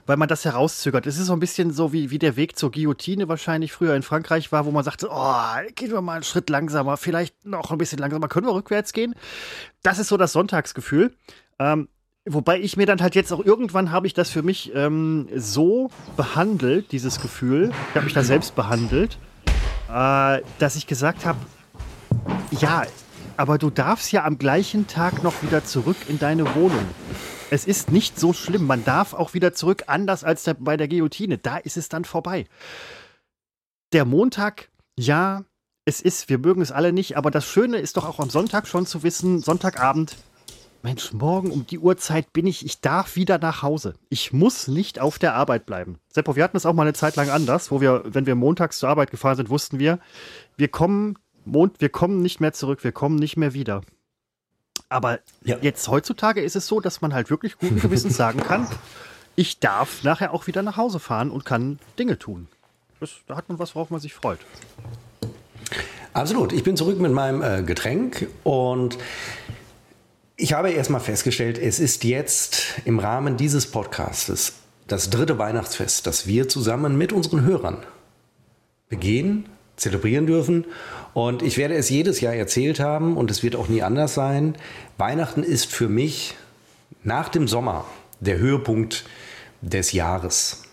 weil 0.07 0.17
man 0.17 0.29
das 0.29 0.45
herauszögert. 0.45 1.07
Es 1.07 1.19
ist 1.19 1.27
so 1.27 1.33
ein 1.33 1.41
bisschen 1.41 1.71
so 1.71 1.93
wie, 1.93 2.11
wie 2.11 2.19
der 2.19 2.37
Weg 2.37 2.59
zur 2.59 2.71
Guillotine 2.71 3.29
wahrscheinlich 3.29 3.73
früher 3.73 3.95
in 3.95 4.03
Frankreich 4.03 4.53
war, 4.53 4.67
wo 4.67 4.71
man 4.71 4.85
sagte, 4.85 5.09
oh, 5.11 5.35
gehen 5.75 5.93
wir 5.93 6.03
mal 6.03 6.15
einen 6.15 6.25
Schritt 6.25 6.51
langsamer, 6.51 6.97
vielleicht 6.97 7.45
noch 7.45 7.71
ein 7.71 7.79
bisschen 7.79 7.99
langsamer, 7.99 8.29
können 8.29 8.47
wir 8.47 8.55
rückwärts 8.55 8.93
gehen? 8.93 9.15
Das 9.83 9.99
ist 9.99 10.09
so 10.09 10.17
das 10.17 10.33
Sonntagsgefühl. 10.33 11.15
Ähm, 11.59 11.89
wobei 12.27 12.61
ich 12.61 12.77
mir 12.77 12.87
dann 12.87 13.01
halt 13.01 13.15
jetzt 13.15 13.33
auch 13.33 13.45
irgendwann 13.45 13.93
habe 13.93 14.07
ich 14.07 14.15
das 14.15 14.31
für 14.31 14.43
mich 14.43 14.75
ähm, 14.75 15.29
so 15.35 15.91
behandelt, 16.17 16.93
dieses 16.93 17.21
Gefühl, 17.21 17.73
ich 17.91 17.95
habe 17.95 18.05
mich 18.05 18.15
da 18.15 18.23
selbst 18.23 18.55
behandelt, 18.55 19.19
äh, 19.91 20.41
dass 20.59 20.77
ich 20.77 20.87
gesagt 20.87 21.27
habe, 21.27 21.39
ja, 22.51 22.85
aber 23.37 23.59
du 23.59 23.71
darfst 23.71 24.13
ja 24.13 24.25
am 24.25 24.39
gleichen 24.39 24.87
Tag 24.87 25.23
noch 25.23 25.43
wieder 25.43 25.65
zurück 25.65 25.97
in 26.09 26.19
deine 26.19 26.55
Wohnung. 26.55 26.87
Es 27.51 27.67
ist 27.67 27.91
nicht 27.91 28.19
so 28.19 28.33
schlimm. 28.33 28.67
Man 28.67 28.85
darf 28.85 29.13
auch 29.13 29.35
wieder 29.35 29.53
zurück, 29.53 29.85
anders 29.87 30.25
als 30.25 30.45
der, 30.45 30.55
bei 30.55 30.77
der 30.77 30.89
Guillotine. 30.89 31.39
Da 31.39 31.59
ist 31.59 31.77
es 31.77 31.89
dann 31.89 32.05
vorbei. 32.05 32.47
Der 33.93 34.05
Montag, 34.05 34.71
ja, 34.97 35.45
es 35.85 36.01
ist, 36.01 36.29
wir 36.29 36.39
mögen 36.39 36.63
es 36.63 36.73
alle 36.73 36.93
nicht, 36.93 37.17
aber 37.17 37.31
das 37.31 37.45
Schöne 37.45 37.79
ist 37.79 37.97
doch 37.97 38.09
auch 38.09 38.19
am 38.19 38.31
Sonntag 38.31 38.67
schon 38.67 38.87
zu 38.87 39.03
wissen, 39.03 39.41
Sonntagabend, 39.41 40.17
Mensch, 40.85 41.15
morgen 41.15 41.51
um 41.51 41.67
die 41.67 41.79
Uhrzeit 41.79 42.35
bin 42.35 42.47
ich, 42.47 42.63
ich 42.67 42.83
darf 42.83 43.17
wieder 43.17 43.39
nach 43.39 43.63
Hause. 43.63 43.95
Ich 44.11 44.35
muss 44.35 44.69
nicht 44.69 45.01
auf 45.01 45.19
der 45.19 45.35
Arbeit 45.35 45.65
bleiben. 45.65 45.99
Seppo, 46.11 46.37
wir 46.37 46.45
hatten 46.45 46.59
es 46.59 46.67
auch 46.67 46.75
mal 46.75 46.83
eine 46.83 46.93
Zeit 46.93 47.17
lang 47.17 47.31
anders, 47.31 47.71
wo 47.71 47.81
wir, 47.81 48.03
wenn 48.05 48.27
wir 48.27 48.35
montags 48.35 48.81
zur 48.81 48.91
Arbeit 48.91 49.11
gefahren 49.11 49.37
sind, 49.37 49.49
wussten 49.49 49.79
wir, 49.79 49.99
wir 50.59 50.69
kommen, 50.69 51.19
Mond, 51.47 51.81
wir 51.81 51.89
kommen 51.89 52.21
nicht 52.21 52.39
mehr 52.39 52.53
zurück, 52.53 52.85
wir 52.85 52.93
kommen 52.93 53.17
nicht 53.17 53.39
mehr 53.39 53.55
wieder. 53.55 53.81
Aber 54.91 55.21
ja. 55.43 55.57
jetzt 55.63 55.89
heutzutage 55.89 56.43
ist 56.43 56.55
es 56.55 56.67
so, 56.67 56.81
dass 56.81 57.01
man 57.01 57.15
halt 57.15 57.31
wirklich 57.31 57.57
guten 57.57 57.81
Gewissens 57.81 58.15
sagen 58.19 58.41
kann, 58.41 58.69
ich 59.37 59.61
darf 59.61 60.05
nachher 60.05 60.35
auch 60.35 60.47
wieder 60.47 60.61
nach 60.61 60.77
Hause 60.77 60.99
fahren 60.99 61.31
und 61.31 61.47
kann 61.47 61.79
Dinge 61.99 62.19
tun. 62.19 62.47
Das, 63.01 63.11
da 63.27 63.37
hat 63.37 63.49
man 63.49 63.59
was, 63.59 63.75
worauf 63.75 63.89
man 63.89 64.01
sich 64.01 64.13
freut. 64.13 64.41
Absolut. 66.13 66.53
Ich 66.53 66.63
bin 66.63 66.77
zurück 66.77 67.01
mit 67.01 67.11
meinem 67.11 67.41
äh, 67.41 67.63
Getränk 67.63 68.29
und 68.45 68.99
ich 70.37 70.53
habe 70.53 70.71
erstmal 70.71 71.01
festgestellt, 71.01 71.59
es 71.59 71.79
ist 71.79 72.05
jetzt 72.05 72.81
im 72.85 72.99
Rahmen 72.99 73.37
dieses 73.37 73.67
Podcastes 73.67 74.55
das 74.89 75.09
dritte 75.09 75.39
Weihnachtsfest, 75.39 76.07
das 76.07 76.27
wir 76.27 76.49
zusammen 76.49 76.99
mit 76.99 77.13
unseren 77.13 77.43
Hörern 77.43 77.79
begehen, 78.89 79.47
zelebrieren 79.77 80.27
dürfen. 80.27 80.67
Und 81.15 81.43
ich 81.43 81.57
werde 81.57 81.75
es 81.75 81.89
jedes 81.89 82.21
Jahr 82.21 82.35
erzählt 82.35 82.81
haben 82.81 83.17
und 83.17 83.31
es 83.31 83.43
wird 83.43 83.57
auch 83.57 83.69
nie 83.69 83.83
anders 83.83 84.15
sein. 84.15 84.57
Weihnachten 84.99 85.43
ist 85.43 85.67
für 85.67 85.89
mich 85.89 86.35
nach 87.03 87.29
dem 87.29 87.49
Sommer 87.49 87.87
der 88.21 88.39
Höhepunkt 88.39 89.05
des 89.63 89.93
Jahres. 89.93 90.64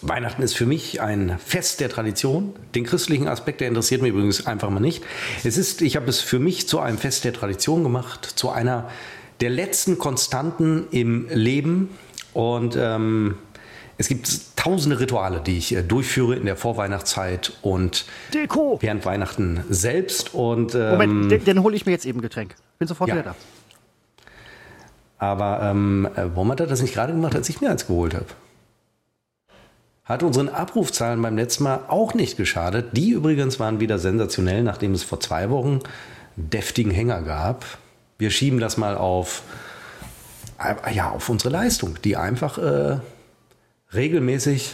Weihnachten 0.00 0.42
ist 0.42 0.54
für 0.54 0.66
mich 0.66 1.00
ein 1.00 1.38
Fest 1.38 1.80
der 1.80 1.88
Tradition. 1.88 2.54
Den 2.74 2.84
christlichen 2.84 3.28
Aspekt, 3.28 3.60
der 3.60 3.68
interessiert 3.68 4.02
mich 4.02 4.10
übrigens 4.10 4.46
einfach 4.46 4.70
mal 4.70 4.80
nicht. 4.80 5.04
Es 5.44 5.56
ist, 5.56 5.82
ich 5.82 5.96
habe 5.96 6.08
es 6.08 6.20
für 6.20 6.38
mich 6.38 6.68
zu 6.68 6.80
einem 6.80 6.98
Fest 6.98 7.24
der 7.24 7.32
Tradition 7.32 7.82
gemacht, 7.82 8.24
zu 8.24 8.50
einer 8.50 8.88
der 9.40 9.50
letzten 9.50 9.98
Konstanten 9.98 10.86
im 10.90 11.28
Leben. 11.28 11.90
Und 12.32 12.76
ähm, 12.76 13.36
es 13.98 14.08
gibt 14.08 14.56
tausende 14.56 14.98
Rituale, 14.98 15.40
die 15.40 15.58
ich 15.58 15.74
äh, 15.74 15.82
durchführe 15.82 16.36
in 16.36 16.46
der 16.46 16.56
Vorweihnachtszeit 16.56 17.52
und 17.62 18.06
Deko. 18.32 18.78
während 18.80 19.04
Weihnachten 19.04 19.64
selbst. 19.68 20.34
Und, 20.34 20.74
ähm, 20.74 20.90
Moment, 20.90 21.30
den, 21.30 21.44
den 21.44 21.62
hole 21.62 21.76
ich 21.76 21.86
mir 21.86 21.92
jetzt 21.92 22.06
eben 22.06 22.20
Getränk. 22.20 22.54
Bin 22.78 22.88
sofort 22.88 23.10
ja. 23.10 23.16
wieder 23.16 23.24
da. 23.24 23.36
Aber 25.18 25.60
ähm, 25.62 26.08
äh, 26.16 26.22
warum 26.34 26.50
hat 26.50 26.58
er 26.58 26.66
das 26.66 26.82
nicht 26.82 26.94
gerade 26.94 27.12
gemacht, 27.12 27.36
als 27.36 27.48
ich 27.48 27.60
mir 27.60 27.70
eins 27.70 27.86
geholt 27.86 28.14
habe? 28.14 28.26
Hat 30.04 30.24
unseren 30.24 30.48
Abrufzahlen 30.48 31.22
beim 31.22 31.36
letzten 31.36 31.62
Mal 31.64 31.84
auch 31.86 32.14
nicht 32.14 32.36
geschadet. 32.36 32.96
Die 32.96 33.10
übrigens 33.10 33.60
waren 33.60 33.78
wieder 33.78 33.98
sensationell, 33.98 34.64
nachdem 34.64 34.92
es 34.92 35.04
vor 35.04 35.20
zwei 35.20 35.48
Wochen 35.48 35.78
deftigen 36.34 36.90
Hänger 36.90 37.22
gab. 37.22 37.64
Wir 38.18 38.30
schieben 38.30 38.58
das 38.58 38.76
mal 38.76 38.96
auf, 38.96 39.42
ja, 40.92 41.10
auf 41.10 41.28
unsere 41.28 41.50
Leistung, 41.50 41.96
die 42.02 42.16
einfach 42.16 42.58
äh, 42.58 42.98
regelmäßig, 43.94 44.72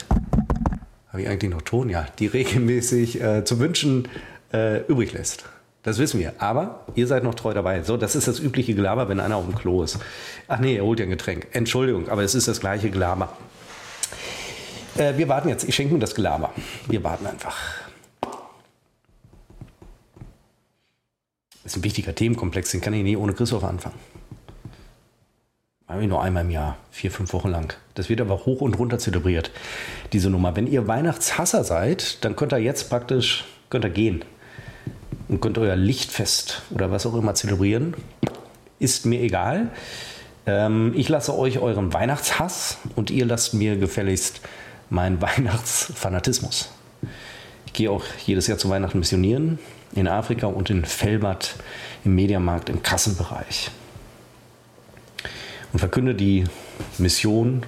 habe 1.08 1.22
ich 1.22 1.28
eigentlich 1.28 1.50
noch 1.50 1.62
Ton? 1.62 1.90
Ja, 1.90 2.06
die 2.18 2.26
regelmäßig 2.26 3.20
äh, 3.20 3.44
zu 3.44 3.58
wünschen 3.58 4.08
äh, 4.52 4.80
übrig 4.86 5.12
lässt. 5.12 5.44
Das 5.82 5.98
wissen 5.98 6.20
wir. 6.20 6.34
Aber 6.38 6.86
ihr 6.94 7.06
seid 7.06 7.22
noch 7.22 7.34
treu 7.34 7.52
dabei. 7.52 7.82
So, 7.82 7.96
das 7.96 8.16
ist 8.16 8.28
das 8.28 8.40
übliche 8.40 8.74
Gelaber, 8.74 9.08
wenn 9.08 9.20
einer 9.20 9.36
auf 9.36 9.44
dem 9.44 9.54
Klo 9.54 9.82
ist. 9.82 9.98
Ach 10.46 10.58
nee, 10.58 10.76
er 10.76 10.84
holt 10.84 11.00
ja 11.00 11.06
ein 11.06 11.10
Getränk. 11.10 11.48
Entschuldigung, 11.52 12.08
aber 12.08 12.22
es 12.22 12.34
ist 12.34 12.48
das 12.48 12.60
gleiche 12.60 12.90
Gelaber. 12.90 13.36
Äh, 14.98 15.16
wir 15.16 15.28
warten 15.28 15.48
jetzt. 15.48 15.64
Ich 15.64 15.74
schenke 15.74 15.94
mir 15.94 16.00
das 16.00 16.14
Gelaber. 16.14 16.52
Wir 16.88 17.02
warten 17.04 17.26
einfach. 17.26 17.56
Das 21.62 21.72
ist 21.72 21.76
ein 21.76 21.84
wichtiger 21.84 22.14
Themenkomplex, 22.14 22.70
den 22.70 22.80
kann 22.80 22.94
ich 22.94 23.02
nie 23.02 23.16
ohne 23.16 23.34
Christoph 23.34 23.62
anfangen. 23.62 23.96
Habe 25.86 26.02
ich 26.02 26.08
nur 26.08 26.22
einmal 26.22 26.44
im 26.44 26.50
Jahr, 26.50 26.76
vier, 26.90 27.10
fünf 27.10 27.32
Wochen 27.32 27.48
lang. 27.48 27.74
Das 27.94 28.08
wird 28.08 28.20
aber 28.20 28.44
hoch 28.46 28.60
und 28.60 28.78
runter 28.78 28.98
zelebriert, 28.98 29.50
diese 30.12 30.30
Nummer. 30.30 30.56
Wenn 30.56 30.66
ihr 30.66 30.86
Weihnachtshasser 30.86 31.64
seid, 31.64 32.24
dann 32.24 32.36
könnt 32.36 32.52
ihr 32.52 32.58
jetzt 32.58 32.88
praktisch, 32.90 33.44
könnt 33.70 33.84
ihr 33.84 33.90
gehen 33.90 34.24
und 35.28 35.40
könnt 35.40 35.58
euer 35.58 35.76
Lichtfest 35.76 36.62
oder 36.70 36.90
was 36.90 37.06
auch 37.06 37.14
immer 37.14 37.34
zelebrieren. 37.34 37.94
Ist 38.78 39.06
mir 39.06 39.20
egal. 39.20 39.70
Ähm, 40.46 40.92
ich 40.96 41.08
lasse 41.08 41.36
euch 41.38 41.58
euren 41.58 41.92
Weihnachtshass 41.92 42.78
und 42.96 43.10
ihr 43.10 43.26
lasst 43.26 43.54
mir 43.54 43.76
gefälligst 43.76 44.40
meinen 44.90 45.20
Weihnachtsfanatismus. 45.22 46.70
Ich 47.66 47.72
gehe 47.72 47.90
auch 47.90 48.04
jedes 48.26 48.46
Jahr 48.46 48.58
zu 48.58 48.70
Weihnachten 48.70 48.98
missionieren 48.98 49.58
in 49.94 50.08
Afrika 50.08 50.46
und 50.46 50.70
in 50.70 50.84
Felbert 50.84 51.54
im 52.04 52.14
Mediamarkt 52.14 52.68
im 52.68 52.82
Kassenbereich 52.82 53.70
und 55.72 55.78
verkünde 55.78 56.14
die 56.14 56.44
Mission, 56.98 57.62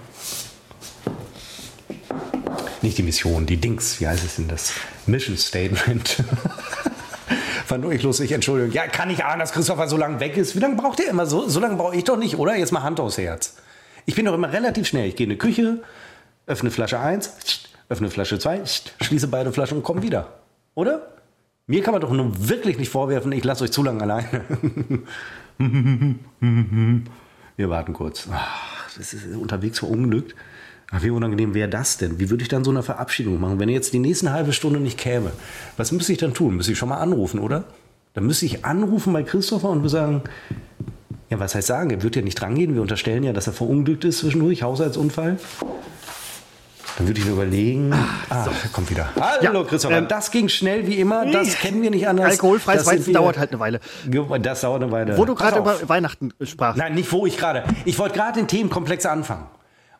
nicht 2.82 2.98
die 2.98 3.02
Mission, 3.02 3.46
die 3.46 3.58
Dings, 3.58 4.00
wie 4.00 4.08
heißt 4.08 4.24
es 4.24 4.36
denn 4.36 4.48
das? 4.48 4.72
Mission 5.06 5.36
Statement. 5.36 6.24
Fand 7.66 7.84
ich 7.92 8.02
lustig, 8.02 8.32
Entschuldigung. 8.32 8.72
Ja, 8.72 8.86
kann 8.88 9.10
ich 9.10 9.24
ahnen, 9.24 9.38
dass 9.38 9.52
Christopher 9.52 9.86
so 9.86 9.96
lange 9.96 10.18
weg 10.18 10.36
ist. 10.36 10.56
Wie 10.56 10.60
lange 10.60 10.76
braucht 10.76 10.98
er 10.98 11.08
immer 11.08 11.26
so? 11.26 11.48
So 11.48 11.60
lange 11.60 11.76
brauche 11.76 11.94
ich 11.94 12.04
doch 12.04 12.16
nicht, 12.16 12.36
oder? 12.36 12.56
Jetzt 12.56 12.72
mal 12.72 12.82
Hand 12.82 12.98
aufs 12.98 13.18
Herz. 13.18 13.56
Ich 14.06 14.16
bin 14.16 14.24
doch 14.24 14.34
immer 14.34 14.52
relativ 14.52 14.88
schnell. 14.88 15.06
Ich 15.06 15.14
gehe 15.14 15.24
in 15.24 15.30
die 15.30 15.38
Küche, 15.38 15.82
öffne 16.50 16.70
Flasche 16.70 16.98
1, 16.98 17.32
öffne 17.88 18.10
Flasche 18.10 18.38
2, 18.38 18.62
schließe 19.00 19.28
beide 19.28 19.52
Flaschen 19.52 19.78
und 19.78 19.84
komme 19.84 20.02
wieder. 20.02 20.40
Oder? 20.74 21.06
Mir 21.66 21.82
kann 21.82 21.92
man 21.92 22.00
doch 22.00 22.10
nun 22.10 22.48
wirklich 22.48 22.76
nicht 22.78 22.90
vorwerfen, 22.90 23.30
ich 23.32 23.44
lasse 23.44 23.64
euch 23.64 23.70
zu 23.70 23.82
lange 23.82 24.02
alleine. 24.02 24.44
Wir 27.56 27.68
warten 27.68 27.92
kurz. 27.92 28.26
Ach, 28.32 28.88
das 28.96 29.12
ist 29.12 29.36
unterwegs 29.36 29.78
verunglückt. 29.78 30.34
Ach, 30.90 31.02
wie 31.02 31.10
unangenehm 31.10 31.54
wäre 31.54 31.68
das 31.68 31.98
denn? 31.98 32.18
Wie 32.18 32.30
würde 32.30 32.42
ich 32.42 32.48
dann 32.48 32.64
so 32.64 32.70
eine 32.70 32.82
Verabschiedung 32.82 33.38
machen, 33.38 33.60
wenn 33.60 33.68
jetzt 33.68 33.92
die 33.92 34.00
nächsten 34.00 34.32
halbe 34.32 34.52
Stunde 34.52 34.80
nicht 34.80 34.98
käme? 34.98 35.30
Was 35.76 35.92
müsste 35.92 36.12
ich 36.12 36.18
dann 36.18 36.34
tun? 36.34 36.56
Müsste 36.56 36.72
ich 36.72 36.78
schon 36.78 36.88
mal 36.88 36.98
anrufen, 36.98 37.38
oder? 37.38 37.64
Dann 38.14 38.26
müsste 38.26 38.46
ich 38.46 38.64
anrufen 38.64 39.12
bei 39.12 39.22
Christopher 39.22 39.68
und 39.68 39.88
sagen, 39.88 40.22
ja, 41.28 41.38
was 41.38 41.54
heißt 41.54 41.68
sagen? 41.68 41.90
Er 41.90 42.02
wird 42.02 42.16
ja 42.16 42.22
nicht 42.22 42.40
drangehen. 42.40 42.74
Wir 42.74 42.82
unterstellen 42.82 43.22
ja, 43.22 43.32
dass 43.32 43.46
er 43.46 43.52
verunglückt 43.52 44.04
ist 44.04 44.18
zwischendurch, 44.18 44.64
Haushaltsunfall. 44.64 45.38
Dann 46.96 47.06
würde 47.06 47.20
ich 47.20 47.26
mir 47.26 47.32
überlegen. 47.32 47.92
Ah, 48.28 48.44
so. 48.44 48.50
kommt 48.72 48.90
wieder. 48.90 49.08
Hallo, 49.18 49.62
ja, 49.62 49.64
Christopher. 49.64 49.98
Ähm, 49.98 50.08
das 50.08 50.30
ging 50.30 50.48
schnell 50.48 50.86
wie 50.86 50.98
immer. 51.00 51.26
Das 51.26 51.54
kennen 51.56 51.82
wir 51.82 51.90
nicht 51.90 52.06
anders. 52.08 52.32
Alkoholfreies 52.32 52.86
Weizen 52.86 53.12
dauert 53.12 53.38
halt 53.38 53.50
eine 53.50 53.60
Weile. 53.60 53.80
Das 54.42 54.60
dauert 54.60 54.82
eine 54.82 54.92
Weile. 54.92 55.16
Wo 55.16 55.24
du 55.24 55.34
gerade 55.34 55.58
über 55.58 55.88
Weihnachten 55.88 56.32
sprachst. 56.42 56.78
Nein, 56.78 56.94
nicht 56.94 57.10
wo 57.12 57.26
ich 57.26 57.36
gerade. 57.36 57.64
Ich 57.84 57.98
wollte 57.98 58.14
gerade 58.14 58.38
den 58.40 58.48
Themenkomplex 58.48 59.06
anfangen. 59.06 59.46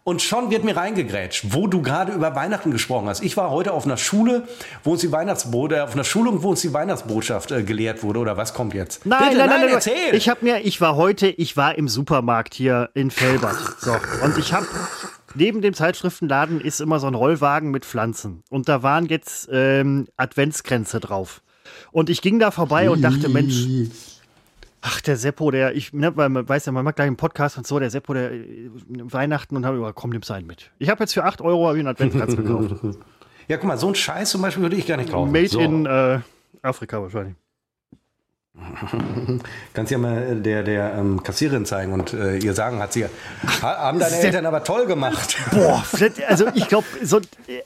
Und 0.03 0.23
schon 0.23 0.51
wird 0.51 0.65
mir 0.65 0.77
reingegrätscht, 0.77 1.47
wo 1.51 1.67
du 1.67 1.83
gerade 1.83 2.13
über 2.13 2.35
Weihnachten 2.35 2.71
gesprochen 2.71 3.09
hast. 3.09 3.23
Ich 3.23 3.37
war 3.37 3.51
heute 3.51 3.73
auf 3.73 3.85
einer 3.85 3.99
Schule, 3.99 4.49
wo 4.83 4.93
uns 4.93 5.03
die 5.03 5.13
Weihnachtsbotschaft, 5.13 5.79
äh, 5.79 5.83
auf 5.83 5.95
einer 5.95 6.05
Schulung, 6.05 6.43
wo 6.43 6.51
uns 6.51 6.63
die 6.63 6.73
Weihnachtsbotschaft 6.73 7.51
äh, 7.51 7.63
gelehrt 7.63 8.03
wurde. 8.03 8.21
Oder 8.21 8.37
was 8.37 8.55
kommt 8.55 8.73
jetzt? 8.73 9.05
Nein, 9.05 9.21
Bitte, 9.25 9.37
nein, 9.39 9.49
nein, 9.49 9.61
nein, 9.61 9.75
erzähl. 9.75 10.15
Ich 10.15 10.29
habe 10.31 10.43
mir, 10.43 10.65
ich 10.65 10.81
war 10.81 10.97
heute, 10.97 11.29
ich 11.29 11.57
war 11.57 11.77
im 11.77 11.87
Supermarkt 11.87 12.55
hier 12.55 12.89
in 12.95 13.11
Felbert. 13.11 13.59
So. 13.79 13.95
Und 14.25 14.39
ich 14.39 14.55
habe 14.55 14.67
neben 15.35 15.61
dem 15.61 15.75
Zeitschriftenladen 15.75 16.61
ist 16.61 16.81
immer 16.81 16.99
so 16.99 17.07
ein 17.07 17.15
Rollwagen 17.15 17.71
mit 17.71 17.85
Pflanzen. 17.85 18.43
Und 18.49 18.69
da 18.69 18.83
waren 18.83 19.07
jetzt 19.07 19.49
ähm, 19.53 20.09
Adventskränze 20.17 21.01
drauf. 21.01 21.43
Und 21.93 22.11
ich 22.11 22.23
ging 22.23 22.39
da 22.39 22.51
vorbei 22.51 22.91
und 22.91 23.03
dachte, 23.03 23.29
Mensch, 23.29 23.67
Ach, 24.83 25.01
der 25.03 25.17
Seppo, 25.17 25.51
der, 25.51 25.75
ich, 25.75 25.93
ne, 25.93 26.17
weil 26.17 26.31
man 26.31 26.49
weiß 26.49 26.67
ja, 26.67 26.73
man 26.73 26.85
mag 26.85 26.97
gleich 26.97 27.09
im 27.09 27.17
Podcast 27.17 27.59
und 27.59 27.67
so, 27.67 27.79
der 27.79 27.91
Seppo, 27.91 28.15
der 28.15 28.33
äh, 28.33 28.71
Weihnachten 28.87 29.57
und 29.57 29.67
habe 29.67 29.77
über, 29.77 29.93
komm, 29.93 30.11
nimm's 30.11 30.31
einen 30.31 30.47
mit. 30.47 30.71
Ich 30.79 30.89
habe 30.89 31.03
jetzt 31.03 31.13
für 31.13 31.25
8 31.25 31.43
Euro 31.43 31.69
einen 31.69 31.87
Adventkranz 31.87 32.35
gekauft. 32.37 32.99
Ja, 33.49 33.57
guck 33.57 33.67
mal, 33.67 33.77
so 33.77 33.89
ein 33.89 33.95
Scheiß 33.95 34.31
zum 34.31 34.43
Beispiel 34.43 34.63
würde 34.63 34.77
ich 34.77 34.87
gar 34.87 34.97
nicht 34.97 35.11
kaufen. 35.11 35.33
Made 35.33 35.49
so. 35.49 35.61
in 35.61 35.85
äh, 35.85 36.21
Afrika 36.63 37.03
wahrscheinlich. 37.03 37.35
Kannst 39.75 39.93
ja 39.93 39.99
mal 39.99 40.37
der, 40.41 40.63
der 40.63 40.95
ähm, 40.95 41.23
Kassiererin 41.23 41.65
zeigen 41.67 41.93
und 41.93 42.13
äh, 42.13 42.37
ihr 42.39 42.53
sagen, 42.53 42.81
hat 42.81 42.93
sie, 42.93 43.05
ha, 43.05 43.09
haben 43.63 43.99
deine 44.01 44.17
Eltern 44.17 44.45
aber 44.47 44.65
toll 44.65 44.87
gemacht. 44.87 45.37
Boah, 45.53 45.85
also 46.29 46.49
ich 46.55 46.67
glaube, 46.69 46.87
so, 47.03 47.19
äh, 47.19 47.63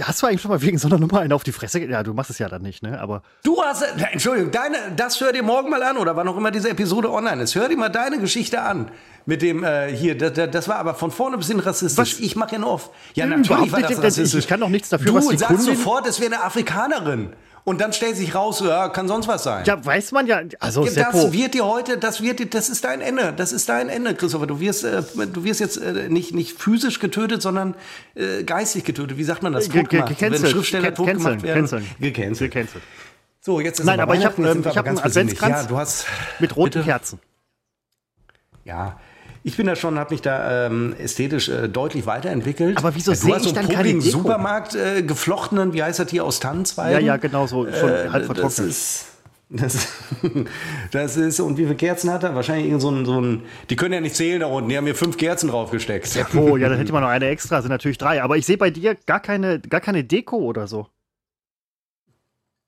hast 0.00 0.22
du 0.22 0.26
eigentlich 0.26 0.40
schon 0.40 0.50
mal 0.50 0.62
wegen 0.62 0.78
so 0.78 0.88
einer 0.88 0.98
Nummer 0.98 1.20
einen 1.20 1.32
auf 1.32 1.44
die 1.44 1.52
Fresse? 1.52 1.80
Ja, 1.80 2.02
du 2.02 2.14
machst 2.14 2.30
es 2.30 2.38
ja 2.38 2.48
dann 2.48 2.62
nicht, 2.62 2.82
ne? 2.82 2.98
Aber 3.00 3.22
Du 3.44 3.62
hast, 3.62 3.82
äh, 3.82 3.86
Entschuldigung, 4.12 4.50
deine, 4.50 4.76
das 4.96 5.20
hör 5.20 5.32
dir 5.32 5.42
morgen 5.42 5.68
mal 5.70 5.82
an 5.82 5.96
oder 5.98 6.16
wann 6.16 6.26
auch 6.28 6.36
immer 6.36 6.50
diese 6.50 6.70
Episode 6.70 7.10
online 7.12 7.42
ist. 7.42 7.54
Hör 7.54 7.68
dir 7.68 7.76
mal 7.76 7.90
deine 7.90 8.18
Geschichte 8.18 8.62
an. 8.62 8.90
Mit 9.26 9.42
dem 9.42 9.64
äh, 9.64 9.88
hier, 9.94 10.16
das, 10.16 10.32
das 10.50 10.68
war 10.68 10.76
aber 10.76 10.94
von 10.94 11.10
vorne 11.10 11.36
bis 11.36 11.48
hin 11.48 11.58
rassistisch. 11.60 12.14
Was? 12.14 12.20
Ich 12.20 12.36
mache 12.36 12.52
ja 12.52 12.58
nur 12.60 12.70
auf. 12.70 12.90
Ja, 13.14 13.26
natürlich 13.26 13.50
war 13.72 13.80
das 13.80 13.88
denn 13.90 13.98
ich- 13.98 14.04
rassistisch. 14.04 14.38
ich 14.40 14.48
kann 14.48 14.60
doch 14.60 14.68
nichts 14.68 14.88
dafür, 14.88 15.06
du 15.06 15.14
was 15.14 15.28
die 15.28 15.36
sagst 15.36 15.56
Kundin- 15.58 15.76
sofort, 15.76 16.06
es 16.06 16.20
wäre 16.20 16.32
eine 16.34 16.44
Afrikanerin. 16.44 17.32
Und 17.68 17.80
dann 17.80 17.92
stellt 17.92 18.16
sich 18.16 18.32
raus, 18.32 18.62
ja, 18.64 18.88
kann 18.90 19.08
sonst 19.08 19.26
was 19.26 19.42
sein. 19.42 19.64
ja, 19.66 19.84
weiß 19.84 20.12
man 20.12 20.28
ja, 20.28 20.40
also 20.60 20.84
Ja, 20.84 20.90
Seppo, 20.92 21.22
Das 21.24 21.32
wird 21.32 21.52
dir 21.52 21.66
heute, 21.66 21.98
das 21.98 22.20
wird 22.22 22.38
dir, 22.38 22.46
das 22.46 22.68
ist 22.68 22.84
dein 22.84 23.00
Ende, 23.00 23.32
das 23.36 23.50
ist 23.50 23.68
dein 23.68 23.88
Ende, 23.88 24.14
Christopher. 24.14 24.46
Du 24.46 24.60
wirst, 24.60 24.84
äh, 24.84 25.02
du 25.32 25.42
wirst 25.42 25.58
jetzt 25.58 25.76
äh, 25.76 26.08
nicht, 26.08 26.32
nicht 26.32 26.56
physisch 26.56 27.00
getötet, 27.00 27.42
sondern 27.42 27.74
äh, 28.14 28.44
geistig 28.44 28.84
getötet. 28.84 29.18
Wie 29.18 29.24
sagt 29.24 29.42
man 29.42 29.52
das? 29.52 29.64
Ge- 29.64 29.72
ge- 29.72 29.82
Totgemacht. 29.82 30.08
gecancelt. 30.10 30.42
Wenn 30.44 30.50
Schriftsteller 30.52 30.94
tot 30.94 31.08
gemacht 31.08 31.42
werden. 31.42 31.58
canceln. 31.62 31.86
Gecancelt. 31.98 32.52
gecancelt. 32.52 32.82
So, 33.40 33.58
jetzt 33.58 33.80
ist 33.80 33.86
Nein, 33.86 33.98
aber 33.98 34.14
ich 34.14 34.24
hab, 34.24 34.38
Weihnachten, 34.38 34.60
jetzt 34.60 34.66
ähm, 34.66 34.72
ich 34.72 34.78
aber 34.78 34.88
hab 34.90 34.96
einen. 34.98 34.98
Adventskranz 35.00 35.56
Ja, 35.62 35.62
du 35.64 35.76
hast 35.76 36.06
mit 36.38 36.54
roten 36.54 36.70
Bitte? 36.70 36.84
Kerzen. 36.84 37.18
Ja, 38.64 39.00
ich 39.46 39.56
bin 39.56 39.66
da 39.66 39.76
schon, 39.76 39.96
habe 39.96 40.12
mich 40.12 40.22
da 40.22 40.66
ähm, 40.66 40.92
ästhetisch 40.98 41.48
äh, 41.48 41.68
deutlich 41.68 42.04
weiterentwickelt. 42.04 42.76
Aber 42.78 42.92
wieso 42.96 43.12
ja, 43.12 43.16
sehe 43.16 43.30
du 43.30 43.34
hast 43.36 43.42
ich 43.42 43.48
so 43.50 43.54
dann 43.54 43.66
einen 43.66 43.74
keine 43.74 43.94
Deko? 43.94 44.18
Supermarkt 44.18 44.74
äh, 44.74 45.02
geflochtenen, 45.04 45.72
wie 45.72 45.84
heißt 45.84 46.00
das 46.00 46.10
hier, 46.10 46.24
aus 46.24 46.40
Tannenzweigen? 46.40 46.94
Ja, 47.00 47.14
ja, 47.14 47.16
genau 47.16 47.46
so, 47.46 47.64
schon 47.72 47.94
Äh, 47.94 48.08
halb 48.10 48.26
das 48.26 48.26
vertrocknet. 48.26 48.68
ist, 48.70 49.06
das, 49.48 49.86
das 50.90 51.16
ist, 51.16 51.38
und 51.38 51.58
wie 51.58 51.62
viele 51.62 51.76
Kerzen 51.76 52.10
hat 52.12 52.24
er? 52.24 52.34
Wahrscheinlich 52.34 52.66
irgend 52.66 52.82
so 52.82 52.90
ein, 52.90 53.06
so 53.06 53.20
ein, 53.20 53.42
die 53.70 53.76
können 53.76 53.94
ja 53.94 54.00
nicht 54.00 54.16
zählen 54.16 54.40
da 54.40 54.46
unten, 54.48 54.68
die 54.68 54.76
haben 54.76 54.82
mir 54.84 54.96
fünf 54.96 55.16
Kerzen 55.16 55.48
draufgesteckt. 55.48 56.08
Oh, 56.34 56.56
ja, 56.56 56.68
dann 56.68 56.78
hätte 56.78 56.92
man 56.92 57.02
noch 57.02 57.08
eine 57.10 57.28
extra, 57.28 57.62
sind 57.62 57.70
natürlich 57.70 57.98
drei. 57.98 58.22
Aber 58.24 58.36
ich 58.36 58.46
sehe 58.46 58.58
bei 58.58 58.70
dir 58.70 58.96
gar 59.06 59.20
keine, 59.20 59.60
gar 59.60 59.80
keine 59.80 60.02
Deko 60.02 60.38
oder 60.38 60.66
so. 60.66 60.88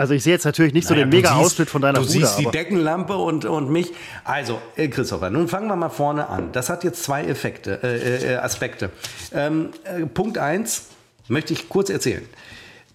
Also 0.00 0.14
ich 0.14 0.22
sehe 0.22 0.32
jetzt 0.32 0.44
natürlich 0.44 0.72
nicht 0.72 0.86
so 0.86 0.94
Naja, 0.94 1.06
den 1.06 1.10
du 1.10 1.16
mega 1.16 1.30
siehst- 1.30 1.40
Ausschnitt 1.40 1.70
von 1.70 1.82
deiner 1.82 1.98
Du 1.98 2.06
Bude, 2.06 2.12
siehst 2.12 2.38
die 2.38 2.44
Deckenlampe 2.46 3.16
und, 3.16 3.44
und 3.44 3.68
mich. 3.68 3.92
Also, 4.22 4.62
äh, 4.76 4.86
Christopher, 4.86 5.28
nun 5.30 5.48
fangen 5.48 5.66
wir 5.66 5.74
mal 5.74 5.88
vorne 5.88 6.28
an. 6.28 6.52
Das 6.52 6.70
hat 6.70 6.84
jetzt 6.84 7.02
zwei 7.02 7.24
Effekte, 7.24 7.80
äh, 7.82 8.34
äh, 8.34 8.36
Aspekte. 8.36 8.90
Ähm, 9.32 9.70
äh, 9.82 10.06
Punkt 10.06 10.38
eins 10.38 10.84
möchte 11.26 11.52
ich 11.52 11.68
kurz 11.68 11.90
erzählen. 11.90 12.24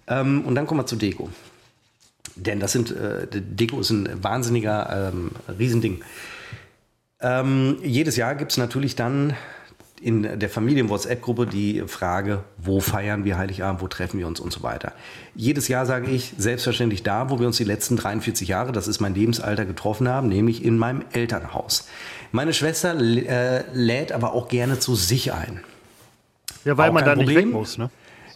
Ähm, 0.06 0.44
und 0.46 0.54
dann 0.54 0.66
kommen 0.66 0.80
wir 0.80 0.86
zu 0.86 0.96
Deko. 0.96 1.28
Denn 2.36 2.58
das 2.58 2.72
sind, 2.72 2.90
äh, 2.90 3.26
Deko 3.30 3.80
ist 3.80 3.90
ein 3.90 4.08
wahnsinniger 4.24 5.10
ähm, 5.12 5.30
Riesending. 5.58 6.00
Ähm, 7.20 7.76
jedes 7.82 8.16
Jahr 8.16 8.34
gibt 8.34 8.52
es 8.52 8.56
natürlich 8.58 8.96
dann 8.96 9.34
in 10.04 10.38
der 10.38 10.50
Familien-WhatsApp-Gruppe 10.50 11.46
die 11.46 11.82
Frage, 11.86 12.44
wo 12.58 12.80
feiern 12.80 13.24
wir 13.24 13.38
Heiligabend, 13.38 13.80
wo 13.80 13.88
treffen 13.88 14.18
wir 14.18 14.26
uns 14.26 14.38
und 14.38 14.52
so 14.52 14.62
weiter. 14.62 14.92
Jedes 15.34 15.66
Jahr 15.68 15.86
sage 15.86 16.10
ich, 16.10 16.34
selbstverständlich 16.36 17.02
da, 17.02 17.30
wo 17.30 17.40
wir 17.40 17.46
uns 17.46 17.56
die 17.56 17.64
letzten 17.64 17.96
43 17.96 18.46
Jahre, 18.48 18.72
das 18.72 18.86
ist 18.86 19.00
mein 19.00 19.14
Lebensalter, 19.14 19.64
getroffen 19.64 20.06
haben, 20.06 20.28
nämlich 20.28 20.62
in 20.62 20.76
meinem 20.76 21.02
Elternhaus. 21.12 21.88
Meine 22.32 22.52
Schwester 22.52 22.94
äh, 22.94 23.64
lädt 23.72 24.12
aber 24.12 24.34
auch 24.34 24.48
gerne 24.48 24.78
zu 24.78 24.94
sich 24.94 25.32
ein. 25.32 25.60
ja, 26.66 26.76
weil 26.76 26.90
auch 26.90 26.94
man 26.94 27.06
da 27.06 27.16
nicht 27.16 27.24
Problem. 27.28 27.48
weg 27.48 27.54
muss, 27.54 27.78
ne? 27.78 27.88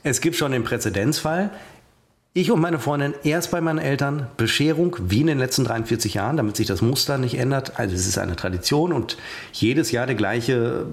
Es 0.02 0.22
gibt 0.22 0.36
schon 0.36 0.52
den 0.52 0.64
Präzedenzfall. 0.64 1.50
Ich 2.34 2.50
und 2.50 2.60
meine 2.60 2.78
Freundin 2.78 3.14
erst 3.24 3.50
bei 3.50 3.60
meinen 3.60 3.78
Eltern, 3.78 4.28
Bescherung 4.36 4.94
wie 5.00 5.22
in 5.22 5.26
den 5.26 5.38
letzten 5.38 5.64
43 5.64 6.14
Jahren, 6.14 6.36
damit 6.36 6.56
sich 6.56 6.66
das 6.66 6.82
Muster 6.82 7.16
nicht 7.16 7.36
ändert. 7.38 7.80
Also 7.80 7.96
es 7.96 8.06
ist 8.06 8.18
eine 8.18 8.36
Tradition 8.36 8.92
und 8.92 9.16
jedes 9.52 9.90
Jahr 9.92 10.06
der 10.06 10.14
gleiche 10.14 10.86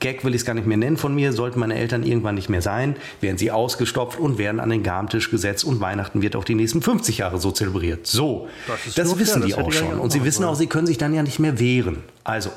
Gag 0.00 0.22
will 0.22 0.34
ich 0.34 0.42
es 0.42 0.44
gar 0.44 0.52
nicht 0.52 0.66
mehr 0.66 0.76
nennen 0.76 0.98
von 0.98 1.14
mir, 1.14 1.32
sollten 1.32 1.58
meine 1.60 1.76
Eltern 1.76 2.02
irgendwann 2.02 2.34
nicht 2.34 2.50
mehr 2.50 2.60
sein, 2.60 2.94
werden 3.20 3.38
sie 3.38 3.50
ausgestopft 3.50 4.20
und 4.20 4.36
werden 4.36 4.60
an 4.60 4.68
den 4.68 4.82
Garmtisch 4.82 5.30
gesetzt 5.30 5.64
und 5.64 5.80
Weihnachten 5.80 6.20
wird 6.20 6.36
auch 6.36 6.44
die 6.44 6.54
nächsten 6.54 6.82
50 6.82 7.18
Jahre 7.18 7.40
so 7.40 7.50
zelebriert. 7.50 8.06
So, 8.06 8.48
Das 8.66 8.94
das, 8.94 9.18
wissen 9.18 9.42
die 9.42 9.48
das 9.48 9.58
hätte 9.58 9.68
auch 9.68 9.72
schon. 9.72 9.98
Und 9.98 10.12
sie 10.12 10.24
wissen 10.24 10.44
auch, 10.44 10.54
sie 10.54 10.66
können 10.66 10.86
sich 10.86 10.98
dann 10.98 11.14
ja 11.14 11.22
nicht 11.22 11.38
mehr 11.38 11.58
wehren. 11.58 12.04
Also, 12.22 12.50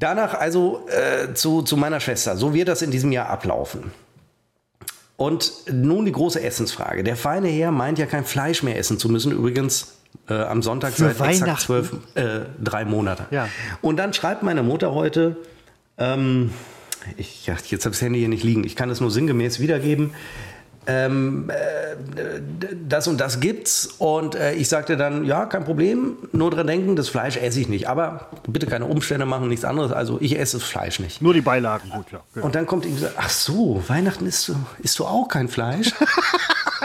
Danach 0.00 0.32
also 0.32 0.88
äh, 0.88 1.34
zu, 1.34 1.60
zu 1.60 1.76
meiner 1.76 2.00
Schwester. 2.00 2.34
So 2.34 2.54
wird 2.54 2.68
das 2.68 2.80
in 2.80 2.90
diesem 2.90 3.12
Jahr 3.12 3.28
ablaufen. 3.28 3.92
Und 5.20 5.52
nun 5.70 6.06
die 6.06 6.12
große 6.12 6.42
Essensfrage. 6.42 7.04
Der 7.04 7.14
feine 7.14 7.48
Herr 7.48 7.72
meint 7.72 7.98
ja 7.98 8.06
kein 8.06 8.24
Fleisch 8.24 8.62
mehr 8.62 8.78
essen 8.78 8.98
zu 8.98 9.10
müssen. 9.10 9.32
Übrigens 9.32 9.98
äh, 10.30 10.32
am 10.32 10.62
Sonntag 10.62 10.94
Für 10.94 11.12
seit 11.12 11.32
exakt 11.32 11.60
zwölf, 11.60 11.92
äh, 12.14 12.46
drei 12.58 12.86
Monate. 12.86 13.26
Ja. 13.30 13.46
Und 13.82 13.98
dann 13.98 14.14
schreibt 14.14 14.42
meine 14.42 14.62
Mutter 14.62 14.94
heute, 14.94 15.36
ähm, 15.98 16.52
ich, 17.18 17.46
jetzt 17.46 17.58
habe 17.60 17.66
ich 17.66 17.82
das 17.82 18.00
Handy 18.00 18.18
hier 18.18 18.30
nicht 18.30 18.44
liegen, 18.44 18.64
ich 18.64 18.76
kann 18.76 18.88
es 18.88 19.02
nur 19.02 19.10
sinngemäß 19.10 19.60
wiedergeben. 19.60 20.14
Ähm, 20.86 21.50
äh, 21.50 22.40
das 22.88 23.06
und 23.06 23.20
das 23.20 23.40
gibt's. 23.40 23.88
Und 23.98 24.34
äh, 24.34 24.54
ich 24.54 24.68
sagte 24.68 24.96
dann, 24.96 25.24
ja, 25.24 25.46
kein 25.46 25.64
Problem, 25.64 26.16
nur 26.32 26.50
dran 26.50 26.66
denken, 26.66 26.96
das 26.96 27.08
Fleisch 27.08 27.36
esse 27.36 27.60
ich 27.60 27.68
nicht. 27.68 27.88
Aber 27.88 28.28
bitte 28.48 28.66
keine 28.66 28.86
Umstände 28.86 29.26
machen, 29.26 29.48
nichts 29.48 29.64
anderes. 29.64 29.92
Also 29.92 30.18
ich 30.20 30.38
esse 30.38 30.58
das 30.58 30.66
Fleisch 30.66 30.98
nicht. 30.98 31.20
Nur 31.20 31.34
die 31.34 31.42
Beilagen, 31.42 31.90
gut, 31.90 32.10
ja. 32.12 32.20
ja. 32.34 32.42
Und 32.42 32.54
dann 32.54 32.66
kommt 32.66 32.84
irgendwie 32.84 33.04
so, 33.04 33.10
ach 33.16 33.30
so, 33.30 33.82
Weihnachten 33.88 34.26
isst 34.26 34.48
du, 34.48 34.56
isst 34.82 34.98
du 34.98 35.04
auch 35.04 35.28
kein 35.28 35.48
Fleisch? 35.48 35.92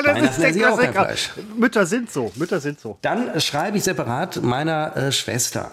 Das 0.04 0.20
ist 0.22 0.42
der 0.42 0.50
esse 0.50 0.60
ich 0.60 0.66
auch 0.66 0.78
kein 0.78 0.92
Klassiker. 0.92 1.06
Fleisch. 1.06 1.32
Mütter 1.58 1.86
sind 1.86 2.12
so, 2.12 2.30
Mütter 2.36 2.60
sind 2.60 2.82
so. 2.82 2.98
Dann 3.02 3.40
schreibe 3.40 3.78
ich 3.78 3.84
separat 3.86 4.44
meiner 4.44 4.94
äh, 4.98 5.12
Schwester. 5.14 5.72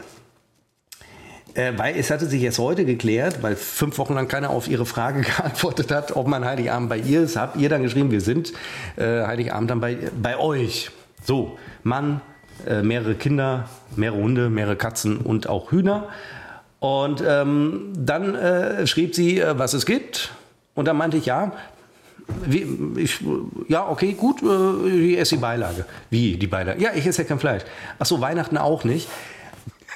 Äh, 1.54 1.72
weil 1.76 1.96
es 1.96 2.10
hatte 2.10 2.26
sich 2.26 2.40
jetzt 2.40 2.58
heute 2.58 2.84
geklärt, 2.84 3.42
weil 3.42 3.56
fünf 3.56 3.98
Wochen 3.98 4.14
lang 4.14 4.26
keiner 4.26 4.50
auf 4.50 4.68
ihre 4.68 4.86
Frage 4.86 5.20
geantwortet 5.36 5.90
hat, 5.90 6.16
ob 6.16 6.26
man 6.26 6.44
Heiligabend 6.44 6.88
bei 6.88 6.98
ihr 6.98 7.22
ist, 7.22 7.36
habt 7.36 7.56
ihr 7.56 7.68
dann 7.68 7.82
geschrieben, 7.82 8.10
wir 8.10 8.20
sind 8.20 8.52
äh, 8.96 9.24
Heiligabend 9.24 9.70
dann 9.70 9.80
bei, 9.80 9.98
bei 10.20 10.38
euch. 10.38 10.90
So, 11.24 11.58
Mann, 11.82 12.20
äh, 12.66 12.82
mehrere 12.82 13.14
Kinder, 13.14 13.68
mehrere 13.96 14.18
Hunde, 14.18 14.50
mehrere 14.50 14.76
Katzen 14.76 15.18
und 15.18 15.48
auch 15.48 15.72
Hühner. 15.72 16.08
Und 16.80 17.22
ähm, 17.26 17.92
dann 17.96 18.34
äh, 18.34 18.86
schrieb 18.86 19.14
sie, 19.14 19.40
äh, 19.40 19.58
was 19.58 19.74
es 19.74 19.86
gibt. 19.86 20.32
Und 20.74 20.88
dann 20.88 20.96
meinte 20.96 21.16
ich, 21.16 21.26
ja, 21.26 21.52
wie, 22.44 22.66
ich, 22.96 23.20
ja, 23.68 23.88
okay, 23.88 24.14
gut, 24.14 24.42
äh, 24.42 24.88
ich 24.88 25.18
esse 25.18 25.36
die 25.36 25.40
Beilage. 25.40 25.84
Wie, 26.10 26.36
die 26.36 26.46
Beilage? 26.46 26.82
Ja, 26.82 26.90
ich 26.94 27.06
esse 27.06 27.22
ja 27.22 27.28
kein 27.28 27.38
Fleisch. 27.38 27.62
Ach 27.98 28.06
so, 28.06 28.20
Weihnachten 28.20 28.56
auch 28.56 28.84
nicht. 28.84 29.08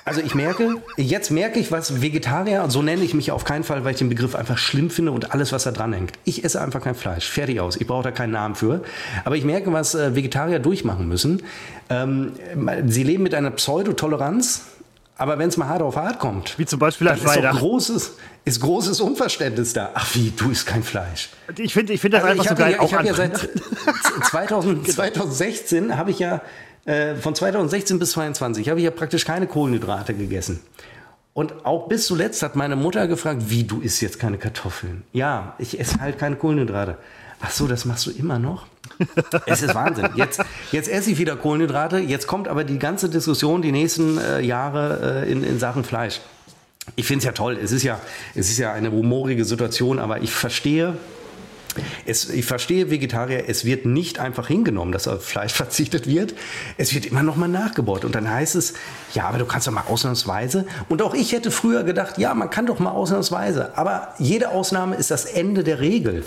Also 0.07 0.21
ich 0.21 0.37
merke, 0.37 0.77
jetzt 0.97 1.33
merke 1.33 1.59
ich, 1.59 1.73
was 1.73 2.01
Vegetarier, 2.01 2.65
so 2.71 2.81
nenne 2.81 3.03
ich 3.03 3.13
mich 3.13 3.33
auf 3.33 3.45
keinen 3.45 3.65
Fall, 3.65 3.85
weil 3.85 3.91
ich 3.91 3.99
den 3.99 4.09
Begriff 4.09 4.37
einfach 4.37 4.57
schlimm 4.57 4.89
finde 4.89 5.11
und 5.11 5.33
alles, 5.33 5.51
was 5.51 5.65
da 5.65 5.73
dran 5.73 5.93
hängt. 5.93 6.13
Ich 6.23 6.45
esse 6.45 6.61
einfach 6.61 6.81
kein 6.81 6.95
Fleisch, 6.95 7.29
fertig 7.29 7.59
aus. 7.59 7.75
Ich 7.75 7.89
brauche 7.89 8.05
da 8.05 8.13
keinen 8.13 8.31
Namen 8.31 8.55
für. 8.55 8.85
Aber 9.25 9.35
ich 9.37 9.43
merke, 9.43 9.73
was 9.73 9.97
äh, 9.97 10.15
Vegetarier 10.15 10.61
durchmachen 10.61 11.09
müssen. 11.09 11.43
Ähm, 11.91 12.35
sie 12.87 13.03
leben 13.03 13.25
mit 13.25 13.35
einer 13.35 13.51
Pseudotoleranz, 13.51 14.67
aber 15.19 15.41
wenn 15.41 15.49
es 15.49 15.57
mal 15.57 15.67
hart 15.67 15.83
auf 15.83 15.97
hart 15.97 16.21
kommt, 16.21 16.57
Wie 16.57 16.67
zum 16.67 16.79
Beispiel 16.79 17.09
an 17.09 17.19
dann 17.25 17.55
ist 17.57 17.61
großes, 17.61 18.13
ist 18.45 18.61
großes 18.61 19.01
Unverständnis 19.01 19.73
da. 19.73 19.91
Ach 19.95 20.15
wie, 20.15 20.33
du 20.37 20.51
isst 20.51 20.67
kein 20.67 20.85
Fleisch. 20.85 21.31
Ich 21.59 21.73
finde 21.73 21.95
ich 21.95 22.01
find 22.01 22.15
das 22.15 22.23
Also 22.23 22.43
einfach 22.43 22.45
so 22.45 22.51
habe 22.51 22.61
geil. 22.63 22.73
ja, 22.75 22.81
auch 22.81 22.87
ich 22.87 22.93
hab 22.93 23.01
an 23.01 23.07
ja 23.07 23.15
seit 23.15 23.33
Weihnachten. 23.33 24.23
2000, 24.23 24.93
2016 24.93 25.97
habe 25.97 26.13
ich 26.13 26.21
ja 26.21 26.43
äh, 26.87 27.17
von 27.17 27.35
2016 27.35 27.99
bis 27.99 28.13
2022 28.13 28.69
habe 28.69 28.81
ich 28.81 28.85
ja 28.85 28.91
praktisch 28.91 29.25
keine 29.25 29.47
Kohlenhydrate 29.47 30.15
gegessen. 30.15 30.61
Und 31.35 31.67
auch 31.67 31.89
bis 31.89 32.07
zuletzt 32.07 32.43
hat 32.43 32.57
meine 32.57 32.77
Mutter 32.77 33.07
gefragt, 33.09 33.43
wie 33.49 33.65
du 33.65 33.81
isst 33.81 34.01
jetzt 34.01 34.19
keine 34.19 34.39
Kartoffeln? 34.39 35.03
Ja, 35.13 35.55
ich 35.59 35.79
esse 35.79 36.01
halt 36.01 36.19
keine 36.19 36.37
Kohlenhydrate. 36.37 36.97
Ach 37.41 37.51
so, 37.51 37.67
das 37.67 37.85
machst 37.85 38.07
du 38.07 38.11
immer 38.11 38.39
noch? 38.39 38.67
es 39.47 39.61
ist 39.61 39.75
Wahnsinn. 39.75 40.09
Jetzt, 40.15 40.41
jetzt 40.73 40.89
esse 40.89 41.11
ich 41.11 41.19
wieder 41.19 41.37
Kohlenhydrate. 41.37 41.99
Jetzt 41.99 42.27
kommt 42.27 42.49
aber 42.49 42.65
die 42.65 42.79
ganze 42.79 43.11
Diskussion 43.11 43.61
die 43.61 43.73
nächsten 43.73 44.17
äh, 44.17 44.41
Jahre 44.41 45.25
äh, 45.27 45.31
in, 45.31 45.45
in 45.45 45.59
Sachen 45.59 45.85
Fleisch. 45.85 46.21
Ich 46.95 47.07
finde 47.07 47.19
es 47.19 47.25
ja 47.27 47.33
toll. 47.33 47.59
Es 47.63 47.73
ist 47.73 47.83
ja, 47.83 48.01
es 48.35 48.49
ist 48.49 48.59
ja 48.59 48.73
eine 48.73 48.91
humorige 48.91 49.45
Situation, 49.45 49.99
aber 49.99 50.23
ich 50.23 50.33
verstehe, 50.33 50.97
es, 52.05 52.29
ich 52.31 52.45
verstehe 52.45 52.91
Vegetarier, 52.91 53.45
es 53.49 53.65
wird 53.65 53.87
nicht 53.87 54.19
einfach 54.19 54.49
hingenommen, 54.49 54.93
dass 54.93 55.09
auf 55.09 55.25
Fleisch 55.25 55.53
verzichtet 55.55 56.07
wird. 56.07 56.35
Es 56.77 56.95
wird 56.95 57.07
immer 57.07 57.23
noch 57.23 57.37
mal 57.37 57.49
nachgebaut. 57.49 58.05
Und 58.05 58.15
dann 58.15 58.29
heißt 58.31 58.55
es, 58.57 58.75
ja, 59.17 59.25
aber 59.25 59.39
du 59.39 59.47
kannst 59.47 59.67
doch 59.67 59.73
mal 59.73 59.85
ausnahmsweise. 59.89 60.67
Und 60.91 61.01
auch 61.01 61.15
ich 61.15 61.33
hätte 61.33 61.51
früher 61.51 61.85
gedacht, 61.85 62.19
ja, 62.19 62.35
man 62.35 62.51
kann 62.51 62.67
doch 62.67 62.79
mal 62.79 62.91
ausnahmsweise. 62.91 63.77
Aber 63.77 64.15
jede 64.19 64.51
Ausnahme 64.51 64.97
ist 64.97 65.11
das 65.11 65.25
Ende 65.25 65.65
der 65.65 65.81
Regel. 65.81 66.23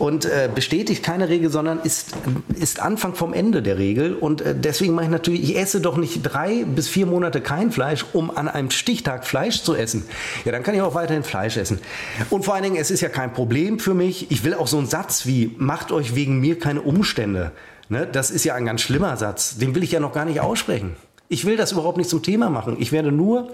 Und 0.00 0.24
äh, 0.24 0.50
bestätigt 0.52 1.04
keine 1.04 1.28
Regel, 1.28 1.50
sondern 1.50 1.78
ist, 1.80 2.08
ist 2.58 2.80
Anfang 2.80 3.14
vom 3.14 3.32
Ende 3.32 3.62
der 3.62 3.78
Regel. 3.78 4.14
Und 4.14 4.40
äh, 4.40 4.56
deswegen 4.56 4.94
mache 4.94 5.04
ich 5.04 5.10
natürlich, 5.12 5.42
ich 5.44 5.56
esse 5.56 5.80
doch 5.80 5.96
nicht 5.96 6.22
drei 6.22 6.64
bis 6.64 6.88
vier 6.88 7.06
Monate 7.06 7.40
kein 7.40 7.70
Fleisch, 7.70 8.04
um 8.12 8.36
an 8.36 8.48
einem 8.48 8.70
Stichtag 8.70 9.24
Fleisch 9.24 9.62
zu 9.62 9.76
essen. 9.76 10.04
Ja, 10.44 10.50
dann 10.50 10.64
kann 10.64 10.74
ich 10.74 10.82
auch 10.82 10.96
weiterhin 10.96 11.22
Fleisch 11.22 11.56
essen. 11.56 11.78
Und 12.28 12.44
vor 12.44 12.54
allen 12.54 12.64
Dingen, 12.64 12.76
es 12.76 12.90
ist 12.90 13.02
ja 13.02 13.08
kein 13.08 13.32
Problem 13.32 13.78
für 13.78 13.94
mich. 13.94 14.32
Ich 14.32 14.42
will 14.42 14.54
auch 14.54 14.66
so 14.66 14.78
einen 14.78 14.88
Satz 14.88 15.26
wie, 15.26 15.54
macht 15.58 15.92
euch 15.92 16.16
wegen 16.16 16.40
mir 16.40 16.58
keine 16.58 16.82
Umstände. 16.82 17.52
Ne? 17.88 18.08
Das 18.10 18.32
ist 18.32 18.42
ja 18.42 18.56
ein 18.56 18.64
ganz 18.64 18.80
schlimmer 18.80 19.16
Satz. 19.16 19.58
Den 19.58 19.76
will 19.76 19.84
ich 19.84 19.92
ja 19.92 20.00
noch 20.00 20.12
gar 20.12 20.24
nicht 20.24 20.40
aussprechen. 20.40 20.96
Ich 21.32 21.46
will 21.46 21.56
das 21.56 21.72
überhaupt 21.72 21.96
nicht 21.96 22.10
zum 22.10 22.22
Thema 22.22 22.50
machen. 22.50 22.76
Ich 22.78 22.92
werde 22.92 23.10
nur, 23.10 23.52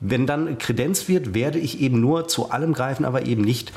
wenn 0.00 0.26
dann 0.26 0.56
Kredenz 0.56 1.08
wird, 1.08 1.34
werde 1.34 1.58
ich 1.58 1.80
eben 1.80 2.00
nur 2.00 2.26
zu 2.26 2.50
allem 2.50 2.72
greifen, 2.72 3.04
aber 3.04 3.26
eben 3.26 3.42
nicht 3.42 3.72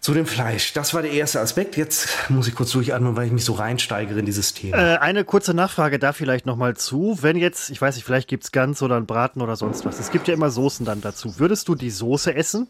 zu 0.00 0.14
dem 0.14 0.26
Fleisch. 0.26 0.74
Das 0.74 0.94
war 0.94 1.02
der 1.02 1.10
erste 1.10 1.40
Aspekt. 1.40 1.76
Jetzt 1.76 2.08
muss 2.28 2.46
ich 2.46 2.54
kurz 2.54 2.70
durchatmen, 2.70 3.16
weil 3.16 3.26
ich 3.26 3.32
mich 3.32 3.44
so 3.44 3.54
reinsteigere 3.54 4.20
in 4.20 4.26
dieses 4.26 4.54
Thema. 4.54 4.76
Äh, 4.76 4.98
eine 4.98 5.24
kurze 5.24 5.54
Nachfrage 5.54 5.98
da 5.98 6.12
vielleicht 6.12 6.46
nochmal 6.46 6.76
zu. 6.76 7.18
Wenn 7.20 7.36
jetzt, 7.36 7.70
ich 7.70 7.82
weiß 7.82 7.96
nicht, 7.96 8.04
vielleicht 8.04 8.28
gibt 8.28 8.44
es 8.44 8.52
Gans 8.52 8.80
oder 8.80 8.96
einen 8.96 9.06
Braten 9.06 9.42
oder 9.42 9.56
sonst 9.56 9.84
was. 9.84 9.98
Es 9.98 10.12
gibt 10.12 10.28
ja 10.28 10.34
immer 10.34 10.50
Soßen 10.50 10.86
dann 10.86 11.00
dazu. 11.00 11.40
Würdest 11.40 11.66
du 11.66 11.74
die 11.74 11.90
Soße 11.90 12.32
essen? 12.32 12.68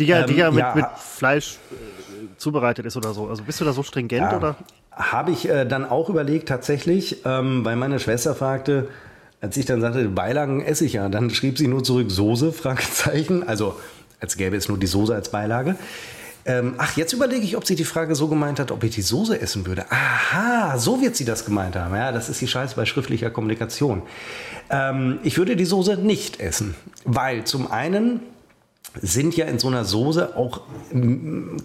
Die 0.00 0.06
ja, 0.06 0.22
ähm, 0.22 0.26
die 0.26 0.34
ja, 0.34 0.50
mit, 0.50 0.58
ja, 0.58 0.74
mit 0.74 0.86
Fleisch 0.98 1.58
äh, 1.70 2.36
zubereitet 2.36 2.84
ist 2.84 2.96
oder 2.96 3.14
so. 3.14 3.28
Also 3.28 3.44
bist 3.44 3.60
du 3.60 3.64
da 3.64 3.72
so 3.72 3.84
stringent 3.84 4.32
ja, 4.32 4.36
oder? 4.36 4.56
Habe 4.96 5.32
ich 5.32 5.48
äh, 5.48 5.64
dann 5.64 5.84
auch 5.84 6.08
überlegt 6.08 6.48
tatsächlich, 6.48 7.24
ähm, 7.24 7.64
weil 7.64 7.76
meine 7.76 7.98
Schwester 7.98 8.34
fragte, 8.34 8.88
als 9.40 9.56
ich 9.56 9.66
dann 9.66 9.80
sagte, 9.80 10.08
Beilagen 10.08 10.62
esse 10.62 10.84
ich 10.84 10.94
ja, 10.94 11.08
dann 11.08 11.30
schrieb 11.30 11.58
sie 11.58 11.68
nur 11.68 11.82
zurück 11.84 12.10
Soße, 12.10 12.52
Fragezeichen. 12.54 13.46
Also 13.46 13.76
als 14.20 14.36
gäbe 14.36 14.56
es 14.56 14.68
nur 14.68 14.78
die 14.78 14.86
Soße 14.86 15.14
als 15.14 15.28
Beilage. 15.28 15.76
Ähm, 16.46 16.74
ach, 16.76 16.96
jetzt 16.96 17.12
überlege 17.12 17.42
ich, 17.42 17.56
ob 17.56 17.66
sie 17.66 17.74
die 17.74 17.84
Frage 17.84 18.14
so 18.14 18.28
gemeint 18.28 18.60
hat, 18.60 18.70
ob 18.70 18.84
ich 18.84 18.94
die 18.94 19.02
Soße 19.02 19.40
essen 19.40 19.66
würde. 19.66 19.86
Aha, 19.90 20.78
so 20.78 21.00
wird 21.00 21.16
sie 21.16 21.24
das 21.24 21.44
gemeint 21.44 21.74
haben. 21.74 21.94
Ja, 21.94 22.12
das 22.12 22.28
ist 22.28 22.40
die 22.40 22.48
Scheiße 22.48 22.76
bei 22.76 22.84
schriftlicher 22.84 23.30
Kommunikation. 23.30 24.02
Ähm, 24.68 25.18
ich 25.22 25.38
würde 25.38 25.56
die 25.56 25.64
Soße 25.64 25.96
nicht 25.96 26.40
essen, 26.40 26.74
weil 27.04 27.44
zum 27.44 27.70
einen 27.70 28.20
sind 29.00 29.36
ja 29.36 29.46
in 29.46 29.58
so 29.58 29.68
einer 29.68 29.84
Soße 29.84 30.36
auch 30.36 30.62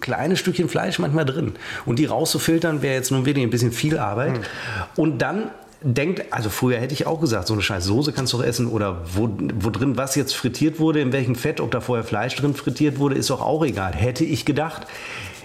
kleine 0.00 0.36
Stückchen 0.36 0.68
Fleisch 0.68 0.98
manchmal 0.98 1.24
drin. 1.24 1.52
Und 1.86 1.98
die 1.98 2.06
rauszufiltern 2.06 2.82
wäre 2.82 2.94
jetzt 2.94 3.10
nun 3.10 3.26
wirklich 3.26 3.44
ein 3.44 3.50
bisschen 3.50 3.72
viel 3.72 3.98
Arbeit. 3.98 4.38
Mhm. 4.38 4.44
Und 4.96 5.18
dann 5.18 5.50
denkt, 5.82 6.32
also 6.32 6.50
früher 6.50 6.78
hätte 6.78 6.92
ich 6.92 7.06
auch 7.06 7.20
gesagt, 7.20 7.46
so 7.46 7.54
eine 7.54 7.62
scheiß 7.62 7.84
Soße 7.84 8.12
kannst 8.12 8.32
du 8.32 8.38
doch 8.38 8.44
essen 8.44 8.66
oder 8.66 9.02
wo, 9.14 9.30
wo 9.60 9.70
drin 9.70 9.96
was 9.96 10.14
jetzt 10.14 10.34
frittiert 10.34 10.78
wurde, 10.78 11.00
in 11.00 11.12
welchem 11.12 11.34
Fett, 11.34 11.60
ob 11.60 11.70
da 11.70 11.80
vorher 11.80 12.04
Fleisch 12.04 12.36
drin 12.36 12.54
frittiert 12.54 12.98
wurde, 12.98 13.14
ist 13.14 13.30
doch 13.30 13.40
auch 13.40 13.64
egal. 13.64 13.94
Hätte 13.94 14.24
ich 14.24 14.44
gedacht. 14.44 14.86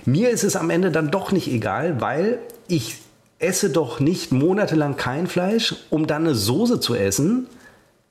Mir 0.05 0.29
ist 0.29 0.43
es 0.43 0.55
am 0.55 0.69
Ende 0.69 0.91
dann 0.91 1.09
doch 1.09 1.31
nicht 1.31 1.47
egal, 1.47 1.99
weil 1.99 2.39
ich 2.67 2.97
esse 3.39 3.69
doch 3.69 3.99
nicht 3.99 4.31
monatelang 4.31 4.97
kein 4.97 5.27
Fleisch, 5.27 5.75
um 5.89 6.07
dann 6.07 6.23
eine 6.23 6.35
Soße 6.35 6.79
zu 6.79 6.95
essen, 6.95 7.47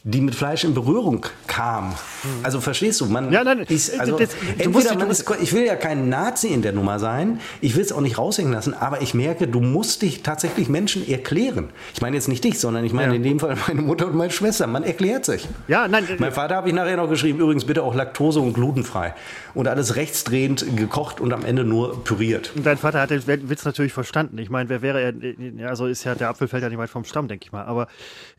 die 0.06 0.20
mit 0.20 0.34
Fleisch 0.34 0.64
in 0.64 0.74
Berührung 0.74 1.24
kam. 1.46 1.94
Also 2.42 2.60
verstehst 2.60 3.00
du, 3.00 3.06
man 3.06 3.32
ja, 3.32 3.42
nein, 3.42 3.60
ist, 3.60 3.98
also, 3.98 4.18
das, 4.18 4.36
entweder 4.58 4.96
man 4.96 5.08
ist, 5.08 5.24
ich 5.40 5.54
will 5.54 5.64
ja 5.64 5.76
kein 5.76 6.10
Nazi 6.10 6.48
in 6.48 6.60
der 6.60 6.72
Nummer 6.72 6.98
sein, 6.98 7.40
ich 7.62 7.74
will 7.74 7.82
es 7.82 7.90
auch 7.90 8.02
nicht 8.02 8.18
raushängen 8.18 8.52
lassen, 8.52 8.74
aber 8.74 9.00
ich 9.00 9.14
merke, 9.14 9.48
du 9.48 9.60
musst 9.60 10.02
dich 10.02 10.22
tatsächlich 10.22 10.68
Menschen 10.68 11.08
erklären. 11.08 11.70
Ich 11.94 12.02
meine 12.02 12.16
jetzt 12.16 12.28
nicht 12.28 12.44
dich, 12.44 12.58
sondern 12.60 12.84
ich 12.84 12.92
meine 12.92 13.12
ja. 13.12 13.16
in 13.16 13.22
dem 13.22 13.40
Fall 13.40 13.56
meine 13.66 13.80
Mutter 13.80 14.06
und 14.06 14.14
meine 14.14 14.30
Schwester. 14.30 14.66
Man 14.66 14.84
erklärt 14.84 15.24
sich. 15.24 15.48
Ja, 15.68 15.88
nein. 15.88 16.06
Mein 16.18 16.32
Vater 16.32 16.56
habe 16.56 16.68
ich 16.68 16.74
nachher 16.74 16.98
noch 16.98 17.08
geschrieben, 17.08 17.40
übrigens 17.40 17.64
bitte 17.64 17.82
auch 17.82 17.94
Laktose 17.94 18.40
und 18.40 18.52
glutenfrei. 18.52 19.14
Und 19.54 19.68
alles 19.68 19.96
rechtsdrehend 19.96 20.76
gekocht 20.76 21.18
und 21.18 21.32
am 21.32 21.46
Ende 21.46 21.64
nur 21.64 22.04
püriert. 22.04 22.52
Und 22.54 22.66
dein 22.66 22.76
Vater 22.76 23.00
hat 23.00 23.10
den 23.10 23.48
Witz 23.48 23.64
natürlich 23.64 23.94
verstanden. 23.94 24.36
Ich 24.36 24.50
meine, 24.50 24.68
wer 24.68 24.82
wäre 24.82 25.00
er, 25.00 25.68
also 25.70 25.86
ist 25.86 26.04
ja, 26.04 26.14
der 26.14 26.28
Apfel 26.28 26.46
fällt 26.46 26.62
ja 26.62 26.68
nicht 26.68 26.78
weit 26.78 26.90
vom 26.90 27.04
Stamm, 27.04 27.26
denke 27.26 27.46
ich 27.46 27.52
mal. 27.52 27.64
Aber 27.64 27.88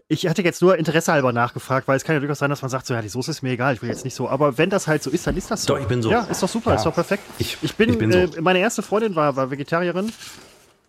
ich 0.07 0.27
hatte 0.27 0.43
jetzt 0.43 0.61
nur 0.61 0.77
Interesse 0.77 1.11
halber 1.11 1.33
nachgefragt, 1.33 1.87
weil 1.87 1.97
es 1.97 2.03
kann 2.03 2.15
ja 2.15 2.19
durchaus 2.19 2.39
sein, 2.39 2.49
dass 2.49 2.61
man 2.61 2.69
sagt, 2.69 2.85
so 2.85 2.93
ja, 2.93 3.01
die 3.01 3.09
Soße 3.09 3.31
ist 3.31 3.41
mir 3.41 3.51
egal, 3.51 3.73
ich 3.73 3.81
will 3.81 3.89
jetzt 3.89 4.05
nicht 4.05 4.13
so. 4.13 4.29
Aber 4.29 4.57
wenn 4.57 4.69
das 4.69 4.87
halt 4.87 5.01
so 5.01 5.09
ist, 5.09 5.25
dann 5.25 5.35
ist 5.35 5.49
das 5.49 5.63
so. 5.63 5.73
Doch, 5.73 5.81
ich 5.81 5.87
bin 5.87 6.01
so. 6.03 6.11
Ja, 6.11 6.21
ist 6.25 6.43
doch 6.43 6.49
super, 6.49 6.71
ja. 6.71 6.75
ist 6.75 6.85
doch 6.85 6.93
perfekt. 6.93 7.23
Ich, 7.39 7.57
ich 7.63 7.75
bin, 7.75 7.89
ich 7.89 7.97
bin 7.97 8.11
so. 8.11 8.19
äh, 8.19 8.41
meine 8.41 8.59
erste 8.59 8.83
Freundin 8.83 9.15
war, 9.15 9.35
war 9.35 9.49
Vegetarierin. 9.49 10.11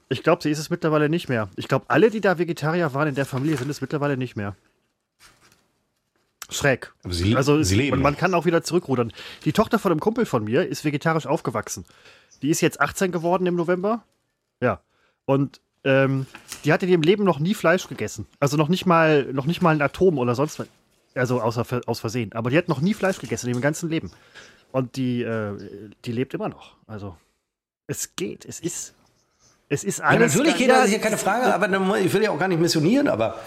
Ich 0.09 0.23
glaube, 0.23 0.43
sie 0.43 0.51
ist 0.51 0.59
es 0.59 0.71
mittlerweile 0.71 1.09
nicht 1.09 1.29
mehr. 1.29 1.49
Ich 1.57 1.67
glaube, 1.67 1.87
alle, 1.89 2.11
die 2.11 2.21
da 2.21 2.39
Vegetarier 2.39 2.93
waren 2.95 3.09
in 3.09 3.15
der 3.15 3.27
Familie, 3.27 3.57
sind 3.57 3.71
es 3.71 3.81
mittlerweile 3.81 4.17
nicht 4.17 4.37
mehr. 4.37 4.55
Schräg. 6.51 6.93
Aber 7.03 7.13
sie, 7.13 7.35
also 7.37 7.63
sie 7.63 7.75
leben. 7.75 7.97
Und 7.97 8.03
man 8.03 8.17
kann 8.17 8.35
auch 8.35 8.45
wieder 8.45 8.63
zurückrudern. 8.63 9.13
Die 9.45 9.53
Tochter 9.53 9.79
von 9.79 9.91
einem 9.91 10.01
Kumpel 10.01 10.27
von 10.27 10.45
mir 10.45 10.69
ist 10.69 10.85
vegetarisch 10.85 11.27
aufgewachsen. 11.27 11.85
Die 12.43 12.51
ist 12.51 12.61
jetzt 12.61 12.81
18 12.81 13.11
geworden 13.13 13.47
im 13.47 13.57
November. 13.57 14.05
Ja. 14.61 14.81
Und 15.25 15.61
ähm, 15.87 16.27
die 16.65 16.73
hatte 16.73 16.85
in 16.85 16.93
ihrem 16.93 17.03
Leben 17.03 17.25
noch 17.25 17.39
nie 17.39 17.55
Fleisch 17.55 17.89
gegessen. 17.89 18.27
Also 18.41 18.57
noch 18.57 18.69
nicht 18.69 18.85
mal, 18.85 19.25
noch 19.33 19.47
nicht 19.47 19.63
mal 19.63 19.75
ein 19.75 19.81
Atom 19.81 20.19
oder 20.19 20.35
sonst 20.35 20.59
was. 20.59 20.69
Also 21.15 21.41
außer, 21.41 21.65
aus 21.87 22.01
Versehen. 22.01 22.33
Aber 22.35 22.51
die 22.51 22.59
hat 22.59 22.69
noch 22.69 22.81
nie 22.81 22.93
Fleisch 22.93 23.19
gegessen 23.19 23.47
in 23.47 23.55
ihrem 23.55 23.63
ganzen 23.63 23.89
Leben. 23.89 24.11
Und 24.73 24.97
die, 24.97 25.23
äh, 25.23 25.57
die 26.05 26.13
lebt 26.13 26.35
immer 26.35 26.51
noch. 26.51 26.77
Also 26.87 27.17
es 27.87 28.17
geht, 28.17 28.45
es 28.45 28.61
ist. 28.61 28.95
Es 29.69 29.83
ist 29.83 30.01
alles. 30.01 30.35
Ja, 30.35 30.39
natürlich 30.39 30.57
geht 30.57 30.71
das, 30.71 30.87
ist 30.87 30.93
ja 30.93 30.99
keine 30.99 31.17
Frage, 31.17 31.53
aber 31.53 31.99
ich 31.99 32.13
will 32.13 32.23
ja 32.23 32.31
auch 32.31 32.39
gar 32.39 32.47
nicht 32.47 32.61
missionieren, 32.61 33.09
aber 33.09 33.41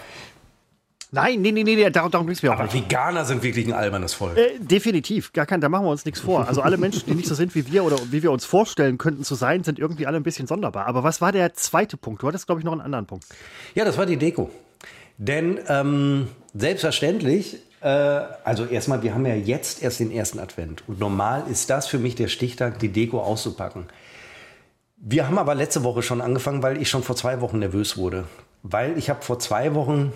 Nein, 1.12 1.42
nee, 1.42 1.50
nee, 1.50 1.64
nee, 1.64 1.90
darum, 1.90 2.10
darum 2.10 2.26
ging 2.26 2.34
es 2.34 2.42
mir 2.42 2.52
auch 2.52 2.58
Aber 2.60 2.72
Veganer 2.72 3.24
sind 3.24 3.42
wirklich 3.42 3.66
ein 3.66 3.72
albernes 3.72 4.14
Volk. 4.14 4.36
Äh, 4.36 4.58
definitiv, 4.60 5.32
gar 5.32 5.44
kein, 5.44 5.60
da 5.60 5.68
machen 5.68 5.84
wir 5.84 5.90
uns 5.90 6.04
nichts 6.04 6.20
vor. 6.20 6.46
Also 6.46 6.62
alle 6.62 6.76
Menschen, 6.76 7.02
die 7.06 7.14
nicht 7.14 7.26
so 7.26 7.34
sind 7.34 7.54
wie 7.56 7.66
wir 7.72 7.82
oder 7.82 7.96
wie 8.10 8.22
wir 8.22 8.30
uns 8.30 8.44
vorstellen 8.44 8.96
könnten 8.96 9.24
zu 9.24 9.34
sein, 9.34 9.64
sind 9.64 9.80
irgendwie 9.80 10.06
alle 10.06 10.18
ein 10.18 10.22
bisschen 10.22 10.46
sonderbar. 10.46 10.86
Aber 10.86 11.02
was 11.02 11.20
war 11.20 11.32
der 11.32 11.54
zweite 11.54 11.96
Punkt? 11.96 12.22
Du 12.22 12.28
hattest, 12.28 12.46
glaube 12.46 12.60
ich, 12.60 12.64
noch 12.64 12.72
einen 12.72 12.80
anderen 12.80 13.06
Punkt. 13.06 13.24
Ja, 13.74 13.84
das 13.84 13.98
war 13.98 14.06
die 14.06 14.16
Deko. 14.16 14.50
Denn 15.18 15.58
ähm, 15.66 16.28
selbstverständlich, 16.54 17.56
äh, 17.80 17.88
also 17.88 18.64
erstmal, 18.64 19.02
wir 19.02 19.12
haben 19.12 19.26
ja 19.26 19.34
jetzt 19.34 19.82
erst 19.82 19.98
den 19.98 20.12
ersten 20.12 20.38
Advent. 20.38 20.84
Und 20.86 21.00
normal 21.00 21.42
ist 21.50 21.70
das 21.70 21.88
für 21.88 21.98
mich 21.98 22.14
der 22.14 22.28
Stichtag, 22.28 22.78
die 22.78 22.88
Deko 22.88 23.20
auszupacken. 23.20 23.86
Wir 24.96 25.26
haben 25.26 25.38
aber 25.38 25.56
letzte 25.56 25.82
Woche 25.82 26.02
schon 26.02 26.20
angefangen, 26.20 26.62
weil 26.62 26.80
ich 26.80 26.88
schon 26.88 27.02
vor 27.02 27.16
zwei 27.16 27.40
Wochen 27.40 27.58
nervös 27.58 27.96
wurde. 27.96 28.26
Weil 28.62 28.96
ich 28.96 29.10
habe 29.10 29.22
vor 29.22 29.40
zwei 29.40 29.74
Wochen 29.74 30.12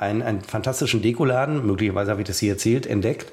einen, 0.00 0.22
einen 0.22 0.40
fantastischen 0.40 1.02
Dekoladen, 1.02 1.66
möglicherweise 1.66 2.10
habe 2.10 2.22
ich 2.22 2.26
das 2.26 2.38
hier 2.38 2.52
erzählt, 2.52 2.86
entdeckt 2.86 3.32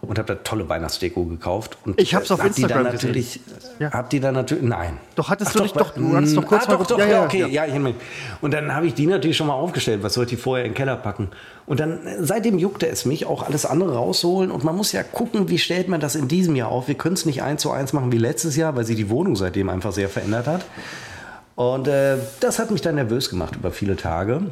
und 0.00 0.18
habe 0.18 0.34
da 0.34 0.34
tolle 0.42 0.68
Weihnachtsdeko 0.68 1.24
gekauft. 1.24 1.78
Und 1.84 2.00
ich 2.00 2.14
habe 2.14 2.24
es 2.24 2.30
auf 2.30 2.40
hab 2.40 2.48
Instagram 2.48 2.86
die 2.86 2.92
natürlich, 2.92 3.40
ja. 3.78 3.92
Habt 3.92 4.12
die 4.12 4.20
dann 4.20 4.34
natürlich, 4.34 4.64
nein. 4.64 4.98
Doch 5.14 5.28
hattest 5.28 5.50
Ach, 5.50 5.52
du 5.54 5.58
doch, 5.58 5.64
nicht, 5.64 5.76
doch, 5.80 5.94
du 5.94 6.16
hattest 6.16 6.36
doch 6.36 6.46
kurz 6.46 6.64
ah, 6.66 6.72
doch, 6.72 6.86
doch, 6.86 6.98
ja, 6.98 7.06
ja, 7.06 7.24
okay, 7.24 7.46
ja, 7.48 7.64
ja. 7.64 7.66
ich 7.66 7.94
Und 8.40 8.52
dann 8.52 8.74
habe 8.74 8.86
ich 8.86 8.94
die 8.94 9.06
natürlich 9.06 9.36
schon 9.36 9.46
mal 9.46 9.54
aufgestellt, 9.54 10.02
was 10.02 10.14
sollte 10.14 10.34
ich 10.34 10.40
vorher 10.40 10.64
in 10.64 10.72
den 10.72 10.76
Keller 10.76 10.96
packen. 10.96 11.28
Und 11.66 11.80
dann, 11.80 12.00
seitdem 12.20 12.58
juckte 12.58 12.88
es 12.88 13.04
mich, 13.04 13.26
auch 13.26 13.44
alles 13.46 13.66
andere 13.66 13.94
rausholen. 13.94 14.50
Und 14.50 14.64
man 14.64 14.76
muss 14.76 14.92
ja 14.92 15.02
gucken, 15.02 15.48
wie 15.48 15.58
stellt 15.58 15.88
man 15.88 16.00
das 16.00 16.14
in 16.14 16.28
diesem 16.28 16.56
Jahr 16.56 16.70
auf. 16.70 16.88
Wir 16.88 16.96
können 16.96 17.14
es 17.14 17.26
nicht 17.26 17.42
eins 17.42 17.62
zu 17.62 17.70
eins 17.70 17.92
machen 17.92 18.10
wie 18.12 18.18
letztes 18.18 18.56
Jahr, 18.56 18.76
weil 18.76 18.84
sich 18.84 18.96
die 18.96 19.10
Wohnung 19.10 19.36
seitdem 19.36 19.68
einfach 19.68 19.92
sehr 19.92 20.08
verändert 20.08 20.46
hat. 20.46 20.64
Und 21.54 21.88
äh, 21.88 22.18
das 22.40 22.58
hat 22.58 22.70
mich 22.70 22.82
dann 22.82 22.94
nervös 22.94 23.30
gemacht 23.30 23.56
über 23.56 23.72
viele 23.72 23.96
Tage. 23.96 24.42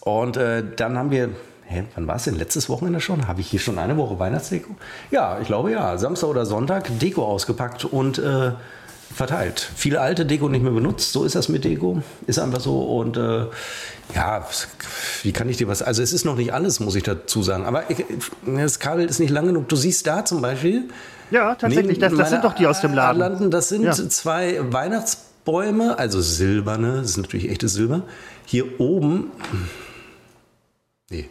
Und 0.00 0.36
äh, 0.36 0.62
dann 0.76 0.96
haben 0.96 1.10
wir, 1.10 1.30
hä, 1.64 1.84
wann 1.94 2.06
war 2.06 2.16
es 2.16 2.24
denn? 2.24 2.36
Letztes 2.36 2.68
Wochenende 2.68 3.00
schon? 3.00 3.28
Habe 3.28 3.40
ich 3.40 3.48
hier 3.48 3.60
schon 3.60 3.78
eine 3.78 3.96
Woche 3.96 4.18
Weihnachtsdeko? 4.18 4.74
Ja, 5.10 5.38
ich 5.40 5.46
glaube 5.46 5.70
ja. 5.70 5.98
Samstag 5.98 6.28
oder 6.28 6.46
Sonntag 6.46 6.90
Deko 6.98 7.24
ausgepackt 7.24 7.84
und 7.84 8.18
äh, 8.18 8.52
verteilt. 9.14 9.70
Viele 9.76 10.00
alte 10.00 10.24
Deko 10.24 10.48
nicht 10.48 10.62
mehr 10.62 10.72
benutzt. 10.72 11.12
So 11.12 11.24
ist 11.24 11.34
das 11.34 11.48
mit 11.48 11.64
Deko. 11.64 12.02
Ist 12.26 12.38
einfach 12.38 12.60
so. 12.60 12.80
Und 12.80 13.16
äh, 13.16 13.46
ja, 14.14 14.46
wie 15.22 15.32
kann 15.32 15.48
ich 15.48 15.56
dir 15.56 15.68
was? 15.68 15.82
Also 15.82 16.02
es 16.02 16.12
ist 16.12 16.24
noch 16.24 16.36
nicht 16.36 16.52
alles, 16.52 16.80
muss 16.80 16.94
ich 16.94 17.02
dazu 17.02 17.42
sagen. 17.42 17.66
Aber 17.66 17.90
ich, 17.90 18.04
das 18.46 18.78
Kabel 18.78 19.06
ist 19.06 19.20
nicht 19.20 19.30
lang 19.30 19.46
genug. 19.46 19.68
Du 19.68 19.76
siehst 19.76 20.06
da 20.06 20.24
zum 20.24 20.40
Beispiel. 20.40 20.88
Ja, 21.30 21.54
tatsächlich. 21.54 21.98
Das, 21.98 22.14
das 22.14 22.30
sind 22.30 22.44
doch 22.44 22.54
die 22.54 22.66
aus 22.66 22.80
dem 22.80 22.94
Laden. 22.94 23.50
Das 23.50 23.68
sind 23.68 23.82
ja. 23.82 23.92
zwei 23.92 24.60
Weihnachtsbäume, 24.72 25.98
also 25.98 26.20
silberne. 26.20 26.98
Das 26.98 27.10
ist 27.10 27.16
natürlich 27.18 27.50
echtes 27.50 27.74
Silber. 27.74 28.02
Hier 28.46 28.80
oben 28.80 29.30
Nee. 31.10 31.28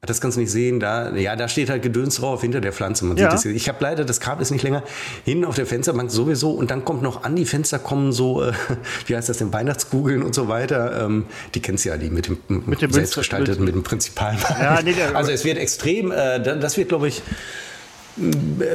Das 0.00 0.20
kannst 0.20 0.36
du 0.36 0.40
nicht 0.40 0.52
sehen. 0.52 0.78
Da, 0.78 1.10
ja, 1.16 1.34
da 1.34 1.48
steht 1.48 1.70
halt 1.70 1.82
Gedöns 1.82 2.16
drauf 2.16 2.42
hinter 2.42 2.60
der 2.60 2.72
Pflanze. 2.72 3.04
Man 3.04 3.16
ja. 3.16 3.24
sieht 3.24 3.32
das 3.32 3.42
hier. 3.42 3.52
Ich 3.52 3.68
habe 3.68 3.78
leider 3.80 4.04
das 4.04 4.20
Kabel 4.20 4.42
ist 4.42 4.52
nicht 4.52 4.62
länger 4.62 4.84
hin 5.24 5.44
auf 5.44 5.56
der 5.56 5.66
Fensterbank 5.66 6.10
sowieso 6.10 6.52
und 6.52 6.70
dann 6.70 6.84
kommt 6.84 7.02
noch 7.02 7.24
an 7.24 7.34
die 7.34 7.44
Fenster 7.44 7.80
kommen 7.80 8.12
so, 8.12 8.42
äh, 8.42 8.52
wie 9.06 9.16
heißt 9.16 9.28
das 9.28 9.38
denn, 9.38 9.52
Weihnachtskugeln 9.52 10.22
und 10.22 10.36
so 10.36 10.46
weiter. 10.46 11.04
Ähm, 11.04 11.26
die 11.54 11.60
kennst 11.60 11.84
du 11.84 11.88
ja, 11.88 11.96
die 11.96 12.10
mit 12.10 12.28
dem, 12.28 12.38
mit 12.66 12.80
dem 12.80 12.92
selbstgestalteten, 12.92 13.64
mit 13.64 13.74
dem 13.74 13.82
Prinzipalen. 13.82 14.38
Ja, 14.50 14.80
nee, 14.82 14.94
also 15.14 15.32
es 15.32 15.44
wird 15.44 15.58
extrem. 15.58 16.12
Äh, 16.12 16.40
das 16.40 16.76
wird, 16.76 16.90
glaube 16.90 17.08
ich, 17.08 17.22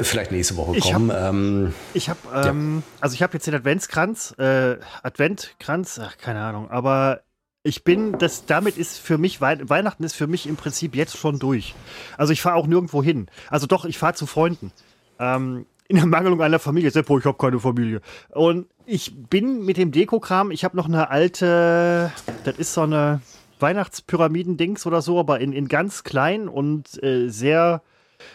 Vielleicht 0.03 0.31
nächste 0.31 0.55
Woche 0.55 0.79
kommen. 0.79 1.11
Ähm, 1.13 1.73
ich 1.93 2.07
habe 2.07 2.19
ähm, 2.33 2.77
ja. 2.77 3.01
also 3.01 3.13
ich 3.13 3.21
habe 3.21 3.33
jetzt 3.33 3.45
den 3.45 3.53
Adventskranz, 3.53 4.33
äh, 4.37 4.77
Adventkranz, 5.01 5.99
ach, 6.01 6.17
keine 6.17 6.39
Ahnung, 6.39 6.71
aber 6.71 7.23
ich 7.63 7.85
bin, 7.85 8.17
das, 8.19 8.45
damit 8.45 8.77
ist 8.77 8.99
für 8.99 9.17
mich, 9.17 9.39
Wei 9.39 9.57
Weihnachten 9.67 10.03
ist 10.03 10.15
für 10.15 10.27
mich 10.27 10.47
im 10.47 10.57
Prinzip 10.57 10.95
jetzt 10.95 11.17
schon 11.17 11.39
durch. 11.39 11.73
Also 12.17 12.33
ich 12.33 12.41
fahre 12.41 12.57
auch 12.57 12.67
nirgendwo 12.67 13.01
hin. 13.01 13.27
Also 13.49 13.67
doch, 13.67 13.85
ich 13.85 13.97
fahre 13.97 14.13
zu 14.13 14.25
Freunden. 14.25 14.71
Ähm, 15.17 15.65
in 15.87 15.95
der 15.95 16.05
Mangelung 16.05 16.41
einer 16.41 16.59
Familie. 16.59 16.91
Seppo, 16.91 17.19
ich 17.19 17.25
habe 17.25 17.37
keine 17.37 17.59
Familie. 17.59 18.01
Und 18.29 18.67
ich 18.85 19.15
bin 19.29 19.65
mit 19.65 19.77
dem 19.77 19.91
Dekokram, 19.91 20.51
ich 20.51 20.63
habe 20.63 20.75
noch 20.75 20.87
eine 20.87 21.09
alte, 21.09 22.11
das 22.43 22.57
ist 22.57 22.73
so 22.73 22.81
eine 22.81 23.21
Weihnachtspyramiden-Dings 23.59 24.85
oder 24.85 25.01
so, 25.01 25.19
aber 25.19 25.39
in, 25.39 25.53
in 25.53 25.67
ganz 25.67 26.03
klein 26.03 26.49
und 26.49 27.01
äh, 27.01 27.29
sehr 27.29 27.81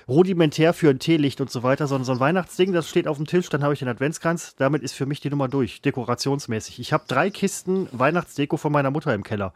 rudimentär 0.09 0.73
für 0.73 0.91
ein 0.91 0.99
Teelicht 0.99 1.41
und 1.41 1.51
so 1.51 1.63
weiter, 1.63 1.87
sondern 1.87 2.05
so 2.05 2.13
ein 2.13 2.21
Weihnachtsding, 2.21 2.73
das 2.73 2.89
steht 2.89 3.07
auf 3.07 3.17
dem 3.17 3.27
Tisch, 3.27 3.49
dann 3.49 3.63
habe 3.63 3.73
ich 3.73 3.79
den 3.79 3.89
Adventskranz, 3.89 4.55
damit 4.57 4.83
ist 4.83 4.95
für 4.95 5.07
mich 5.07 5.21
die 5.21 5.31
Nummer 5.31 5.49
durch, 5.49 5.81
dekorationsmäßig. 5.83 6.79
Ich 6.81 6.93
habe 6.93 7.05
drei 7.09 7.31
Kisten 7.31 7.89
Weihnachtsdeko 7.93 8.57
von 8.57 8.73
meiner 8.73 8.91
Mutter 8.91 9.15
im 9.15 9.23
Keller. 9.23 9.53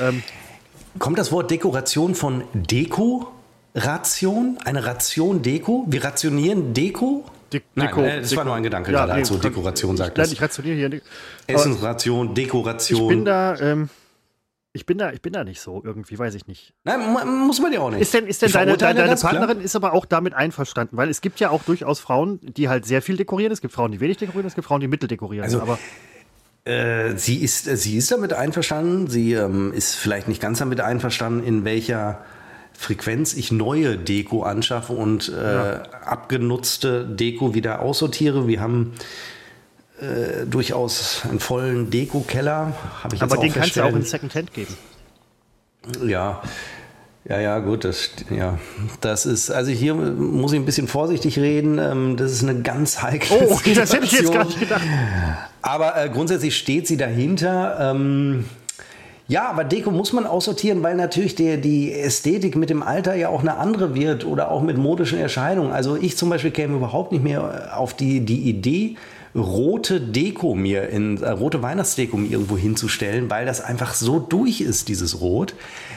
Ähm, 0.00 0.22
Kommt 0.98 1.18
das 1.18 1.32
Wort 1.32 1.50
Dekoration 1.50 2.14
von 2.14 2.44
Deko? 2.52 3.32
Ration? 3.74 4.58
Eine 4.64 4.84
Ration 4.84 5.42
Deko? 5.42 5.86
Wir 5.88 6.04
rationieren 6.04 6.74
Deko? 6.74 7.24
De 7.52 7.62
Deko, 7.76 8.00
Nein, 8.00 8.20
das 8.20 8.30
Deko. 8.30 8.38
war 8.38 8.44
nur 8.44 8.54
ein 8.54 8.62
Gedanke 8.62 8.92
ja, 8.92 8.98
gerade, 8.98 9.12
als 9.14 9.30
nee, 9.30 9.36
du 9.36 9.42
Dekoration 9.42 9.96
sagtest. 9.96 10.18
Nein, 10.18 10.32
ich 10.32 10.42
rationiere 10.42 10.76
hier. 10.76 11.00
Essensration, 11.46 12.34
Dekoration. 12.34 13.02
Ich 13.02 13.08
bin 13.08 13.24
da, 13.24 13.58
ähm, 13.58 13.88
ich 14.74 14.86
bin 14.86 14.96
da, 14.96 15.12
ich 15.12 15.20
bin 15.20 15.34
da 15.34 15.44
nicht 15.44 15.60
so 15.60 15.82
irgendwie, 15.84 16.18
weiß 16.18 16.34
ich 16.34 16.46
nicht. 16.46 16.72
Nein, 16.84 17.00
muss 17.46 17.60
man 17.60 17.72
ja 17.72 17.80
auch 17.80 17.90
nicht. 17.90 18.00
Ist 18.00 18.14
denn, 18.14 18.26
ist 18.26 18.40
denn 18.40 18.50
deine, 18.52 18.76
deine, 18.78 19.00
deine 19.00 19.16
Partnerin 19.16 19.56
klar. 19.56 19.64
ist 19.64 19.76
aber 19.76 19.92
auch 19.92 20.06
damit 20.06 20.32
einverstanden? 20.32 20.96
Weil 20.96 21.10
es 21.10 21.20
gibt 21.20 21.40
ja 21.40 21.50
auch 21.50 21.62
durchaus 21.62 22.00
Frauen, 22.00 22.40
die 22.42 22.70
halt 22.70 22.86
sehr 22.86 23.02
viel 23.02 23.18
dekorieren. 23.18 23.52
Es 23.52 23.60
gibt 23.60 23.74
Frauen, 23.74 23.92
die 23.92 24.00
wenig 24.00 24.16
dekorieren. 24.16 24.46
Es 24.46 24.54
gibt 24.54 24.66
Frauen, 24.66 24.80
die 24.80 24.88
mittel 24.88 25.08
dekorieren. 25.08 25.44
Also, 25.44 25.60
aber 25.60 25.78
äh, 26.64 27.16
sie, 27.16 27.36
ist, 27.42 27.64
sie 27.64 27.98
ist 27.98 28.10
damit 28.10 28.32
einverstanden. 28.32 29.08
Sie 29.08 29.34
ähm, 29.34 29.74
ist 29.74 29.94
vielleicht 29.94 30.28
nicht 30.28 30.40
ganz 30.40 30.60
damit 30.60 30.80
einverstanden, 30.80 31.44
in 31.44 31.66
welcher 31.66 32.24
Frequenz 32.72 33.34
ich 33.34 33.52
neue 33.52 33.98
Deko 33.98 34.42
anschaffe 34.42 34.94
und 34.94 35.28
äh, 35.28 35.54
ja. 35.54 35.82
abgenutzte 36.04 37.04
Deko 37.06 37.54
wieder 37.54 37.82
aussortiere. 37.82 38.48
Wir 38.48 38.62
haben 38.62 38.94
äh, 40.02 40.46
durchaus 40.46 41.22
einen 41.28 41.40
vollen 41.40 41.90
Deko-Keller. 41.90 42.72
Aber 43.20 43.36
den 43.36 43.52
kannst 43.52 43.76
du 43.76 43.84
auch 43.84 43.94
in 43.94 44.02
Secondhand 44.02 44.52
geben. 44.52 44.76
Ja. 46.04 46.42
Ja, 47.24 47.38
ja, 47.38 47.60
gut, 47.60 47.84
das, 47.84 48.10
ja, 48.30 48.58
das 49.00 49.26
ist, 49.26 49.48
also 49.52 49.70
hier 49.70 49.94
muss 49.94 50.52
ich 50.52 50.58
ein 50.58 50.64
bisschen 50.64 50.88
vorsichtig 50.88 51.38
reden. 51.38 51.78
Ähm, 51.78 52.16
das 52.16 52.32
ist 52.32 52.42
eine 52.42 52.62
ganz 52.62 53.00
heikle 53.00 53.36
Oh, 53.36 53.52
okay, 53.52 53.74
das 53.76 53.92
hätte 53.92 54.06
ich 54.06 54.12
jetzt 54.12 54.32
gar 54.32 54.44
nicht 54.44 54.58
gedacht. 54.58 54.82
Aber 55.62 55.96
äh, 55.96 56.08
grundsätzlich 56.08 56.56
steht 56.56 56.88
sie 56.88 56.96
dahinter. 56.96 57.78
Ähm, 57.80 58.44
ja, 59.28 59.48
aber 59.48 59.62
Deko 59.62 59.92
muss 59.92 60.12
man 60.12 60.26
aussortieren, 60.26 60.82
weil 60.82 60.96
natürlich 60.96 61.36
der, 61.36 61.58
die 61.58 61.92
Ästhetik 61.92 62.56
mit 62.56 62.70
dem 62.70 62.82
Alter 62.82 63.14
ja 63.14 63.28
auch 63.28 63.40
eine 63.40 63.56
andere 63.56 63.94
wird 63.94 64.26
oder 64.26 64.50
auch 64.50 64.62
mit 64.62 64.76
modischen 64.76 65.18
Erscheinungen. 65.18 65.70
Also 65.70 65.96
ich 65.96 66.16
zum 66.16 66.28
Beispiel 66.28 66.50
käme 66.50 66.76
überhaupt 66.76 67.12
nicht 67.12 67.22
mehr 67.22 67.78
auf 67.78 67.94
die, 67.94 68.20
die 68.20 68.40
Idee, 68.48 68.96
rote 69.34 70.00
Deko 70.00 70.54
mir 70.54 70.88
in 70.88 71.22
äh, 71.22 71.30
rote 71.30 71.62
Weihnachtsdeko 71.62 72.16
mir 72.16 72.30
irgendwo 72.30 72.56
hinzustellen, 72.56 73.30
weil 73.30 73.46
das 73.46 73.60
einfach 73.60 73.94
so 73.94 74.18
durch 74.18 74.60
ist, 74.60 74.88
dieses 74.88 75.20
Rot. 75.20 75.54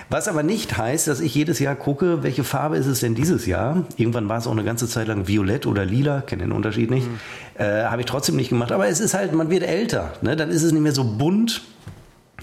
Was 0.10 0.28
aber 0.28 0.44
nicht 0.44 0.78
heißt, 0.78 1.08
dass 1.08 1.20
ich 1.20 1.34
jedes 1.36 1.60
Jahr 1.60 1.76
gucke, 1.76 2.24
welche 2.24 2.44
Farbe 2.44 2.78
ist 2.78 2.86
es 2.86 3.00
denn 3.00 3.16
dieses 3.16 3.46
Jahr. 3.46 3.86
Irgendwann 3.98 4.30
war 4.30 4.38
es 4.38 4.48
auch 4.48 4.52
eine 4.52 4.64
ganze 4.64 4.88
Zeit 4.88 5.08
lang 5.08 5.28
violett 5.28 5.66
oder 5.66 5.84
lila, 5.84 6.22
kenne 6.22 6.44
den 6.44 6.52
Unterschied 6.52 6.92
nicht. 6.92 7.08
Mhm. 7.08 7.20
Äh, 7.62 7.86
Habe 7.86 8.02
ich 8.02 8.06
trotzdem 8.06 8.36
nicht 8.36 8.50
gemacht. 8.50 8.72
Aber 8.72 8.88
es 8.88 9.00
ist 9.00 9.14
halt, 9.14 9.34
man 9.34 9.50
wird 9.50 9.64
älter. 9.64 10.14
Ne? 10.22 10.36
Dann 10.36 10.50
ist 10.50 10.64
es 10.64 10.72
nicht 10.72 10.82
mehr 10.82 10.94
so 10.94 11.04
bunt. 11.04 11.64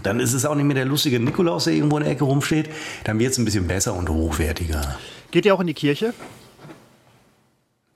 Dann 0.02 0.20
ist 0.20 0.32
es 0.32 0.44
auch 0.44 0.54
nicht 0.54 0.64
mehr 0.64 0.74
der 0.74 0.86
lustige 0.86 1.20
Nikolaus, 1.20 1.64
der 1.64 1.74
irgendwo 1.74 1.98
in 1.98 2.04
der 2.04 2.12
Ecke 2.12 2.24
rumsteht. 2.24 2.68
Dann 3.04 3.18
wird 3.18 3.32
es 3.32 3.38
ein 3.38 3.44
bisschen 3.44 3.68
besser 3.68 3.94
und 3.94 4.08
hochwertiger. 4.08 4.98
Geht 5.30 5.46
ihr 5.46 5.54
auch 5.54 5.60
in 5.60 5.68
die 5.68 5.74
Kirche? 5.74 6.12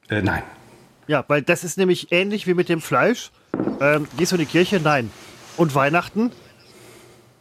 Äh, 0.08 0.22
nein. 0.22 0.42
Ja, 1.06 1.24
weil 1.28 1.42
das 1.42 1.64
ist 1.64 1.78
nämlich 1.78 2.12
ähnlich 2.12 2.46
wie 2.46 2.54
mit 2.54 2.68
dem 2.68 2.80
Fleisch. 2.80 3.30
Ähm, 3.80 4.08
gehst 4.16 4.32
du 4.32 4.36
in 4.36 4.40
die 4.40 4.46
Kirche? 4.46 4.80
Nein. 4.80 5.10
Und 5.56 5.74
Weihnachten? 5.74 6.32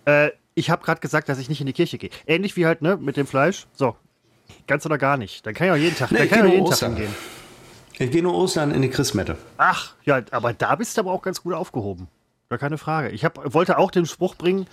Äh, 0.05 0.29
ich 0.53 0.69
habe 0.69 0.83
gerade 0.83 1.01
gesagt, 1.01 1.27
dass 1.29 1.39
ich 1.39 1.49
nicht 1.49 1.59
in 1.59 1.67
die 1.67 1.73
Kirche 1.73 1.97
gehe. 1.97 2.09
Ähnlich 2.27 2.55
wie 2.55 2.65
halt 2.65 2.81
ne, 2.81 2.97
mit 2.97 3.17
dem 3.17 3.27
Fleisch. 3.27 3.65
So, 3.73 3.95
ganz 4.67 4.85
oder 4.85 4.97
gar 4.97 5.17
nicht. 5.17 5.45
Dann 5.45 5.53
kann 5.53 5.67
ich 5.67 5.73
auch 5.73 5.77
jeden 5.77 5.95
Tag, 5.95 6.11
nee, 6.11 6.19
dann 6.19 6.29
kann 6.29 6.39
ich 6.39 6.45
auch 6.45 6.51
jeden 6.51 6.65
Ostern. 6.65 6.91
Tag 6.91 7.03
hingehen. 7.03 7.15
Ich 7.97 8.11
gehe 8.11 8.23
nur 8.23 8.35
Ostern 8.35 8.71
in 8.71 8.81
die 8.81 8.89
Christmette. 8.89 9.37
Ach, 9.57 9.93
ja, 10.03 10.21
aber 10.31 10.53
da 10.53 10.75
bist 10.75 10.97
du 10.97 11.01
aber 11.01 11.11
auch 11.11 11.21
ganz 11.21 11.41
gut 11.41 11.53
aufgehoben. 11.53 12.07
Gar 12.49 12.59
keine 12.59 12.77
Frage. 12.77 13.09
Ich 13.09 13.23
hab, 13.25 13.53
wollte 13.53 13.77
auch 13.77 13.89
den 13.89 14.05
Spruch 14.05 14.35
bringen, 14.35 14.67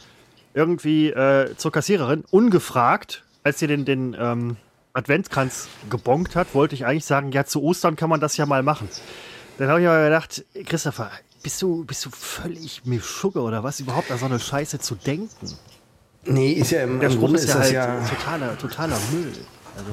irgendwie 0.55 1.11
äh, 1.11 1.57
zur 1.57 1.72
Kassiererin, 1.72 2.24
ungefragt, 2.30 3.24
als 3.45 3.61
sie 3.61 3.66
den, 3.66 3.84
den 3.84 4.16
ähm, 4.18 4.57
Adventskranz 4.95 5.68
gebonkt 5.90 6.36
hat, 6.36 6.55
wollte 6.55 6.74
ich 6.74 6.86
eigentlich 6.86 7.05
sagen, 7.05 7.32
ja, 7.32 7.45
zu 7.45 7.62
Ostern 7.62 7.97
kann 7.97 8.11
man 8.11 8.20
das 8.20 8.36
ja 8.36 8.47
mal 8.47 8.62
machen. 8.62 8.88
Dann 9.59 9.68
habe 9.68 9.80
ich 9.80 9.86
aber 9.86 10.05
gedacht, 10.05 10.45
Christopher, 10.66 11.11
bist 11.43 11.61
du, 11.62 11.84
bist 11.84 12.05
du 12.05 12.11
völlig 12.11 12.84
Mischugge 12.84 13.40
oder 13.40 13.64
was, 13.64 13.80
überhaupt 13.80 14.11
an 14.11 14.18
so 14.18 14.26
eine 14.26 14.38
Scheiße 14.38 14.78
zu 14.78 14.95
denken? 14.95 15.57
Nee, 16.24 16.53
ist 16.53 16.70
ja 16.70 16.82
im, 16.82 17.01
im 17.01 17.18
Grunde 17.18 17.38
ist, 17.38 17.49
ja 17.49 17.55
das 17.55 17.64
halt 17.64 17.72
ja 17.72 18.01
totaler, 18.09 18.59
totaler 18.59 18.99
Müll. 19.12 19.32
Also. 19.76 19.90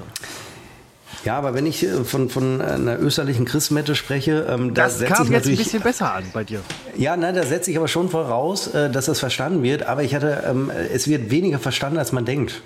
Ja, 1.26 1.38
aber 1.38 1.54
wenn 1.54 1.66
ich 1.66 1.84
äh, 1.84 2.04
von, 2.04 2.30
von 2.30 2.62
einer 2.62 3.00
österlichen 3.00 3.45
Christmette 3.45 3.95
spreche, 3.95 4.45
ähm, 4.50 4.74
da 4.74 4.84
das 4.84 5.00
kam 5.02 5.26
ich 5.26 5.32
jetzt 5.32 5.47
ein 5.47 5.58
bisschen 5.58 5.82
besser 5.82 6.14
an 6.14 6.24
bei 6.34 6.43
dir. 6.43 6.62
Ja, 6.95 7.18
nein, 7.18 7.36
da 7.36 7.43
setze 7.43 7.72
ich 7.72 7.78
aber 7.78 7.88
schon 7.88 8.10
voraus, 8.10 8.68
äh, 8.68 8.89
dass 8.89 9.06
das 9.06 9.20
verstanden 9.20 9.64
wird. 9.64 9.84
Aber 9.84 10.04
ich 10.04 10.14
hatte, 10.16 10.43
ähm, 10.47 10.70
es 10.70 11.08
wird 11.08 11.32
weniger 11.32 11.60
verstanden, 11.60 11.97
als 11.97 12.12
man 12.12 12.26
denkt 12.26 12.62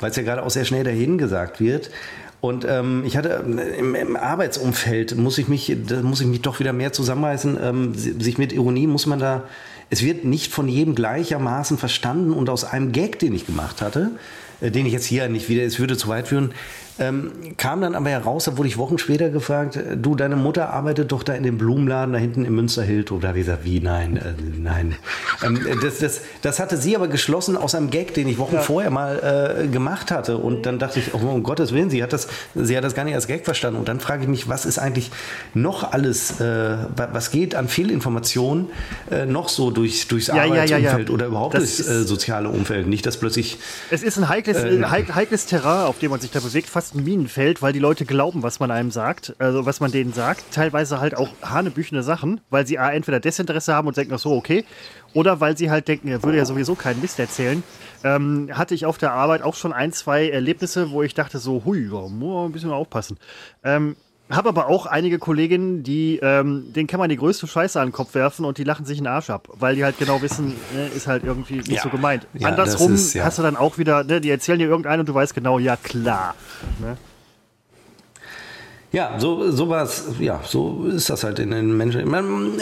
weil 0.00 0.10
es 0.10 0.16
ja 0.16 0.22
gerade 0.22 0.42
auch 0.42 0.50
sehr 0.50 0.64
schnell 0.64 0.84
dahin 0.84 1.18
gesagt 1.18 1.60
wird. 1.60 1.90
Und 2.40 2.64
ähm, 2.68 3.02
ich 3.06 3.16
hatte 3.16 3.44
äh, 3.58 3.78
im, 3.78 3.94
im, 3.94 4.16
Arbeitsumfeld 4.16 5.16
muss 5.16 5.38
ich 5.38 5.48
mich, 5.48 5.74
da 5.86 6.02
muss 6.02 6.20
ich 6.20 6.26
mich 6.26 6.42
doch 6.42 6.60
wieder 6.60 6.72
mehr 6.72 6.92
zusammenreißen. 6.92 7.58
Ähm, 7.60 7.94
sich 7.94 8.38
mit 8.38 8.52
Ironie 8.52 8.86
muss 8.86 9.06
man 9.06 9.18
da, 9.18 9.44
es 9.90 10.02
wird 10.02 10.24
nicht 10.24 10.52
von 10.52 10.68
jedem 10.68 10.94
gleichermaßen 10.94 11.78
verstanden 11.78 12.32
und 12.32 12.50
aus 12.50 12.64
einem 12.64 12.92
Gag, 12.92 13.18
den 13.18 13.34
ich 13.34 13.46
gemacht 13.46 13.80
hatte, 13.80 14.10
äh, 14.60 14.70
den 14.70 14.86
ich 14.86 14.92
jetzt 14.92 15.06
hier 15.06 15.28
nicht 15.28 15.48
wieder, 15.48 15.64
es 15.64 15.78
würde 15.78 15.96
zu 15.96 16.08
weit 16.08 16.28
führen, 16.28 16.52
ähm, 16.98 17.32
kam 17.58 17.82
dann 17.82 17.94
aber 17.94 18.08
heraus, 18.08 18.44
da 18.44 18.56
wurde 18.56 18.68
ich 18.68 18.78
Wochen 18.78 18.98
später 18.98 19.28
gefragt, 19.28 19.76
äh, 19.76 19.96
du, 19.96 20.14
deine 20.14 20.36
Mutter 20.36 20.70
arbeitet 20.70 21.12
doch 21.12 21.22
da 21.22 21.34
in 21.34 21.42
dem 21.42 21.58
Blumenladen 21.58 22.14
da 22.14 22.18
hinten 22.18 22.44
im 22.44 22.54
Münsterhilto. 22.54 23.18
Da 23.18 23.28
habe 23.28 23.38
ich 23.38 23.46
gesagt, 23.46 23.64
wie, 23.64 23.80
nein, 23.80 24.16
äh, 24.16 24.32
nein. 24.58 24.96
Ähm, 25.42 25.60
das, 25.82 25.98
das, 25.98 26.20
das 26.42 26.58
hatte 26.58 26.76
sie 26.76 26.96
aber 26.96 27.08
geschlossen 27.08 27.56
aus 27.56 27.74
einem 27.74 27.90
Gag, 27.90 28.14
den 28.14 28.28
ich 28.28 28.38
Wochen 28.38 28.54
ja. 28.54 28.62
vorher 28.62 28.90
mal 28.90 29.64
äh, 29.64 29.68
gemacht 29.68 30.10
hatte. 30.10 30.38
Und 30.38 30.64
dann 30.64 30.78
dachte 30.78 31.00
ich, 31.00 31.12
oh, 31.12 31.18
um 31.18 31.42
Gottes 31.42 31.72
Willen, 31.72 31.90
sie 31.90 32.02
hat, 32.02 32.12
das, 32.12 32.28
sie 32.54 32.76
hat 32.76 32.84
das 32.84 32.94
gar 32.94 33.04
nicht 33.04 33.14
als 33.14 33.26
Gag 33.26 33.44
verstanden. 33.44 33.78
Und 33.78 33.88
dann 33.88 34.00
frage 34.00 34.22
ich 34.22 34.28
mich, 34.28 34.48
was 34.48 34.64
ist 34.64 34.78
eigentlich 34.78 35.10
noch 35.52 35.92
alles, 35.92 36.40
äh, 36.40 36.76
was 36.96 37.30
geht 37.30 37.54
an 37.54 37.68
Fehlinformationen 37.68 38.68
äh, 39.10 39.26
noch 39.26 39.50
so 39.50 39.70
durch, 39.70 40.08
durchs 40.08 40.28
ja, 40.28 40.42
Arbeitsumfeld 40.42 41.08
ja, 41.08 41.14
oder 41.14 41.26
überhaupt 41.26 41.54
das 41.54 41.76
durchs 41.76 41.90
äh, 41.90 42.04
soziale 42.04 42.48
Umfeld? 42.48 42.86
Nicht, 42.86 43.04
dass 43.04 43.18
plötzlich... 43.18 43.58
Es 43.90 44.02
ist 44.02 44.16
ein 44.16 44.28
heikles, 44.28 44.58
heikles 44.86 45.46
Terrain, 45.46 45.86
auf 45.86 45.98
dem 45.98 46.10
man 46.10 46.20
sich 46.20 46.30
da 46.30 46.40
bewegt, 46.40 46.68
fast 46.68 46.85
ein 46.94 47.04
Minenfeld, 47.04 47.62
weil 47.62 47.72
die 47.72 47.78
Leute 47.78 48.04
glauben, 48.04 48.42
was 48.42 48.60
man 48.60 48.70
einem 48.70 48.90
sagt, 48.90 49.34
also 49.38 49.66
was 49.66 49.80
man 49.80 49.92
denen 49.92 50.12
sagt. 50.12 50.52
Teilweise 50.52 51.00
halt 51.00 51.16
auch 51.16 51.28
hanebüchene 51.42 52.02
Sachen, 52.02 52.40
weil 52.50 52.66
sie 52.66 52.78
A, 52.78 52.90
entweder 52.90 53.20
Desinteresse 53.20 53.74
haben 53.74 53.88
und 53.88 53.96
denken, 53.96 54.14
ach 54.14 54.18
so, 54.18 54.32
okay. 54.32 54.64
Oder 55.12 55.40
weil 55.40 55.56
sie 55.56 55.70
halt 55.70 55.88
denken, 55.88 56.08
er 56.08 56.22
würde 56.22 56.38
ja 56.38 56.44
sowieso 56.44 56.74
keinen 56.74 57.00
Mist 57.00 57.18
erzählen. 57.18 57.62
Ähm, 58.04 58.50
hatte 58.52 58.74
ich 58.74 58.86
auf 58.86 58.98
der 58.98 59.12
Arbeit 59.12 59.42
auch 59.42 59.54
schon 59.54 59.72
ein, 59.72 59.92
zwei 59.92 60.28
Erlebnisse, 60.28 60.90
wo 60.90 61.02
ich 61.02 61.14
dachte 61.14 61.38
so, 61.38 61.62
hui, 61.64 61.86
muss 61.86 62.48
ein 62.48 62.52
bisschen 62.52 62.70
aufpassen. 62.70 63.18
Ähm, 63.64 63.96
habe 64.30 64.48
aber 64.48 64.66
auch 64.68 64.86
einige 64.86 65.18
Kolleginnen, 65.18 65.82
die, 65.82 66.18
ähm, 66.20 66.72
denen 66.72 66.86
kann 66.86 66.98
man 66.98 67.08
die 67.08 67.16
größte 67.16 67.46
Scheiße 67.46 67.80
an 67.80 67.88
den 67.88 67.92
Kopf 67.92 68.14
werfen 68.14 68.44
und 68.44 68.58
die 68.58 68.64
lachen 68.64 68.84
sich 68.84 68.98
den 68.98 69.06
Arsch 69.06 69.30
ab, 69.30 69.48
weil 69.54 69.76
die 69.76 69.84
halt 69.84 69.98
genau 69.98 70.20
wissen, 70.20 70.54
ne, 70.74 70.88
ist 70.88 71.06
halt 71.06 71.24
irgendwie 71.24 71.56
nicht 71.56 71.70
ja. 71.70 71.82
so 71.82 71.90
gemeint. 71.90 72.26
Ja, 72.34 72.48
Andersrum 72.48 72.94
ist, 72.94 73.14
ja. 73.14 73.24
hast 73.24 73.38
du 73.38 73.42
dann 73.42 73.56
auch 73.56 73.78
wieder, 73.78 74.02
ne, 74.02 74.20
die 74.20 74.30
erzählen 74.30 74.58
dir 74.58 74.68
irgendeinen 74.68 75.00
und 75.00 75.08
du 75.08 75.14
weißt 75.14 75.34
genau, 75.34 75.58
ja 75.58 75.76
klar. 75.76 76.34
Ne? 76.80 76.96
Ja, 78.92 79.18
so, 79.18 79.50
so 79.50 79.68
was, 79.68 80.06
ja, 80.20 80.40
so 80.44 80.86
ist 80.86 81.10
das 81.10 81.24
halt 81.24 81.38
in 81.38 81.50
den 81.50 81.76
Menschen. 81.76 82.08
Man, 82.08 82.56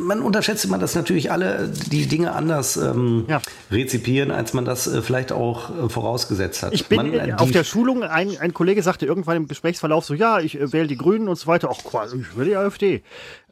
man 0.00 0.20
unterschätzt 0.22 0.64
immer, 0.64 0.78
dass 0.78 0.94
natürlich 0.94 1.30
alle 1.30 1.68
die 1.68 2.06
Dinge 2.06 2.32
anders 2.32 2.76
ähm, 2.76 3.24
ja. 3.28 3.42
rezipieren, 3.70 4.30
als 4.30 4.54
man 4.54 4.64
das 4.64 4.86
äh, 4.86 5.02
vielleicht 5.02 5.32
auch 5.32 5.70
äh, 5.70 5.88
vorausgesetzt 5.88 6.62
hat. 6.62 6.72
Ich 6.72 6.86
bin 6.86 6.96
man, 6.96 7.12
äh, 7.12 7.34
auf 7.36 7.50
der 7.50 7.64
Schulung, 7.64 8.02
ein, 8.02 8.38
ein 8.38 8.54
Kollege 8.54 8.82
sagte 8.82 9.06
irgendwann 9.06 9.36
im 9.36 9.48
Gesprächsverlauf 9.48 10.04
so, 10.04 10.14
ja, 10.14 10.40
ich 10.40 10.58
äh, 10.58 10.72
wähle 10.72 10.86
die 10.86 10.96
Grünen 10.96 11.28
und 11.28 11.36
so 11.36 11.46
weiter. 11.46 11.68
Ach, 11.70 11.82
quasi, 11.82 12.18
ich 12.20 12.36
will 12.36 12.46
die 12.46 12.56
AfD. 12.56 13.02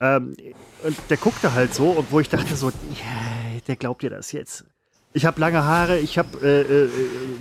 Ähm, 0.00 0.36
und 0.84 0.96
der 1.10 1.16
guckte 1.16 1.52
halt 1.54 1.74
so, 1.74 1.90
und 1.90 2.12
wo 2.12 2.20
ich 2.20 2.28
dachte 2.28 2.54
so, 2.54 2.68
ja, 2.68 3.60
der 3.66 3.76
glaubt 3.76 4.02
dir 4.02 4.10
das 4.10 4.32
jetzt. 4.32 4.64
Ich 5.16 5.24
habe 5.24 5.40
lange 5.40 5.62
Haare, 5.62 6.00
ich 6.00 6.18
habe 6.18 6.40
äh, 6.42 6.62
äh, 6.62 6.88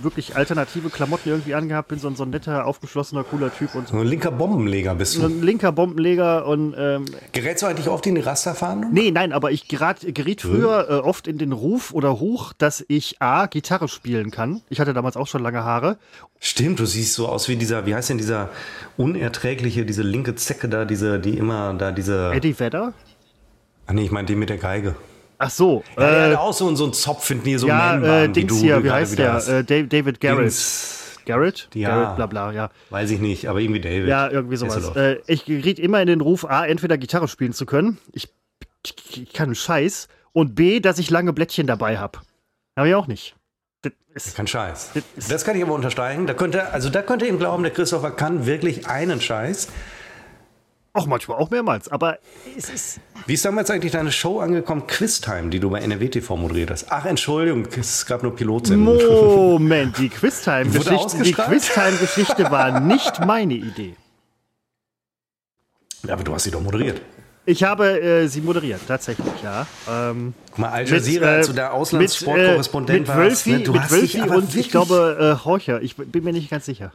wirklich 0.00 0.36
alternative 0.36 0.90
Klamotten 0.90 1.28
irgendwie 1.28 1.56
angehabt, 1.56 1.88
bin 1.88 1.98
so 1.98 2.06
ein, 2.06 2.14
so 2.14 2.22
ein 2.22 2.30
netter, 2.30 2.66
aufgeschlossener, 2.66 3.24
cooler 3.24 3.52
Typ 3.52 3.74
und 3.74 3.88
So 3.88 3.96
ein 3.96 4.06
linker 4.06 4.30
Bombenleger 4.30 4.94
bist 4.94 5.14
so 5.14 5.22
du. 5.22 5.26
ein 5.26 5.42
linker 5.42 5.72
Bombenleger 5.72 6.46
und 6.46 6.76
ähm, 6.78 7.04
Gerätst 7.32 7.64
du 7.64 7.66
eigentlich 7.66 7.88
oft 7.88 8.06
in 8.06 8.14
die 8.14 8.20
Rasterfahndung? 8.20 8.92
nee, 8.92 9.10
nein, 9.10 9.32
aber 9.32 9.50
ich 9.50 9.66
gerat, 9.66 10.02
geriet 10.06 10.42
früher 10.42 10.86
äh, 10.88 10.92
oft 10.94 11.26
in 11.26 11.36
den 11.36 11.50
Ruf 11.50 11.92
oder 11.92 12.20
Huch, 12.20 12.52
dass 12.52 12.84
ich 12.86 13.20
A, 13.20 13.46
Gitarre 13.46 13.88
spielen 13.88 14.30
kann. 14.30 14.62
Ich 14.68 14.78
hatte 14.78 14.94
damals 14.94 15.16
auch 15.16 15.26
schon 15.26 15.42
lange 15.42 15.64
Haare. 15.64 15.98
Stimmt, 16.38 16.78
du 16.78 16.86
siehst 16.86 17.14
so 17.14 17.26
aus 17.28 17.48
wie 17.48 17.56
dieser, 17.56 17.86
wie 17.86 17.96
heißt 17.96 18.08
denn 18.08 18.18
dieser 18.18 18.50
unerträgliche, 18.96 19.84
diese 19.84 20.02
linke 20.02 20.36
Zecke 20.36 20.68
da, 20.68 20.84
diese, 20.84 21.18
die 21.18 21.36
immer 21.36 21.74
da, 21.74 21.90
diese. 21.90 22.30
Eddie 22.32 22.56
Vedder? 22.56 22.92
Ach 23.88 23.92
nee, 23.94 24.04
ich 24.04 24.12
meine 24.12 24.26
die 24.26 24.36
mit 24.36 24.48
der 24.48 24.58
Geige. 24.58 24.94
Ach 25.38 25.50
so, 25.50 25.82
Ja, 25.96 26.10
der 26.10 26.18
äh, 26.18 26.30
hat 26.32 26.38
auch 26.38 26.52
so, 26.52 26.74
so 26.74 26.84
einen 26.84 26.92
Zopf, 26.92 27.24
finden 27.24 27.44
die 27.44 27.58
so 27.58 27.66
ja, 27.66 27.74
Man-Bahn, 27.74 28.24
äh, 28.24 28.28
Dings 28.28 28.56
hier, 28.56 28.82
wie 28.82 28.90
heißt 28.90 29.18
der? 29.18 29.36
Äh, 29.48 29.64
David 29.64 30.20
Garrett. 30.20 30.44
Dings, 30.44 31.18
Garrett? 31.26 31.68
Ja. 31.74 31.88
Garrett, 31.88 32.16
bla 32.16 32.26
bla, 32.26 32.52
ja. 32.52 32.70
weiß 32.90 33.10
ich 33.10 33.20
nicht, 33.20 33.48
aber 33.48 33.60
irgendwie 33.60 33.80
David. 33.80 34.08
Ja, 34.08 34.30
irgendwie 34.30 34.56
sowas. 34.56 34.94
Äh, 34.96 35.18
ich 35.26 35.44
geriet 35.44 35.78
immer 35.78 36.00
in 36.00 36.06
den 36.06 36.20
Ruf, 36.20 36.44
A, 36.44 36.66
entweder 36.66 36.98
Gitarre 36.98 37.28
spielen 37.28 37.52
zu 37.52 37.66
können, 37.66 37.98
ich, 38.12 38.28
ich 38.84 39.32
kann 39.32 39.46
einen 39.46 39.54
Scheiß, 39.54 40.08
und 40.34 40.54
B, 40.54 40.80
dass 40.80 40.98
ich 40.98 41.10
lange 41.10 41.32
Blättchen 41.32 41.66
dabei 41.66 41.96
habe. 41.96 42.18
Habe 42.76 42.88
ich 42.88 42.94
auch 42.94 43.06
nicht. 43.06 43.36
Das 43.82 44.26
ist, 44.26 44.36
Kein 44.36 44.46
Scheiß. 44.46 44.90
Das 45.16 45.28
Das 45.28 45.44
kann 45.44 45.56
ich 45.56 45.62
aber 45.62 45.74
unterstreichen. 45.74 46.26
Da 46.26 46.34
könnte, 46.34 46.72
also 46.72 46.90
da 46.90 47.02
könnte 47.02 47.26
ihm 47.26 47.38
glauben, 47.38 47.62
der 47.62 47.72
Christopher 47.72 48.10
kann 48.10 48.46
wirklich 48.46 48.86
einen 48.86 49.20
Scheiß. 49.20 49.68
Auch 50.94 51.06
manchmal, 51.06 51.38
auch 51.38 51.50
mehrmals, 51.50 51.88
aber 51.88 52.18
es 52.56 52.70
ist. 52.70 53.00
Wie 53.26 53.34
ist 53.34 53.44
damals 53.44 53.68
eigentlich 53.70 53.92
deine 53.92 54.12
Show 54.12 54.38
angekommen, 54.40 54.86
Quiztime, 54.86 55.50
die 55.50 55.58
du 55.58 55.68
bei 55.68 55.80
NRW 55.80 56.08
TV 56.08 56.36
moderiert 56.36 56.70
hast? 56.70 56.86
Ach, 56.90 57.04
Entschuldigung, 57.04 57.66
es 57.78 58.06
gab 58.06 58.22
nur 58.22 58.34
Pilotsendung. 58.34 58.96
Moment, 58.96 59.98
die 59.98 60.08
Quiztime-Geschichte 60.08 60.90
die 60.90 60.96
ausgestrahlt? 60.96 61.48
Quiztime-Geschichte 61.50 62.50
war 62.50 62.80
nicht 62.80 63.20
meine 63.26 63.54
Idee. 63.54 63.96
Ja, 66.06 66.14
aber 66.14 66.22
du 66.22 66.32
hast 66.32 66.44
sie 66.44 66.50
doch 66.50 66.60
moderiert. 66.60 67.00
Ich 67.46 67.62
habe 67.64 68.00
äh, 68.00 68.26
sie 68.28 68.40
moderiert, 68.40 68.80
tatsächlich, 68.86 69.26
ja. 69.42 69.66
Ähm, 69.90 70.32
Guck 70.50 70.60
mal, 70.60 70.70
Al 70.70 70.88
Jazeera, 70.88 71.26
äh, 71.26 71.36
als 71.36 71.46
du 71.48 71.52
da 71.52 71.70
Auslandssportkorrespondent 71.70 73.00
mit, 73.00 73.08
äh, 73.08 73.08
warst. 73.08 73.46
Wölfi, 73.46 73.50
ne? 73.50 73.64
Du 73.64 73.72
mit 73.72 73.82
hast 73.82 73.90
Wölfi 73.90 74.20
und 74.22 74.54
ich 74.54 74.70
glaube 74.70 75.36
äh, 75.40 75.44
Horcher. 75.44 75.82
Ich 75.82 75.96
bin 75.96 76.24
mir 76.24 76.32
nicht 76.32 76.50
ganz 76.50 76.64
sicher. 76.66 76.92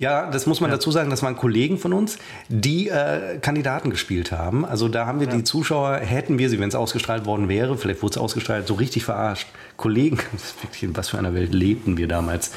Ja, 0.00 0.30
das 0.30 0.46
muss 0.46 0.60
man 0.60 0.70
dazu 0.70 0.92
sagen, 0.92 1.10
das 1.10 1.24
waren 1.24 1.34
Kollegen 1.34 1.76
von 1.76 1.92
uns, 1.92 2.18
die 2.48 2.88
äh, 2.88 3.38
Kandidaten 3.38 3.90
gespielt 3.90 4.30
haben. 4.30 4.64
Also 4.64 4.88
da 4.88 5.06
haben 5.06 5.18
wir 5.18 5.26
die 5.26 5.42
Zuschauer, 5.42 5.96
hätten 5.96 6.38
wir 6.38 6.48
sie, 6.48 6.60
wenn 6.60 6.68
es 6.68 6.76
ausgestrahlt 6.76 7.26
worden 7.26 7.48
wäre, 7.48 7.76
vielleicht 7.76 8.00
wurde 8.02 8.12
es 8.12 8.18
ausgestrahlt, 8.18 8.68
so 8.68 8.74
richtig 8.74 9.04
verarscht. 9.04 9.48
Kollegen, 9.76 10.20
in 10.80 10.96
was 10.96 11.08
für 11.08 11.18
einer 11.18 11.34
Welt 11.34 11.52
lebten 11.52 11.96
wir 11.96 12.06
damals. 12.06 12.52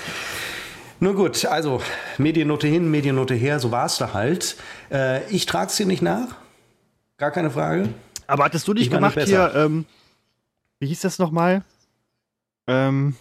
Nur 0.99 1.15
gut, 1.15 1.45
also 1.45 1.81
Mediennote 2.19 2.67
hin, 2.67 2.91
Mediennote 2.91 3.33
her, 3.33 3.59
so 3.59 3.71
war 3.71 3.87
es 3.87 3.97
da 3.97 4.13
halt. 4.13 4.55
Äh, 4.91 5.27
ich 5.31 5.47
trage 5.47 5.71
es 5.71 5.75
dir 5.77 5.87
nicht 5.87 6.03
nach, 6.03 6.35
gar 7.17 7.31
keine 7.31 7.49
Frage. 7.49 7.89
Aber 8.27 8.45
hattest 8.45 8.67
du 8.67 8.73
nicht 8.73 8.85
Ich 8.85 8.91
war 8.91 9.01
nicht 9.01 9.15
gemacht 9.15 9.27
hier, 9.27 9.51
ähm, 9.55 9.85
wie 10.77 10.85
hieß 10.85 11.01
das 11.01 11.17
nochmal? 11.17 11.63
Ähm, 12.67 13.15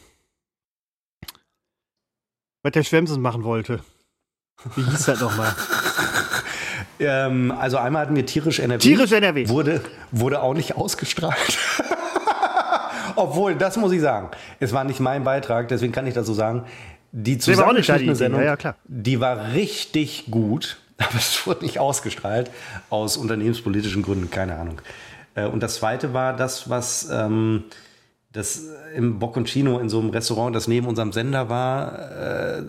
was 2.63 2.73
der 2.73 2.85
Schwemsen 2.85 3.23
machen 3.23 3.45
wollte. 3.45 3.81
Wie 4.77 4.83
hieß 4.83 5.07
das 5.07 5.21
nochmal? 5.21 5.55
Ähm, 7.03 7.51
also 7.51 7.79
einmal 7.79 8.03
hatten 8.03 8.15
wir 8.15 8.27
tierisch 8.27 8.59
NRW. 8.59 8.79
Tierisch 8.79 9.13
NRW. 9.13 9.49
Wurde, 9.49 9.81
wurde 10.11 10.43
auch 10.43 10.53
nicht 10.53 10.77
ausgestrahlt. 10.77 11.59
Obwohl, 13.17 13.55
das 13.55 13.79
muss 13.79 13.93
ich 13.93 14.03
sagen, 14.03 14.29
es 14.61 14.73
war 14.75 14.85
nicht 14.85 15.01
mein 15.01 15.25
Beitrag, 15.25 15.69
deswegen 15.69 15.93
kann 15.93 16.07
ich 16.07 16.13
das 16.13 16.27
so 16.27 16.35
sagen. 16.35 16.65
Die 17.13 17.39
war 17.57 17.69
auch 17.69 17.73
nicht 17.73 17.89
deine 17.89 18.05
zusammengeschnittene 18.11 18.17
Sendung, 18.17 18.41
ja, 18.41 18.47
ja, 18.49 18.57
klar. 18.57 18.77
die 18.85 19.19
war 19.19 19.53
richtig 19.55 20.27
gut, 20.31 20.79
aber 20.99 21.17
es 21.17 21.47
wurde 21.47 21.65
nicht 21.65 21.79
ausgestrahlt 21.79 22.51
aus 22.91 23.17
unternehmenspolitischen 23.17 24.03
Gründen, 24.03 24.31
keine 24.31 24.57
Ahnung. 24.57 24.83
Äh, 25.35 25.47
Und 25.47 25.63
das 25.63 25.77
zweite 25.77 26.13
war 26.13 26.37
das, 26.37 26.69
was 26.69 27.09
ähm, 27.11 27.65
das 28.33 28.63
im 28.95 29.19
Bocconcino 29.19 29.79
in 29.79 29.89
so 29.89 30.01
einem 30.01 30.11
Restaurant, 30.11 30.55
das 30.55 30.69
neben 30.69 30.87
unserem 30.87 31.13
Sender 31.13 31.49
war, 31.49 32.59
äh, 32.59 32.63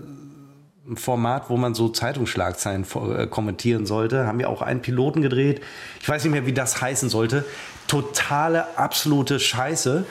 Format, 0.95 1.49
wo 1.49 1.57
man 1.57 1.73
so 1.73 1.89
Zeitungsschlagzeilen 1.89 2.86
äh, 3.15 3.27
kommentieren 3.27 3.86
sollte. 3.86 4.25
Haben 4.25 4.39
wir 4.39 4.49
auch 4.49 4.61
einen 4.61 4.82
Piloten 4.82 5.21
gedreht. 5.21 5.61
Ich 5.99 6.09
weiß 6.09 6.23
nicht 6.23 6.32
mehr, 6.32 6.45
wie 6.45 6.53
das 6.53 6.82
heißen 6.82 7.09
sollte. 7.09 7.45
Totale, 7.88 8.77
absolute 8.77 9.39
Scheiße, 9.39 10.05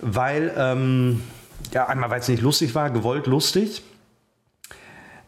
weil, 0.00 0.52
ähm, 0.56 1.22
ja, 1.72 1.86
einmal, 1.86 2.10
weil 2.10 2.20
es 2.20 2.28
nicht 2.28 2.42
lustig 2.42 2.74
war, 2.74 2.90
gewollt 2.90 3.26
lustig. 3.26 3.82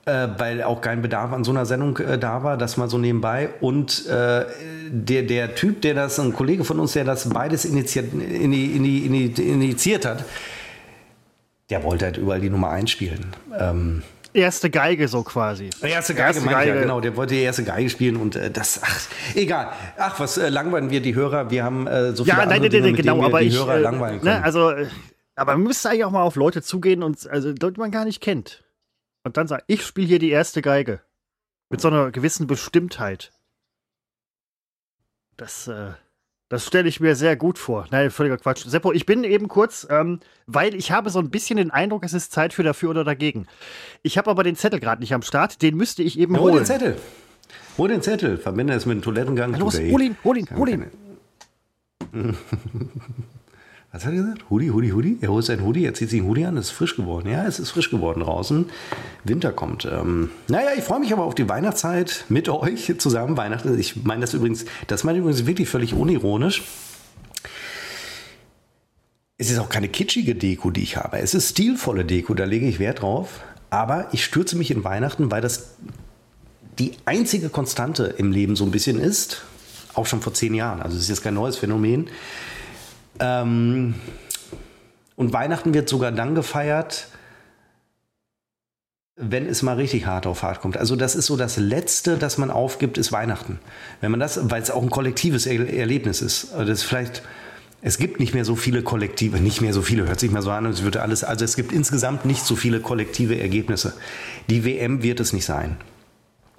Äh, 0.06 0.28
weil 0.36 0.62
auch 0.62 0.82
kein 0.82 1.00
Bedarf 1.00 1.32
an 1.32 1.44
so 1.44 1.50
einer 1.50 1.64
Sendung 1.64 1.96
äh, 1.96 2.18
da 2.18 2.42
war, 2.42 2.58
das 2.58 2.76
mal 2.76 2.90
so 2.90 2.98
nebenbei. 2.98 3.48
Und 3.60 4.06
äh, 4.06 4.44
der, 4.90 5.22
der 5.22 5.54
Typ, 5.54 5.80
der 5.80 5.94
das, 5.94 6.20
ein 6.20 6.34
Kollege 6.34 6.64
von 6.64 6.78
uns, 6.78 6.92
der 6.92 7.04
das 7.04 7.30
beides 7.30 7.64
initiiert, 7.64 8.12
in 8.12 8.50
die, 8.50 8.76
in 8.76 8.82
die, 8.82 9.06
in 9.06 9.12
die, 9.12 9.48
initiiert 9.48 10.04
hat, 10.04 10.24
der 11.70 11.82
wollte 11.82 12.04
halt 12.04 12.18
überall 12.18 12.40
die 12.40 12.50
Nummer 12.50 12.68
einspielen. 12.68 13.34
Ähm, 13.58 14.02
Erste 14.34 14.68
Geige 14.68 15.06
so 15.06 15.22
quasi. 15.22 15.70
Erste 15.80 16.12
Geige, 16.14 16.26
Erste 16.26 16.44
ich 16.44 16.50
ja, 16.50 16.64
Geige. 16.64 16.80
genau. 16.80 17.00
Der 17.00 17.16
wollte 17.16 17.34
die 17.34 17.40
erste 17.42 17.62
Geige 17.62 17.88
spielen 17.88 18.16
und 18.16 18.34
äh, 18.34 18.50
das, 18.50 18.80
ach, 18.82 19.00
egal. 19.36 19.72
Ach, 19.96 20.18
was 20.18 20.36
äh, 20.36 20.48
langweilen 20.48 20.90
wir 20.90 21.00
die 21.00 21.14
Hörer? 21.14 21.50
Wir 21.50 21.62
haben 21.62 21.86
äh, 21.86 22.14
so 22.16 22.24
viele 22.24 22.36
Ja, 22.36 22.42
andere 22.42 22.58
nein, 22.58 22.62
nein, 22.62 22.70
Dinge, 22.70 22.86
nein, 22.88 22.96
genau, 22.96 23.24
aber 23.24 23.40
die 23.40 23.46
ich. 23.46 23.56
Hörer 23.56 23.76
äh, 23.76 23.80
langweilen 23.80 24.20
können. 24.20 24.38
ne, 24.38 24.44
also, 24.44 24.70
äh, 24.70 24.88
aber 25.36 25.52
man 25.52 25.62
müsste 25.62 25.88
eigentlich 25.88 26.04
auch 26.04 26.10
mal 26.10 26.22
auf 26.22 26.34
Leute 26.34 26.62
zugehen 26.62 27.04
und, 27.04 27.28
also 27.30 27.48
Leute, 27.48 27.72
die 27.72 27.80
man 27.80 27.92
gar 27.92 28.04
nicht 28.04 28.20
kennt. 28.20 28.64
Und 29.22 29.36
dann 29.36 29.46
sagen, 29.46 29.62
ich 29.68 29.86
spiele 29.86 30.08
hier 30.08 30.18
die 30.18 30.30
erste 30.30 30.62
Geige. 30.62 31.00
Mit 31.70 31.80
so 31.80 31.88
einer 31.88 32.10
gewissen 32.10 32.46
Bestimmtheit. 32.48 33.32
Das, 35.36 35.68
äh, 35.68 35.92
das 36.54 36.66
stelle 36.66 36.88
ich 36.88 37.00
mir 37.00 37.16
sehr 37.16 37.34
gut 37.34 37.58
vor. 37.58 37.86
Nein, 37.90 38.12
völliger 38.12 38.36
Quatsch. 38.36 38.64
Seppo, 38.64 38.92
ich 38.92 39.06
bin 39.06 39.24
eben 39.24 39.48
kurz, 39.48 39.88
ähm, 39.90 40.20
weil 40.46 40.76
ich 40.76 40.92
habe 40.92 41.10
so 41.10 41.18
ein 41.18 41.28
bisschen 41.28 41.56
den 41.56 41.72
Eindruck, 41.72 42.04
es 42.04 42.12
ist 42.12 42.30
Zeit 42.30 42.52
für 42.52 42.62
dafür 42.62 42.90
oder 42.90 43.02
dagegen. 43.02 43.48
Ich 44.04 44.16
habe 44.18 44.30
aber 44.30 44.44
den 44.44 44.54
Zettel 44.54 44.78
gerade 44.78 45.02
nicht 45.02 45.12
am 45.12 45.22
Start, 45.22 45.62
den 45.62 45.76
müsste 45.76 46.04
ich 46.04 46.16
eben 46.16 46.34
Ja, 46.34 46.40
hol 46.40 46.52
holen. 46.52 46.62
den 46.62 46.66
Zettel. 46.66 46.96
Hol 47.76 47.88
den 47.88 48.02
Zettel. 48.02 48.38
Verbinde 48.38 48.72
es 48.72 48.86
mit 48.86 48.98
dem 48.98 49.02
Toilettengang. 49.02 49.50
Tut 49.50 49.60
los, 49.62 49.74
er 49.74 49.86
eh. 49.86 49.92
hol 49.92 50.02
ihn, 50.02 50.16
hol 50.22 50.38
ihn, 50.38 50.48
hol 50.56 50.68
ihn. 50.68 50.84
Was 53.94 54.04
hat 54.04 54.12
er 54.12 54.22
gesagt? 54.22 54.50
Hoodie, 54.50 54.72
Hoodie, 54.72 54.92
Hoodie. 54.92 55.18
Er 55.20 55.28
holt 55.28 55.44
sein 55.44 55.62
Hoodie, 55.62 55.84
er 55.84 55.94
zieht 55.94 56.10
sich 56.10 56.20
ein 56.20 56.26
Hoodie 56.26 56.46
an, 56.46 56.56
es 56.56 56.66
ist 56.66 56.72
frisch 56.72 56.96
geworden. 56.96 57.30
Ja, 57.30 57.46
es 57.46 57.60
ist 57.60 57.70
frisch 57.70 57.90
geworden 57.90 58.24
draußen. 58.24 58.66
Winter 59.22 59.52
kommt. 59.52 59.84
Ähm, 59.84 60.30
naja, 60.48 60.70
ich 60.76 60.82
freue 60.82 60.98
mich 60.98 61.12
aber 61.12 61.22
auf 61.22 61.36
die 61.36 61.48
Weihnachtszeit 61.48 62.24
mit 62.28 62.48
euch 62.48 62.92
zusammen. 62.98 63.36
Weihnachten, 63.36 63.78
ich 63.78 64.02
meine 64.02 64.22
das 64.22 64.34
übrigens, 64.34 64.64
das 64.88 65.04
meine 65.04 65.18
ich 65.18 65.22
übrigens 65.22 65.46
wirklich 65.46 65.68
völlig 65.68 65.94
unironisch. 65.94 66.64
Es 69.38 69.52
ist 69.52 69.58
auch 69.58 69.68
keine 69.68 69.88
kitschige 69.88 70.34
Deko, 70.34 70.72
die 70.72 70.82
ich 70.82 70.96
habe. 70.96 71.20
Es 71.20 71.32
ist 71.32 71.50
stilvolle 71.50 72.04
Deko, 72.04 72.34
da 72.34 72.46
lege 72.46 72.66
ich 72.66 72.80
Wert 72.80 73.02
drauf. 73.02 73.44
Aber 73.70 74.08
ich 74.10 74.24
stürze 74.24 74.56
mich 74.56 74.72
in 74.72 74.82
Weihnachten, 74.82 75.30
weil 75.30 75.40
das 75.40 75.76
die 76.80 76.94
einzige 77.04 77.48
Konstante 77.48 78.06
im 78.18 78.32
Leben 78.32 78.56
so 78.56 78.64
ein 78.64 78.72
bisschen 78.72 78.98
ist. 78.98 79.44
Auch 79.94 80.06
schon 80.06 80.20
vor 80.20 80.34
zehn 80.34 80.52
Jahren. 80.54 80.82
Also 80.82 80.96
es 80.96 81.04
ist 81.04 81.10
jetzt 81.10 81.22
kein 81.22 81.34
neues 81.34 81.58
Phänomen. 81.58 82.08
Ähm, 83.20 83.94
und 85.16 85.32
Weihnachten 85.32 85.74
wird 85.74 85.88
sogar 85.88 86.12
dann 86.12 86.34
gefeiert, 86.34 87.08
wenn 89.16 89.46
es 89.46 89.62
mal 89.62 89.76
richtig 89.76 90.06
hart 90.06 90.26
auf 90.26 90.42
hart 90.42 90.60
kommt. 90.60 90.76
Also 90.76 90.96
das 90.96 91.14
ist 91.14 91.26
so 91.26 91.36
das 91.36 91.56
Letzte, 91.56 92.16
das 92.16 92.36
man 92.36 92.50
aufgibt, 92.50 92.98
ist 92.98 93.12
Weihnachten. 93.12 93.60
Wenn 94.00 94.10
man 94.10 94.18
das, 94.18 94.50
weil 94.50 94.60
es 94.60 94.70
auch 94.70 94.82
ein 94.82 94.90
kollektives 94.90 95.46
Er 95.46 95.72
Erlebnis 95.72 96.20
ist. 96.20 96.52
Also 96.52 96.66
Das 96.66 96.80
ist 96.80 96.84
vielleicht, 96.84 97.22
es 97.80 97.98
gibt 97.98 98.18
nicht 98.18 98.34
mehr 98.34 98.44
so 98.44 98.56
viele 98.56 98.82
Kollektive, 98.82 99.38
nicht 99.38 99.60
mehr 99.60 99.72
so 99.72 99.82
viele, 99.82 100.08
hört 100.08 100.18
sich 100.18 100.32
mal 100.32 100.42
so 100.42 100.50
an, 100.50 100.66
als 100.66 100.82
würde 100.82 101.02
alles, 101.02 101.22
also 101.22 101.44
es 101.44 101.54
gibt 101.54 101.70
insgesamt 101.70 102.24
nicht 102.24 102.44
so 102.44 102.56
viele 102.56 102.80
kollektive 102.80 103.38
Ergebnisse. 103.38 103.94
Die 104.50 104.64
WM 104.64 105.02
wird 105.04 105.20
es 105.20 105.32
nicht 105.32 105.44
sein. 105.44 105.76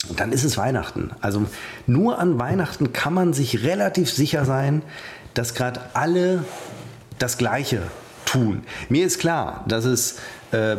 Und 0.08 0.20
dann 0.20 0.32
ist 0.32 0.44
es 0.44 0.58
Weihnachten. 0.58 1.12
Also 1.20 1.46
nur 1.88 2.20
an 2.20 2.40
Weihnachten 2.40 2.94
kann 2.94 3.14
man 3.14 3.34
sich 3.34 3.64
relativ 3.64 4.12
sicher 4.12 4.46
sein, 4.46 4.84
dass 5.36 5.54
gerade 5.54 5.82
alle 5.94 6.44
das 7.20 7.38
Gleiche 7.38 7.84
tun. 8.26 8.64
Mir 8.90 9.06
ist 9.06 9.20
klar, 9.20 9.64
dass 9.68 9.86
es 9.86 10.18
äh, 10.52 10.76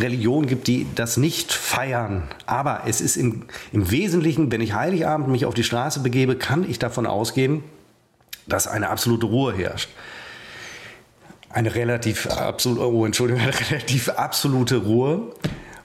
Religionen 0.00 0.46
gibt, 0.46 0.66
die 0.66 0.86
das 0.94 1.16
nicht 1.16 1.52
feiern. 1.52 2.28
Aber 2.46 2.82
es 2.86 3.00
ist 3.00 3.16
im, 3.16 3.44
im 3.72 3.90
Wesentlichen, 3.90 4.50
wenn 4.50 4.60
ich 4.60 4.74
Heiligabend 4.74 5.28
mich 5.28 5.44
auf 5.44 5.54
die 5.54 5.64
Straße 5.64 6.00
begebe, 6.00 6.36
kann 6.36 6.68
ich 6.68 6.78
davon 6.78 7.06
ausgehen, 7.06 7.62
dass 8.46 8.66
eine 8.66 8.88
absolute 8.88 9.26
Ruhe 9.26 9.54
herrscht. 9.54 9.90
Eine 11.50 11.74
relativ 11.74 12.26
absolute, 12.26 12.90
oh, 12.90 13.04
Entschuldigung, 13.04 13.42
eine 13.42 13.70
relativ 13.70 14.08
absolute 14.10 14.76
Ruhe. 14.76 15.32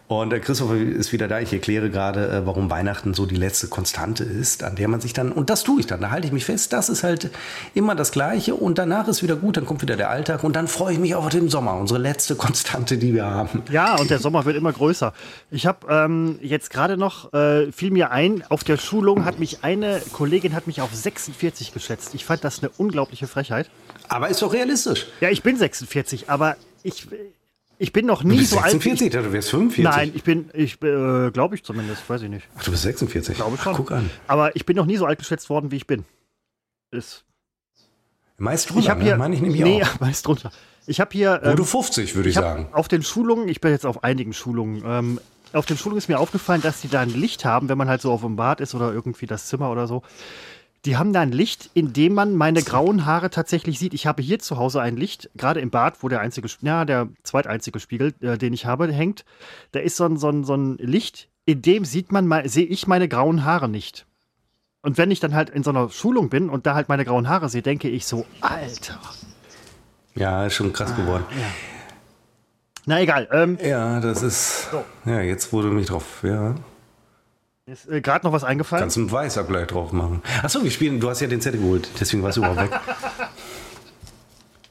Und 0.07 0.31
der 0.31 0.41
Christopher 0.41 0.75
ist 0.75 1.13
wieder 1.13 1.27
da. 1.27 1.39
Ich 1.39 1.53
erkläre 1.53 1.89
gerade, 1.89 2.27
äh, 2.27 2.45
warum 2.45 2.69
Weihnachten 2.69 3.13
so 3.13 3.25
die 3.25 3.35
letzte 3.35 3.67
Konstante 3.67 4.23
ist, 4.23 4.63
an 4.63 4.75
der 4.75 4.87
man 4.87 4.99
sich 4.99 5.13
dann, 5.13 5.31
und 5.31 5.49
das 5.49 5.63
tue 5.63 5.79
ich 5.79 5.87
dann, 5.87 6.01
da 6.01 6.11
halte 6.11 6.27
ich 6.27 6.33
mich 6.33 6.45
fest, 6.45 6.73
das 6.73 6.89
ist 6.89 7.03
halt 7.03 7.29
immer 7.73 7.95
das 7.95 8.11
Gleiche 8.11 8.55
und 8.55 8.77
danach 8.77 9.07
ist 9.07 9.23
wieder 9.23 9.37
gut, 9.37 9.57
dann 9.57 9.65
kommt 9.65 9.81
wieder 9.81 9.95
der 9.95 10.09
Alltag 10.09 10.43
und 10.43 10.55
dann 10.55 10.67
freue 10.67 10.93
ich 10.93 10.99
mich 10.99 11.15
auf 11.15 11.29
den 11.29 11.49
Sommer, 11.49 11.75
unsere 11.75 11.99
letzte 11.99 12.35
Konstante, 12.35 12.97
die 12.97 13.13
wir 13.13 13.25
haben. 13.25 13.63
Ja, 13.71 13.95
und 13.95 14.09
der 14.09 14.19
Sommer 14.19 14.45
wird 14.45 14.57
immer 14.57 14.73
größer. 14.73 15.13
Ich 15.51 15.65
habe 15.65 15.87
ähm, 15.89 16.37
jetzt 16.41 16.69
gerade 16.69 16.97
noch, 16.97 17.33
äh, 17.33 17.71
fiel 17.71 17.91
mir 17.91 18.11
ein, 18.11 18.43
auf 18.49 18.63
der 18.63 18.77
Schulung 18.77 19.25
hat 19.25 19.39
mich 19.39 19.63
eine 19.63 20.01
Kollegin 20.11 20.53
hat 20.53 20.67
mich 20.67 20.81
auf 20.81 20.93
46 20.93 21.73
geschätzt. 21.73 22.13
Ich 22.13 22.25
fand 22.25 22.43
das 22.43 22.61
eine 22.61 22.69
unglaubliche 22.77 23.27
Frechheit. 23.27 23.69
Aber 24.09 24.29
ist 24.29 24.41
doch 24.41 24.53
realistisch. 24.53 25.07
Ja, 25.21 25.29
ich 25.29 25.43
bin 25.43 25.57
46, 25.57 26.29
aber 26.29 26.57
ich, 26.83 27.07
ich 27.83 27.91
bin 27.91 28.05
noch 28.05 28.23
nie 28.23 28.45
so 28.45 28.59
alt. 28.59 28.71
46, 28.71 29.11
du 29.11 29.33
wärst 29.33 29.49
45. 29.49 29.83
Nein, 29.83 30.11
ich 30.15 30.23
bin, 30.23 30.49
ich 30.53 30.81
äh, 30.81 31.31
glaube 31.31 31.55
ich 31.55 31.65
zumindest, 31.65 32.09
weiß 32.09 32.21
ich 32.21 32.29
nicht. 32.29 32.47
Ach, 32.57 32.63
du 32.63 32.71
bist 32.71 32.83
46. 32.83 33.35
Glaube 33.35 33.57
schon. 33.57 33.73
Ach, 33.73 33.77
guck 33.77 33.91
an. 33.91 34.09
Aber 34.25 34.55
ich 34.55 34.65
bin 34.65 34.77
noch 34.77 34.85
nie 34.85 34.95
so 34.95 35.05
alt 35.05 35.19
geschätzt 35.19 35.49
worden, 35.49 35.69
wie 35.69 35.75
ich 35.75 35.85
bin. 35.85 36.05
Ist. 36.91 37.25
Meist 38.37 38.67
Ich 38.67 38.71
drunter, 38.71 38.89
habe 38.91 38.99
ne? 39.01 39.05
hier, 39.07 39.17
meine 39.17 39.35
ich 39.35 39.41
nämlich 39.41 39.61
nee, 39.61 39.83
auch. 39.83 39.99
meist 39.99 40.25
drunter. 40.25 40.53
Ich 40.87 41.01
habe 41.01 41.11
hier, 41.11 41.41
ähm, 41.43 41.57
du 41.57 41.65
50, 41.65 42.15
würde 42.15 42.29
ich, 42.29 42.35
ich 42.35 42.37
hab 42.37 42.55
sagen. 42.55 42.69
auf 42.71 42.87
den 42.87 43.03
Schulungen, 43.03 43.49
ich 43.49 43.59
bin 43.59 43.71
jetzt 43.71 43.85
auf 43.85 44.01
einigen 44.05 44.31
Schulungen, 44.31 44.81
ähm, 44.85 45.19
auf 45.51 45.65
den 45.65 45.77
Schulungen 45.77 45.97
ist 45.97 46.07
mir 46.07 46.19
aufgefallen, 46.19 46.61
dass 46.61 46.79
die 46.79 46.87
da 46.87 47.01
ein 47.01 47.09
Licht 47.09 47.43
haben, 47.43 47.67
wenn 47.67 47.77
man 47.77 47.89
halt 47.89 48.01
so 48.01 48.13
auf 48.13 48.21
dem 48.21 48.37
Bad 48.37 48.61
ist 48.61 48.75
oder 48.75 48.93
irgendwie 48.93 49.25
das 49.25 49.47
Zimmer 49.47 49.69
oder 49.69 49.87
so. 49.87 50.03
Die 50.85 50.97
haben 50.97 51.13
da 51.13 51.21
ein 51.21 51.31
Licht, 51.31 51.69
in 51.73 51.93
dem 51.93 52.13
man 52.13 52.33
meine 52.33 52.61
grauen 52.61 53.05
Haare 53.05 53.29
tatsächlich 53.29 53.79
sieht. 53.79 53.93
Ich 53.93 54.05
habe 54.05 54.21
hier 54.21 54.39
zu 54.39 54.57
Hause 54.57 54.81
ein 54.81 54.97
Licht, 54.97 55.29
gerade 55.35 55.61
im 55.61 55.69
Bad, 55.69 56.03
wo 56.03 56.09
der 56.09 56.19
einzige, 56.19 56.49
ja, 56.61 56.83
der 56.83 57.07
zweiteinzige 57.23 57.79
Spiegel, 57.79 58.13
äh, 58.19 58.37
den 58.37 58.51
ich 58.51 58.65
habe, 58.65 58.91
hängt. 58.91 59.23
Da 59.71 59.79
ist 59.79 59.95
so 59.95 60.05
ein, 60.05 60.17
so 60.17 60.29
ein, 60.29 60.43
so 60.43 60.55
ein 60.55 60.77
Licht, 60.77 61.29
in 61.45 61.61
dem 61.61 61.85
sieht 61.85 62.11
man 62.11 62.27
mal, 62.27 62.47
sehe 62.49 62.65
ich 62.65 62.85
meine 62.85 63.07
grauen 63.07 63.45
Haare 63.45 63.69
nicht. 63.69 64.05
Und 64.81 64.97
wenn 64.97 65.09
ich 65.11 65.21
dann 65.21 65.33
halt 65.33 65.49
in 65.49 65.63
so 65.63 65.69
einer 65.69 65.89
Schulung 65.89 66.29
bin 66.29 66.49
und 66.49 66.65
da 66.65 66.75
halt 66.75 66.89
meine 66.89 67.05
grauen 67.05 67.29
Haare 67.29 67.47
sehe, 67.47 67.61
denke 67.61 67.87
ich 67.87 68.05
so, 68.05 68.25
Alter. 68.41 68.99
Ja, 70.15 70.45
ist 70.45 70.55
schon 70.55 70.73
krass 70.73 70.93
geworden. 70.97 71.23
Na 72.85 72.99
egal, 72.99 73.29
ähm, 73.31 73.57
Ja, 73.63 74.01
das 74.01 74.21
ist. 74.21 74.67
Ja, 75.05 75.21
jetzt 75.21 75.53
wurde 75.53 75.69
mich 75.69 75.87
drauf. 75.87 76.19
Ja, 76.23 76.55
ist 77.65 77.89
äh, 77.89 78.01
gerade 78.01 78.25
noch 78.25 78.33
was 78.33 78.43
eingefallen. 78.43 78.81
kannst 78.81 78.97
du 78.97 79.01
einen 79.01 79.11
Weißabgleich 79.11 79.67
drauf 79.67 79.93
machen. 79.93 80.21
Achso, 80.41 80.63
wir 80.63 80.71
spielen. 80.71 80.99
Du 80.99 81.09
hast 81.09 81.21
ja 81.21 81.27
den 81.27 81.41
Zettel 81.41 81.61
geholt, 81.61 81.89
deswegen 81.99 82.23
warst 82.23 82.37
du 82.37 82.41
überhaupt 82.41 82.61
weg. 82.61 82.71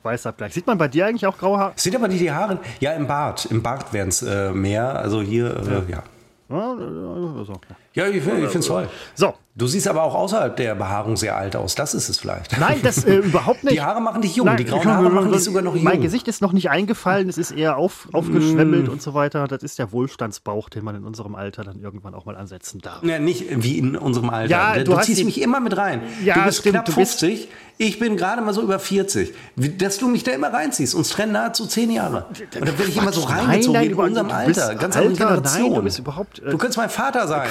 Weißabgleich. 0.03 0.53
Sieht 0.53 0.67
man 0.67 0.79
bei 0.79 0.89
dir 0.89 1.07
eigentlich 1.07 1.27
auch 1.27 1.39
graue 1.39 1.59
Haare? 1.59 1.73
Sind 1.77 1.95
aber 1.95 2.09
nicht 2.09 2.21
die 2.21 2.31
Haare. 2.31 2.59
Ja, 2.81 2.93
im 2.93 3.07
Bart. 3.07 3.47
Im 3.47 3.63
Bart 3.63 3.93
werden 3.93 4.09
es 4.09 4.23
äh, 4.23 4.51
mehr. 4.51 4.97
Also 4.97 5.23
hier, 5.23 5.57
äh, 5.57 5.91
ja. 5.91 6.03
Ja, 6.51 6.73
äh, 6.75 7.45
so. 7.45 7.61
Ja, 7.95 8.07
ich 8.09 8.23
finde 8.23 8.47
es 8.47 8.67
toll. 8.67 8.89
so, 9.15 9.35
Du 9.55 9.67
siehst 9.67 9.87
aber 9.87 10.03
auch 10.03 10.15
außerhalb 10.15 10.57
der 10.57 10.75
Behaarung 10.75 11.15
sehr 11.19 11.37
alt 11.37 11.57
aus. 11.57 11.75
Das 11.75 11.93
ist 11.93 12.09
es 12.09 12.19
vielleicht. 12.19 12.59
nein, 12.59 12.81
das 12.83 13.05
äh, 13.05 13.17
überhaupt 13.17 13.65
nicht. 13.65 13.75
Die 13.75 13.83
Haare 13.83 14.01
machen 14.01 14.23
dich 14.23 14.35
jung. 14.35 14.47
Nein, 14.47 14.57
die 14.57 14.65
grauen 14.65 14.83
Haare 14.87 15.11
machen 15.11 15.31
dich 15.31 15.45
sogar 15.45 15.61
noch 15.63 15.75
jung. 15.75 15.85
Mein 15.85 16.01
Gesicht 16.01 16.27
ist 16.27 16.41
noch 16.41 16.55
nicht 16.55 16.71
eingefallen, 16.71 17.29
es 17.29 17.37
ist 17.37 17.51
eher 17.51 17.77
auf, 17.77 18.09
aufgeschwemmelt 18.15 18.89
und 18.89 19.03
so 19.03 19.13
weiter. 19.13 19.47
Das 19.49 19.63
ist 19.63 19.79
der 19.79 19.93
Wohlstandsbauch, 19.93 20.71
den 20.71 20.83
man 20.85 20.97
in 20.97 21.05
unserem 21.05 21.35
Alter 21.35 21.65
dann 21.65 21.79
irgendwann 21.81 22.15
auch 22.15 22.25
mal 22.25 22.35
ansetzen 22.35 22.81
darf. 22.81 23.03
Ja, 23.03 23.19
nicht 23.19 23.45
wie 23.63 23.77
in 23.77 23.95
unserem 23.95 24.31
Alter. 24.31 24.51
Ja, 24.51 24.75
du 24.79 24.85
du 24.85 25.01
ziehst 25.03 25.23
mich 25.27 25.39
immer 25.43 25.61
mit 25.61 25.77
rein. 25.77 26.01
Ja, 26.25 26.33
du 26.33 26.45
bist 26.45 26.61
stimmt, 26.61 26.73
knapp 26.77 26.85
du 26.87 26.95
bist- 26.95 27.21
50, 27.21 27.49
ich 27.77 27.99
bin 27.99 28.17
gerade 28.17 28.41
mal 28.41 28.55
so 28.55 28.63
über 28.63 28.79
40. 28.79 29.35
Wie- 29.57 29.77
Dass 29.77 29.99
du 29.99 30.09
mich 30.09 30.25
da 30.25 30.31
immer 30.31 30.51
reinziehst. 30.51 30.95
Uns 30.95 31.11
trennen 31.11 31.33
nahezu 31.33 31.67
10 31.67 31.91
Jahre. 31.91 32.25
Und 32.31 32.55
dann 32.55 32.79
werde 32.79 32.85
ich 32.91 32.97
immer 32.97 33.13
so 33.13 33.21
Quatsch, 33.21 33.37
nein, 33.37 33.47
reingezogen 33.49 33.81
nein, 33.81 33.91
in 33.91 33.97
unserem 33.99 34.31
Alter. 34.31 34.75
Ganz 34.77 34.97
andere 34.97 35.13
Generation. 35.15 35.63
nein, 35.65 35.75
du 35.75 35.83
bist 35.83 35.99
überhaupt, 35.99 36.39
äh, 36.39 36.51
du 36.51 36.57
könntest 36.57 36.79
mein 36.79 36.89
Vater 36.89 37.29
sein. 37.29 37.49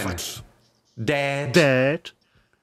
Dad. 1.05 1.55
Dad, 1.55 2.15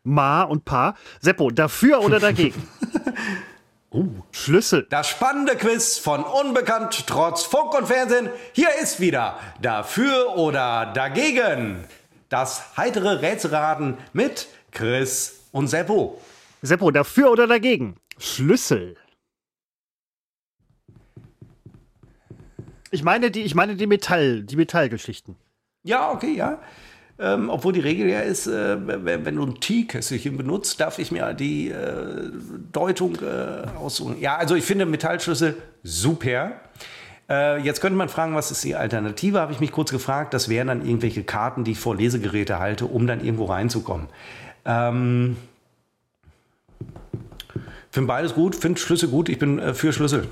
Ma 0.05 0.43
und 0.43 0.65
Pa. 0.65 0.95
Seppo, 1.21 1.51
dafür 1.51 2.01
oder 2.01 2.21
dagegen? 2.21 2.69
Schlüssel. 4.33 4.87
Das 4.91 5.09
spannende 5.09 5.57
Quiz 5.57 5.99
von 5.99 6.23
Unbekannt 6.23 7.07
trotz 7.07 7.43
Funk 7.43 7.75
und 7.75 7.87
Fernsehen. 7.87 8.29
Hier 8.53 8.69
ist 8.81 9.01
wieder 9.01 9.39
Dafür 9.61 10.37
oder 10.37 10.93
Dagegen. 10.95 11.85
Das 12.29 12.77
heitere 12.77 13.23
Rätselraten 13.23 13.97
mit 14.13 14.47
Chris 14.71 15.41
und 15.51 15.69
Seppo. 15.69 16.21
Seppo, 16.63 16.91
dafür 16.91 17.31
oder 17.31 17.47
dagegen? 17.47 17.97
Schlüssel. 18.19 18.97
Ich 22.91 23.03
meine 23.03 23.31
die, 23.31 23.43
ich 23.43 23.55
meine 23.55 23.75
die 23.75 23.87
Metall, 23.87 24.43
die 24.43 24.57
Metallgeschichten. 24.57 25.37
Ja, 25.83 26.11
okay, 26.11 26.35
ja. 26.35 26.61
Ähm, 27.21 27.51
obwohl 27.51 27.73
die 27.73 27.81
Regel 27.81 28.09
ja 28.09 28.21
ist, 28.21 28.47
äh, 28.47 28.77
wenn, 29.05 29.25
wenn 29.25 29.35
du 29.35 29.45
ein 29.45 29.59
T-Kesselchen 29.59 30.37
benutzt, 30.37 30.81
darf 30.81 31.01
ich 31.01 31.11
mir 31.11 31.35
die 31.35 31.69
äh, 31.69 32.31
Deutung 32.73 33.17
äh, 33.17 33.67
aussuchen. 33.77 34.21
Ja, 34.21 34.37
also 34.37 34.55
ich 34.55 34.65
finde 34.65 34.87
Metallschlüssel 34.87 35.57
super. 35.83 36.53
Äh, 37.29 37.61
jetzt 37.63 37.81
könnte 37.81 37.97
man 37.97 38.09
fragen, 38.09 38.37
was 38.37 38.53
ist 38.53 38.63
die 38.63 38.77
Alternative? 38.77 39.41
Habe 39.41 39.53
ich 39.53 39.59
mich 39.59 39.73
kurz 39.73 39.91
gefragt. 39.91 40.33
Das 40.33 40.49
wären 40.49 40.69
dann 40.69 40.87
irgendwelche 40.87 41.25
Karten, 41.25 41.65
die 41.65 41.73
ich 41.73 41.81
vor 41.81 41.97
Lesegeräte 41.97 42.61
halte, 42.61 42.87
um 42.87 43.09
dann 43.09 43.25
irgendwo 43.25 43.47
reinzukommen. 43.47 44.07
Ähm, 44.65 45.37
finde 47.91 48.07
beides 48.07 48.35
gut, 48.35 48.55
finde 48.55 48.81
Schlüssel 48.81 49.09
gut. 49.09 49.29
Ich 49.29 49.41
bin 49.41 49.59
äh, 49.59 49.75
für 49.75 49.93
Schlüssel. 49.93 50.29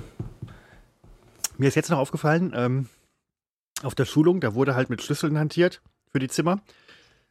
Mir 1.59 1.67
ist 1.67 1.75
jetzt 1.75 1.91
noch 1.91 1.99
aufgefallen, 1.99 2.53
ähm, 2.55 2.87
auf 3.83 3.97
der 3.97 4.05
Schulung, 4.05 4.41
da 4.41 4.55
wurde 4.55 4.77
halt 4.77 4.89
mit 4.89 5.03
Schlüsseln 5.03 5.37
hantiert 5.37 5.81
für 6.17 6.21
die 6.21 6.29
Zimmer. 6.29 6.61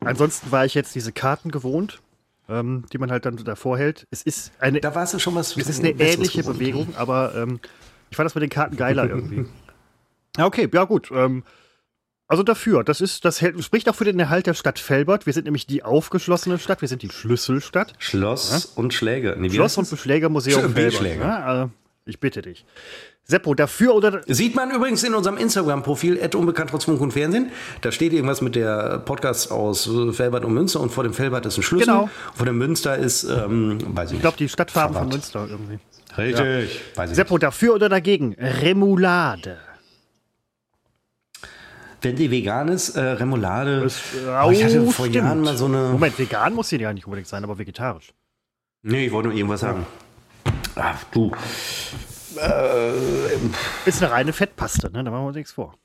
Ansonsten 0.02 0.52
war 0.52 0.64
ich 0.64 0.76
jetzt 0.76 0.94
diese 0.94 1.12
Karten 1.12 1.50
gewohnt, 1.50 2.02
ähm, 2.48 2.86
die 2.94 3.00
man 3.00 3.10
halt 3.10 3.26
dann 3.26 3.36
davor 3.38 3.80
hält. 3.80 4.06
Es 4.12 4.22
ist 4.22 4.52
eine, 4.60 4.80
Da 4.80 4.94
warst 4.94 5.16
du 5.16 5.20
schon 5.20 5.34
was. 5.34 5.58
es 5.58 5.68
ist 5.68 5.80
eine 5.80 5.90
ähnliche 5.90 6.42
gewohnt. 6.42 6.60
Bewegung, 6.60 6.96
aber 6.96 7.34
ähm, 7.36 7.60
ich 8.12 8.16
fand 8.16 8.26
das 8.28 8.36
mit 8.36 8.44
den 8.44 8.52
Karten 8.52 8.78
geiler 8.78 9.10
irgendwie. 9.10 9.46
Ja, 10.38 10.46
okay, 10.48 10.68
ja 10.74 10.84
gut. 10.84 11.12
Ähm, 11.14 11.46
also 12.28 12.44
dafür, 12.44 12.84
das 12.84 13.00
ist, 13.00 13.24
das 13.24 13.42
hält, 13.42 13.64
spricht 13.64 13.88
auch 13.88 13.96
für 13.96 14.04
den 14.04 14.20
Erhalt 14.20 14.48
der 14.48 14.54
Stadt 14.54 14.80
Felbert. 14.80 15.26
Wir 15.26 15.32
sind 15.32 15.46
nämlich 15.46 15.66
die 15.66 15.82
aufgeschlossene 15.82 16.60
Stadt, 16.60 16.82
wir 16.82 16.90
sind 16.90 17.04
die 17.04 17.10
Schlüsselstadt. 17.10 17.94
Schloss 18.00 18.66
und 18.66 18.94
Schläge. 18.94 19.38
Nee, 19.40 19.50
Schloss 19.50 19.78
und? 19.78 19.90
Beschlägermuseum 19.90 20.74
Felbert. 20.74 21.02
Ja, 21.18 21.40
also, 21.46 21.72
ich 22.04 22.20
bitte 22.20 22.42
dich. 22.42 22.66
Seppo, 23.28 23.56
dafür 23.56 23.96
oder 23.96 24.22
Sieht 24.28 24.56
man 24.56 24.70
übrigens 24.70 25.04
in 25.04 25.16
unserem 25.16 25.38
Instagram-Profil, 25.38 26.18
unbekannt 26.36 26.70
trotz 26.70 26.84
Funk 26.84 27.02
und 27.02 27.12
Fernsehen. 27.12 27.52
Da 27.82 27.92
steht 27.92 28.14
irgendwas 28.14 28.42
mit 28.42 28.56
der 28.56 29.00
Podcast 29.00 29.52
aus 29.52 29.90
Felbert 30.12 30.46
und 30.46 30.54
Münster 30.54 30.80
und 30.80 30.92
vor 30.92 31.04
dem 31.04 31.14
Felbert 31.14 31.46
ist 31.48 31.58
ein 31.58 31.64
Schlüssel. 31.64 31.88
Genau. 31.88 32.04
Und 32.04 32.10
vor 32.36 32.46
dem 32.46 32.58
Münster 32.60 32.96
ist, 32.98 33.24
ähm, 33.24 33.80
weiß 33.96 34.12
ich 34.12 34.18
Ich 34.18 34.22
glaube, 34.22 34.38
die 34.38 34.48
Stadtfarben 34.48 34.94
von 34.94 35.04
Fahrrad. 35.06 35.14
Münster 35.14 35.48
irgendwie. 35.50 35.80
Richtig. 36.18 36.82
Ich 36.96 37.10
Seppo, 37.16 37.38
dafür 37.40 37.74
oder 37.74 37.90
dagegen? 37.90 38.36
Remoulade. 38.40 39.50
nicht. 39.50 39.60
Wenn 42.02 42.16
die 42.16 42.30
vegan 42.30 42.68
ist, 42.68 42.96
äh, 42.96 43.02
Remoulade. 43.02 43.82
Das, 43.82 44.00
Oh, 44.46 44.52
ich 44.52 44.64
hatte 44.64 44.82
au, 44.82 44.92
vor 44.92 45.06
stimmt. 45.08 45.16
Jahren 45.16 45.42
mal 45.42 45.58
so 45.58 45.66
eine. 45.66 45.90
Moment, 45.90 46.20
vegan 46.20 46.54
muss 46.54 46.70
sie 46.70 46.78
ja 46.78 46.94
nicht 46.94 47.06
unbedingt 47.08 47.28
sein, 47.28 47.44
aber 47.44 47.58
vegetarisch. 47.58 48.14
Nee, 48.84 49.08
ich 49.08 49.12
wollte 49.12 49.30
nur 49.30 49.38
irgendwas 49.38 49.62
sagen. 49.62 49.88
Ach, 50.76 51.04
du. 51.12 51.32
Ist 53.86 54.02
eine 54.04 54.12
reine 54.12 54.34
Fettpaste, 54.34 54.92
ne? 54.92 55.04
Da 55.04 55.12
machen 55.12 55.24
wir 55.24 55.28
uns 55.28 55.36
nichts 55.36 55.54
vor. 55.54 55.76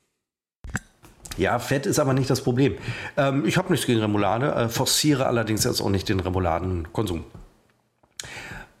Ja, 1.37 1.59
Fett 1.59 1.85
ist 1.85 1.99
aber 1.99 2.13
nicht 2.13 2.29
das 2.29 2.41
Problem. 2.41 2.75
Ähm, 3.17 3.45
ich 3.45 3.57
habe 3.57 3.71
nichts 3.71 3.85
gegen 3.85 3.99
Remoulade, 3.99 4.53
äh, 4.53 4.69
forciere 4.69 5.25
allerdings 5.27 5.63
jetzt 5.63 5.81
auch 5.81 5.89
nicht 5.89 6.09
den 6.09 6.19
Remouladenkonsum. 6.19 7.23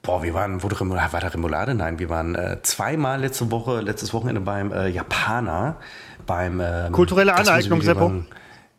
Boah, 0.01 0.23
wir 0.23 0.33
waren, 0.33 0.63
wurde 0.63 0.79
Remoulade, 0.79 1.13
war 1.13 1.19
da 1.21 1.27
Remoulade? 1.27 1.75
Nein, 1.75 1.99
wir 1.99 2.09
waren 2.09 2.35
äh, 2.35 2.57
zweimal 2.63 3.21
letzte 3.21 3.51
Woche, 3.51 3.81
letztes 3.81 4.13
Wochenende 4.13 4.41
beim 4.41 4.71
äh, 4.71 4.87
Japaner, 4.87 5.77
beim 6.25 6.59
ähm, 6.59 6.91
Kulturelle 6.91 7.35
Aneignung, 7.35 7.81
Seppo. 7.81 8.11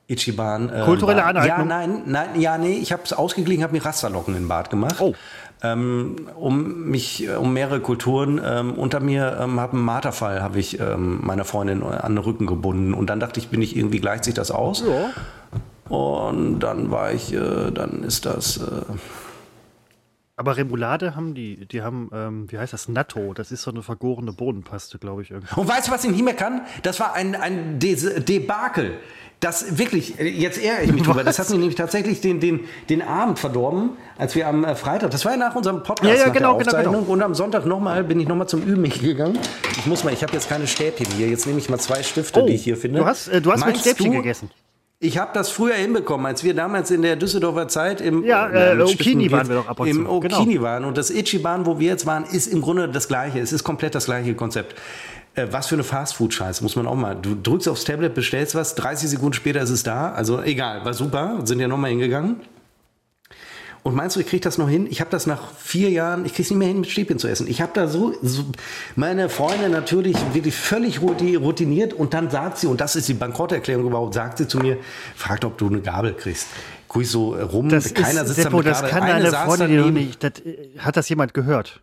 Ichiban. 0.08 0.70
ähm, 0.74 0.84
Kulturelle 0.84 1.24
Aneignung? 1.24 1.58
Ja, 1.58 1.64
nein, 1.64 2.02
nein, 2.06 2.40
ja, 2.40 2.58
nee, 2.58 2.74
ich 2.74 2.92
habe 2.92 3.02
es 3.04 3.12
ausgeglichen, 3.12 3.62
habe 3.62 3.72
mir 3.72 3.84
Rasterlocken 3.84 4.34
in 4.34 4.42
den 4.42 4.48
Bart 4.48 4.68
gemacht. 4.68 4.96
Oh. 4.98 5.14
Ähm, 5.64 6.16
um 6.34 6.90
mich, 6.90 7.28
äh, 7.28 7.36
um 7.36 7.52
mehrere 7.52 7.80
Kulturen 7.80 8.40
ähm, 8.44 8.72
unter 8.74 9.00
mir, 9.00 9.38
ähm, 9.40 9.60
habe 9.60 9.74
einen 9.74 9.84
Marterfall, 9.84 10.42
habe 10.42 10.58
ich 10.58 10.80
ähm, 10.80 11.20
meiner 11.22 11.44
Freundin 11.44 11.82
an 11.82 12.16
den 12.16 12.18
Rücken 12.18 12.46
gebunden. 12.46 12.94
Und 12.94 13.10
dann 13.10 13.20
dachte 13.20 13.38
ich, 13.38 13.48
bin 13.48 13.62
ich 13.62 13.76
irgendwie 13.76 14.00
gleicht 14.00 14.24
sich 14.24 14.34
das 14.34 14.50
aus. 14.50 14.82
Ja. 14.86 15.10
Und 15.88 16.60
dann 16.60 16.90
war 16.90 17.12
ich, 17.12 17.32
äh, 17.32 17.70
dann 17.70 18.02
ist 18.02 18.26
das, 18.26 18.56
äh, 18.56 18.62
Aber 20.36 20.56
Remoulade 20.56 21.14
haben 21.14 21.34
die, 21.34 21.66
die 21.66 21.82
haben, 21.82 22.08
ähm, 22.12 22.50
wie 22.50 22.58
heißt 22.58 22.72
das, 22.72 22.88
Natto. 22.88 23.34
Das 23.34 23.52
ist 23.52 23.62
so 23.62 23.70
eine 23.70 23.82
vergorene 23.82 24.32
Bohnenpaste, 24.32 24.98
glaube 24.98 25.22
ich. 25.22 25.30
Irgendwie. 25.30 25.54
Und 25.60 25.68
weißt 25.68 25.88
du, 25.88 25.92
was 25.92 26.04
ich 26.04 26.10
nicht 26.10 26.24
mehr 26.24 26.34
kann? 26.34 26.62
Das 26.82 27.00
war 27.00 27.12
ein, 27.14 27.34
ein 27.34 27.78
Des 27.78 28.24
Debakel. 28.24 28.94
Das 29.40 29.76
wirklich, 29.76 30.18
äh, 30.20 30.28
jetzt 30.28 30.62
ärgere 30.62 30.84
ich 30.84 30.92
mich 30.92 31.02
drüber. 31.02 31.22
Das 31.24 31.38
hat 31.38 31.50
mir 31.50 31.58
nämlich 31.58 31.74
tatsächlich 31.74 32.20
den, 32.20 32.40
den, 32.40 32.60
den 32.88 33.02
Abend 33.02 33.40
verdorben, 33.40 33.90
als 34.16 34.34
wir 34.34 34.46
am 34.48 34.64
äh, 34.64 34.74
Freitag, 34.76 35.10
das 35.10 35.24
war 35.24 35.32
ja 35.32 35.38
nach 35.38 35.54
unserem 35.56 35.82
Podcast, 35.82 36.08
Ja, 36.14 36.14
ja, 36.20 36.26
nach 36.28 36.32
genau, 36.32 36.56
der 36.56 36.64
genau, 36.64 36.70
Aufzeichnung. 36.78 37.00
genau. 37.02 37.12
Und 37.12 37.22
am 37.22 37.34
Sonntag 37.34 37.66
nochmal 37.66 38.04
bin 38.04 38.18
ich 38.20 38.28
nochmal 38.28 38.48
zum 38.48 38.62
Üben 38.62 38.88
gegangen. 38.88 39.38
Ich 39.76 39.86
muss 39.86 40.02
mal, 40.04 40.12
ich 40.14 40.22
habe 40.22 40.32
jetzt 40.32 40.48
keine 40.48 40.66
Stäbchen 40.66 41.06
hier. 41.16 41.28
Jetzt 41.28 41.46
nehme 41.46 41.58
ich 41.58 41.68
mal 41.68 41.78
zwei 41.78 42.02
Stifte, 42.04 42.44
die 42.46 42.54
ich 42.54 42.62
hier 42.64 42.76
finde. 42.76 43.00
Oh, 43.00 43.02
Du 43.02 43.08
hast, 43.08 43.28
äh, 43.28 43.42
du 43.42 43.50
hast 43.50 43.58
mit 43.66 43.74
Meinst 43.74 43.80
Stäbchen 43.82 44.12
du, 44.12 44.16
gegessen. 44.18 44.50
Ich 45.04 45.18
habe 45.18 45.32
das 45.34 45.50
früher 45.50 45.74
hinbekommen, 45.74 46.26
als 46.26 46.44
wir 46.44 46.54
damals 46.54 46.92
in 46.92 47.02
der 47.02 47.16
Düsseldorfer 47.16 47.66
Zeit 47.66 48.00
im 48.00 48.22
Ja, 48.24 48.48
äh, 48.48 48.80
Okini 48.80 49.32
waren 49.32 49.48
wir 49.48 49.56
doch 49.56 49.66
ab 49.66 49.80
und 49.80 49.88
im 49.88 50.06
zu, 50.06 50.20
genau. 50.20 50.38
Okini 50.38 50.62
waren 50.62 50.84
und 50.84 50.96
das 50.96 51.10
Ichiban, 51.10 51.66
wo 51.66 51.80
wir 51.80 51.88
jetzt 51.88 52.06
waren, 52.06 52.22
ist 52.22 52.46
im 52.46 52.62
Grunde 52.62 52.88
das 52.88 53.08
gleiche. 53.08 53.40
Es 53.40 53.52
ist 53.52 53.64
komplett 53.64 53.96
das 53.96 54.04
gleiche 54.04 54.36
Konzept. 54.36 54.76
Äh, 55.34 55.48
was 55.50 55.66
für 55.66 55.74
eine 55.74 55.82
Fastfood-Scheiße, 55.82 56.62
muss 56.62 56.76
man 56.76 56.86
auch 56.86 56.94
mal. 56.94 57.16
Du 57.16 57.34
drückst 57.34 57.68
aufs 57.68 57.82
Tablet, 57.82 58.14
bestellst 58.14 58.54
was, 58.54 58.76
30 58.76 59.10
Sekunden 59.10 59.32
später 59.32 59.60
ist 59.60 59.70
es 59.70 59.82
da. 59.82 60.12
Also 60.12 60.40
egal, 60.40 60.84
war 60.84 60.94
super, 60.94 61.40
sind 61.42 61.58
ja 61.58 61.66
nochmal 61.66 61.90
hingegangen. 61.90 62.36
Und 63.84 63.96
meinst 63.96 64.14
du, 64.14 64.20
ich 64.20 64.26
kriege 64.26 64.42
das 64.42 64.58
noch 64.58 64.68
hin? 64.68 64.86
Ich 64.88 65.00
habe 65.00 65.10
das 65.10 65.26
nach 65.26 65.52
vier 65.56 65.90
Jahren, 65.90 66.24
ich 66.24 66.32
kriege 66.34 66.44
es 66.44 66.50
nicht 66.50 66.58
mehr 66.58 66.68
hin, 66.68 66.80
mit 66.80 66.90
Stäbchen 66.90 67.18
zu 67.18 67.26
essen. 67.26 67.48
Ich 67.48 67.60
habe 67.60 67.72
da 67.74 67.88
so, 67.88 68.14
so, 68.22 68.44
meine 68.94 69.28
Freundin 69.28 69.72
natürlich 69.72 70.16
wirklich 70.32 70.54
völlig 70.54 71.00
routiniert 71.02 71.92
und 71.92 72.14
dann 72.14 72.30
sagt 72.30 72.58
sie, 72.58 72.68
und 72.68 72.80
das 72.80 72.94
ist 72.94 73.08
die 73.08 73.14
Bankrotterklärung 73.14 73.86
überhaupt, 73.86 74.14
sagt 74.14 74.38
sie 74.38 74.46
zu 74.46 74.58
mir, 74.58 74.78
fragt, 75.16 75.44
ob 75.44 75.58
du 75.58 75.66
eine 75.66 75.80
Gabel 75.80 76.14
kriegst. 76.14 76.46
Guck 76.86 77.02
ich 77.02 77.10
so 77.10 77.34
rum, 77.34 77.70
Das 77.70 77.92
keiner 77.92 78.22
ist, 78.22 78.28
sitzt 78.28 78.38
da 78.38 78.42
Seppo, 78.44 78.58
mit 78.58 78.66
das 78.66 78.82
Gabel. 78.82 78.90
kann 78.90 79.02
Eine 79.02 79.30
deine 79.30 79.46
Freundin 79.46 79.94
nicht. 79.94 80.22
Das, 80.22 80.32
äh, 80.44 80.78
hat 80.78 80.96
das 80.96 81.08
jemand 81.08 81.34
gehört? 81.34 81.82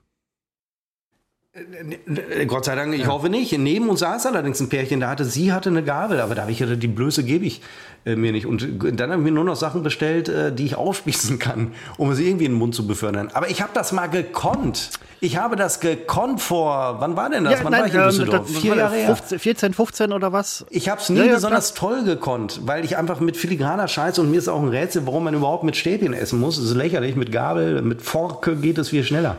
Äh, 1.53 2.45
Gott 2.45 2.65
sei 2.65 2.75
Dank, 2.75 2.93
ich 2.93 3.07
hoffe 3.07 3.29
nicht. 3.29 3.57
Neben 3.57 3.89
uns 3.89 4.01
saß 4.01 4.25
allerdings 4.27 4.59
ein 4.59 4.69
Pärchen, 4.69 4.99
da 4.99 5.09
hatte 5.09 5.25
sie 5.25 5.51
hatte 5.51 5.69
eine 5.69 5.83
Gabel, 5.83 6.21
aber 6.21 6.35
da 6.35 6.43
habe 6.43 6.51
ich 6.51 6.59
gedacht, 6.59 6.81
die 6.81 6.87
Blöße 6.87 7.23
gebe 7.23 7.45
ich 7.45 7.61
äh, 8.05 8.15
mir 8.15 8.31
nicht. 8.31 8.45
Und 8.45 8.67
dann 8.99 9.11
habe 9.11 9.21
ich 9.21 9.25
mir 9.25 9.31
nur 9.33 9.43
noch 9.43 9.55
Sachen 9.55 9.83
bestellt, 9.83 10.29
äh, 10.29 10.51
die 10.53 10.65
ich 10.65 10.75
aufspießen 10.75 11.39
kann, 11.39 11.73
um 11.97 12.11
es 12.11 12.19
irgendwie 12.19 12.45
in 12.45 12.51
den 12.53 12.57
Mund 12.57 12.75
zu 12.75 12.87
befördern. 12.87 13.29
Aber 13.33 13.49
ich 13.49 13.61
habe 13.61 13.71
das 13.73 13.91
mal 13.91 14.07
gekonnt. 14.07 14.91
Ich 15.21 15.35
habe 15.35 15.57
das 15.57 15.81
gekonnt 15.81 16.39
vor, 16.41 16.95
wann 16.99 17.17
war 17.17 17.29
denn 17.29 17.43
das? 17.43 17.61
wann 17.61 17.73
war 17.73 17.85
ich 17.85 17.93
in 17.93 17.99
ähm, 17.99 18.05
Düsseldorf? 18.05 18.47
das- 18.47 18.57
Vier 18.61 18.75
Jahre 18.75 18.95
her. 18.95 19.07
15, 19.17 19.39
14, 19.39 19.73
15 19.73 20.11
oder 20.13 20.31
was? 20.31 20.65
Ich 20.69 20.87
habe 20.87 21.01
es 21.01 21.09
nie 21.09 21.19
Ja, 21.19 21.25
ja, 21.25 21.33
besonders 21.33 21.73
toll 21.73 22.03
gekonnt, 22.05 22.61
weil 22.63 22.85
ich 22.85 22.95
einfach 22.95 23.19
mit 23.19 23.35
filigraner 23.35 23.89
Scheiße 23.89 24.21
und 24.21 24.31
mir 24.31 24.37
ist 24.37 24.47
auch 24.47 24.61
ein 24.61 24.69
Rätsel, 24.69 25.05
warum 25.05 25.25
man 25.25 25.33
überhaupt 25.33 25.65
mit 25.65 25.75
Stäbchen 25.75 26.13
essen 26.13 26.39
muss. 26.39 26.55
Das 26.55 26.65
ist 26.65 26.75
lächerlich. 26.75 27.17
Mit 27.17 27.33
Gabel, 27.33 27.81
mit 27.81 28.01
Forke 28.01 28.55
geht 28.55 28.77
es 28.77 28.89
viel 28.89 29.03
schneller. 29.03 29.35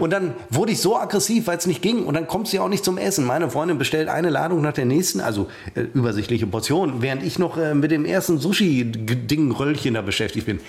Und 0.00 0.14
dann 0.14 0.32
wurde 0.48 0.72
ich 0.72 0.80
so 0.80 0.96
aggressiv, 0.96 1.46
weil 1.46 1.58
es 1.58 1.66
nicht 1.66 1.82
ging. 1.82 2.04
Und 2.04 2.14
dann 2.14 2.26
kommt 2.26 2.48
sie 2.48 2.58
auch 2.58 2.68
nicht 2.70 2.82
zum 2.84 2.96
Essen. 2.96 3.26
Meine 3.26 3.50
Freundin 3.50 3.76
bestellt 3.76 4.08
eine 4.08 4.30
Ladung 4.30 4.62
nach 4.62 4.72
der 4.72 4.86
nächsten, 4.86 5.20
also 5.20 5.48
äh, 5.74 5.82
übersichtliche 5.92 6.46
Portion, 6.46 7.02
während 7.02 7.22
ich 7.22 7.38
noch 7.38 7.58
äh, 7.58 7.74
mit 7.74 7.90
dem 7.90 7.97
ersten 8.04 8.38
Sushi-Ding-Röllchen 8.38 9.94
da 9.94 10.02
beschäftigt 10.02 10.46
bin. 10.46 10.60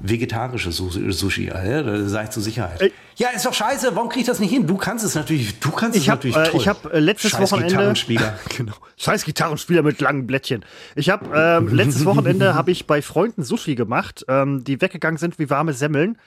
Vegetarisches 0.00 0.76
Sushi, 0.76 1.12
Sushi 1.12 1.46
ja, 1.46 1.82
da 1.82 2.04
sage 2.06 2.24
ich 2.24 2.30
zur 2.30 2.42
Sicherheit. 2.42 2.80
Ey. 2.80 2.92
Ja, 3.16 3.28
ist 3.30 3.44
doch 3.46 3.54
scheiße. 3.54 3.94
Warum 3.94 4.08
krieg 4.08 4.22
ich 4.22 4.26
das 4.26 4.40
nicht 4.40 4.50
hin? 4.50 4.66
Du 4.66 4.76
kannst 4.76 5.04
es 5.04 5.14
natürlich. 5.14 5.58
Du 5.60 5.70
kannst 5.70 5.96
Ich 5.96 6.04
es 6.04 6.08
habe 6.08 6.28
natürlich 6.28 6.36
äh, 6.36 6.50
toll. 6.50 6.60
ich 6.60 6.68
hab, 6.68 6.92
äh, 6.92 6.98
letztes 7.00 7.30
Scheiß 7.32 7.52
Wochenende. 7.52 7.74
Gitarrenspieler. 7.74 8.38
genau. 8.56 8.74
Scheiß 8.96 9.24
Gitarrenspieler 9.24 9.82
mit 9.82 10.00
langen 10.00 10.26
Blättchen. 10.26 10.64
Ich 10.94 11.10
habe 11.10 11.26
ähm, 11.34 11.74
letztes 11.74 12.04
Wochenende 12.06 12.54
habe 12.54 12.70
ich 12.70 12.86
bei 12.86 13.02
Freunden 13.02 13.42
Sushi 13.42 13.74
gemacht, 13.74 14.24
ähm, 14.28 14.64
die 14.64 14.80
weggegangen 14.80 15.18
sind 15.18 15.38
wie 15.38 15.50
warme 15.50 15.72
Semmeln. 15.72 16.18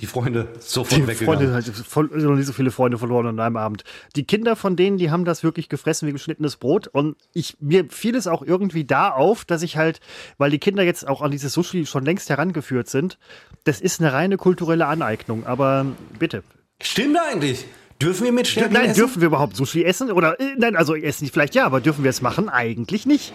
Die 0.00 0.06
Freunde 0.06 0.48
sofort 0.58 1.02
Die 1.02 1.06
weggegangen. 1.06 1.38
Freunde, 1.38 1.54
halt 1.54 1.66
voll, 1.68 2.10
noch 2.12 2.34
nicht 2.34 2.46
so 2.46 2.52
viele 2.52 2.72
Freunde 2.72 2.98
verloren 2.98 3.28
an 3.28 3.38
einem 3.38 3.56
Abend. 3.56 3.84
Die 4.16 4.24
Kinder 4.24 4.56
von 4.56 4.74
denen, 4.74 4.98
die 4.98 5.12
haben 5.12 5.24
das 5.24 5.44
wirklich 5.44 5.68
gefressen 5.68 6.08
wie 6.08 6.12
geschnittenes 6.12 6.56
Brot. 6.56 6.88
Und 6.88 7.14
ich, 7.32 7.56
mir 7.60 7.84
fiel 7.88 8.16
es 8.16 8.26
auch 8.26 8.42
irgendwie 8.42 8.84
da 8.84 9.10
auf, 9.10 9.44
dass 9.44 9.62
ich 9.62 9.76
halt, 9.76 10.00
weil 10.36 10.50
die 10.50 10.58
Kinder 10.58 10.82
jetzt 10.82 11.06
auch 11.06 11.22
an 11.22 11.30
dieses 11.30 11.52
Sushi 11.52 11.86
schon 11.86 12.04
längst 12.04 12.28
herangeführt 12.28 12.88
sind, 12.88 13.18
das 13.62 13.80
ist 13.80 14.00
eine 14.00 14.12
reine 14.12 14.36
kulturelle 14.36 14.86
Aneignung. 14.86 15.46
Aber 15.46 15.86
bitte. 16.18 16.42
Stimmt 16.82 17.16
eigentlich. 17.18 17.64
Dürfen 18.00 18.24
wir 18.24 18.32
mit 18.32 18.46
Stäbchen 18.46 18.72
Nein, 18.74 18.84
essen? 18.90 18.94
dürfen 19.00 19.20
wir 19.20 19.26
überhaupt 19.26 19.56
Sushi 19.56 19.82
essen? 19.84 20.12
Oder, 20.12 20.38
äh, 20.38 20.54
nein, 20.56 20.76
also 20.76 20.94
essen 20.94 21.24
nicht 21.24 21.32
vielleicht 21.32 21.56
ja, 21.56 21.66
aber 21.66 21.80
dürfen 21.80 22.04
wir 22.04 22.10
es 22.10 22.22
machen? 22.22 22.48
Eigentlich 22.48 23.06
nicht. 23.06 23.32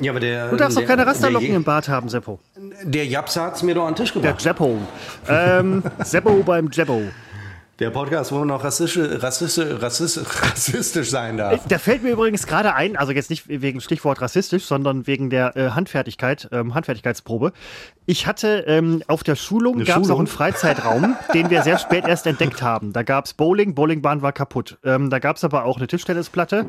Ja, 0.00 0.12
aber 0.12 0.20
der, 0.20 0.48
Du 0.48 0.56
darfst 0.56 0.76
doch 0.78 0.80
der, 0.80 0.88
keine 0.88 1.06
Rasterlocken 1.06 1.48
der, 1.48 1.56
im 1.56 1.64
Bart 1.64 1.88
haben, 1.90 2.08
Seppo. 2.08 2.40
der 2.82 3.04
Japs 3.06 3.36
hat's 3.36 3.62
mir 3.62 3.74
doch 3.74 3.84
an 3.86 3.92
den 3.94 3.96
Tisch 4.02 4.12
Der 4.14 4.22
gebracht. 4.22 4.42
Jeppo. 4.42 4.78
ähm, 5.28 5.82
Seppo 6.02 6.42
beim 6.42 6.70
Jeppo. 6.72 7.02
Der 7.80 7.88
Podcast, 7.88 8.30
wo 8.30 8.38
man 8.40 8.48
noch 8.48 8.62
rassistisch, 8.62 9.22
rassistisch, 9.22 9.82
rassistisch, 9.82 10.42
rassistisch 10.42 11.08
sein 11.08 11.38
darf. 11.38 11.66
Da 11.66 11.78
fällt 11.78 12.02
mir 12.02 12.10
übrigens 12.10 12.46
gerade 12.46 12.74
ein, 12.74 12.94
also 12.98 13.12
jetzt 13.12 13.30
nicht 13.30 13.44
wegen 13.48 13.80
Stichwort 13.80 14.20
rassistisch, 14.20 14.66
sondern 14.66 15.06
wegen 15.06 15.30
der 15.30 15.56
äh, 15.56 15.70
Handfertigkeit, 15.70 16.50
ähm, 16.52 16.74
Handfertigkeitsprobe. 16.74 17.52
Ich 18.04 18.26
hatte 18.26 18.64
ähm, 18.66 19.02
auf 19.06 19.24
der 19.24 19.34
Schulung 19.34 19.82
gab 19.84 20.02
es 20.02 20.10
auch 20.10 20.18
einen 20.18 20.26
Freizeitraum, 20.26 21.16
den 21.34 21.48
wir 21.48 21.62
sehr 21.62 21.78
spät 21.78 22.06
erst 22.06 22.26
entdeckt 22.26 22.60
haben. 22.60 22.92
Da 22.92 23.02
gab 23.02 23.24
es 23.24 23.32
Bowling, 23.32 23.74
Bowlingbahn 23.74 24.20
war 24.20 24.32
kaputt. 24.32 24.76
Ähm, 24.84 25.08
da 25.08 25.18
gab 25.18 25.36
es 25.36 25.44
aber 25.44 25.64
auch 25.64 25.78
eine 25.78 25.86
Tischtennisplatte. 25.86 26.66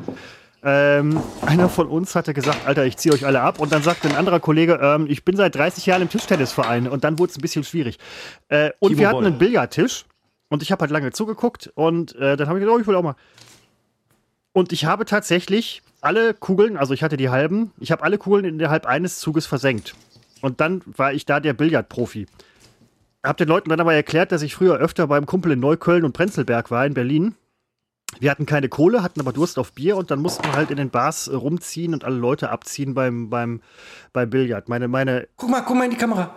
Ähm, 0.64 1.20
einer 1.44 1.68
von 1.68 1.88
uns 1.88 2.14
hatte 2.14 2.32
gesagt, 2.32 2.66
Alter, 2.66 2.86
ich 2.86 2.96
ziehe 2.96 3.12
euch 3.12 3.26
alle 3.26 3.42
ab. 3.42 3.60
Und 3.60 3.70
dann 3.70 3.82
sagte 3.82 4.08
ein 4.08 4.16
anderer 4.16 4.40
Kollege, 4.40 4.78
ähm, 4.80 5.06
ich 5.10 5.26
bin 5.26 5.36
seit 5.36 5.56
30 5.56 5.84
Jahren 5.84 6.00
im 6.00 6.08
Tischtennisverein. 6.08 6.88
Und 6.88 7.04
dann 7.04 7.18
wurde 7.18 7.32
es 7.32 7.36
ein 7.36 7.42
bisschen 7.42 7.64
schwierig. 7.64 7.98
Äh, 8.48 8.70
und 8.78 8.90
Timo 8.90 9.00
wir 9.00 9.08
hatten 9.08 9.16
Boll. 9.16 9.26
einen 9.26 9.38
Billardtisch. 9.38 10.06
Und 10.52 10.62
ich 10.62 10.70
habe 10.70 10.82
halt 10.82 10.90
lange 10.90 11.12
zugeguckt. 11.12 11.72
Und 11.74 12.14
äh, 12.16 12.36
dann 12.36 12.46
habe 12.46 12.58
ich 12.58 12.62
gedacht, 12.62 12.76
oh, 12.76 12.80
ich 12.80 12.86
will 12.86 12.94
auch 12.94 13.02
mal. 13.02 13.16
Und 14.52 14.70
ich 14.70 14.84
habe 14.84 15.06
tatsächlich 15.06 15.80
alle 16.02 16.34
Kugeln, 16.34 16.76
also 16.76 16.92
ich 16.92 17.02
hatte 17.02 17.16
die 17.16 17.30
halben, 17.30 17.72
ich 17.78 17.90
habe 17.90 18.02
alle 18.02 18.18
Kugeln 18.18 18.44
innerhalb 18.44 18.84
eines 18.84 19.18
Zuges 19.18 19.46
versenkt. 19.46 19.94
Und 20.42 20.60
dann 20.60 20.82
war 20.84 21.14
ich 21.14 21.24
da 21.24 21.40
der 21.40 21.54
Billardprofi. 21.54 22.26
Hab 23.24 23.38
den 23.38 23.48
Leuten 23.48 23.70
dann 23.70 23.80
aber 23.80 23.94
erklärt, 23.94 24.30
dass 24.30 24.42
ich 24.42 24.54
früher 24.54 24.76
öfter 24.76 25.06
beim 25.06 25.24
Kumpel 25.24 25.52
in 25.52 25.60
Neukölln 25.60 26.04
und 26.04 26.12
Prenzlberg 26.12 26.70
war 26.70 26.84
in 26.84 26.92
Berlin. 26.92 27.34
Wir 28.20 28.30
hatten 28.30 28.44
keine 28.44 28.68
Kohle, 28.68 29.02
hatten 29.02 29.20
aber 29.20 29.32
Durst 29.32 29.58
auf 29.58 29.72
Bier 29.72 29.96
und 29.96 30.10
dann 30.10 30.20
mussten 30.20 30.44
wir 30.44 30.52
halt 30.52 30.70
in 30.70 30.76
den 30.76 30.90
Bars 30.90 31.32
rumziehen 31.32 31.94
und 31.94 32.04
alle 32.04 32.16
Leute 32.16 32.50
abziehen 32.50 32.92
beim, 32.92 33.30
beim, 33.30 33.62
beim 34.12 34.28
Billard. 34.28 34.68
Meine, 34.68 34.86
meine. 34.86 35.28
Guck 35.38 35.48
mal, 35.48 35.62
guck 35.62 35.78
mal 35.78 35.84
in 35.84 35.92
die 35.92 35.96
Kamera. 35.96 36.36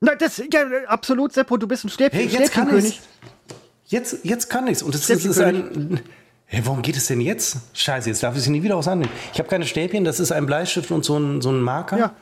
Nein, 0.00 0.16
das, 0.18 0.38
ja, 0.38 0.64
absolut, 0.86 1.32
Seppo, 1.32 1.56
du 1.58 1.68
bist 1.68 1.84
ein 1.84 1.90
Stäbchen, 1.90 2.20
Hey, 2.20 2.28
jetzt 2.28 2.52
kann 2.52 2.76
ich's. 2.76 3.00
Jetzt, 3.86 4.24
jetzt 4.24 4.48
kann 4.48 4.66
ich's. 4.66 4.82
Und 4.82 4.94
es 4.94 5.10
ist, 5.10 5.24
ist 5.26 5.40
ein. 5.40 6.00
Hey, 6.46 6.62
warum 6.64 6.82
geht 6.82 6.96
es 6.96 7.06
denn 7.06 7.20
jetzt? 7.20 7.58
Scheiße, 7.74 8.08
jetzt 8.08 8.22
darf 8.22 8.34
ich 8.36 8.42
sie 8.42 8.50
nie 8.50 8.62
wieder 8.62 8.76
aushandeln. 8.76 9.10
Ich 9.32 9.38
habe 9.38 9.48
keine 9.48 9.66
Stäbchen, 9.66 10.04
das 10.04 10.18
ist 10.18 10.32
ein 10.32 10.46
Bleistift 10.46 10.90
und 10.90 11.04
so 11.04 11.18
ein, 11.18 11.40
so 11.40 11.50
ein 11.50 11.60
Marker. 11.60 11.98
Ja. 11.98 12.14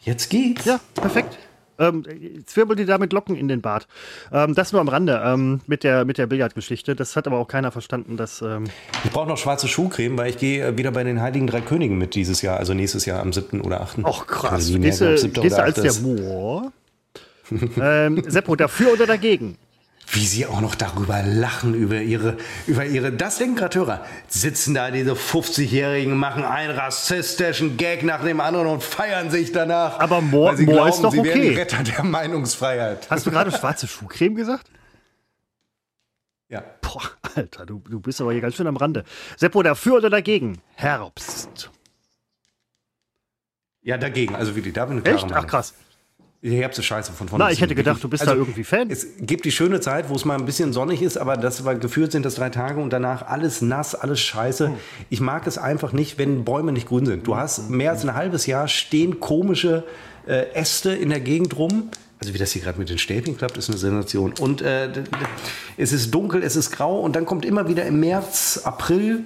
Jetzt 0.00 0.30
geht's. 0.30 0.64
Ja, 0.64 0.80
perfekt. 0.94 1.38
Ähm, 1.78 2.04
zwirbel 2.46 2.74
dir 2.74 2.86
damit 2.86 3.12
Locken 3.12 3.36
in 3.36 3.48
den 3.48 3.60
Bart. 3.60 3.86
Ähm, 4.32 4.54
das 4.54 4.72
nur 4.72 4.80
am 4.80 4.88
Rande 4.88 5.20
ähm, 5.24 5.60
mit 5.66 5.84
der, 5.84 6.04
mit 6.04 6.16
der 6.16 6.26
Billardgeschichte. 6.26 6.96
Das 6.96 7.16
hat 7.16 7.26
aber 7.26 7.36
auch 7.38 7.48
keiner 7.48 7.70
verstanden, 7.70 8.16
dass. 8.16 8.40
Ähm, 8.40 8.64
Ich 9.04 9.10
brauche 9.10 9.28
noch 9.28 9.36
schwarze 9.36 9.68
Schuhcreme, 9.68 10.16
weil 10.16 10.30
ich 10.30 10.38
gehe 10.38 10.66
äh, 10.66 10.78
wieder 10.78 10.90
bei 10.90 11.04
den 11.04 11.20
Heiligen 11.20 11.46
Drei 11.46 11.60
Königen 11.60 11.98
mit 11.98 12.14
dieses 12.14 12.40
Jahr, 12.42 12.56
also 12.56 12.72
nächstes 12.72 13.04
Jahr 13.04 13.20
am 13.20 13.32
7. 13.32 13.60
oder 13.60 13.82
8. 13.82 13.98
Och, 14.04 14.26
krass. 14.26 14.72
Gehst 14.72 15.00
du, 15.02 15.04
glaub, 15.06 15.18
7. 15.18 15.32
gehst 15.42 15.56
du 15.56 15.60
oder 15.60 15.64
als 15.64 15.78
8. 15.78 15.84
der 15.84 15.94
Moor? 16.02 16.72
ähm, 17.80 18.22
Seppo, 18.26 18.56
dafür 18.56 18.92
oder 18.92 19.06
dagegen? 19.06 19.58
Wie 20.08 20.24
sie 20.24 20.46
auch 20.46 20.60
noch 20.60 20.76
darüber 20.76 21.20
lachen, 21.22 21.74
über 21.74 22.00
ihre, 22.00 22.36
über 22.68 22.84
ihre, 22.84 23.10
das 23.12 23.38
denken 23.38 23.56
gerade 23.56 23.76
Hörer, 23.78 24.06
sitzen 24.28 24.72
da 24.72 24.92
diese 24.92 25.14
50-Jährigen, 25.14 26.16
machen 26.16 26.44
einen 26.44 26.70
rassistischen 26.76 27.76
Gag 27.76 28.04
nach 28.04 28.22
dem 28.22 28.40
anderen 28.40 28.68
und 28.68 28.84
feiern 28.84 29.30
sich 29.30 29.50
danach. 29.50 29.98
Aber 29.98 30.20
Moor- 30.20 30.56
sie 30.56 30.64
Moor 30.64 30.74
glauben, 30.74 30.90
ist 30.90 31.00
doch 31.02 31.10
sie 31.10 31.18
okay. 31.20 31.40
die 31.50 31.56
Retter 31.56 31.82
der 31.82 32.04
Meinungsfreiheit. 32.04 33.10
Hast 33.10 33.26
du 33.26 33.32
gerade 33.32 33.50
schwarze 33.50 33.88
Schuhcreme 33.88 34.36
gesagt? 34.36 34.70
Ja. 36.48 36.62
Boah, 36.80 37.02
Alter, 37.34 37.66
du, 37.66 37.80
du 37.80 37.98
bist 37.98 38.20
aber 38.20 38.30
hier 38.32 38.40
ganz 38.40 38.54
schön 38.54 38.68
am 38.68 38.76
Rande. 38.76 39.02
Seppo, 39.36 39.64
dafür 39.64 39.96
oder 39.96 40.08
dagegen? 40.10 40.58
Herbst. 40.76 41.70
ja, 43.82 43.98
dagegen, 43.98 44.36
also 44.36 44.54
wirklich, 44.54 44.72
da 44.74 44.84
bin 44.84 44.98
ich 44.98 45.06
Echt? 45.06 45.26
Ach, 45.32 45.46
krass. 45.48 45.74
Die 46.46 46.56
Herbst 46.56 46.78
ist 46.78 46.84
scheiße 46.84 47.12
von 47.12 47.28
vorne. 47.28 47.44
Na, 47.44 47.50
ich 47.50 47.60
hätte 47.60 47.74
gedacht, 47.74 48.04
du 48.04 48.08
bist 48.08 48.24
da 48.24 48.32
irgendwie 48.32 48.62
Fan. 48.62 48.88
Es 48.88 49.04
gibt 49.18 49.44
die 49.44 49.50
schöne 49.50 49.80
Zeit, 49.80 50.08
wo 50.08 50.14
es 50.14 50.24
mal 50.24 50.38
ein 50.38 50.44
bisschen 50.44 50.72
sonnig 50.72 51.02
ist, 51.02 51.16
aber 51.16 51.36
das 51.36 51.64
war 51.64 51.74
gefühlt 51.74 52.12
sind 52.12 52.24
das 52.24 52.36
drei 52.36 52.50
Tage 52.50 52.80
und 52.80 52.92
danach 52.92 53.26
alles 53.26 53.62
nass, 53.62 53.96
alles 53.96 54.20
scheiße. 54.20 54.68
Hm. 54.68 54.74
Ich 55.10 55.20
mag 55.20 55.44
es 55.48 55.58
einfach 55.58 55.92
nicht, 55.92 56.18
wenn 56.18 56.44
Bäume 56.44 56.70
nicht 56.70 56.86
grün 56.86 57.04
sind. 57.04 57.26
Du 57.26 57.36
hast 57.36 57.68
mehr 57.68 57.90
als 57.90 58.04
ein 58.04 58.14
halbes 58.14 58.46
Jahr 58.46 58.68
stehen 58.68 59.18
komische 59.18 59.82
äh, 60.28 60.52
Äste 60.52 60.92
in 60.92 61.08
der 61.08 61.18
Gegend 61.18 61.58
rum. 61.58 61.90
Also 62.20 62.32
wie 62.32 62.38
das 62.38 62.52
hier 62.52 62.62
gerade 62.62 62.78
mit 62.78 62.90
den 62.90 62.98
Stäbchen 62.98 63.36
klappt, 63.36 63.56
ist 63.56 63.68
eine 63.68 63.78
Sensation. 63.78 64.32
Und 64.38 64.62
äh, 64.62 64.88
es 65.76 65.92
ist 65.92 66.14
dunkel, 66.14 66.44
es 66.44 66.54
ist 66.54 66.70
grau 66.70 67.00
und 67.00 67.16
dann 67.16 67.26
kommt 67.26 67.44
immer 67.44 67.66
wieder 67.66 67.84
im 67.86 67.98
März, 67.98 68.60
April 68.62 69.24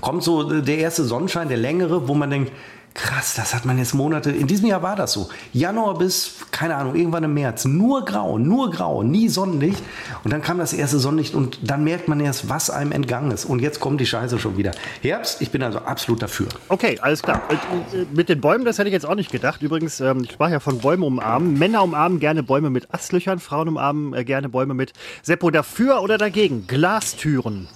kommt 0.00 0.24
so 0.24 0.60
der 0.60 0.78
erste 0.78 1.04
Sonnenschein, 1.04 1.48
der 1.48 1.58
längere, 1.58 2.08
wo 2.08 2.14
man 2.14 2.30
denkt, 2.30 2.52
Krass, 2.94 3.34
das 3.34 3.54
hat 3.54 3.64
man 3.64 3.78
jetzt 3.78 3.94
Monate. 3.94 4.30
In 4.30 4.46
diesem 4.46 4.66
Jahr 4.66 4.82
war 4.82 4.96
das 4.96 5.12
so. 5.12 5.28
Januar 5.52 5.96
bis, 5.96 6.34
keine 6.50 6.74
Ahnung, 6.74 6.96
irgendwann 6.96 7.22
im 7.22 7.34
März. 7.34 7.64
Nur 7.64 8.04
grau, 8.04 8.36
nur 8.38 8.70
grau, 8.70 9.02
nie 9.02 9.28
Sonnenlicht. 9.28 9.82
Und 10.24 10.32
dann 10.32 10.42
kam 10.42 10.58
das 10.58 10.72
erste 10.72 10.98
Sonnenlicht 10.98 11.34
und 11.34 11.58
dann 11.62 11.84
merkt 11.84 12.08
man 12.08 12.18
erst, 12.18 12.48
was 12.48 12.68
einem 12.68 12.90
entgangen 12.92 13.30
ist. 13.30 13.44
Und 13.44 13.60
jetzt 13.60 13.78
kommt 13.78 14.00
die 14.00 14.06
Scheiße 14.06 14.38
schon 14.38 14.56
wieder. 14.56 14.72
Herbst, 15.02 15.40
ich 15.40 15.50
bin 15.50 15.62
also 15.62 15.78
absolut 15.78 16.20
dafür. 16.20 16.48
Okay, 16.68 16.98
alles 17.00 17.22
klar. 17.22 17.42
Und, 17.48 17.94
äh, 17.94 18.06
mit 18.12 18.28
den 18.28 18.40
Bäumen, 18.40 18.64
das 18.64 18.78
hätte 18.78 18.88
ich 18.88 18.94
jetzt 18.94 19.06
auch 19.06 19.14
nicht 19.14 19.30
gedacht. 19.30 19.62
Übrigens, 19.62 20.00
ähm, 20.00 20.22
ich 20.24 20.32
sprach 20.32 20.50
ja 20.50 20.58
von 20.58 20.78
Bäume 20.78 21.06
umarmen. 21.06 21.58
Männer 21.58 21.84
umarmen 21.84 22.18
gerne 22.18 22.42
Bäume 22.42 22.70
mit 22.70 22.92
Astlöchern, 22.92 23.38
Frauen 23.38 23.68
umarmen 23.68 24.14
äh, 24.14 24.24
gerne 24.24 24.48
Bäume 24.48 24.74
mit 24.74 24.92
Seppo 25.22 25.50
dafür 25.50 26.02
oder 26.02 26.18
dagegen. 26.18 26.66
Glastüren. 26.66 27.68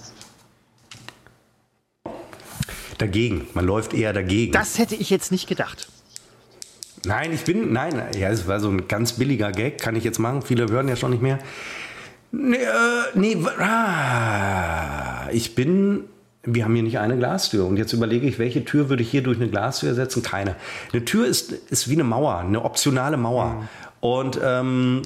Dagegen. 2.97 3.47
Man 3.53 3.65
läuft 3.65 3.93
eher 3.93 4.13
dagegen. 4.13 4.51
Das 4.51 4.77
hätte 4.77 4.95
ich 4.95 5.09
jetzt 5.09 5.31
nicht 5.31 5.47
gedacht. 5.47 5.87
Nein, 7.05 7.33
ich 7.33 7.43
bin, 7.43 7.71
nein, 7.71 8.01
ja, 8.17 8.29
es 8.29 8.47
war 8.47 8.59
so 8.59 8.69
ein 8.69 8.87
ganz 8.87 9.13
billiger 9.13 9.51
Gag, 9.51 9.79
kann 9.79 9.95
ich 9.95 10.03
jetzt 10.03 10.17
machen. 10.17 10.41
Viele 10.41 10.67
hören 10.69 10.87
ja 10.87 10.95
schon 10.95 11.11
nicht 11.11 11.21
mehr. 11.21 11.39
Nee, 12.31 12.55
äh, 12.55 12.69
nee, 13.13 13.37
ah, 13.59 15.29
ich 15.31 15.55
bin, 15.55 16.05
wir 16.43 16.63
haben 16.65 16.73
hier 16.73 16.83
nicht 16.83 16.99
eine 16.99 17.17
Glastür. 17.17 17.65
Und 17.65 17.77
jetzt 17.77 17.93
überlege 17.93 18.27
ich, 18.27 18.39
welche 18.39 18.65
Tür 18.65 18.89
würde 18.89 19.03
ich 19.03 19.09
hier 19.09 19.21
durch 19.21 19.37
eine 19.37 19.49
Glastür 19.49 19.89
ersetzen? 19.89 20.23
Keine. 20.23 20.55
Eine 20.91 21.05
Tür 21.05 21.27
ist, 21.27 21.51
ist 21.51 21.89
wie 21.89 21.93
eine 21.93 22.03
Mauer, 22.03 22.39
eine 22.39 22.63
optionale 22.63 23.17
Mauer. 23.17 23.45
Mhm. 23.53 23.67
Und 23.99 24.39
ähm, 24.43 25.01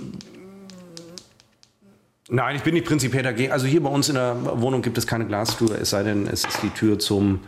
nein, 2.30 2.56
ich 2.56 2.64
bin 2.64 2.74
nicht 2.74 2.86
prinzipiell 2.86 3.24
dagegen. 3.24 3.52
Also 3.52 3.68
hier 3.68 3.84
bei 3.84 3.90
uns 3.90 4.10
in 4.10 4.16
der 4.16 4.38
Wohnung 4.61 4.82
gibt 4.82 4.98
es 4.98 5.06
keine 5.06 5.26
Glastür, 5.26 5.78
es 5.80 5.90
sei 5.90 6.03
denn, 6.03 6.28
es 6.28 6.45
ist 6.45 6.64
die 6.64 6.70
Tür 6.70 6.98
zum 6.98 7.41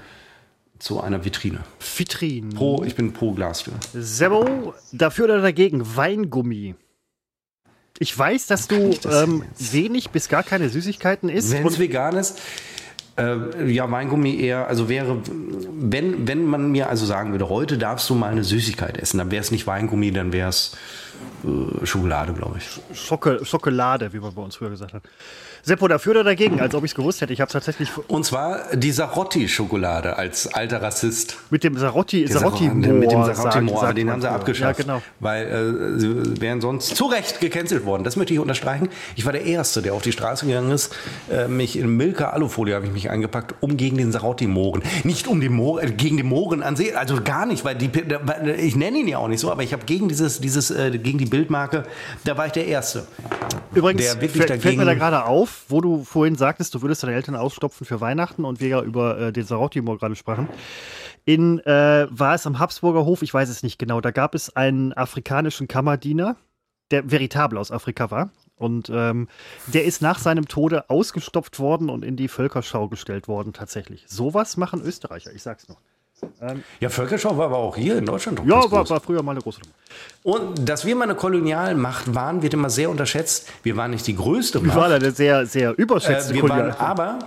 zu 0.81 0.99
einer 0.99 1.23
Vitrine. 1.23 1.59
Vitrine. 1.79 2.55
Pro, 2.55 2.83
ich 2.83 2.95
bin 2.95 3.13
pro 3.13 3.31
Glastür. 3.33 3.73
Sebo, 3.93 4.73
dafür 4.91 5.25
oder 5.25 5.41
dagegen? 5.41 5.95
Weingummi. 5.95 6.75
Ich 7.99 8.17
weiß, 8.17 8.47
dass 8.47 8.67
du 8.67 8.89
das 9.01 9.23
ähm, 9.23 9.43
wenig 9.59 10.09
bis 10.09 10.27
gar 10.27 10.41
keine 10.41 10.69
Süßigkeiten 10.69 11.29
isst. 11.29 11.51
Wenn 11.51 11.67
es 11.67 11.77
vegan 11.77 12.15
ist, 12.15 12.39
äh, 13.15 13.71
ja, 13.71 13.89
Weingummi 13.91 14.39
eher, 14.39 14.67
also 14.67 14.89
wäre, 14.89 15.21
wenn, 15.71 16.27
wenn 16.27 16.45
man 16.45 16.71
mir 16.71 16.89
also 16.89 17.05
sagen 17.05 17.31
würde, 17.31 17.49
heute 17.49 17.77
darfst 17.77 18.09
du 18.09 18.15
mal 18.15 18.31
eine 18.31 18.43
Süßigkeit 18.43 18.97
essen, 18.97 19.19
dann 19.19 19.29
wäre 19.29 19.41
es 19.41 19.51
nicht 19.51 19.67
Weingummi, 19.67 20.11
dann 20.11 20.33
wäre 20.33 20.49
es 20.49 20.75
äh, 21.43 21.85
Schokolade, 21.85 22.33
glaube 22.33 22.57
ich. 22.57 22.97
Schocke, 22.97 23.45
Schokolade, 23.45 24.13
wie 24.13 24.19
man 24.19 24.33
bei 24.33 24.41
uns 24.41 24.55
früher 24.55 24.71
gesagt 24.71 24.93
hat. 24.93 25.03
Seppo 25.63 25.87
dafür 25.87 26.11
oder 26.11 26.23
dagegen, 26.23 26.59
als 26.59 26.73
ob 26.75 26.83
ich 26.83 26.91
es 26.91 26.95
gewusst 26.95 27.21
hätte. 27.21 27.33
Ich 27.33 27.41
habe 27.41 27.51
tatsächlich. 27.51 27.89
Und 28.07 28.25
zwar 28.25 28.75
die 28.75 28.91
Sarotti-Schokolade 28.91 30.17
als 30.17 30.47
alter 30.53 30.81
Rassist. 30.81 31.37
Mit 31.49 31.63
dem 31.63 31.77
Sarotti, 31.77 32.27
Sarotti 32.27 32.69
Moor, 32.69 32.93
Mit 32.93 33.11
dem 33.11 33.23
Sarotti 33.23 33.61
Moor, 33.61 33.83
aber 33.83 33.93
den 33.93 34.09
haben 34.09 34.21
sie 34.21 34.29
abgeschafft. 34.29 34.79
Ja, 34.79 34.85
genau. 34.85 35.01
Weil 35.19 35.47
äh, 35.47 35.99
sie 35.99 36.41
wären 36.41 36.61
sonst 36.61 36.95
zu 36.95 37.05
Recht 37.05 37.39
gecancelt 37.39 37.85
worden. 37.85 38.03
Das 38.03 38.15
möchte 38.15 38.33
ich 38.33 38.39
unterstreichen. 38.39 38.89
Ich 39.15 39.25
war 39.25 39.33
der 39.33 39.45
Erste, 39.45 39.81
der 39.81 39.93
auf 39.93 40.01
die 40.01 40.11
Straße 40.11 40.45
gegangen 40.45 40.71
ist. 40.71 40.93
Äh, 41.31 41.47
mich 41.47 41.77
in 41.77 41.95
Milka 41.95 42.29
Alufolie 42.29 42.75
habe 42.75 42.85
ich 42.85 42.91
mich 42.91 43.09
eingepackt, 43.09 43.55
um 43.59 43.77
gegen 43.77 43.97
den 43.97 44.11
Sarotti-Mohren. 44.11 44.81
Nicht 45.03 45.27
um 45.27 45.41
den 45.41 45.53
Moor, 45.53 45.83
äh, 45.83 45.91
gegen 45.91 46.17
den 46.17 46.27
Mohren 46.27 46.63
an 46.63 46.75
sich, 46.75 46.97
also 46.97 47.21
gar 47.21 47.45
nicht, 47.45 47.65
weil 47.65 47.75
die, 47.75 47.89
ich 48.57 48.75
nenne 48.75 48.99
ihn 48.99 49.07
ja 49.07 49.17
auch 49.17 49.27
nicht 49.27 49.39
so, 49.39 49.51
aber 49.51 49.63
ich 49.63 49.73
habe 49.73 49.85
gegen 49.85 50.07
dieses, 50.07 50.39
dieses, 50.41 50.71
äh, 50.71 50.97
gegen 50.97 51.17
die 51.17 51.25
Bildmarke, 51.25 51.83
da 52.23 52.37
war 52.37 52.47
ich 52.47 52.51
der 52.51 52.67
Erste. 52.67 53.05
Übrigens, 53.73 54.03
der 54.03 54.21
wirklich 54.21 54.45
dagegen, 54.45 54.61
fällt 54.61 54.77
mir 54.77 54.85
da 54.85 54.93
gerade 54.93 55.25
auf, 55.25 55.50
wo 55.69 55.81
du 55.81 56.03
vorhin 56.03 56.35
sagtest, 56.35 56.73
du 56.75 56.81
würdest 56.81 57.03
deine 57.03 57.13
Eltern 57.13 57.35
ausstopfen 57.35 57.85
für 57.85 58.01
Weihnachten 58.01 58.45
und 58.45 58.59
wir 58.59 58.67
ja 58.67 58.81
über 58.81 59.19
äh, 59.19 59.33
den 59.33 59.45
Sarotti-Moor 59.45 59.97
gerade 59.97 60.15
sprachen. 60.15 60.47
In, 61.25 61.59
äh, 61.59 62.07
war 62.09 62.35
es 62.35 62.47
am 62.47 62.59
Habsburger 62.59 63.05
Hof, 63.05 63.21
ich 63.21 63.33
weiß 63.33 63.49
es 63.49 63.63
nicht 63.63 63.77
genau, 63.77 64.01
da 64.01 64.11
gab 64.11 64.35
es 64.35 64.55
einen 64.55 64.93
afrikanischen 64.93 65.67
Kammerdiener, 65.67 66.35
der 66.91 67.09
veritabel 67.09 67.57
aus 67.57 67.71
Afrika 67.71 68.11
war. 68.11 68.31
Und 68.55 68.91
ähm, 68.93 69.27
der 69.73 69.85
ist 69.85 70.03
nach 70.03 70.19
seinem 70.19 70.47
Tode 70.47 70.87
ausgestopft 70.89 71.57
worden 71.57 71.89
und 71.89 72.05
in 72.05 72.15
die 72.15 72.27
Völkerschau 72.27 72.89
gestellt 72.89 73.27
worden, 73.27 73.53
tatsächlich. 73.53 74.05
Sowas 74.07 74.55
machen 74.55 74.81
Österreicher, 74.81 75.33
ich 75.33 75.41
sag's 75.41 75.67
noch. 75.67 75.81
Ähm, 76.41 76.63
ja, 76.79 76.89
Völkerschau 76.89 77.37
war 77.37 77.45
aber 77.45 77.57
auch 77.57 77.75
hier 77.75 77.97
in 77.97 78.05
Deutschland 78.05 78.39
doch 78.39 78.45
Ja, 78.45 78.71
war, 78.71 78.89
war, 78.89 78.99
früher 78.99 79.21
mal 79.23 79.31
eine 79.31 79.41
große 79.41 79.61
Und 80.23 80.67
dass 80.67 80.85
wir 80.85 80.95
mal 80.95 81.05
eine 81.05 81.15
Kolonialmacht 81.15 82.13
waren, 82.13 82.41
wird 82.41 82.53
immer 82.53 82.69
sehr 82.69 82.89
unterschätzt. 82.89 83.47
Wir 83.63 83.77
waren 83.77 83.91
nicht 83.91 84.07
die 84.07 84.15
größte 84.15 84.59
Macht. 84.59 84.75
Wir 84.75 84.81
waren 84.81 84.91
eine 84.91 85.11
sehr, 85.11 85.45
sehr 85.45 85.77
überschätzte 85.77 86.33
äh, 86.33 86.41
wir 86.41 86.49
waren 86.49 86.71
aber 86.71 87.19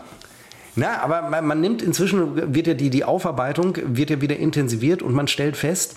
na, 0.77 1.01
aber 1.03 1.23
man, 1.23 1.47
man, 1.47 1.61
nimmt 1.61 1.83
inzwischen, 1.83 2.53
wird 2.53 2.67
ja 2.67 2.75
die, 2.75 2.91
die 2.91 3.05
Aufarbeitung 3.05 3.77
wird 3.85 4.11
ja 4.11 4.21
wieder 4.21 4.37
intensiviert 4.37 5.03
und 5.03 5.15
man 5.15 5.29
stellt 5.29 5.57
fest, 5.57 5.95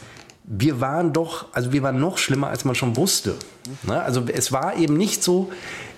wir 0.49 0.80
waren 0.80 1.11
doch, 1.11 1.48
also 1.52 1.74
wir 1.74 1.84
waren 1.84 1.99
noch 1.99 2.18
schlimmer, 2.18 2.48
als 2.48 2.64
man 2.64 2.74
schon 2.74 2.95
wusste. 2.95 3.36
Ne? 3.84 4.02
Also 4.02 4.24
es 4.34 4.53
war 4.53 4.78
eben 4.78 4.95
nicht 4.95 5.22
so, 5.22 5.52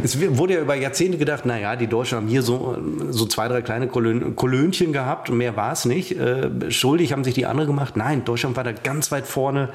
es 0.04 0.20
wurde 0.20 0.56
ja 0.56 0.62
über 0.62 0.74
Jahrzehnte 0.74 1.20
gedacht, 1.20 1.46
naja, 1.46 1.76
die 1.76 1.86
Deutschen 1.86 2.18
haben 2.18 2.28
hier 2.28 2.42
so, 2.42 2.76
so 3.12 3.28
zwei, 3.28 3.48
drei 3.48 3.62
kleine 3.62 3.88
Kolön 3.88 4.36
Kolönchen 4.36 4.92
gehabt 4.92 5.30
und 5.30 5.38
mehr 5.38 5.56
war 5.56 5.72
es 5.72 5.86
nicht. 5.86 6.18
Äh, 6.18 6.72
schuldig 6.72 7.12
haben 7.12 7.24
sich 7.24 7.36
die 7.36 7.46
anderen 7.46 7.68
gemacht. 7.68 7.96
Nein, 7.96 8.26
Deutschland 8.26 8.56
war 8.58 8.64
da 8.64 8.72
ganz 8.72 9.12
weit 9.12 9.28
vorne, 9.28 9.70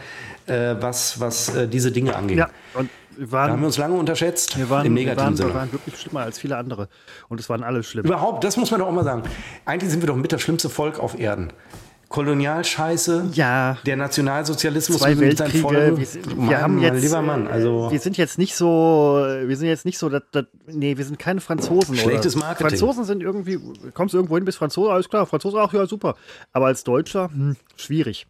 äh, 0.46 0.74
was, 0.80 1.20
was 1.20 1.54
äh, 1.54 1.68
diese 1.68 1.92
Dinge 1.92 2.16
angeht. 2.16 2.38
Ja, 2.38 2.50
und 2.74 2.90
wir 3.16 3.30
waren, 3.30 3.46
da 3.46 3.52
haben 3.52 3.60
wir 3.60 3.66
uns 3.66 3.78
lange 3.78 3.94
unterschätzt. 3.94 4.58
Wir 4.58 4.68
waren, 4.70 4.86
im 4.86 4.94
negativen 4.94 5.18
wir 5.18 5.24
waren, 5.24 5.36
Sinne. 5.36 5.48
wir 5.50 5.54
waren 5.54 5.72
wirklich 5.72 5.96
schlimmer 6.00 6.20
als 6.22 6.40
viele 6.40 6.56
andere. 6.56 6.88
Und 7.28 7.38
es 7.38 7.48
waren 7.48 7.62
alle 7.62 7.84
schlimm. 7.84 8.06
Überhaupt, 8.06 8.42
das 8.42 8.56
muss 8.56 8.72
man 8.72 8.80
doch 8.80 8.88
auch 8.88 8.92
mal 8.92 9.04
sagen. 9.04 9.22
Eigentlich 9.66 9.92
sind 9.92 10.02
wir 10.02 10.08
doch 10.08 10.16
mit 10.16 10.32
das 10.32 10.42
schlimmste 10.42 10.68
Volk 10.68 10.98
auf 10.98 11.16
Erden. 11.16 11.52
Kolonialscheiße, 12.14 13.30
ja, 13.32 13.76
der 13.84 13.96
Nationalsozialismus 13.96 15.00
Zwei 15.00 15.16
Folgen. 15.16 15.98
Wir, 15.98 16.14
wir 16.14 16.36
Mann, 16.36 16.62
haben 16.62 16.78
jetzt, 16.78 17.02
lieber 17.02 17.22
Mann, 17.22 17.48
also 17.48 17.88
wir 17.90 17.98
sind 17.98 18.16
jetzt 18.16 18.38
nicht 18.38 18.54
so, 18.54 19.16
wir 19.44 19.56
sind 19.56 19.66
jetzt 19.66 19.84
nicht 19.84 19.98
so, 19.98 20.08
dat, 20.08 20.22
dat, 20.30 20.46
nee, 20.68 20.96
wir 20.96 21.04
sind 21.04 21.18
keine 21.18 21.40
Franzosen. 21.40 21.96
Schlechtes 21.96 22.36
oder. 22.36 22.44
Marketing. 22.44 22.68
Franzosen 22.68 23.04
sind 23.04 23.20
irgendwie, 23.20 23.58
kommst 23.94 24.14
du 24.14 24.18
irgendwo 24.18 24.36
hin, 24.36 24.44
bist 24.44 24.58
Franzose, 24.58 24.92
alles 24.92 25.08
klar, 25.08 25.26
Franzose 25.26 25.60
auch, 25.60 25.72
ja, 25.72 25.86
super. 25.86 26.14
Aber 26.52 26.66
als 26.66 26.84
Deutscher, 26.84 27.30
hm, 27.32 27.56
schwierig. 27.74 28.28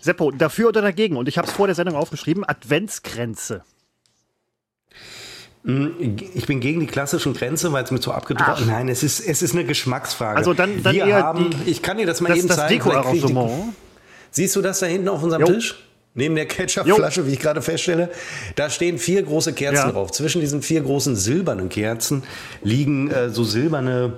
Seppo, 0.00 0.32
dafür 0.32 0.70
oder 0.70 0.82
dagegen? 0.82 1.16
Und 1.16 1.28
ich 1.28 1.38
habe 1.38 1.46
es 1.46 1.52
vor 1.54 1.68
der 1.68 1.76
Sendung 1.76 1.94
aufgeschrieben, 1.94 2.42
Adventsgrenze. 2.44 3.62
Hm, 5.64 6.16
ich 6.34 6.46
bin 6.46 6.60
gegen 6.60 6.80
die 6.80 6.86
klassischen 6.86 7.34
Grenze, 7.34 7.72
weil 7.72 7.84
es 7.84 7.90
mir 7.90 8.00
zu 8.00 8.12
abgedruckt 8.12 8.60
ist. 8.60 8.66
Nein, 8.66 8.88
es 8.88 9.02
ist, 9.02 9.20
es 9.20 9.42
ist 9.42 9.54
eine 9.54 9.64
Geschmacksfrage. 9.64 10.36
Also 10.36 10.54
dann, 10.54 10.82
dann 10.82 10.94
Wir 10.94 11.16
haben, 11.16 11.50
die, 11.50 11.70
ich 11.70 11.82
kann 11.82 11.98
dir 11.98 12.06
das 12.06 12.20
mal 12.20 12.30
das, 12.30 12.38
eben 12.38 12.48
das 12.48 12.56
zeigen. 12.56 12.74
Deko-Arrangement. 12.74 13.74
Siehst 14.30 14.56
du 14.56 14.62
das 14.62 14.80
da 14.80 14.86
hinten 14.86 15.08
auf 15.08 15.22
unserem 15.22 15.42
jo. 15.42 15.52
Tisch? 15.52 15.76
Neben 16.14 16.34
der 16.34 16.46
Ketchupflasche, 16.46 17.26
wie 17.26 17.32
ich 17.32 17.38
gerade 17.38 17.62
feststelle, 17.62 18.10
da 18.54 18.68
stehen 18.68 18.98
vier 18.98 19.22
große 19.22 19.54
Kerzen 19.54 19.86
ja. 19.86 19.92
drauf. 19.92 20.10
Zwischen 20.10 20.42
diesen 20.42 20.60
vier 20.60 20.82
großen 20.82 21.16
silbernen 21.16 21.70
Kerzen 21.70 22.22
liegen 22.62 23.10
äh, 23.10 23.30
so 23.30 23.44
silberne 23.44 24.14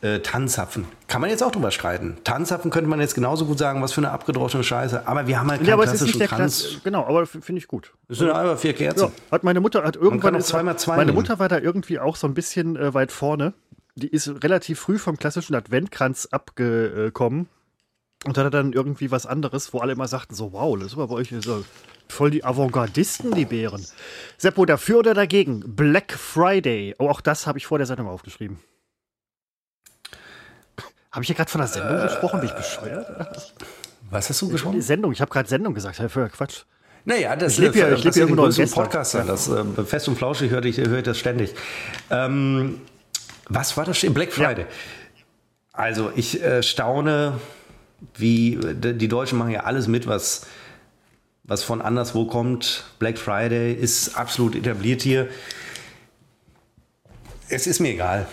äh, 0.00 0.20
Tanzapfen. 0.20 0.86
Kann 1.08 1.20
man 1.20 1.30
jetzt 1.30 1.42
auch 1.42 1.50
drüber 1.50 1.70
streiten. 1.70 2.18
Tanzapfen 2.24 2.70
könnte 2.70 2.88
man 2.88 3.00
jetzt 3.00 3.14
genauso 3.14 3.46
gut 3.46 3.58
sagen, 3.58 3.82
was 3.82 3.92
für 3.92 4.00
eine 4.00 4.10
abgedroschene 4.10 4.62
Scheiße. 4.62 5.06
Aber 5.06 5.26
wir 5.26 5.40
haben 5.40 5.50
halt 5.50 5.60
keinen 5.60 5.68
ja, 5.68 5.74
aber 5.74 5.84
klassischen 5.84 6.20
es 6.20 6.28
Tanz. 6.30 6.62
Klass 6.62 6.80
genau, 6.84 7.04
aber 7.06 7.26
finde 7.26 7.58
ich 7.58 7.66
gut. 7.66 7.92
Das 8.08 8.18
sind 8.18 8.30
einfach 8.30 8.58
vier 8.58 8.74
Kerzen. 8.74 9.04
Ja, 9.08 9.12
hat 9.32 9.44
meine 9.44 9.60
Mutter 9.60 9.82
hat 9.82 9.96
irgendwann 9.96 10.34
ist, 10.36 10.48
zweimal 10.48 10.78
zwei 10.78 10.96
Meine 10.96 11.06
nehmen. 11.06 11.16
Mutter 11.16 11.38
war 11.38 11.48
da 11.48 11.58
irgendwie 11.58 11.98
auch 11.98 12.16
so 12.16 12.26
ein 12.26 12.34
bisschen 12.34 12.76
äh, 12.76 12.94
weit 12.94 13.12
vorne. 13.12 13.54
Die 13.96 14.08
ist 14.08 14.28
relativ 14.44 14.78
früh 14.78 14.98
vom 14.98 15.16
klassischen 15.16 15.56
Adventkranz 15.56 16.28
abgekommen 16.30 17.48
und 18.24 18.38
hatte 18.38 18.50
dann 18.50 18.72
irgendwie 18.72 19.10
was 19.10 19.26
anderes, 19.26 19.72
wo 19.72 19.78
alle 19.80 19.92
immer 19.92 20.06
sagten 20.06 20.34
so, 20.34 20.52
wow, 20.52 20.76
das 20.78 20.88
ist 20.88 20.94
aber 20.94 21.08
bei 21.08 21.14
euch 21.14 21.34
so 21.40 21.64
voll 22.08 22.30
die 22.30 22.44
Avantgardisten, 22.44 23.32
die 23.32 23.44
Bären. 23.44 23.84
Seppo, 24.36 24.64
dafür 24.64 24.98
oder 24.98 25.14
dagegen? 25.14 25.74
Black 25.74 26.12
Friday. 26.12 26.94
Oh, 26.98 27.08
auch 27.08 27.20
das 27.20 27.46
habe 27.46 27.58
ich 27.58 27.66
vor 27.66 27.78
der 27.78 27.86
Sendung 27.86 28.06
aufgeschrieben. 28.06 28.58
Habe 31.18 31.24
ich 31.24 31.26
hier 31.26 31.34
gerade 31.34 31.50
von 31.50 31.60
der 31.60 31.66
Sendung 31.66 31.98
äh, 31.98 32.02
gesprochen? 32.02 32.38
Bin 32.38 32.48
ich 32.48 32.54
bescheuert? 32.54 33.08
Was 34.08 34.30
hast 34.30 34.40
du 34.40 34.48
gesprochen? 34.50 34.76
Die 34.76 34.82
Sendung. 34.82 35.10
Ich 35.10 35.20
habe 35.20 35.28
gerade 35.28 35.48
Sendung 35.48 35.74
gesagt. 35.74 35.96
Für 35.96 36.28
Quatsch. 36.28 36.62
Naja, 37.04 37.34
das 37.34 37.54
ich 37.54 37.58
lebe 37.58 37.76
ja, 37.76 37.90
ich 37.90 38.04
lebe 38.04 38.16
ja 38.16 38.26
irgendwo 38.28 38.46
im 38.46 38.70
Podcast. 38.70 39.14
Ja. 39.14 39.24
Das, 39.24 39.48
äh, 39.48 39.64
fest 39.84 40.06
und 40.06 40.16
flauschig 40.16 40.52
höre 40.52 40.64
ich, 40.64 40.78
hör 40.78 40.98
ich 40.98 41.02
das 41.02 41.18
ständig. 41.18 41.56
Ähm, 42.10 42.82
was 43.48 43.76
war 43.76 43.84
das? 43.84 43.98
Black 43.98 44.32
Friday. 44.32 44.60
Ja. 44.60 44.66
Also 45.72 46.12
ich 46.14 46.40
äh, 46.40 46.62
staune, 46.62 47.40
wie 48.14 48.60
die 48.62 49.08
Deutschen 49.08 49.38
machen 49.38 49.50
ja 49.50 49.64
alles 49.64 49.88
mit, 49.88 50.06
was, 50.06 50.46
was 51.42 51.64
von 51.64 51.82
anderswo 51.82 52.26
kommt. 52.26 52.84
Black 53.00 53.18
Friday 53.18 53.74
ist 53.74 54.16
absolut 54.16 54.54
etabliert 54.54 55.02
hier. 55.02 55.26
Es 57.48 57.66
ist 57.66 57.80
mir 57.80 57.88
egal 57.88 58.28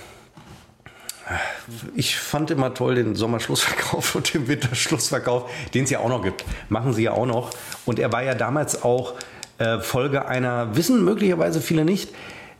ich 1.95 2.17
fand 2.17 2.51
immer 2.51 2.73
toll 2.73 2.95
den 2.95 3.15
Sommerschlussverkauf 3.15 4.15
und 4.15 4.33
den 4.33 4.47
Winterschlussverkauf, 4.47 5.49
den 5.73 5.85
es 5.85 5.89
ja 5.89 5.99
auch 5.99 6.09
noch 6.09 6.23
gibt. 6.23 6.45
Machen 6.69 6.93
sie 6.93 7.03
ja 7.03 7.11
auch 7.11 7.25
noch. 7.25 7.51
Und 7.85 7.99
er 7.99 8.11
war 8.11 8.23
ja 8.23 8.35
damals 8.35 8.83
auch 8.83 9.13
äh, 9.57 9.79
Folge 9.79 10.27
einer, 10.27 10.75
wissen 10.75 11.03
möglicherweise 11.03 11.61
viele 11.61 11.85
nicht, 11.85 12.09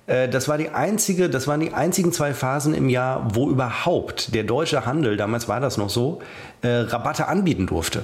äh, 0.07 0.29
das 0.29 0.47
war 0.47 0.57
die 0.57 0.69
einzige, 0.69 1.29
das 1.29 1.47
waren 1.47 1.59
die 1.59 1.73
einzigen 1.73 2.11
zwei 2.11 2.33
Phasen 2.33 2.73
im 2.73 2.89
Jahr, 2.89 3.27
wo 3.33 3.49
überhaupt 3.49 4.33
der 4.33 4.43
deutsche 4.43 4.85
Handel, 4.85 5.17
damals 5.17 5.47
war 5.47 5.59
das 5.59 5.77
noch 5.77 5.89
so, 5.89 6.21
äh, 6.61 6.67
Rabatte 6.67 7.27
anbieten 7.27 7.67
durfte. 7.67 8.03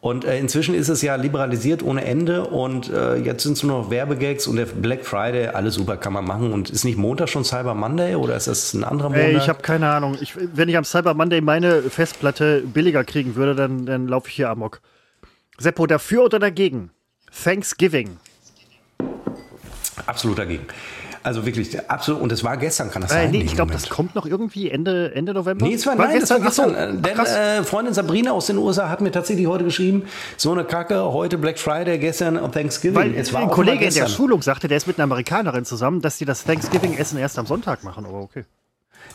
Und 0.00 0.24
äh, 0.24 0.38
inzwischen 0.38 0.76
ist 0.76 0.88
es 0.88 1.02
ja 1.02 1.16
liberalisiert 1.16 1.82
ohne 1.82 2.04
Ende 2.04 2.44
und 2.44 2.88
äh, 2.88 3.16
jetzt 3.16 3.42
sind 3.42 3.54
es 3.54 3.64
nur 3.64 3.82
noch 3.82 3.90
Werbegags 3.90 4.46
und 4.46 4.54
der 4.54 4.66
Black 4.66 5.04
Friday, 5.04 5.48
alles 5.48 5.74
super 5.74 5.96
kann 5.96 6.12
man 6.12 6.24
machen. 6.24 6.52
Und 6.52 6.70
ist 6.70 6.84
nicht 6.84 6.96
Montag 6.96 7.28
schon 7.28 7.44
Cyber 7.44 7.74
Monday 7.74 8.14
oder 8.14 8.36
ist 8.36 8.46
das 8.46 8.74
ein 8.74 8.84
anderer 8.84 9.08
Monat? 9.08 9.24
Ey, 9.24 9.36
ich 9.36 9.48
habe 9.48 9.60
keine 9.60 9.90
Ahnung. 9.90 10.16
Ich, 10.20 10.34
wenn 10.36 10.68
ich 10.68 10.76
am 10.76 10.84
Cyber 10.84 11.14
Monday 11.14 11.40
meine 11.40 11.82
Festplatte 11.82 12.62
billiger 12.62 13.02
kriegen 13.02 13.34
würde, 13.34 13.56
dann, 13.56 13.86
dann 13.86 14.06
laufe 14.06 14.28
ich 14.28 14.36
hier 14.36 14.50
amok. 14.50 14.80
Seppo, 15.58 15.88
dafür 15.88 16.24
oder 16.24 16.38
dagegen? 16.38 16.90
Thanksgiving. 17.32 18.18
Absolut 20.06 20.38
dagegen. 20.38 20.64
Also 21.22 21.44
wirklich, 21.46 21.78
absolut. 21.90 22.22
Und 22.22 22.32
es 22.32 22.44
war 22.44 22.56
gestern, 22.56 22.90
kann 22.90 23.02
das 23.02 23.10
Äh, 23.10 23.14
sein? 23.14 23.30
nee, 23.30 23.42
ich 23.42 23.54
glaube, 23.54 23.72
das 23.72 23.88
kommt 23.88 24.14
noch 24.14 24.26
irgendwie 24.26 24.70
Ende, 24.70 25.14
Ende 25.14 25.34
November. 25.34 25.66
Nee, 25.66 25.74
es 25.74 25.86
war, 25.86 25.94
nein, 25.96 26.20
das 26.20 26.30
war 26.30 26.40
gestern. 26.40 26.74
Ach 26.76 26.90
so. 26.90 26.96
Denn 27.00 27.18
äh, 27.18 27.62
Freundin 27.64 27.94
Sabrina 27.94 28.32
aus 28.32 28.46
den 28.46 28.58
USA 28.58 28.88
hat 28.88 29.00
mir 29.00 29.10
tatsächlich 29.10 29.46
heute 29.46 29.64
geschrieben, 29.64 30.04
so 30.36 30.52
eine 30.52 30.64
Kacke, 30.64 31.02
heute 31.12 31.38
Black 31.38 31.58
Friday, 31.58 31.98
gestern 31.98 32.36
Thanksgiving. 32.52 32.94
Weil 32.94 33.14
es 33.14 33.32
war 33.32 33.42
ein 33.42 33.50
Kollege 33.50 33.84
in 33.84 33.92
der 33.94 34.02
gestern. 34.04 34.08
Schulung 34.08 34.42
sagte, 34.42 34.68
der 34.68 34.76
ist 34.76 34.86
mit 34.86 34.98
einer 34.98 35.04
Amerikanerin 35.04 35.64
zusammen, 35.64 36.00
dass 36.00 36.18
die 36.18 36.24
das 36.24 36.44
Thanksgiving-Essen 36.44 37.18
erst 37.18 37.38
am 37.38 37.46
Sonntag 37.46 37.84
machen. 37.84 38.04
Aber 38.06 38.20
okay. 38.20 38.44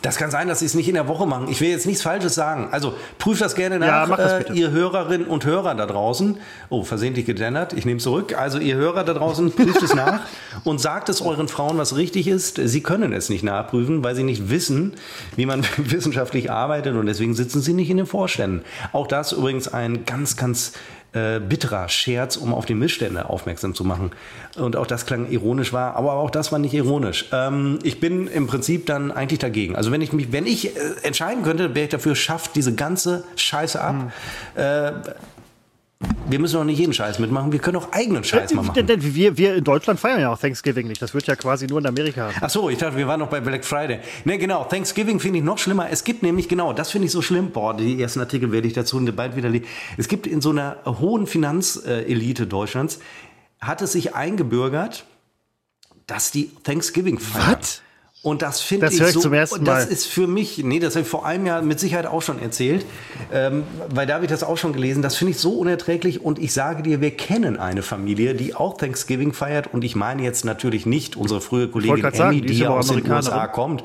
Das 0.04 0.18
kann 0.18 0.30
sein, 0.32 0.50
dass 0.50 0.60
sie 0.60 0.66
es 0.66 0.74
nicht 0.74 0.90
in 0.90 0.96
der 0.96 1.08
Woche 1.08 1.26
machen. 1.26 1.48
Ich 1.50 1.62
will 1.62 1.70
jetzt 1.70 1.86
nichts 1.86 2.02
Falsches 2.02 2.36
sagen. 2.36 2.68
Also 2.72 2.94
prüft 3.20 3.42
das 3.42 3.56
gerne 3.56 3.80
nach, 3.80 4.10
Ja, 4.10 4.16
das 4.18 4.50
äh, 4.50 4.54
ihr 4.54 4.70
Hörerinnen 4.70 5.28
und 5.28 5.46
Hörer 5.46 5.76
da 5.76 5.86
draußen. 5.86 6.38
Oh, 6.68 6.84
versehentlich 6.84 7.26
gedennert. 7.26 7.72
Ich 7.72 7.86
nehme 7.86 8.02
zurück. 8.02 8.38
Also 8.38 8.60
ihr 8.60 8.76
Hörer 8.76 9.06
da 9.06 9.14
draußen, 9.14 9.52
prüft 9.56 9.82
es 9.82 9.96
nach 9.96 10.20
und 10.66 10.82
sagt 10.82 11.08
es 11.08 11.22
euren 11.22 11.48
Frauen, 11.48 11.78
was 11.78 11.96
richtig 11.96 12.28
ist. 12.28 12.60
Sie 12.62 12.84
können 12.84 13.14
es 13.14 13.30
nicht 13.30 13.44
nachprüfen, 13.44 14.04
weil 14.04 14.14
sie 14.14 14.24
nicht 14.24 14.50
wissen, 14.50 14.96
wie 15.38 15.46
man 15.46 15.64
wissenschaftlich 15.78 16.52
arbeitet 16.52 16.96
und 16.96 17.06
deswegen 17.06 17.34
sitzen 17.34 17.62
sie 17.62 17.74
nicht 17.74 17.90
in 17.90 17.96
den 17.96 18.06
Vorständen. 18.06 18.66
Auch 18.92 19.08
das 19.08 19.32
übrigens 19.32 19.70
ein 19.70 20.04
ganz, 20.04 20.36
ganz 20.36 20.74
äh, 21.14 21.40
bitterer 21.40 21.90
Scherz, 21.90 22.38
um 22.38 22.54
auf 22.54 22.66
die 22.66 22.74
Missstände 22.74 23.30
aufmerksam 23.30 23.76
zu 23.76 23.84
machen. 23.84 24.12
Und 24.58 24.76
auch 24.76 24.88
das 24.88 25.06
klang 25.06 25.30
ironisch 25.30 25.74
war, 25.74 25.96
aber 25.96 26.14
auch 26.14 26.32
das 26.32 26.52
war 26.52 26.60
nicht 26.60 26.74
ironisch. 26.74 27.26
Ähm, 27.32 27.80
ich 27.84 28.00
bin 28.00 28.28
im 28.28 28.48
Prinzip 28.48 28.86
dann 28.86 29.12
eigentlich 29.12 29.40
dagegen. 29.40 29.76
Also 29.76 29.92
wenn 29.92 30.02
ich 30.02 30.14
mich, 30.14 30.32
wenn 30.32 30.46
ich 30.46 30.76
äh, 30.76 30.80
entscheiden 31.04 31.44
könnte, 31.44 31.76
wäre 31.76 31.86
ich 31.86 31.92
dafür, 31.92 32.16
schafft 32.16 32.56
diese 32.56 32.74
ganze 32.74 33.24
Scheiße 33.36 33.80
ab. 33.80 34.12
Äh, 34.56 34.92
wir 36.30 36.40
müssen 36.40 36.56
doch 36.56 36.64
nicht 36.64 36.80
jeden 36.80 36.94
Scheiß 36.94 37.20
mitmachen, 37.20 37.52
wir 37.52 37.60
können 37.60 37.78
auch 37.78 37.92
eigenen 37.92 38.24
Scheiß 38.24 38.54
mal 38.54 38.64
machen. 38.64 38.76
Denn, 38.76 38.88
denn 38.88 39.16
wir, 39.16 39.38
wir 39.38 39.56
in 39.56 39.64
Deutschland 39.64 40.00
feiern 40.00 40.22
ja 40.22 40.32
auch 40.32 40.40
Thanksgiving 40.40 40.88
nicht. 40.88 41.02
Das 41.02 41.14
wird 41.14 41.28
ja 41.28 41.36
quasi 41.36 41.68
nur 41.68 41.80
in 41.80 41.86
Amerika. 41.86 42.32
Ach 42.40 42.50
so, 42.50 42.70
ich 42.70 42.78
dachte, 42.78 42.98
wir 42.98 43.08
waren 43.08 43.20
noch 43.20 43.30
bei 43.30 43.42
Black 43.42 43.66
Friday. 43.66 44.00
Ne, 44.26 44.38
genau, 44.38 44.64
Thanksgiving 44.64 45.20
finde 45.20 45.40
ich 45.40 45.46
noch 45.46 45.58
schlimmer. 45.58 45.90
Es 45.90 46.04
gibt 46.04 46.24
nämlich, 46.24 46.48
genau, 46.48 46.74
das 46.74 46.92
finde 46.92 47.08
ich 47.08 47.12
so 47.12 47.22
schlimm. 47.22 47.52
Boah, 47.52 47.76
die 47.76 48.02
ersten 48.02 48.20
Artikel 48.20 48.52
werde 48.52 48.68
ich 48.68 48.74
dazu 48.74 49.04
bald 49.06 49.36
wieder 49.36 49.50
lesen. 49.50 49.66
Es 49.98 50.08
gibt 50.08 50.28
in 50.28 50.42
so 50.42 50.52
einer 50.52 50.78
hohen 50.86 51.28
Finanzelite 51.28 52.48
Deutschlands, 52.48 53.00
hat 53.60 53.82
es 53.82 53.94
sich 53.94 54.16
eingebürgert, 54.16 55.06
dass 56.08 56.32
die 56.32 56.52
Thanksgiving 56.64 57.20
feiern. 57.20 57.58
Was? 57.60 57.82
Und 58.24 58.42
das 58.42 58.62
finde 58.62 58.86
Das 58.86 58.96
ich 58.96 59.02
ich 59.02 59.08
so, 59.12 59.20
zum 59.20 59.34
ersten 59.34 59.66
das 59.66 59.86
Mal. 59.86 59.92
ist 59.92 60.08
für 60.08 60.28
mich, 60.28 60.60
nee, 60.64 60.80
das 60.80 60.96
habe 60.96 61.04
ich 61.04 61.10
vor 61.10 61.26
einem 61.26 61.46
Jahr 61.46 61.62
mit 61.62 61.78
Sicherheit 61.78 62.06
auch 62.06 62.22
schon 62.22 62.42
erzählt, 62.42 62.86
ähm, 63.34 63.64
weil 63.94 64.08
da 64.08 64.14
habe 64.14 64.24
ich 64.24 64.32
das 64.32 64.44
auch 64.44 64.56
schon 64.56 64.72
gelesen. 64.72 65.04
Das 65.04 65.18
finde 65.18 65.32
ich 65.32 65.40
so 65.40 65.52
unerträglich 65.60 66.22
und 66.22 66.40
ich 66.40 66.54
sage 66.54 66.84
dir, 66.84 67.02
wir 67.02 67.12
kennen 67.12 67.60
eine 67.60 67.82
Familie, 67.82 68.34
die 68.34 68.56
auch 68.56 68.78
Thanksgiving 68.78 69.34
feiert 69.34 69.74
und 69.74 69.84
ich 69.84 69.98
meine 69.98 70.24
jetzt 70.24 70.46
natürlich 70.46 70.86
nicht 70.86 71.18
unsere 71.18 71.42
frühe 71.42 71.68
Kollegin 71.68 72.00
grad 72.00 72.16
sagen, 72.16 72.32
die 72.32 72.46
die, 72.46 72.60
ja 72.60 72.70
aus 72.70 72.88
den. 72.88 73.06
USA 73.12 73.46
kommt. 73.48 73.84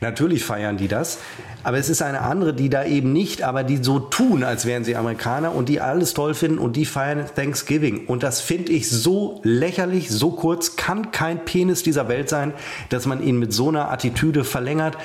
Natürlich 0.00 0.44
feiern 0.44 0.78
die 0.78 0.88
das, 0.88 1.18
aber 1.62 1.76
es 1.76 1.90
ist 1.90 2.00
eine 2.00 2.22
andere, 2.22 2.54
die 2.54 2.70
da 2.70 2.86
eben 2.86 3.12
nicht, 3.12 3.42
aber 3.42 3.64
die 3.64 3.76
so 3.82 3.98
tun, 3.98 4.44
als 4.44 4.64
wären 4.64 4.84
sie 4.84 4.96
Amerikaner 4.96 5.54
und 5.54 5.68
die 5.68 5.82
alles 5.82 6.14
toll 6.14 6.32
finden 6.32 6.58
und 6.58 6.76
die 6.76 6.86
feiern 6.86 7.26
Thanksgiving. 7.36 8.06
Und 8.06 8.22
das 8.22 8.40
finde 8.40 8.72
ich 8.72 8.88
so 8.88 9.40
lächerlich, 9.44 10.10
so 10.10 10.30
kurz, 10.30 10.76
kann 10.76 11.10
kein 11.10 11.44
Penis 11.44 11.82
dieser 11.82 12.08
Welt 12.08 12.30
sein, 12.30 12.54
dass 12.88 13.04
man 13.04 13.22
ihn 13.22 13.38
mit 13.38 13.52
so 13.52 13.73
einer 13.76 13.90
Attitüde 13.90 14.44
verlängert. 14.44 14.96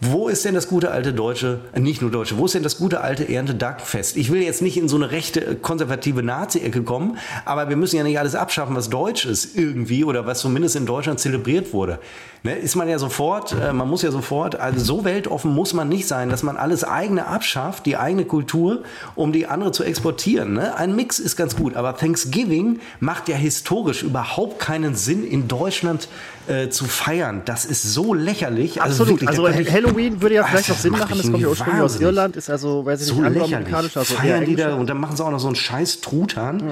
Wo 0.00 0.28
ist 0.28 0.44
denn 0.44 0.54
das 0.54 0.68
gute 0.68 0.92
alte 0.92 1.12
deutsche, 1.12 1.58
äh, 1.72 1.80
nicht 1.80 2.02
nur 2.02 2.12
deutsche, 2.12 2.38
wo 2.38 2.46
ist 2.46 2.54
denn 2.54 2.62
das 2.62 2.78
gute 2.78 3.00
alte 3.00 3.28
Erntedankfest? 3.28 4.16
Ich 4.16 4.30
will 4.30 4.40
jetzt 4.40 4.62
nicht 4.62 4.76
in 4.76 4.88
so 4.88 4.94
eine 4.94 5.10
rechte, 5.10 5.44
äh, 5.44 5.54
konservative 5.56 6.22
Nazi-Ecke 6.22 6.84
kommen, 6.84 7.18
aber 7.44 7.68
wir 7.68 7.74
müssen 7.74 7.96
ja 7.96 8.04
nicht 8.04 8.16
alles 8.16 8.36
abschaffen, 8.36 8.76
was 8.76 8.90
deutsch 8.90 9.24
ist 9.24 9.56
irgendwie 9.56 10.04
oder 10.04 10.24
was 10.24 10.38
zumindest 10.38 10.76
in 10.76 10.86
Deutschland 10.86 11.18
zelebriert 11.18 11.72
wurde. 11.72 11.98
Ne, 12.44 12.54
ist 12.54 12.76
man 12.76 12.88
ja 12.88 13.00
sofort, 13.00 13.52
äh, 13.60 13.72
man 13.72 13.88
muss 13.88 14.02
ja 14.02 14.12
sofort, 14.12 14.54
also 14.60 14.78
so 14.78 15.04
weltoffen 15.04 15.52
muss 15.52 15.74
man 15.74 15.88
nicht 15.88 16.06
sein, 16.06 16.28
dass 16.28 16.44
man 16.44 16.56
alles 16.56 16.84
eigene 16.84 17.26
abschafft, 17.26 17.84
die 17.84 17.96
eigene 17.96 18.24
Kultur, 18.24 18.84
um 19.16 19.32
die 19.32 19.48
andere 19.48 19.72
zu 19.72 19.82
exportieren. 19.82 20.52
Ne? 20.52 20.76
Ein 20.76 20.94
Mix 20.94 21.18
ist 21.18 21.34
ganz 21.34 21.56
gut, 21.56 21.74
aber 21.74 21.96
Thanksgiving 21.96 22.78
macht 23.00 23.28
ja 23.28 23.34
historisch 23.34 24.04
überhaupt 24.04 24.60
keinen 24.60 24.94
Sinn, 24.94 25.26
in 25.26 25.48
Deutschland 25.48 26.08
äh, 26.48 26.68
zu 26.70 26.86
feiern. 26.86 27.42
Das 27.44 27.64
ist 27.64 27.82
so 27.82 28.14
lächerlich. 28.14 28.80
Absolut. 28.80 29.20
wirklich, 29.20 29.28
Also, 29.28 29.48
Halloween 29.48 30.20
würde 30.22 30.36
ja 30.36 30.44
vielleicht 30.44 30.70
Ah, 30.70 30.72
noch 30.72 30.78
Sinn 30.80 30.92
machen. 30.92 31.16
Das 31.16 31.30
kommt 31.30 31.40
ja 31.42 31.48
ursprünglich 31.48 31.82
aus. 31.82 32.00
Irland, 32.00 32.36
ist 32.36 32.50
also, 32.50 32.84
weiß 32.84 33.00
ich 33.02 33.06
so 33.08 33.14
nicht, 33.16 33.24
angloamerikanisch, 33.26 33.96
also 33.96 34.14
Feiern 34.14 34.44
die 34.44 34.56
da 34.56 34.74
und 34.74 34.88
dann 34.88 34.98
machen 34.98 35.16
sie 35.16 35.24
auch 35.24 35.30
noch 35.30 35.40
so 35.40 35.46
einen 35.48 35.56
scheiß 35.56 36.00
Truthahn, 36.00 36.62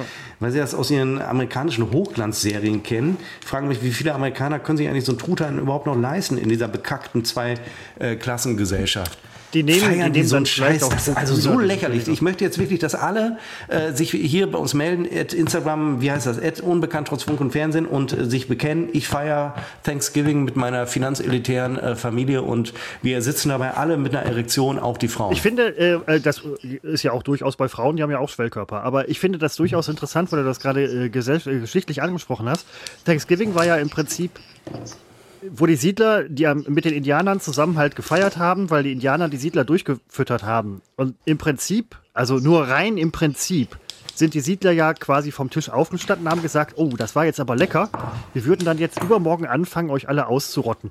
weil 0.40 0.50
sie 0.52 0.58
das 0.58 0.74
aus 0.74 0.90
ihren 0.90 1.20
amerikanischen 1.20 1.90
Hochglanzserien 1.92 2.82
kennen. 2.82 3.16
Ich 3.40 3.46
frage 3.46 3.66
mich, 3.66 3.82
wie 3.82 3.90
viele 3.92 4.14
Amerikaner 4.14 4.58
können 4.58 4.78
sich 4.78 4.88
eigentlich 4.88 5.04
so 5.04 5.12
einen 5.12 5.18
Truthahn 5.18 5.58
überhaupt 5.58 5.86
noch 5.86 5.96
leisten 5.98 6.38
in 6.38 6.48
dieser 6.48 6.68
bekackten 6.68 7.24
Zwei-Klassengesellschaft? 7.24 9.18
Die 9.56 9.62
nehmen- 9.62 9.80
Feiern 9.80 10.12
die 10.12 10.18
nehmen 10.20 10.28
so 10.28 10.36
einen 10.36 10.46
Scheiß. 10.46 11.10
also 11.14 11.34
so 11.34 11.58
lächerlich. 11.58 12.08
Ich 12.08 12.20
möchte 12.20 12.44
jetzt 12.44 12.58
wirklich, 12.58 12.78
dass 12.78 12.94
alle 12.94 13.38
äh, 13.68 13.92
sich 13.92 14.10
hier 14.10 14.50
bei 14.50 14.58
uns 14.58 14.74
melden, 14.74 15.06
at 15.06 15.32
Instagram, 15.32 16.00
wie 16.02 16.10
heißt 16.10 16.26
das, 16.26 16.38
at 16.38 16.60
unbekannt 16.60 17.08
trotz 17.08 17.22
Funk 17.22 17.40
und 17.40 17.52
Fernsehen 17.52 17.86
und 17.86 18.12
äh, 18.12 18.26
sich 18.26 18.48
bekennen, 18.48 18.90
ich 18.92 19.08
feiere 19.08 19.54
Thanksgiving 19.82 20.44
mit 20.44 20.56
meiner 20.56 20.86
finanzelitären 20.86 21.78
äh, 21.78 21.96
Familie 21.96 22.42
und 22.42 22.74
wir 23.02 23.22
sitzen 23.22 23.48
dabei 23.48 23.72
alle 23.74 23.96
mit 23.96 24.14
einer 24.14 24.26
Erektion, 24.26 24.78
auch 24.78 24.98
die 24.98 25.08
Frauen. 25.08 25.32
Ich 25.32 25.40
finde, 25.42 25.76
äh, 26.06 26.16
äh, 26.16 26.20
das 26.20 26.42
ist 26.82 27.02
ja 27.02 27.12
auch 27.12 27.22
durchaus 27.22 27.56
bei 27.56 27.68
Frauen, 27.68 27.96
die 27.96 28.02
haben 28.02 28.10
ja 28.10 28.18
auch 28.18 28.28
Schwellkörper. 28.28 28.82
Aber 28.82 29.08
ich 29.08 29.18
finde 29.18 29.38
das 29.38 29.56
durchaus 29.56 29.88
interessant, 29.88 30.30
weil 30.32 30.40
du 30.40 30.44
das 30.44 30.60
gerade 30.60 30.82
äh, 30.84 31.08
geschichtlich 31.08 32.02
angesprochen 32.02 32.48
hast. 32.48 32.66
Thanksgiving 33.04 33.54
war 33.54 33.64
ja 33.64 33.76
im 33.76 33.88
Prinzip, 33.88 34.32
wo 35.50 35.66
die 35.66 35.76
Siedler, 35.76 36.24
die 36.28 36.46
mit 36.66 36.84
den 36.84 36.94
Indianern 36.94 37.40
zusammen 37.40 37.76
halt 37.78 37.96
gefeiert 37.96 38.36
haben, 38.36 38.70
weil 38.70 38.82
die 38.82 38.92
Indianer 38.92 39.28
die 39.28 39.36
Siedler 39.36 39.64
durchgefüttert 39.64 40.42
haben. 40.44 40.82
Und 40.96 41.16
im 41.24 41.38
Prinzip, 41.38 41.96
also 42.14 42.38
nur 42.38 42.68
rein 42.68 42.96
im 42.96 43.12
Prinzip, 43.12 43.78
sind 44.14 44.32
die 44.34 44.40
Siedler 44.40 44.72
ja 44.72 44.94
quasi 44.94 45.30
vom 45.30 45.50
Tisch 45.50 45.68
aufgestanden 45.68 46.26
und 46.26 46.32
haben 46.32 46.42
gesagt, 46.42 46.74
oh, 46.76 46.88
das 46.96 47.14
war 47.14 47.24
jetzt 47.26 47.38
aber 47.38 47.54
lecker. 47.54 47.90
Wir 48.32 48.44
würden 48.46 48.64
dann 48.64 48.78
jetzt 48.78 49.02
übermorgen 49.02 49.46
anfangen, 49.46 49.90
euch 49.90 50.08
alle 50.08 50.26
auszurotten. 50.26 50.90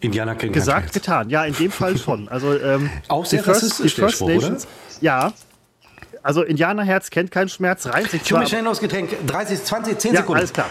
Indianer 0.00 0.34
kriegen 0.34 0.52
Gesagt, 0.52 0.78
keinen 0.78 0.82
Schmerz. 0.90 0.94
getan. 0.94 1.30
Ja, 1.30 1.44
in 1.44 1.54
dem 1.54 1.70
Fall 1.70 1.96
schon. 1.98 2.28
Also, 2.28 2.58
ähm, 2.58 2.90
Auch 3.08 3.24
sehr 3.24 3.40
die 3.40 3.44
First, 3.44 3.78
die 3.84 3.88
First 3.88 4.16
Spruch, 4.16 4.26
oder? 4.26 4.34
Nations. 4.34 4.66
Ja. 5.00 5.32
Also 6.22 6.42
Indianerherz 6.42 7.10
kennt 7.10 7.30
keinen 7.30 7.48
Schmerz, 7.48 7.86
reimt 7.86 8.10
sich 8.10 8.22
Ich 8.22 8.26
hole 8.26 8.28
zwar. 8.30 8.40
mir 8.40 8.46
schnell 8.48 8.62
noch 8.62 8.72
das 8.72 8.80
Getränk. 8.80 9.10
30, 9.28 9.62
20, 9.62 9.98
10 9.98 10.12
Ja, 10.14 10.20
Sekunden. 10.20 10.38
alles 10.40 10.52
klar. 10.52 10.68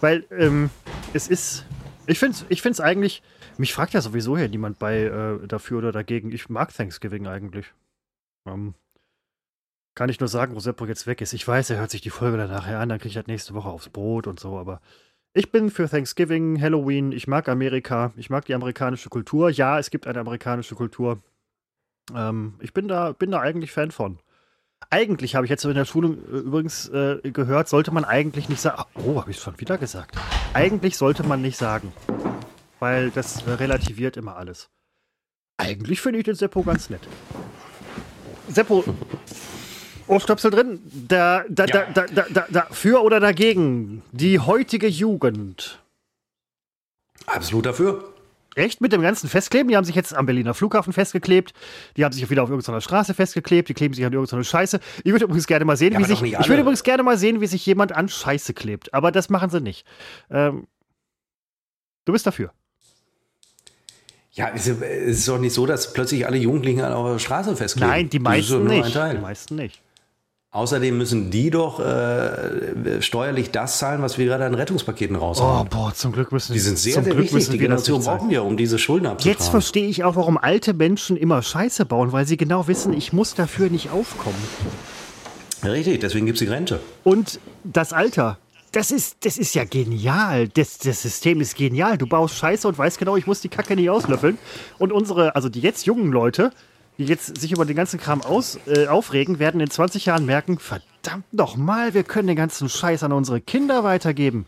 Weil 0.00 0.24
ähm, 0.36 0.70
es 1.12 1.28
ist. 1.28 1.66
Ich 2.06 2.18
finde 2.18 2.36
es 2.36 2.46
ich 2.48 2.62
find's 2.62 2.80
eigentlich. 2.80 3.22
Mich 3.56 3.72
fragt 3.72 3.94
ja 3.94 4.00
sowieso 4.00 4.36
hier 4.36 4.48
niemand 4.48 4.78
bei 4.78 5.04
äh, 5.04 5.46
dafür 5.46 5.78
oder 5.78 5.92
dagegen. 5.92 6.32
Ich 6.32 6.48
mag 6.48 6.74
Thanksgiving 6.74 7.26
eigentlich. 7.26 7.72
Ähm, 8.46 8.74
kann 9.94 10.08
ich 10.08 10.20
nur 10.20 10.28
sagen, 10.28 10.54
wo 10.54 10.60
Seppo 10.60 10.86
jetzt 10.86 11.06
weg 11.06 11.20
ist. 11.20 11.32
Ich 11.32 11.46
weiß, 11.46 11.70
er 11.70 11.78
hört 11.78 11.90
sich 11.90 12.00
die 12.00 12.10
Folge 12.10 12.36
dann 12.36 12.50
nachher 12.50 12.80
an, 12.80 12.88
dann 12.88 12.98
kriege 12.98 13.10
ich 13.10 13.14
das 13.14 13.26
nächste 13.26 13.54
Woche 13.54 13.68
aufs 13.68 13.88
Brot 13.88 14.26
und 14.26 14.40
so, 14.40 14.58
aber 14.58 14.80
ich 15.34 15.50
bin 15.50 15.70
für 15.70 15.88
Thanksgiving, 15.88 16.60
Halloween, 16.60 17.10
ich 17.10 17.26
mag 17.26 17.48
Amerika, 17.48 18.12
ich 18.16 18.30
mag 18.30 18.44
die 18.44 18.54
amerikanische 18.54 19.08
Kultur. 19.08 19.50
Ja, 19.50 19.80
es 19.80 19.90
gibt 19.90 20.06
eine 20.06 20.20
amerikanische 20.20 20.76
Kultur. 20.76 21.22
Ähm, 22.14 22.54
ich 22.60 22.72
bin 22.72 22.86
da, 22.86 23.12
bin 23.12 23.32
da 23.32 23.40
eigentlich 23.40 23.72
Fan 23.72 23.90
von. 23.90 24.18
Eigentlich 24.90 25.34
habe 25.34 25.46
ich 25.46 25.50
jetzt 25.50 25.64
in 25.64 25.74
der 25.74 25.84
Schulung 25.84 26.18
äh, 26.32 26.36
übrigens 26.38 26.88
äh, 26.88 27.18
gehört, 27.22 27.68
sollte 27.68 27.90
man 27.90 28.04
eigentlich 28.04 28.48
nicht 28.48 28.60
sagen. 28.60 28.84
Oh, 28.94 29.20
habe 29.20 29.30
ich 29.30 29.38
schon 29.38 29.58
wieder 29.60 29.78
gesagt. 29.78 30.16
Eigentlich 30.52 30.96
sollte 30.96 31.22
man 31.24 31.42
nicht 31.42 31.56
sagen. 31.56 31.92
Weil 32.80 33.10
das 33.10 33.46
relativiert 33.46 34.16
immer 34.16 34.36
alles. 34.36 34.68
Eigentlich 35.56 36.00
finde 36.00 36.18
ich 36.18 36.24
den 36.24 36.34
Seppo 36.34 36.62
ganz 36.62 36.90
nett. 36.90 37.00
Seppo, 38.48 38.84
Ohrstöpsel 40.06 40.50
drin. 40.50 40.80
Da, 41.08 41.44
da, 41.48 41.64
Ja. 41.64 41.86
da, 41.86 42.06
da, 42.06 42.06
da, 42.06 42.26
da, 42.30 42.46
da, 42.50 42.66
für 42.70 43.02
oder 43.02 43.20
dagegen? 43.20 44.02
Die 44.12 44.38
heutige 44.38 44.86
Jugend. 44.88 45.80
Absolut 47.26 47.66
dafür. 47.66 48.13
Echt 48.56 48.80
mit 48.80 48.92
dem 48.92 49.02
ganzen 49.02 49.28
Festkleben? 49.28 49.68
Die 49.68 49.76
haben 49.76 49.84
sich 49.84 49.94
jetzt 49.96 50.14
am 50.14 50.26
Berliner 50.26 50.54
Flughafen 50.54 50.92
festgeklebt. 50.92 51.52
Die 51.96 52.04
haben 52.04 52.12
sich 52.12 52.24
auch 52.24 52.30
wieder 52.30 52.42
auf 52.42 52.50
irgendeiner 52.50 52.80
Straße 52.80 53.12
festgeklebt. 53.14 53.68
Die 53.68 53.74
kleben 53.74 53.94
sich 53.94 54.04
an 54.04 54.12
irgendeiner 54.12 54.44
Scheiße. 54.44 54.78
Ich 55.02 55.12
würde 55.12 55.24
übrigens 55.24 55.46
gerne 55.46 55.64
mal 55.64 55.76
sehen, 55.76 55.92
Ja, 55.94 55.98
wie 56.00 56.04
sich. 56.04 56.22
Ich 56.22 56.48
würde 56.48 56.60
übrigens 56.62 56.82
gerne 56.84 57.02
mal 57.02 57.18
sehen, 57.18 57.40
wie 57.40 57.46
sich 57.46 57.64
jemand 57.66 57.92
an 57.92 58.08
Scheiße 58.08 58.54
klebt. 58.54 58.94
Aber 58.94 59.10
das 59.12 59.28
machen 59.28 59.50
sie 59.50 59.60
nicht. 59.60 59.84
Ähm, 60.30 60.66
du 62.04 62.12
bist 62.12 62.26
dafür. 62.26 62.52
Ja, 64.32 64.50
es 64.52 64.66
ist- 64.66 65.28
doch 65.28 65.38
nicht 65.38 65.54
so, 65.54 65.64
dass 65.64 65.92
plötzlich 65.92 66.26
alle 66.26 66.36
Jugendlichen 66.36 66.80
an 66.80 66.92
der 67.12 67.18
Straße 67.20 67.54
festkleben. 67.56 67.88
Nein, 67.90 68.10
die 68.10 68.18
meisten 68.18 68.64
nicht. 68.64 68.94
Die 68.94 69.18
meisten 69.18 69.54
nicht. 69.56 69.80
Außerdem 70.54 70.96
müssen 70.96 71.32
die 71.32 71.50
doch 71.50 71.80
äh, 71.80 73.02
steuerlich 73.02 73.50
das 73.50 73.78
zahlen, 73.78 74.02
was 74.02 74.18
wir 74.18 74.26
gerade 74.26 74.44
an 74.44 74.54
Rettungspaketen 74.54 75.16
raushauen. 75.16 75.66
Oh, 75.66 75.68
boah, 75.68 75.92
zum 75.92 76.12
Glück 76.12 76.30
müssen 76.30 76.52
die 76.52 76.60
sind 76.60 76.78
sehr, 76.78 76.94
zum 76.94 77.02
sehr 77.02 77.12
Glück 77.12 77.24
wichtig. 77.24 77.34
müssen 77.34 77.52
Die 77.54 77.58
Generation 77.58 78.04
brauchen 78.04 78.30
wir, 78.30 78.44
um 78.44 78.56
diese 78.56 78.78
Schulden 78.78 79.06
abzutragen. 79.06 79.36
Jetzt 79.36 79.48
verstehe 79.48 79.88
ich 79.88 80.04
auch, 80.04 80.14
warum 80.14 80.38
alte 80.38 80.72
Menschen 80.72 81.16
immer 81.16 81.42
Scheiße 81.42 81.86
bauen, 81.86 82.12
weil 82.12 82.24
sie 82.28 82.36
genau 82.36 82.68
wissen, 82.68 82.92
ich 82.92 83.12
muss 83.12 83.34
dafür 83.34 83.68
nicht 83.68 83.90
aufkommen. 83.90 84.36
Richtig, 85.64 85.98
deswegen 85.98 86.24
gibt 86.26 86.40
es 86.40 86.46
die 86.46 86.52
Rente. 86.52 86.78
Und 87.02 87.40
das 87.64 87.92
Alter. 87.92 88.38
Das 88.70 88.92
ist, 88.92 89.16
das 89.24 89.38
ist 89.38 89.56
ja 89.56 89.64
genial. 89.64 90.46
Das, 90.46 90.78
das 90.78 91.02
System 91.02 91.40
ist 91.40 91.56
genial. 91.56 91.98
Du 91.98 92.06
baust 92.06 92.36
Scheiße 92.36 92.68
und 92.68 92.78
weißt 92.78 92.98
genau, 93.00 93.16
ich 93.16 93.26
muss 93.26 93.40
die 93.40 93.48
Kacke 93.48 93.74
nicht 93.74 93.90
auslöffeln. 93.90 94.38
Und 94.78 94.92
unsere, 94.92 95.34
also 95.34 95.48
die 95.48 95.60
jetzt 95.60 95.84
jungen 95.84 96.12
Leute, 96.12 96.52
die 96.98 97.04
jetzt 97.04 97.40
sich 97.40 97.52
über 97.52 97.64
den 97.64 97.76
ganzen 97.76 97.98
Kram 97.98 98.22
aus, 98.22 98.58
äh, 98.66 98.86
aufregen, 98.86 99.38
werden 99.38 99.60
in 99.60 99.70
20 99.70 100.06
Jahren 100.06 100.26
merken, 100.26 100.58
verdammt 100.58 101.32
nochmal, 101.32 101.94
wir 101.94 102.04
können 102.04 102.28
den 102.28 102.36
ganzen 102.36 102.68
Scheiß 102.68 103.02
an 103.02 103.12
unsere 103.12 103.40
Kinder 103.40 103.84
weitergeben. 103.84 104.46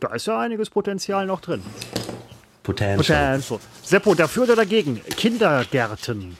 Da 0.00 0.14
ist 0.14 0.26
ja 0.26 0.40
einiges 0.40 0.70
Potenzial 0.70 1.26
noch 1.26 1.40
drin. 1.40 1.62
Potential. 2.62 3.38
Potential. 3.38 3.60
Seppo, 3.82 4.14
dafür 4.14 4.44
oder 4.44 4.56
dagegen? 4.56 5.00
Kindergärten. 5.16 6.36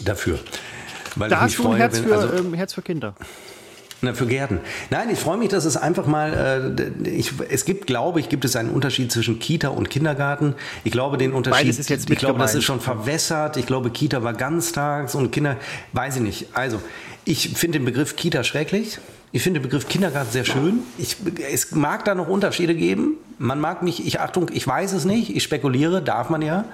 Dafür. 0.00 0.38
Weil 1.16 1.30
Da 1.30 1.36
ich 1.36 1.42
mich 1.42 1.58
hast 1.58 1.64
du 1.64 1.70
ein 1.70 1.76
Herz 1.76 1.96
wenn, 1.98 2.04
für, 2.04 2.16
also, 2.16 2.34
ähm, 2.34 2.54
Herz 2.54 2.74
für 2.74 2.82
Kinder. 2.82 3.14
Na, 4.02 4.12
für 4.12 4.26
Gärten. 4.26 4.60
Nein, 4.90 5.08
ich 5.10 5.18
freue 5.18 5.38
mich, 5.38 5.48
dass 5.48 5.64
es 5.64 5.76
einfach 5.76 6.06
mal, 6.06 6.74
äh, 7.06 7.08
ich, 7.08 7.32
es 7.48 7.64
gibt, 7.64 7.86
glaube 7.86 8.20
ich, 8.20 8.28
gibt 8.28 8.44
es 8.44 8.54
einen 8.56 8.70
Unterschied 8.70 9.10
zwischen 9.10 9.38
Kita 9.38 9.68
und 9.68 9.88
Kindergarten. 9.88 10.54
Ich 10.82 10.92
glaube, 10.92 11.16
den 11.16 11.32
Unterschied, 11.32 11.62
Beides 11.64 11.78
ist 11.78 11.90
jetzt 11.90 12.10
ich 12.10 12.18
glaube, 12.18 12.38
das 12.38 12.52
gemeint. 12.52 12.58
ist 12.58 12.64
schon 12.64 12.80
verwässert. 12.80 13.56
Ich 13.56 13.66
glaube, 13.66 13.90
Kita 13.90 14.22
war 14.22 14.34
ganztags 14.34 15.14
und 15.14 15.30
Kinder, 15.30 15.56
weiß 15.92 16.16
ich 16.16 16.22
nicht. 16.22 16.48
Also, 16.54 16.80
ich 17.24 17.50
finde 17.50 17.78
den 17.78 17.84
Begriff 17.86 18.16
Kita 18.16 18.44
schrecklich. 18.44 18.98
Ich 19.32 19.42
finde 19.42 19.58
den 19.58 19.64
Begriff 19.64 19.88
Kindergarten 19.88 20.30
sehr 20.30 20.44
schön. 20.44 20.80
Ich, 20.98 21.16
es 21.50 21.72
mag 21.72 22.04
da 22.04 22.14
noch 22.14 22.28
Unterschiede 22.28 22.74
geben. 22.74 23.16
Man 23.38 23.58
mag 23.58 23.82
mich, 23.82 24.06
ich 24.06 24.20
Achtung, 24.20 24.48
ich 24.52 24.64
weiß 24.66 24.92
es 24.92 25.04
nicht. 25.04 25.34
Ich 25.34 25.42
spekuliere, 25.42 26.02
darf 26.02 26.30
man 26.30 26.40
ja. 26.42 26.66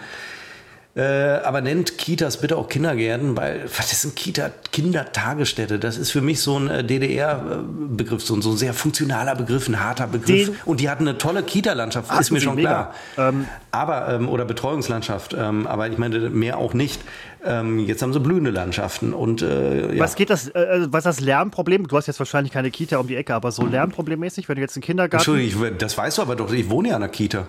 Äh, 0.96 1.02
aber 1.02 1.60
nennt 1.60 1.98
Kitas 1.98 2.40
bitte 2.40 2.56
auch 2.56 2.68
Kindergärten, 2.68 3.36
weil 3.36 3.62
was 3.76 3.92
ist 3.92 4.04
ein 4.04 4.14
Kita? 4.16 4.50
Kindertagesstätte. 4.72 5.78
Das 5.78 5.96
ist 5.96 6.10
für 6.10 6.20
mich 6.20 6.40
so 6.42 6.58
ein 6.58 6.68
äh, 6.68 6.82
DDR-Begriff, 6.84 8.22
so, 8.24 8.34
ein- 8.34 8.42
so 8.42 8.50
ein 8.50 8.56
sehr 8.56 8.74
funktionaler 8.74 9.36
Begriff, 9.36 9.68
ein 9.68 9.78
harter 9.82 10.08
Begriff. 10.08 10.48
Den- 10.48 10.56
Und 10.64 10.80
die 10.80 10.90
hatten 10.90 11.06
eine 11.06 11.16
tolle 11.16 11.42
Kita-Landschaft, 11.44 12.10
ist 12.10 12.16
Hatten 12.18 12.34
mir 12.34 12.40
schon 12.40 12.56
mega. 12.56 12.92
klar. 13.14 13.28
Ähm, 13.28 13.46
aber, 13.70 14.08
ähm, 14.08 14.28
oder 14.28 14.44
Betreuungslandschaft, 14.44 15.34
ähm, 15.38 15.66
aber 15.68 15.88
ich 15.88 15.96
meine 15.96 16.18
mehr 16.30 16.58
auch 16.58 16.74
nicht. 16.74 17.00
Ähm, 17.44 17.78
jetzt 17.78 18.02
haben 18.02 18.12
sie 18.12 18.20
blühende 18.20 18.50
Landschaften 18.50 19.14
und 19.14 19.42
äh, 19.42 19.94
ja. 19.94 20.02
Was 20.02 20.16
geht 20.16 20.28
das, 20.28 20.48
äh, 20.48 20.86
was 20.90 21.04
das 21.04 21.20
Lärmproblem? 21.20 21.86
Du 21.86 21.96
hast 21.96 22.08
jetzt 22.08 22.18
wahrscheinlich 22.18 22.52
keine 22.52 22.70
Kita 22.72 22.98
um 22.98 23.06
die 23.06 23.16
Ecke, 23.16 23.34
aber 23.34 23.52
so 23.52 23.64
Lärmproblemmäßig, 23.64 24.48
wenn 24.48 24.56
du 24.56 24.60
jetzt 24.62 24.76
einen 24.76 24.82
Kindergarten. 24.82 25.20
Entschuldigung, 25.22 25.66
ich, 25.66 25.76
das 25.78 25.96
weißt 25.96 26.18
du 26.18 26.22
aber 26.22 26.34
doch, 26.36 26.52
ich 26.52 26.68
wohne 26.68 26.88
ja 26.88 26.96
an 26.96 27.00
der 27.02 27.10
Kita. 27.10 27.46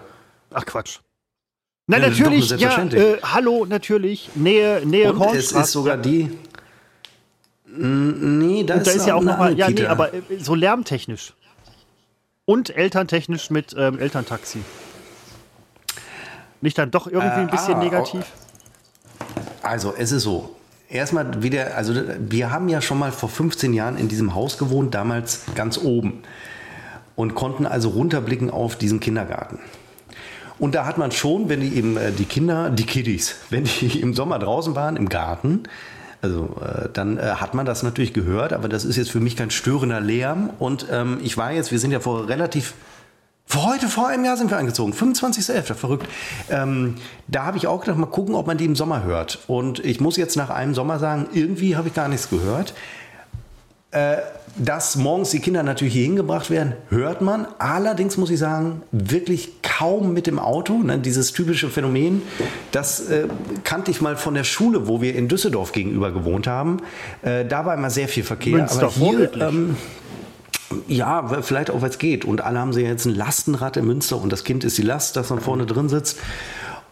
Ach 0.54 0.66
Quatsch. 0.66 1.00
Nein, 1.88 2.02
Ja, 2.02 2.08
ist 2.08 2.20
natürlich, 2.20 2.50
ja, 2.52 2.84
äh, 2.86 3.18
hallo, 3.24 3.66
natürlich, 3.68 4.30
Nähe, 4.36 4.82
Nähe 4.86 5.12
Und 5.12 5.22
es 5.22 5.28
Hornstraße. 5.28 5.60
ist 5.60 5.72
sogar 5.72 5.98
die. 5.98 6.38
Nee, 7.66 8.64
da 8.64 8.76
Und 8.76 8.88
da 8.88 8.92
ist 8.92 9.08
ja 9.08 9.16
auch 9.16 9.24
nochmal, 9.24 9.58
ja, 9.58 9.70
nee, 9.70 9.86
aber 9.86 10.14
äh, 10.14 10.22
so 10.40 10.56
lärmtechnisch. 10.56 11.34
Und 12.46 12.70
elterntechnisch 12.76 13.50
mit 13.50 13.74
ähm, 13.78 13.98
Elterntaxi. 14.00 14.60
Nicht 16.60 16.78
dann 16.78 16.92
doch 16.92 17.08
irgendwie 17.08 17.28
ein 17.28 17.48
Äh, 17.48 17.52
bisschen 17.52 17.76
ah, 17.76 17.84
negativ? 17.84 18.26
Also, 19.62 19.94
es 19.98 20.12
ist 20.12 20.24
so. 20.24 20.56
Erstmal 20.90 21.42
wieder, 21.42 21.78
also 21.78 21.94
wir 22.20 22.52
haben 22.52 22.68
ja 22.68 22.82
schon 22.82 23.00
mal 23.00 23.14
vor 23.14 23.30
15 23.30 23.74
Jahren 23.74 23.98
in 23.98 24.10
diesem 24.10 24.36
Haus 24.36 24.58
gewohnt, 24.58 24.94
damals 24.94 25.44
ganz 25.56 25.78
oben. 25.78 26.24
Und 27.16 27.36
konnten 27.36 27.66
also 27.66 27.90
runterblicken 27.90 28.50
auf 28.50 28.76
diesen 28.76 29.00
Kindergarten. 29.00 29.60
Und 30.62 30.76
da 30.76 30.86
hat 30.86 31.00
man 31.00 31.12
schon, 31.12 31.50
wenn 31.50 31.60
die 31.60 31.76
eben 31.76 31.98
äh, 31.98 32.12
die 32.12 32.26
Kinder, 32.26 32.70
die 32.70 32.86
Kiddies, 32.86 33.36
wenn 33.50 33.64
die 33.64 34.00
im 34.00 34.14
Sommer 34.14 34.38
draußen 34.38 34.76
waren, 34.76 34.96
im 34.96 35.10
Garten, 35.10 35.64
also 36.22 36.56
äh, 36.64 36.88
dann 36.94 37.18
äh, 37.18 37.22
hat 37.22 37.56
man 37.56 37.66
das 37.66 37.82
natürlich 37.82 38.14
gehört, 38.14 38.54
aber 38.54 38.70
das 38.70 38.86
ist 38.86 38.96
jetzt 38.96 39.10
für 39.10 39.20
mich 39.20 39.36
kein 39.36 39.50
störender 39.50 40.00
Lärm. 40.00 40.52
Und 40.60 40.86
ähm, 40.92 41.20
ich 41.24 41.36
war 41.36 41.52
jetzt, 41.52 41.72
wir 41.72 41.80
sind 41.80 41.90
ja 41.90 42.00
vor 42.00 42.30
relativ 42.30 42.76
vor 43.48 43.66
heute, 43.66 43.88
vor 43.90 44.08
einem 44.08 44.24
Jahr 44.24 44.38
sind 44.38 44.52
wir 44.52 44.58
eingezogen, 44.58 44.94
25.11., 44.94 45.74
verrückt. 45.74 46.08
Ähm, 46.50 46.96
da 47.28 47.44
habe 47.44 47.58
ich 47.58 47.66
auch 47.66 47.82
gedacht, 47.82 47.98
mal 47.98 48.06
gucken, 48.06 48.36
ob 48.36 48.46
man 48.48 48.58
die 48.58 48.66
im 48.66 48.76
Sommer 48.76 49.04
hört. 49.04 49.40
Und 49.48 49.84
ich 49.84 50.00
muss 50.00 50.16
jetzt 50.16 50.38
nach 50.38 50.52
einem 50.52 50.74
Sommer 50.76 51.00
sagen, 51.00 51.28
irgendwie 51.34 51.76
habe 51.76 51.88
ich 51.88 51.94
gar 51.94 52.08
nichts 52.08 52.30
gehört. 52.30 52.76
Äh, 53.92 54.18
dass 54.58 54.96
morgens 54.98 55.30
die 55.30 55.40
Kinder 55.40 55.64
natürlich 55.64 55.94
hier 55.94 56.04
hingebracht 56.04 56.50
werden, 56.50 56.74
hört 56.90 57.22
man. 57.22 57.48
Allerdings 57.58 58.18
muss 58.18 58.30
ich 58.30 58.40
sagen, 58.40 58.82
wirklich 58.92 59.62
kaum 59.62 60.14
mit 60.14 60.28
dem 60.28 60.40
Auto. 60.40 60.78
Ne? 60.78 61.00
Dieses 61.00 61.32
typische 61.32 61.70
Phänomen, 61.70 62.22
das 62.72 63.10
äh, 63.10 63.28
kannte 63.64 63.92
ich 63.92 64.02
mal 64.02 64.18
von 64.18 64.34
der 64.34 64.44
Schule, 64.44 64.88
wo 64.88 65.02
wir 65.02 65.16
in 65.16 65.28
Düsseldorf 65.28 65.72
gegenüber 65.72 66.12
gewohnt 66.12 66.48
haben. 66.48 66.78
Äh, 67.22 67.46
da 67.46 67.66
war 67.66 67.76
immer 67.76 67.90
sehr 67.90 68.08
viel 68.08 68.24
Verkehr. 68.24 68.58
Münster, 68.58 68.88
Aber 68.88 68.92
hier, 68.92 69.32
ähm, 69.42 69.78
ja, 70.88 71.42
vielleicht 71.42 71.70
auch, 71.72 71.82
weil 71.82 71.90
es 71.90 71.98
geht. 71.98 72.26
Und 72.26 72.42
alle 72.42 72.60
haben 72.60 72.74
sie 72.74 72.82
jetzt 72.82 73.06
ein 73.06 73.16
Lastenrad 73.16 73.78
in 73.78 73.86
Münster 73.86 74.18
und 74.22 74.32
das 74.32 74.44
Kind 74.44 74.64
ist 74.64 74.78
die 74.78 74.84
Last, 74.84 75.16
das 75.16 75.30
dann 75.30 75.40
vorne 75.40 75.66
drin 75.66 75.90
sitzt. 75.90 76.20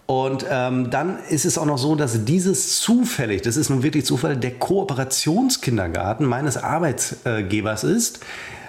Und 0.10 0.44
ähm, 0.50 0.90
dann 0.90 1.20
ist 1.30 1.46
es 1.46 1.60
auch 1.60 1.68
noch 1.68 1.78
so, 1.78 1.94
dass 1.94 2.26
dieses 2.26 2.80
zufällig, 2.82 3.44
das 3.44 3.58
ist 3.58 3.70
nun 3.70 3.84
wirklich 3.84 4.06
Zufall, 4.06 4.36
der 4.38 4.56
Kooperationskindergarten 4.58 6.26
meines 6.26 6.58
Arbeitgebers 6.58 7.84
ist, 7.84 8.20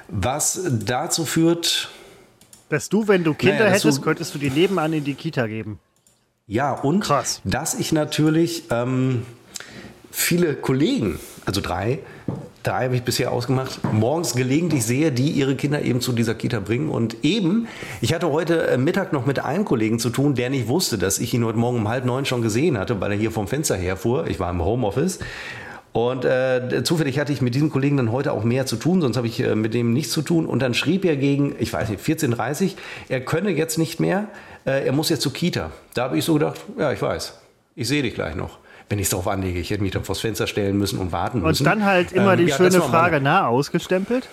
was 0.09 0.61
dazu 0.85 1.25
führt, 1.25 1.89
Dass 2.69 2.91
du, 2.91 3.09
wenn 3.09 3.25
du 3.25 3.33
Kinder 3.33 3.61
Naja, 3.61 3.71
hättest, 3.71 3.97
du- 3.97 4.03
könntest 4.03 4.35
du 4.35 4.39
die 4.39 4.51
nebenan 4.51 4.93
in 4.93 5.03
die 5.03 5.15
Kita 5.15 5.47
geben. 5.47 5.79
ja, 6.47 6.73
und 6.75 7.01
Krass. 7.01 7.41
dass 7.45 7.73
ich 7.73 7.91
natürlich 7.93 8.65
ähm, 8.71 9.23
viele 10.11 10.55
Kollegen, 10.57 11.19
also 11.47 11.61
drei, 11.61 12.01
drei 12.63 12.85
habe 12.85 12.97
ich 12.97 13.03
bisher 13.03 13.33
ausgemacht, 13.33 13.81
morgens 13.93 14.35
gelegentlich 14.35 14.85
sehe, 14.85 15.13
die 15.13 15.31
ihre 15.31 15.57
Kinder 15.57 15.83
eben 15.83 16.01
zu 16.01 16.13
dieser 16.13 16.35
Kita 16.35 16.61
bringen. 16.61 16.91
Und 16.91 17.25
eben, 17.25 17.69
ich 18.01 18.13
hatte 18.13 18.31
heute 18.31 18.69
äh, 18.69 18.79
Mittag 18.79 19.13
noch 19.13 19.27
mit 19.27 19.45
einem 19.45 19.65
Kollegen 19.65 19.99
zu 19.99 20.11
tun, 20.11 20.35
der 20.35 20.51
nicht 20.51 20.69
wusste, 20.69 20.99
dass 20.99 21.19
ich 21.19 21.33
ihn 21.35 21.45
heute 21.45 21.59
Morgen 21.59 21.79
um 21.79 21.89
halb 21.89 22.05
neun 22.05 22.25
schon 22.25 22.43
gesehen 22.43 22.79
hatte, 22.79 23.01
weil 23.01 23.13
er 23.13 23.19
hier 23.19 23.31
vom 23.31 23.49
Fenster 23.49 23.77
herfuhr. 23.77 24.27
Ich 24.27 24.39
war 24.39 24.51
im 24.51 24.63
Homeoffice. 24.63 25.21
Und 25.93 26.25
äh, 26.25 26.85
zufällig 26.85 27.19
hatte 27.19 27.33
ich 27.33 27.43
mit 27.43 27.55
diesem 27.55 27.71
Kollegen 27.71 27.97
dann 27.97 28.13
heute 28.13 28.33
auch 28.33 28.45
mehr 28.45 28.65
zu 28.65 28.77
tun, 28.77 29.01
sonst 29.01 29.17
habe 29.17 29.27
ich 29.27 29.41
äh, 29.41 29.57
mit 29.57 29.75
dem 29.75 29.93
nichts 29.93 30.13
zu 30.13 30.23
tun. 30.23 30.47
Und 30.47 30.61
dann 30.61 30.73
schrieb 30.73 31.05
er 31.05 31.17
gegen, 31.17 31.57
ich 31.59 31.73
weiß 31.73 31.89
nicht, 31.89 32.05
14.30 32.05 32.65
Uhr, 32.65 32.71
er 33.09 33.21
könne 33.23 33.51
jetzt 33.51 33.77
nicht 33.77 33.99
mehr, 33.99 34.29
äh, 34.67 34.87
er 34.87 34.93
muss 34.93 35.09
jetzt 35.09 35.23
zur 35.23 35.33
Kita. 35.33 35.73
Da 35.95 36.05
habe 36.05 36.17
ich 36.17 36.25
so 36.25 36.35
gedacht, 36.35 36.61
ja, 36.79 36.93
ich 36.93 37.03
weiß, 37.03 37.35
ich 37.75 37.89
sehe 37.89 38.03
dich 38.03 38.15
gleich 38.15 38.37
noch. 38.37 38.59
Wenn 38.91 38.99
ich 38.99 39.05
es 39.07 39.11
darauf 39.11 39.29
anlege, 39.29 39.59
ich 39.61 39.71
hätte 39.71 39.83
mich 39.83 39.93
dann 39.93 40.05
vors 40.05 40.21
Fenster 40.21 40.47
stellen 40.49 40.77
müssen 40.77 40.99
und 40.99 41.13
warten 41.13 41.41
müssen. 41.41 41.63
Und 41.63 41.67
dann 41.67 41.85
halt 41.85 42.11
immer 42.13 42.33
Ähm, 42.33 42.41
die 42.41 42.45
ja, 42.47 42.57
schöne 42.57 42.83
Frage, 42.83 43.21
na, 43.23 43.47
ausgestempelt? 43.47 44.29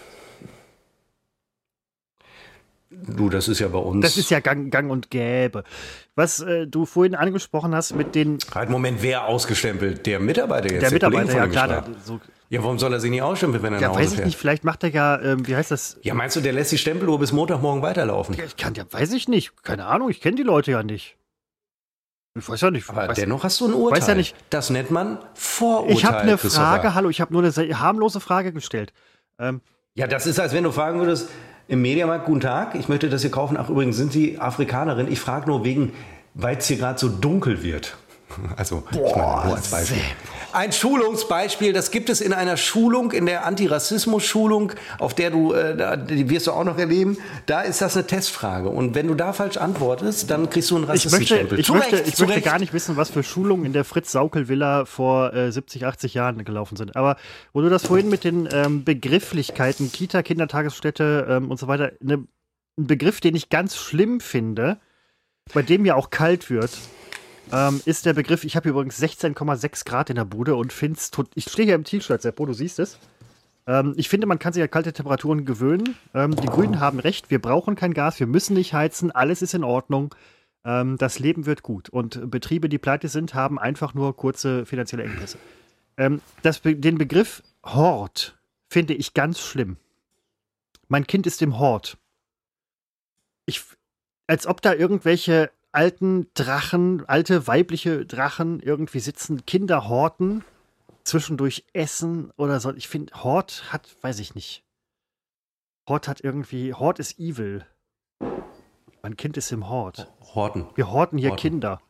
Du, 2.90 3.30
das 3.30 3.48
ist 3.48 3.60
ja 3.60 3.68
bei 3.68 3.78
uns. 3.78 4.04
Das 4.04 4.18
ist 4.18 4.32
ja 4.32 4.40
gang, 4.40 4.72
gang 4.72 4.90
und 4.90 5.12
gäbe. 5.12 5.64
Was 6.16 6.40
äh, 6.40 6.66
du 6.66 6.86
vorhin 6.86 7.14
angesprochen 7.14 7.76
hast 7.76 7.96
mit 7.96 8.16
den 8.16 8.40
Halt, 8.54 8.70
Moment, 8.72 9.04
wer 9.04 9.28
ausgestempelt? 9.28 10.06
Der 10.08 10.20
Mitarbeiter 10.20 10.72
jetzt? 10.72 10.92
der 10.92 11.00
Kollege 11.00 11.26
Mitarbeiter, 11.26 11.38
ja 11.38 11.48
klar. 11.68 11.68
Da, 11.68 11.86
so, 12.04 12.20
Ja, 12.50 12.64
warum 12.64 12.80
soll 12.80 12.94
er 12.94 13.00
sich 13.00 13.12
nicht 13.12 13.22
ausstempeln, 13.22 13.62
wenn 13.62 13.74
er 13.74 13.80
ja, 13.82 13.88
nach 13.90 13.94
Hause 13.96 14.00
weiß 14.04 14.10
ich 14.12 14.16
fährt? 14.16 14.26
nicht, 14.26 14.38
vielleicht 14.38 14.64
macht 14.64 14.84
er 14.84 14.90
ja, 14.90 15.22
ähm, 15.22 15.46
wie 15.48 15.56
heißt 15.56 15.70
das? 15.70 16.00
Ja, 16.02 16.16
meinst 16.16 16.36
du, 16.36 16.42
der 16.42 16.54
lässt 16.54 16.72
die 16.72 16.78
Stempeluhr 16.80 17.20
bis 17.20 17.32
Montagmorgen 17.32 17.84
weiterlaufen? 17.84 18.36
Ich 18.44 18.56
kann 18.58 18.74
ja, 18.74 18.86
weiß 18.90 19.14
ich 19.14 19.28
nicht. 19.28 19.52
Keine 19.64 19.86
Ahnung, 19.86 20.10
ich 20.10 20.20
kenne 20.20 20.38
die 20.38 20.44
Leute 20.44 20.72
ja 20.72 20.82
nicht. 20.82 21.17
Ich 22.38 22.50
weiß 22.50 22.62
ja 22.62 22.72
nicht. 22.72 22.90
Aber 22.90 23.14
dennoch 23.14 23.44
hast 23.44 23.60
du 23.62 23.68
ein 23.68 23.74
Urteil. 23.74 24.00
weiß 24.02 24.08
ja 24.08 24.16
nicht. 24.16 24.36
Das 24.50 24.70
nennt 24.70 24.92
man 24.92 25.18
Vorurteil. 25.34 25.96
ich 25.96 26.06
habe 26.06 26.18
eine. 26.20 26.38
Frage, 26.38 26.94
hallo, 26.94 27.10
ich 27.10 27.22
habe 27.22 27.34
nur 27.34 27.42
eine 27.42 27.52
sehr 27.52 27.80
harmlose 27.80 28.20
Frage 28.20 28.52
gestellt. 28.54 28.94
Ähm, 29.40 29.62
Ja, 29.96 30.08
das 30.08 30.28
ist, 30.28 30.40
als 30.40 30.54
wenn 30.54 30.64
du 30.64 30.72
fragen 30.72 31.00
würdest, 31.00 31.30
im 31.68 31.82
Mediamarkt, 31.82 32.26
guten 32.26 32.40
Tag, 32.42 32.76
ich 32.76 32.88
möchte 32.88 33.10
das 33.10 33.22
hier 33.22 33.32
kaufen. 33.32 33.58
Ach, 33.60 33.70
übrigens, 33.70 33.98
sind 33.98 34.14
Sie 34.14 34.40
Afrikanerin? 34.40 35.12
Ich 35.12 35.20
frage 35.20 35.48
nur 35.48 35.66
wegen, 35.66 35.94
weil 36.34 36.58
es 36.58 36.68
hier 36.68 36.78
gerade 36.78 37.00
so 37.00 37.10
dunkel 37.10 37.64
wird. 37.64 37.98
Also, 38.58 38.84
ich 38.92 38.98
meine, 38.98 39.46
nur 39.46 39.56
als 39.56 39.70
Beispiel. 39.70 39.98
Ein 40.54 40.72
Schulungsbeispiel, 40.72 41.74
das 41.74 41.92
gibt 41.92 42.10
es 42.10 42.22
in 42.22 42.34
einer 42.34 42.58
Schulung, 42.58 43.12
in 43.12 43.26
der 43.26 43.46
Antirassismus-Schulung, 43.46 44.74
auf 44.98 45.14
der 45.14 45.32
du, 45.32 45.54
äh, 45.54 45.98
die 45.98 46.30
wirst 46.30 46.48
du 46.48 46.52
auch 46.52 46.64
noch 46.64 46.78
erleben. 46.78 47.18
Da 47.46 47.62
ist 47.62 47.82
das 47.82 47.96
eine 47.96 48.08
Testfrage. 48.08 48.70
Und 48.70 48.96
wenn 48.96 49.08
du 49.08 49.16
da 49.16 49.34
falsch 49.34 49.58
antwortest, 49.58 50.32
dann 50.32 50.50
kriegst 50.50 50.72
du 50.72 50.78
einen 50.78 50.86
ich 50.86 50.90
möchte, 50.90 51.08
Rassistenstempel. 51.08 51.60
ich, 51.60 51.70
möchte, 51.70 52.02
ich 52.06 52.20
möchte 52.20 52.42
gar 52.42 52.60
nicht 52.60 52.74
wissen, 52.74 52.98
was 52.98 53.10
für 53.10 53.24
Schulungen 53.24 53.66
in 53.66 53.74
der 53.74 53.84
Fritz-Saukel-Villa 53.84 54.86
vor 54.86 55.34
äh, 55.34 55.52
70, 55.52 55.86
80 55.86 56.14
Jahren 56.14 56.44
gelaufen 56.46 56.78
sind. 56.78 56.96
Aber 56.96 57.18
wo 57.54 57.62
du 57.62 57.70
das 57.70 57.86
vorhin 57.86 58.10
mit 58.10 58.24
den 58.24 58.48
ähm, 58.52 58.84
Begrifflichkeiten, 58.84 59.92
Kita, 59.92 60.24
Kindertagesstätte 60.24 61.28
ähm, 61.30 61.52
und 61.52 61.60
so 61.60 61.68
weiter, 61.68 61.92
ne, 62.02 62.26
ein 62.78 62.88
Begriff, 62.88 63.20
den 63.20 63.36
ich 63.36 63.50
ganz 63.50 63.76
schlimm 63.76 64.20
finde, 64.20 64.78
bei 65.54 65.62
dem 65.62 65.86
ja 65.86 65.96
auch 65.96 66.10
kalt 66.10 66.50
wird, 66.50 66.72
ähm, 67.52 67.82
ist 67.86 68.06
der 68.06 68.14
Begriff, 68.14 68.44
ich 68.44 68.56
habe 68.56 68.70
übrigens 68.70 69.02
16,6 69.02 69.86
Grad 69.86 70.10
in 70.10 70.16
der 70.16 70.26
Bude 70.26 70.56
und 70.56 70.74
finde 70.74 71.00
es, 71.00 71.12
ich 71.36 71.46
stehe 71.46 71.66
hier 71.66 71.76
im 71.76 71.84
T-Shirt, 71.84 72.22
Seppo, 72.22 72.46
du 72.46 72.54
siehst 72.54 72.80
es. 72.80 73.00
Ähm, 73.68 73.94
ich 73.98 74.10
finde, 74.10 74.28
man 74.28 74.40
kann 74.40 74.54
sich 74.54 74.64
an 74.64 74.72
kalte 74.72 74.94
Temperaturen 74.94 75.46
gewöhnen. 75.46 75.96
Ähm, 76.14 76.36
die 76.36 76.48
Grünen 76.48 76.80
haben 76.80 77.00
recht, 77.00 77.30
wir 77.30 77.42
brauchen 77.42 77.76
kein 77.76 77.94
Gas, 77.94 78.20
wir 78.20 78.28
müssen 78.28 78.54
nicht 78.56 78.74
heizen, 78.74 79.12
alles 79.12 79.42
ist 79.42 79.54
in 79.54 79.64
Ordnung. 79.64 80.14
Ähm, 80.66 80.98
das 80.98 81.20
Leben 81.20 81.46
wird 81.46 81.64
gut. 81.64 81.90
Und 81.90 82.30
Betriebe, 82.30 82.70
die 82.70 82.78
pleite 82.78 83.08
sind, 83.08 83.34
haben 83.34 83.60
einfach 83.60 83.94
nur 83.94 84.16
kurze 84.16 84.66
finanzielle 84.66 85.04
Engpässe. 85.04 85.38
Ähm, 85.98 86.22
das, 86.42 86.62
den 86.62 86.98
Begriff 86.98 87.44
Hort 87.64 88.38
finde 88.70 88.94
ich 88.94 89.14
ganz 89.14 89.40
schlimm. 89.40 89.78
Mein 90.88 91.08
Kind 91.08 91.28
ist 91.28 91.42
im 91.42 91.60
Hort. 91.60 91.98
Ich, 93.46 93.64
als 94.28 94.48
ob 94.48 94.62
da 94.62 94.74
irgendwelche 94.74 95.50
alten 95.72 96.28
Drachen, 96.34 97.06
alte 97.08 97.48
weibliche 97.48 98.06
Drachen 98.06 98.60
irgendwie 98.60 99.00
sitzen, 99.00 99.46
Kinder 99.46 99.88
horten, 99.88 100.44
zwischendurch 101.04 101.66
essen 101.74 102.32
oder 102.38 102.60
so. 102.60 102.74
Ich 102.74 102.88
finde, 102.88 103.14
Hort 103.24 103.72
hat, 103.72 103.96
weiß 104.02 104.20
ich 104.20 104.36
nicht. 104.36 104.64
Hort 105.88 106.08
hat 106.08 106.22
irgendwie, 106.22 106.74
Hort 106.74 107.00
ist 107.00 107.20
evil. 107.20 107.66
Mein 109.02 109.16
Kind 109.16 109.38
ist 109.38 109.52
im 109.52 109.70
Hort. 109.70 110.12
Horten. 110.36 110.68
Wir 110.76 110.92
horten 110.92 111.18
hier 111.18 111.30
Horten. 111.30 111.42
Kinder. 111.42 111.82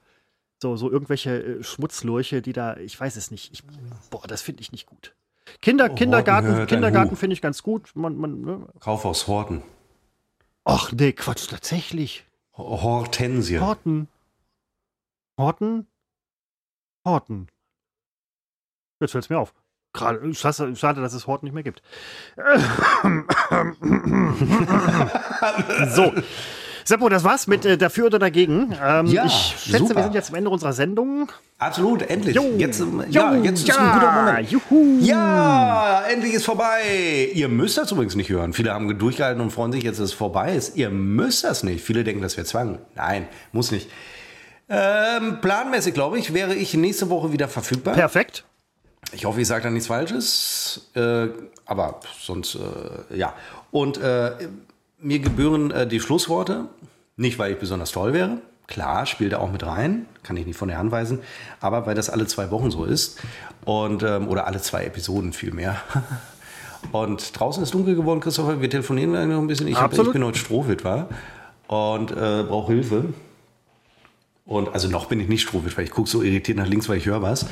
So, 0.62 0.76
so 0.76 0.92
irgendwelche 0.92 1.42
äh, 1.42 1.64
Schmutzlurche, 1.64 2.42
die 2.42 2.54
da, 2.54 2.78
ich 2.78 3.00
weiß 3.00 3.16
es 3.16 3.32
nicht. 3.32 3.52
Ich, 3.54 3.64
boah, 4.10 4.28
das 4.28 4.42
finde 4.42 4.62
ich 4.62 4.72
nicht 4.72 4.86
gut. 4.88 5.16
Kinder, 5.62 5.90
oh, 5.92 5.96
Kindergarten, 5.96 6.68
Kindergarten 6.68 7.16
finde 7.16 7.34
ich 7.34 7.42
ganz 7.42 7.64
gut. 7.64 7.92
Man, 7.96 8.18
man, 8.18 8.42
ne? 8.42 8.68
Kaufhaus 8.80 9.28
Horten. 9.28 9.64
Ach 10.64 10.92
nee, 10.92 11.14
Quatsch, 11.14 11.48
tatsächlich. 11.50 12.27
Hortensie. 12.58 13.60
Horten. 13.60 14.08
Horten? 15.40 15.88
Horten. 17.06 17.48
Jetzt 19.00 19.12
fällt 19.12 19.26
es 19.26 19.30
mir 19.30 19.38
auf. 19.40 19.54
Gerade, 19.94 20.34
schade, 20.34 21.02
dass 21.02 21.14
es 21.14 21.28
Horten 21.28 21.46
nicht 21.46 21.54
mehr 21.54 21.64
gibt. 21.64 21.82
so. 25.96 26.14
Seppo, 26.88 27.10
das 27.10 27.26
war's 27.26 27.48
mit 27.48 27.66
äh, 27.66 27.78
dafür 27.78 28.06
oder 28.06 28.18
dagegen. 28.18 28.74
Ähm, 28.82 29.08
ja, 29.08 29.26
ich 29.26 29.34
schätze, 29.34 29.80
super. 29.80 29.96
wir 29.96 30.04
sind 30.04 30.16
jetzt 30.16 30.30
am 30.30 30.36
Ende 30.36 30.50
unserer 30.50 30.72
Sendung. 30.72 31.30
Absolut, 31.58 32.02
endlich. 32.02 32.34
Jo, 32.34 32.44
jetzt, 32.58 32.80
jo, 32.80 33.04
ja, 33.10 33.36
jetzt 33.36 33.68
ja, 33.68 33.74
ist 33.74 33.80
ein 33.82 33.92
guter 33.92 34.12
Moment. 34.14 34.50
Juhu. 34.50 35.00
Ja, 35.02 36.04
endlich 36.10 36.36
ist 36.36 36.46
vorbei. 36.46 37.30
Ihr 37.34 37.50
müsst 37.50 37.78
das 37.78 37.92
übrigens 37.92 38.16
nicht 38.16 38.30
hören. 38.30 38.54
Viele 38.54 38.74
haben 38.74 38.98
durchgehalten 38.98 39.42
und 39.42 39.52
freuen 39.52 39.74
sich, 39.74 39.84
jetzt 39.84 40.00
dass 40.00 40.06
es 40.06 40.14
vorbei 40.14 40.56
ist. 40.56 40.78
Ihr 40.78 40.90
müsst 40.90 41.44
das 41.44 41.62
nicht. 41.64 41.84
Viele 41.84 42.06
denken, 42.06 42.22
das 42.22 42.38
wäre 42.38 42.48
Zwang. 42.48 42.80
Nein, 42.96 43.28
muss 43.52 43.72
nicht. 43.72 43.90
Ähm, 44.70 45.42
planmäßig, 45.42 45.94
glaube 45.94 46.18
ich, 46.20 46.34
wäre 46.34 46.56
ich 46.56 46.74
nächste 46.74 47.10
Woche 47.10 47.34
wieder 47.34 47.50
verfügbar. 47.50 47.96
Perfekt. 47.96 48.46
Ich 49.12 49.26
hoffe, 49.26 49.42
ich 49.42 49.48
sage 49.48 49.64
da 49.64 49.70
nichts 49.72 49.88
Falsches. 49.88 50.90
Äh, 50.96 51.28
aber 51.66 52.00
sonst, 52.18 52.56
äh, 52.56 53.18
ja. 53.18 53.34
Und 53.72 53.98
äh, 53.98 54.32
mir 55.00 55.20
gebühren 55.20 55.72
äh, 55.72 55.88
die 55.88 56.00
Schlussworte. 56.00 56.66
Nicht, 57.16 57.40
weil 57.40 57.54
ich 57.54 57.60
besonders 57.60 57.92
toll 57.92 58.14
wäre. 58.14 58.40
Klar, 58.68 59.06
spielt 59.06 59.32
er 59.32 59.42
auch 59.42 59.52
mit 59.52 59.66
rein. 59.66 60.06
Kann 60.24 60.38
ich 60.38 60.46
nicht 60.46 60.58
von 60.58 60.68
der 60.68 60.78
Hand 60.78 60.92
weisen. 60.92 61.20
Aber 61.62 61.86
weil 61.86 61.96
das 61.96 62.10
alle 62.10 62.28
zwei 62.28 62.52
Wochen 62.52 62.70
so 62.70 62.84
ist. 62.84 63.20
Und, 63.66 64.04
ähm, 64.04 64.28
oder 64.28 64.46
alle 64.46 64.62
zwei 64.62 64.84
Episoden 64.84 65.34
vielmehr. 65.34 65.78
Und 66.92 67.38
draußen 67.38 67.64
ist 67.64 67.74
dunkel 67.74 67.96
geworden, 67.96 68.20
Christopher. 68.20 68.62
Wir 68.62 68.70
telefonieren 68.70 69.12
gleich 69.12 69.28
noch 69.28 69.40
ein 69.40 69.48
bisschen. 69.48 69.68
Ich, 69.68 69.80
hab, 69.80 69.94
ich 69.94 70.12
bin 70.12 70.24
heute 70.24 70.38
Strohwitwer 70.38 71.10
und 71.68 72.12
äh, 72.12 72.44
brauche 72.44 72.72
Hilfe. 72.72 73.06
Und 74.46 74.74
also 74.74 74.88
noch 74.88 75.08
bin 75.08 75.20
ich 75.20 75.28
nicht 75.28 75.42
Strohwitwer. 75.42 75.84
Ich 75.84 75.92
gucke 75.92 76.10
so 76.10 76.22
irritiert 76.22 76.58
nach 76.58 76.68
links, 76.68 76.88
weil 76.88 76.98
ich 76.98 77.06
höre 77.06 77.22
was. 77.22 77.48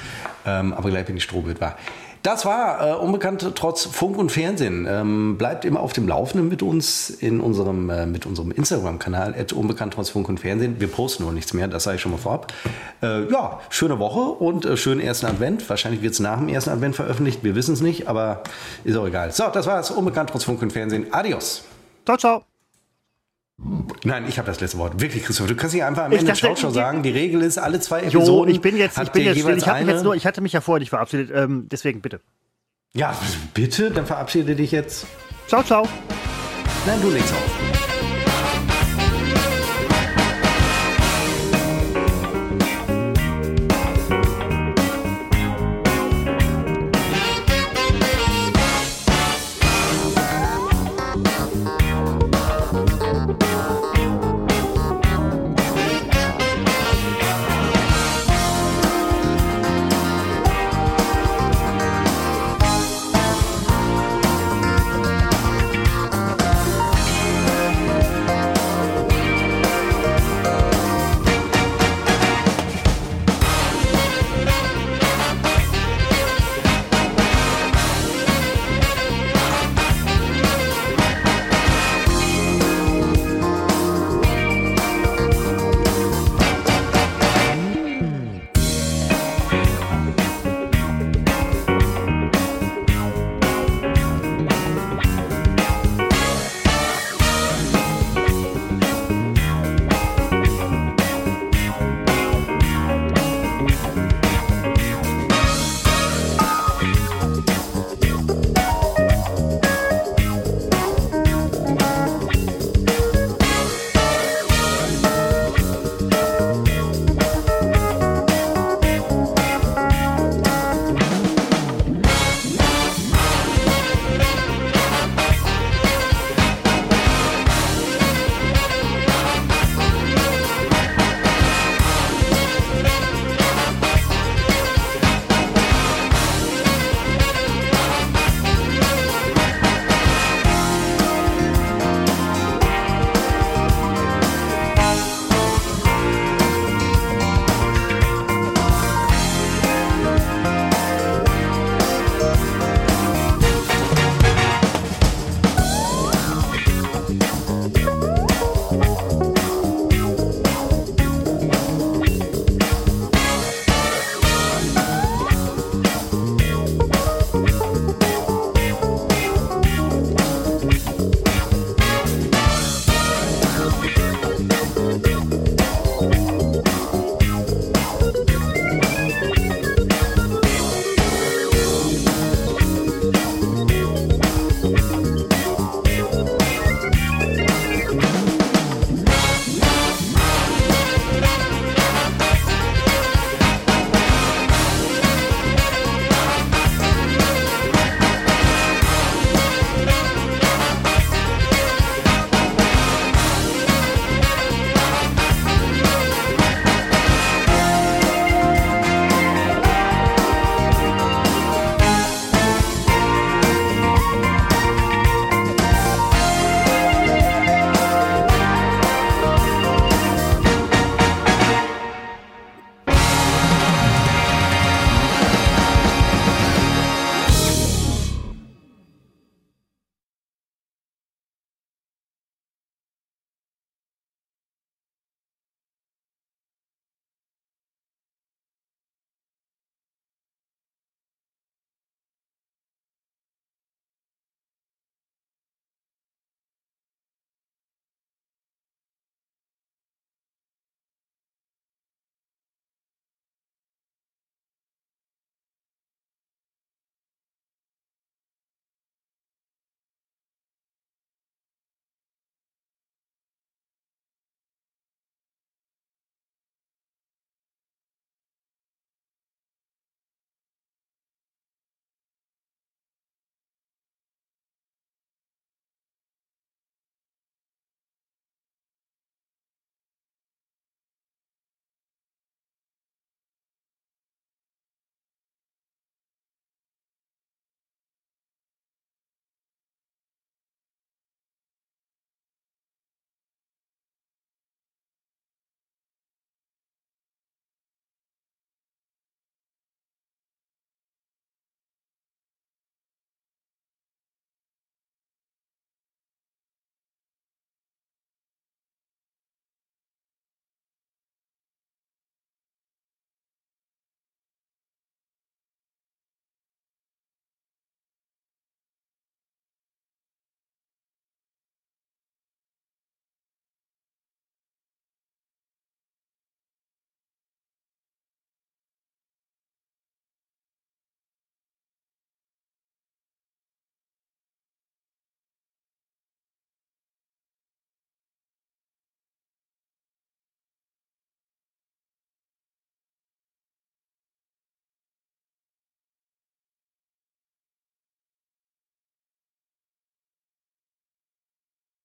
Ähm, 0.45 0.73
aber 0.73 0.89
gleich 0.89 1.05
bin 1.05 1.17
ich 1.17 1.23
Strohwitwer. 1.23 1.75
Das 2.25 2.43
war 2.43 2.81
äh, 2.81 2.93
Unbekannt 2.95 3.51
trotz 3.53 3.85
Funk 3.85 4.17
und 4.17 4.31
Fernsehen. 4.31 4.87
Ähm, 4.89 5.37
bleibt 5.37 5.63
immer 5.63 5.79
auf 5.79 5.93
dem 5.93 6.07
Laufenden 6.07 6.49
mit 6.49 6.63
uns 6.63 7.11
in 7.11 7.39
unserem, 7.39 7.91
äh, 7.91 8.07
unserem 8.25 8.49
Instagram-Kanal, 8.49 9.35
Unbekannt 9.53 9.93
trotz 9.93 10.09
Funk 10.09 10.27
und 10.27 10.39
Fernsehen. 10.39 10.77
Wir 10.79 10.87
posten 10.87 11.21
nur 11.21 11.33
nichts 11.33 11.53
mehr, 11.53 11.67
das 11.67 11.83
sage 11.83 11.97
ich 11.97 12.01
schon 12.01 12.11
mal 12.11 12.17
vorab. 12.17 12.51
Äh, 13.03 13.31
ja, 13.31 13.59
schöne 13.69 13.99
Woche 13.99 14.21
und 14.21 14.65
äh, 14.65 14.75
schönen 14.75 15.01
ersten 15.01 15.27
Advent. 15.27 15.69
Wahrscheinlich 15.69 16.01
wird 16.01 16.13
es 16.13 16.19
nach 16.19 16.39
dem 16.39 16.49
ersten 16.49 16.71
Advent 16.71 16.95
veröffentlicht, 16.95 17.43
wir 17.43 17.53
wissen 17.53 17.75
es 17.75 17.81
nicht, 17.81 18.07
aber 18.07 18.41
ist 18.83 18.97
auch 18.97 19.05
egal. 19.05 19.31
So, 19.31 19.43
das 19.53 19.67
war 19.67 19.79
es. 19.79 19.91
Unbekannt 19.91 20.31
trotz 20.31 20.45
Funk 20.45 20.63
und 20.63 20.73
Fernsehen. 20.73 21.05
Adios. 21.11 21.63
Ciao, 22.05 22.17
ciao. 22.17 22.54
Nein, 24.03 24.25
ich 24.27 24.37
habe 24.37 24.47
das 24.47 24.59
letzte 24.59 24.77
Wort. 24.77 24.99
Wirklich, 24.99 25.23
Christoph. 25.23 25.47
Du 25.47 25.55
kannst 25.55 25.73
nicht 25.73 25.83
einfach 25.83 26.05
am 26.05 26.11
Ende 26.11 26.25
der 26.25 26.35
Schauschau 26.35 26.71
sagen, 26.71 27.03
die 27.03 27.09
Regel 27.09 27.41
ist, 27.41 27.57
alle 27.57 27.79
zwei 27.79 28.01
Episoden. 28.01 28.49
Jo, 28.49 28.55
ich 28.55 28.61
bin 28.61 28.77
jetzt, 28.77 28.97
ich 28.97 29.11
bin 29.11 29.23
jetzt 29.23 29.39
still. 29.39 29.57
Ich, 29.57 29.65
mich 29.65 29.87
jetzt 29.87 30.03
nur, 30.03 30.15
ich 30.15 30.25
hatte 30.25 30.41
mich 30.41 30.53
ja 30.53 30.61
vorher 30.61 30.79
nicht 30.79 30.89
verabschiedet. 30.89 31.31
Ähm, 31.33 31.67
deswegen 31.71 32.01
bitte. 32.01 32.21
Ja, 32.93 33.17
bitte, 33.53 33.91
dann 33.91 34.05
verabschiede 34.05 34.55
dich 34.55 34.71
jetzt. 34.71 35.07
Ciao, 35.47 35.63
ciao. 35.63 35.87
Nein, 36.85 36.99
du 37.01 37.09
legst 37.09 37.33
auf. 37.33 37.74